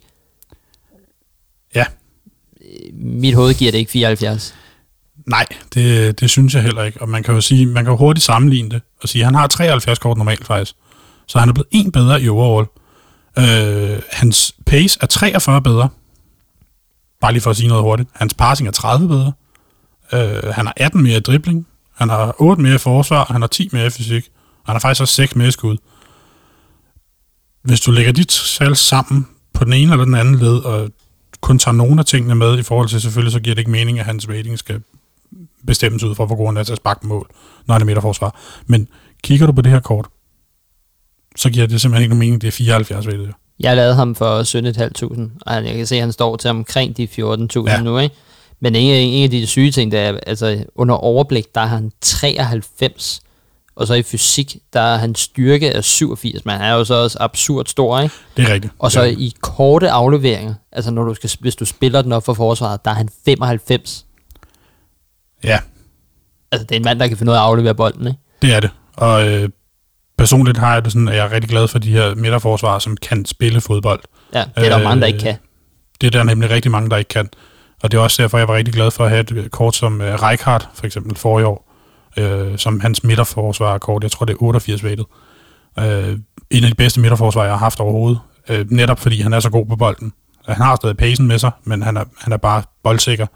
Ja. 1.75 1.85
Øh, 2.61 2.93
Mit 2.93 3.35
hoved 3.35 3.53
giver 3.53 3.71
det 3.71 3.77
ikke 3.77 3.91
74. 3.91 4.55
Nej, 5.27 5.45
det, 5.73 6.19
det 6.19 6.29
synes 6.29 6.55
jeg 6.55 6.63
heller 6.63 6.83
ikke. 6.83 7.01
Og 7.01 7.09
man 7.09 7.23
kan 7.23 7.35
jo 7.35 7.41
sige, 7.41 7.65
man 7.65 7.83
kan 7.83 7.91
jo 7.91 7.97
hurtigt 7.97 8.23
sammenligne 8.23 8.69
det 8.69 8.81
og 9.01 9.09
sige, 9.09 9.21
at 9.21 9.25
han 9.25 9.35
har 9.35 9.47
73 9.47 9.99
kort 9.99 10.17
normalt 10.17 10.45
faktisk. 10.45 10.75
Så 11.27 11.39
han 11.39 11.49
er 11.49 11.53
blevet 11.53 11.67
en 11.71 11.91
bedre 11.91 12.21
i 12.21 12.29
overall. 12.29 12.67
Øh, 13.39 14.01
hans 14.11 14.55
pace 14.65 14.99
er 15.01 15.05
43 15.05 15.61
bedre. 15.61 15.89
Bare 17.21 17.31
lige 17.31 17.41
for 17.41 17.49
at 17.49 17.57
sige 17.57 17.67
noget 17.67 17.83
hurtigt. 17.83 18.09
Hans 18.13 18.33
passing 18.33 18.67
er 18.67 18.71
30 18.71 19.07
bedre. 19.07 19.33
Øh, 20.13 20.53
han 20.53 20.65
har 20.65 20.73
18 20.77 21.03
mere 21.03 21.17
i 21.17 21.19
dribling. 21.19 21.67
Han 21.95 22.09
har 22.09 22.35
8 22.39 22.61
mere 22.61 22.75
i 22.75 22.77
forsvar. 22.77 23.25
Han 23.31 23.41
har 23.41 23.47
10 23.47 23.69
mere 23.71 23.85
i 23.85 23.89
fysik. 23.89 24.29
Han 24.65 24.75
har 24.75 24.79
faktisk 24.79 25.01
også 25.01 25.13
6 25.13 25.35
mere 25.35 25.47
i 25.47 25.51
skud. 25.51 25.77
Hvis 27.63 27.81
du 27.81 27.91
lægger 27.91 28.11
de 28.11 28.23
tal 28.23 28.75
sammen 28.75 29.27
på 29.53 29.63
den 29.65 29.73
ene 29.73 29.91
eller 29.91 30.05
den 30.05 30.15
anden 30.15 30.35
led, 30.35 30.57
og 30.57 30.89
kun 31.41 31.59
tager 31.59 31.75
nogle 31.75 31.99
af 31.99 32.05
tingene 32.05 32.35
med 32.35 32.59
i 32.59 32.63
forhold 32.63 32.89
til, 32.89 33.01
selvfølgelig 33.01 33.31
så 33.31 33.39
giver 33.39 33.55
det 33.55 33.59
ikke 33.59 33.71
mening, 33.71 33.99
at 33.99 34.05
hans 34.05 34.29
rating 34.29 34.59
skal 34.59 34.81
bestemmes 35.67 36.03
ud 36.03 36.15
fra, 36.15 36.25
hvor 36.25 36.35
god 36.35 36.47
han 36.47 36.57
er 36.57 36.63
til 36.63 36.71
at 36.71 36.77
sparke 36.77 37.07
mål, 37.07 37.29
når 37.67 37.73
han 37.73 37.81
er 37.81 37.85
midterforsvar. 37.85 38.39
Men 38.65 38.87
kigger 39.23 39.45
du 39.45 39.51
på 39.51 39.61
det 39.61 39.71
her 39.71 39.79
kort, 39.79 40.07
så 41.35 41.49
giver 41.49 41.67
det 41.67 41.81
simpelthen 41.81 42.03
ikke 42.03 42.15
nogen 42.15 42.19
mening, 42.19 42.41
det 42.41 42.47
er 42.47 42.51
74 42.51 43.07
rated. 43.07 43.27
Jeg 43.59 43.75
lavede 43.75 43.95
ham 43.95 44.15
for 44.15 44.43
17.500, 45.23 45.43
og 45.45 45.65
jeg 45.65 45.75
kan 45.75 45.87
se, 45.87 45.95
at 45.95 46.01
han 46.01 46.11
står 46.11 46.35
til 46.35 46.49
omkring 46.49 46.97
de 46.97 47.03
14.000 47.03 47.17
ja. 47.67 47.81
nu, 47.81 47.97
ikke? 47.97 48.15
Men 48.59 48.75
en 48.75 48.93
af, 48.93 48.99
en 48.99 49.23
af 49.23 49.29
de 49.29 49.47
syge 49.47 49.71
ting, 49.71 49.91
der 49.91 49.99
er, 49.99 50.19
altså 50.27 50.65
under 50.75 50.95
overblik, 50.95 51.55
der 51.55 51.61
er 51.61 51.65
han 51.65 51.91
93, 52.01 53.21
og 53.75 53.87
så 53.87 53.93
i 53.93 54.03
fysik, 54.03 54.57
der 54.73 54.79
er 54.79 54.97
han 54.97 55.15
styrke 55.15 55.73
af 55.73 55.83
87, 55.83 56.45
men 56.45 56.55
han 56.55 56.61
er 56.71 56.73
jo 56.73 56.83
så 56.83 56.93
også 56.93 57.17
absurd 57.21 57.65
stor, 57.65 57.99
ikke? 57.99 58.15
Det 58.37 58.49
er 58.49 58.53
rigtigt. 58.53 58.73
Og 58.79 58.91
så 58.91 59.01
ja. 59.01 59.15
i 59.17 59.33
korte 59.41 59.89
afleveringer, 59.89 60.53
altså 60.71 60.91
når 60.91 61.03
du 61.03 61.13
skal, 61.13 61.29
hvis 61.39 61.55
du 61.55 61.65
spiller 61.65 62.01
den 62.01 62.11
op 62.11 62.25
for 62.25 62.33
forsvaret, 62.33 62.85
der 62.85 62.91
er 62.91 62.95
han 62.95 63.09
95. 63.25 64.05
Ja. 65.43 65.59
Altså 66.51 66.65
det 66.65 66.71
er 66.71 66.79
en 66.79 66.85
mand, 66.85 66.99
der 66.99 67.07
kan 67.07 67.17
finde 67.17 67.31
ud 67.31 67.35
af 67.35 67.39
at 67.39 67.45
aflevere 67.45 67.75
bolden, 67.75 68.07
ikke? 68.07 68.19
Det 68.41 68.55
er 68.55 68.59
det. 68.59 68.69
Og 68.95 69.27
øh, 69.27 69.49
personligt 70.17 70.57
har 70.57 70.73
jeg 70.73 70.85
det 70.85 70.91
sådan, 70.91 71.07
at 71.07 71.15
jeg 71.15 71.25
er 71.25 71.31
rigtig 71.31 71.49
glad 71.49 71.67
for 71.67 71.79
de 71.79 71.91
her 71.91 72.15
midterforsvarer, 72.15 72.79
som 72.79 72.97
kan 72.97 73.25
spille 73.25 73.61
fodbold. 73.61 73.99
Ja, 74.33 74.43
det 74.55 74.65
er 74.65 74.69
der 74.69 74.77
øh, 74.77 74.83
mange, 74.83 75.01
der 75.01 75.07
ikke 75.07 75.19
kan. 75.19 75.35
Det 76.01 76.07
er 76.07 76.11
der 76.11 76.23
nemlig 76.23 76.49
rigtig 76.49 76.71
mange, 76.71 76.89
der 76.89 76.97
ikke 76.97 77.09
kan. 77.09 77.29
Og 77.83 77.91
det 77.91 77.97
er 77.97 78.01
også 78.01 78.21
derfor, 78.21 78.37
jeg 78.37 78.47
var 78.47 78.55
rigtig 78.55 78.73
glad 78.73 78.91
for 78.91 79.03
at 79.03 79.09
have 79.09 79.39
et 79.39 79.51
kort 79.51 79.75
som 79.75 80.01
uh, 80.01 80.07
Rijkaard, 80.07 80.69
for 80.73 80.85
eksempel, 80.85 81.15
for 81.15 81.39
i 81.39 81.43
år, 81.43 81.73
øh, 82.17 82.57
som 82.57 82.79
hans 82.79 83.03
midterforsvar-kort. 83.03 84.03
Jeg 84.03 84.11
tror, 84.11 84.25
det 84.25 84.33
er 84.33 84.43
88 84.43 84.83
rated. 84.83 85.03
Øh, 85.79 86.19
en 86.51 86.63
af 86.63 86.69
de 86.69 86.75
bedste 86.75 86.99
midterforsvar, 86.99 87.43
jeg 87.43 87.51
har 87.51 87.57
haft 87.57 87.79
overhovedet. 87.79 88.19
Øh, 88.49 88.71
netop 88.71 88.99
fordi 88.99 89.21
han 89.21 89.33
er 89.33 89.39
så 89.39 89.49
god 89.49 89.65
på 89.65 89.75
bolden. 89.75 90.13
Han 90.47 90.55
har 90.55 90.75
stadig 90.75 90.97
pacen 90.97 91.27
med 91.27 91.39
sig, 91.39 91.51
men 91.63 91.83
han 91.83 91.97
er, 91.97 92.03
han 92.17 92.33
er 92.33 92.37
bare 92.37 92.63
boldsikker. 92.83 93.27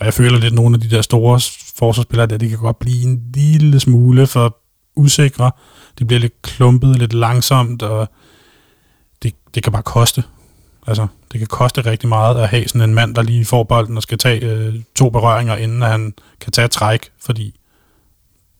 Og 0.00 0.06
jeg 0.06 0.14
føler 0.14 0.38
lidt, 0.38 0.44
at 0.44 0.52
nogle 0.52 0.74
af 0.74 0.80
de 0.80 0.90
der 0.90 1.02
store 1.02 1.40
forsvarsspillere, 1.76 2.26
der, 2.26 2.36
de 2.36 2.48
kan 2.48 2.58
godt 2.58 2.78
blive 2.78 3.02
en 3.02 3.22
lille 3.34 3.80
smule 3.80 4.26
for 4.26 4.56
usikre. 4.96 5.50
De 5.98 6.04
bliver 6.04 6.20
lidt 6.20 6.42
klumpet, 6.42 6.98
lidt 6.98 7.12
langsomt, 7.12 7.82
og 7.82 8.08
det, 9.22 9.34
det 9.54 9.62
kan 9.62 9.72
bare 9.72 9.82
koste. 9.82 10.24
Altså, 10.86 11.06
det 11.32 11.38
kan 11.38 11.46
koste 11.46 11.80
rigtig 11.80 12.08
meget 12.08 12.42
at 12.42 12.48
have 12.48 12.68
sådan 12.68 12.88
en 12.88 12.94
mand, 12.94 13.14
der 13.14 13.22
lige 13.22 13.44
får 13.44 13.64
bolden 13.64 13.96
og 13.96 14.02
skal 14.02 14.18
tage 14.18 14.40
øh, 14.40 14.74
to 14.96 15.10
berøringer, 15.10 15.56
inden 15.56 15.82
han 15.82 16.14
kan 16.40 16.52
tage 16.52 16.68
træk, 16.68 17.10
fordi 17.20 17.60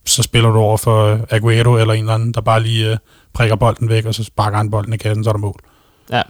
så 0.06 0.22
spiller 0.22 0.50
du 0.50 0.58
over 0.58 0.76
for 0.76 1.26
Aguero 1.30 1.76
eller 1.76 1.94
en 1.94 2.00
eller 2.00 2.14
anden, 2.14 2.34
der 2.34 2.40
bare 2.40 2.62
lige 2.62 2.90
øh, 2.90 2.98
prikker 3.32 3.56
bolden 3.56 3.88
væk, 3.88 4.04
og 4.04 4.14
så 4.14 4.24
sparker 4.24 4.56
han 4.56 4.70
bolden 4.70 4.92
i 4.92 4.96
kassen, 4.96 5.24
så 5.24 5.30
er 5.30 5.32
der 5.32 5.40
mål. 5.40 5.60
Ja. 6.10 6.22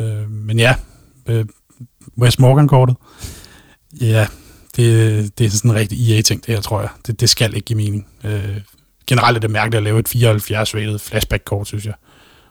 Øh, 0.00 0.30
men 0.30 0.58
ja, 0.58 0.74
øh, 1.26 1.46
West 2.18 2.40
Morgan-kortet, 2.40 2.96
ja, 4.00 4.26
det, 4.76 5.38
det 5.38 5.46
er 5.46 5.50
sådan 5.50 5.70
en 5.70 5.76
rigtig 5.76 6.10
EA-ting, 6.10 6.46
det 6.46 6.54
her, 6.54 6.60
tror 6.60 6.80
jeg. 6.80 6.88
Det, 7.06 7.20
det 7.20 7.30
skal 7.30 7.54
ikke 7.54 7.66
give 7.66 7.76
mening. 7.76 8.06
Øh, 8.24 8.60
generelt 9.06 9.36
er 9.36 9.40
det 9.40 9.50
mærkeligt 9.50 9.76
at 9.76 9.82
lave 9.82 9.98
et 9.98 10.08
74-rated 10.08 10.98
flashback-kort, 10.98 11.66
synes 11.66 11.86
jeg. 11.86 11.94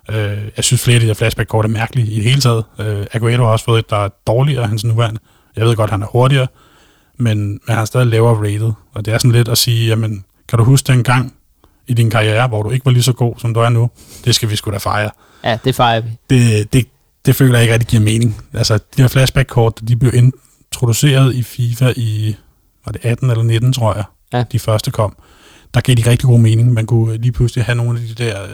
Øh, 0.09 0.43
jeg 0.55 0.63
synes 0.63 0.83
flere 0.83 0.95
af 0.95 1.01
de 1.01 1.07
der 1.07 1.13
flashback-kort 1.13 1.65
er 1.65 1.69
mærkelige 1.69 2.11
i 2.11 2.15
det 2.15 2.23
hele 2.23 2.41
taget. 2.41 2.63
Øh, 2.79 3.05
Aguero 3.13 3.43
har 3.43 3.51
også 3.51 3.65
fået 3.65 3.79
et, 3.79 3.89
der 3.89 3.97
er 3.97 4.09
dårligere 4.27 4.63
end 4.63 4.69
hans 4.69 4.83
nuværende. 4.83 5.19
Jeg 5.55 5.65
ved 5.65 5.75
godt, 5.75 5.89
han 5.89 6.01
er 6.01 6.07
hurtigere, 6.07 6.47
men, 7.17 7.49
men 7.49 7.59
han 7.67 7.77
er 7.77 7.85
stadig 7.85 8.07
lavere 8.07 8.35
rated. 8.35 8.71
Og 8.93 9.05
det 9.05 9.13
er 9.13 9.17
sådan 9.17 9.31
lidt 9.31 9.47
at 9.47 9.57
sige, 9.57 9.87
jamen, 9.87 10.25
kan 10.49 10.59
du 10.59 10.63
huske 10.63 10.87
den 10.87 11.03
gang 11.03 11.33
i 11.87 11.93
din 11.93 12.09
karriere, 12.09 12.47
hvor 12.47 12.63
du 12.63 12.71
ikke 12.71 12.85
var 12.85 12.91
lige 12.91 13.03
så 13.03 13.13
god, 13.13 13.35
som 13.37 13.53
du 13.53 13.59
er 13.59 13.69
nu? 13.69 13.89
Det 14.25 14.35
skal 14.35 14.49
vi 14.49 14.55
sgu 14.55 14.71
da 14.71 14.77
fejre. 14.77 15.09
Ja, 15.43 15.57
det 15.63 15.75
fejrer 15.75 16.01
vi. 16.01 16.09
Det, 16.29 16.73
det, 16.73 16.85
det 17.25 17.35
føler 17.35 17.53
jeg 17.53 17.61
ikke 17.61 17.73
rigtig 17.73 17.89
giver 17.89 18.03
mening. 18.03 18.41
Altså, 18.53 18.77
de 18.77 19.01
her 19.01 19.07
flashback-kort, 19.07 19.79
de 19.87 19.95
blev 19.95 20.11
introduceret 20.77 21.35
i 21.35 21.43
FIFA 21.43 21.93
i, 21.95 22.35
var 22.85 22.91
det 22.91 23.05
18 23.05 23.29
eller 23.29 23.43
19, 23.43 23.73
tror 23.73 23.95
jeg, 23.95 24.03
ja. 24.33 24.43
de 24.51 24.59
første 24.59 24.91
kom 24.91 25.15
der 25.73 25.81
gav 25.81 25.95
de 25.95 26.09
rigtig 26.09 26.27
god 26.27 26.39
mening. 26.39 26.73
Man 26.73 26.85
kunne 26.85 27.17
lige 27.17 27.31
pludselig 27.31 27.65
have 27.65 27.75
nogle 27.75 27.99
af 27.99 28.05
de 28.07 28.23
der 28.23 28.43
øh, 28.43 28.49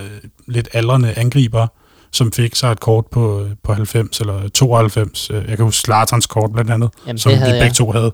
lidt 0.48 0.70
aldrende 0.74 1.14
angriber, 1.18 1.68
som 2.12 2.32
fik 2.32 2.56
sig 2.56 2.72
et 2.72 2.80
kort 2.80 3.06
på, 3.06 3.48
på 3.64 3.74
90 3.74 4.20
eller 4.20 4.50
92. 4.50 5.30
Jeg 5.30 5.58
kan 5.58 5.66
huske 5.66 5.82
Slatans 5.82 6.28
kort 6.28 6.52
blandt 6.54 6.72
andet, 6.72 6.90
Jamen, 7.08 7.18
som 7.18 7.32
vi 7.32 7.38
begge 7.38 7.64
jeg. 7.64 7.74
to 7.74 7.92
havde. 7.92 8.12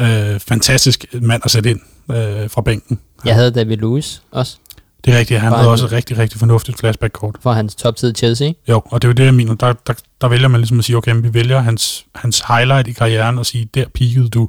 Øh, 0.00 0.40
fantastisk 0.40 1.06
mand 1.12 1.42
at 1.44 1.50
sætte 1.50 1.70
ind 1.70 1.80
øh, 2.10 2.50
fra 2.50 2.60
bænken. 2.62 2.98
Jeg 3.24 3.34
havde 3.34 3.50
David 3.50 3.76
Lewis 3.76 4.22
også. 4.30 4.56
Det 5.04 5.14
er 5.14 5.18
rigtigt, 5.18 5.40
han 5.40 5.52
havde 5.52 5.70
også 5.70 5.84
et 5.84 5.92
rigtig, 5.92 6.18
rigtig 6.18 6.38
fornuftigt 6.38 6.78
flashback-kort. 6.78 7.36
For 7.40 7.52
hans 7.52 7.74
toptid 7.74 8.10
i 8.10 8.14
Chelsea? 8.14 8.52
Jo, 8.68 8.82
og 8.84 9.02
det 9.02 9.08
er 9.08 9.12
jo 9.12 9.14
det, 9.14 9.24
jeg 9.24 9.34
mener. 9.34 9.54
Der, 9.54 9.72
der, 9.72 9.94
der 10.20 10.28
vælger 10.28 10.48
man 10.48 10.60
ligesom 10.60 10.78
at 10.78 10.84
sige, 10.84 10.96
okay, 10.96 11.14
vi 11.14 11.34
vælger 11.34 11.60
hans, 11.60 12.06
hans 12.14 12.42
highlight 12.48 12.88
i 12.88 12.92
karrieren 12.92 13.38
og 13.38 13.46
sige, 13.46 13.68
der 13.74 13.84
peakede 13.94 14.28
du. 14.28 14.48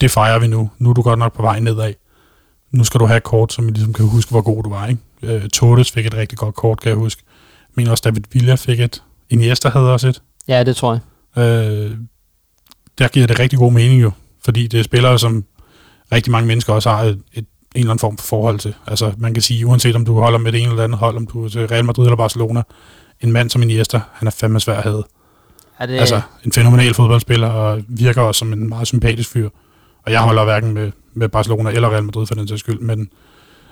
Det 0.00 0.10
fejrer 0.10 0.38
vi 0.38 0.46
nu. 0.46 0.70
Nu 0.78 0.90
er 0.90 0.94
du 0.94 1.02
godt 1.02 1.18
nok 1.18 1.36
på 1.36 1.42
vej 1.42 1.60
nedad 1.60 1.92
nu 2.74 2.84
skal 2.84 3.00
du 3.00 3.06
have 3.06 3.16
et 3.16 3.22
kort, 3.22 3.52
som 3.52 3.68
ligesom 3.68 3.92
kan 3.92 4.06
huske, 4.06 4.30
hvor 4.30 4.40
god 4.40 4.62
du 4.62 4.68
var. 4.68 4.86
Ikke? 4.86 5.00
Øh, 5.22 5.48
Torres 5.48 5.90
fik 5.90 6.06
et 6.06 6.14
rigtig 6.14 6.38
godt 6.38 6.54
kort, 6.54 6.80
kan 6.80 6.88
jeg 6.88 6.96
huske. 6.96 7.22
Mener 7.74 7.90
også, 7.90 8.02
David 8.04 8.22
Villa 8.32 8.54
fik 8.54 8.80
et. 8.80 9.02
Iniesta 9.30 9.68
havde 9.68 9.92
også 9.92 10.08
et. 10.08 10.22
Ja, 10.48 10.62
det 10.62 10.76
tror 10.76 11.00
jeg. 11.36 11.42
Øh, 11.42 11.96
der 12.98 13.08
giver 13.08 13.26
det 13.26 13.38
rigtig 13.38 13.58
god 13.58 13.72
mening 13.72 14.02
jo, 14.02 14.10
fordi 14.44 14.66
det 14.66 14.80
er 14.80 14.84
spillere, 14.84 15.18
som 15.18 15.44
rigtig 16.12 16.30
mange 16.30 16.46
mennesker 16.46 16.72
også 16.72 16.90
har 16.90 17.02
et, 17.02 17.22
et, 17.32 17.46
en 17.74 17.80
eller 17.80 17.90
anden 17.90 17.98
form 17.98 18.16
for 18.16 18.26
forhold 18.26 18.58
til. 18.58 18.74
Altså 18.86 19.12
man 19.18 19.34
kan 19.34 19.42
sige, 19.42 19.66
uanset 19.66 19.96
om 19.96 20.04
du 20.04 20.20
holder 20.20 20.38
med 20.38 20.52
det 20.52 20.60
ene 20.60 20.70
eller 20.70 20.84
andet 20.84 20.98
hold, 20.98 21.16
om 21.16 21.26
du 21.26 21.44
er 21.44 21.48
til 21.48 21.68
Real 21.68 21.84
Madrid 21.84 22.04
eller 22.04 22.16
Barcelona, 22.16 22.62
en 23.20 23.32
mand 23.32 23.50
som 23.50 23.62
Iniesta, 23.62 24.00
han 24.12 24.26
er 24.26 24.30
fandme 24.30 24.60
svær 24.60 24.76
at 24.76 24.82
have. 24.82 25.04
Er 25.78 25.86
det... 25.86 25.98
Altså 25.98 26.20
en 26.44 26.52
fænomenal 26.52 26.94
fodboldspiller, 26.94 27.48
og 27.48 27.82
virker 27.88 28.22
også 28.22 28.38
som 28.38 28.52
en 28.52 28.68
meget 28.68 28.86
sympatisk 28.86 29.30
fyr. 29.30 29.48
Og 30.06 30.12
jeg 30.12 30.20
holder 30.20 30.44
hverken 30.44 30.72
med, 30.72 30.92
med 31.14 31.28
Barcelona 31.28 31.70
eller 31.70 31.90
Real 31.90 32.04
Madrid 32.04 32.26
for 32.26 32.34
den 32.34 32.48
sags 32.48 32.60
skyld, 32.60 32.80
men, 32.80 33.08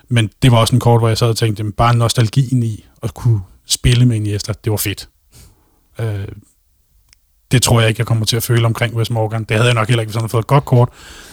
men 0.09 0.31
det 0.43 0.53
var 0.53 0.59
også 0.59 0.77
en 0.77 0.81
kort, 0.81 1.01
hvor 1.01 1.09
jeg 1.09 1.19
sad 1.19 1.29
og 1.29 1.37
tænkte, 1.37 1.61
jamen, 1.61 1.73
bare 1.73 1.97
nostalgien 1.97 2.63
i 2.63 2.85
at 3.03 3.15
kunne 3.15 3.41
spille 3.67 4.07
med 4.07 4.17
Iniesta, 4.17 4.53
det 4.65 4.71
var 4.71 4.77
fedt. 4.77 5.09
Øh, 5.99 6.29
det 7.53 7.63
tror 7.63 7.81
jeg 7.81 7.89
ikke, 7.89 8.01
jeg 8.01 8.07
kommer 8.07 8.25
til 8.25 8.37
at 8.37 8.43
føle 8.43 8.67
omkring 8.67 8.95
Wes 8.95 9.11
Morgan. 9.11 9.45
Det 9.45 9.57
havde 9.57 9.67
jeg 9.67 9.75
nok 9.75 9.89
heller 9.89 10.03
ikke, 10.03 10.09
hvis 10.09 10.17
han 10.17 10.23
havde 10.23 10.31
fået 10.31 10.43
et 10.43 10.47
godt 10.47 10.65
kort, 10.65 10.89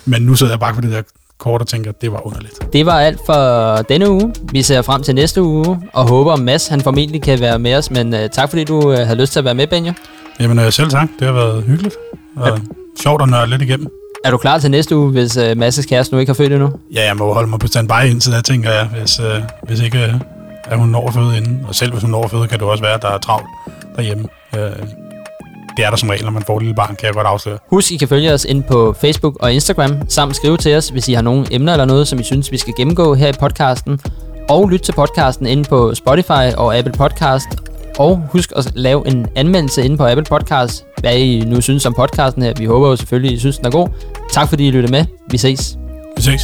men 0.06 0.22
nu 0.22 0.36
sidder 0.36 0.52
jeg 0.52 0.60
bare 0.60 0.74
på 0.74 0.82
det 0.82 0.92
der 0.92 1.02
kort 1.40 1.62
og 1.62 1.68
tænker, 1.68 1.90
at 1.90 2.02
det 2.02 2.12
var 2.12 2.28
underligt. 2.28 2.74
Det 2.74 2.86
var 2.86 3.00
alt 3.00 3.20
for 3.26 3.76
denne 3.90 4.10
uge. 4.10 4.34
Vi 4.52 4.62
ser 4.62 4.82
frem 4.82 5.04
til 5.04 5.16
næste 5.16 5.42
uge, 5.42 5.80
og 5.94 6.08
håber, 6.08 6.34
at 6.34 6.40
Mads 6.40 6.68
han 6.68 6.82
formentlig 6.82 7.22
kan 7.22 7.40
være 7.40 7.60
med 7.60 7.76
os, 7.76 7.92
men 7.92 8.14
uh, 8.14 8.20
tak 8.32 8.50
fordi 8.50 8.64
du 8.64 8.78
uh, 8.78 8.94
havde 8.94 9.16
lyst 9.16 9.32
til 9.32 9.40
at 9.40 9.46
være 9.46 9.56
med, 9.56 9.68
Benjo. 9.68 9.94
Jamen 10.40 10.60
uh, 10.60 10.70
selv 10.70 10.90
tak. 10.90 11.10
Det 11.20 11.28
har 11.28 11.34
været 11.34 11.64
hyggeligt. 11.64 11.96
Og 12.36 12.48
ja. 12.48 12.56
sjovt 13.02 13.22
at 13.22 13.30
nørde 13.30 13.50
lidt 13.50 13.62
igennem. 13.62 13.88
Er 14.26 14.32
du 14.32 14.38
klar 14.38 14.58
til 14.58 14.72
næste 14.72 14.96
uge, 14.96 15.12
hvis 15.12 15.38
uh, 15.38 15.58
Masses 15.58 15.86
kæreste 15.86 16.16
nu 16.16 16.20
ikke 16.20 16.30
har 16.30 16.36
født 16.36 16.54
endnu? 16.54 16.72
Ja, 16.94 17.06
jeg 17.06 17.18
må 17.18 17.34
holde 17.34 17.50
mig 17.50 17.60
på 17.60 17.68
standby 17.68 18.06
indtil 18.06 18.32
da, 18.32 18.42
tænker 18.42 18.72
jeg, 18.72 18.86
hvis, 18.86 19.20
uh, 19.20 19.26
hvis 19.68 19.80
ikke 19.80 19.98
uh, 19.98 20.22
er 20.66 20.76
hun 20.76 20.90
når 20.90 21.08
at 21.08 21.14
føde 21.14 21.38
inden. 21.38 21.66
Og 21.68 21.76
selv 21.76 21.92
hvis 21.92 22.02
hun 22.02 22.12
når 22.12 22.24
at 22.24 22.32
føde, 22.32 22.48
kan 22.48 22.60
det 22.60 22.68
også 22.68 22.84
være, 22.84 22.94
at 22.94 23.02
der 23.02 23.10
er 23.10 23.18
travlt 23.18 23.48
derhjemme. 23.96 24.26
Uh, 24.54 24.60
det 25.80 25.86
er 25.86 25.90
der 25.90 25.98
som 25.98 26.10
regel, 26.10 26.24
når 26.24 26.32
man 26.32 26.44
får 26.44 26.58
et 26.58 26.62
lille 26.64 26.76
barn, 26.76 26.96
kan 26.96 27.06
jeg 27.06 27.14
godt 27.14 27.28
afsløre. 27.28 27.58
Husk, 27.70 27.92
I 27.92 27.98
kan 27.98 28.08
følge 28.08 28.34
os 28.34 28.46
ind 28.46 28.64
på 28.64 28.96
Facebook 29.02 29.38
og 29.40 29.54
Instagram, 29.54 30.10
samt 30.10 30.36
skrive 30.36 30.58
til 30.58 30.76
os, 30.76 30.90
hvis 30.90 31.08
I 31.08 31.14
har 31.14 31.22
nogle 31.22 31.46
emner 31.52 31.72
eller 31.72 31.86
noget, 31.86 32.08
som 32.08 32.20
I 32.20 32.24
synes, 32.24 32.52
vi 32.52 32.58
skal 32.58 32.74
gennemgå 32.78 33.14
her 33.14 33.28
i 33.28 33.34
podcasten. 33.40 34.00
Og 34.50 34.70
lyt 34.70 34.82
til 34.82 34.92
podcasten 34.92 35.46
inde 35.46 35.64
på 35.64 35.96
Spotify 35.96 36.56
og 36.58 36.78
Apple 36.78 36.94
Podcast. 36.94 37.48
Og 38.00 38.28
husk 38.32 38.52
at 38.56 38.72
lave 38.76 39.08
en 39.08 39.28
anmeldelse 39.36 39.84
inde 39.84 39.98
på 39.98 40.06
Apple 40.06 40.26
Podcast, 40.26 40.86
hvad 41.00 41.18
I 41.18 41.40
nu 41.46 41.62
synes 41.62 41.86
om 41.86 41.94
podcasten 41.94 42.44
her. 42.44 42.54
Vi 42.58 42.66
håber 42.66 42.88
jo 42.88 42.96
selvfølgelig, 42.96 43.34
I 43.34 43.40
synes, 43.40 43.58
den 43.58 43.66
er 43.66 43.72
god. 43.72 43.88
Tak 44.32 44.50
fordi 44.50 44.68
I 44.68 44.72
lyttede 44.72 44.92
med. 44.92 45.06
Vi 45.32 45.38
ses. 45.38 45.78
Vi 46.18 46.22
ses. 46.22 46.42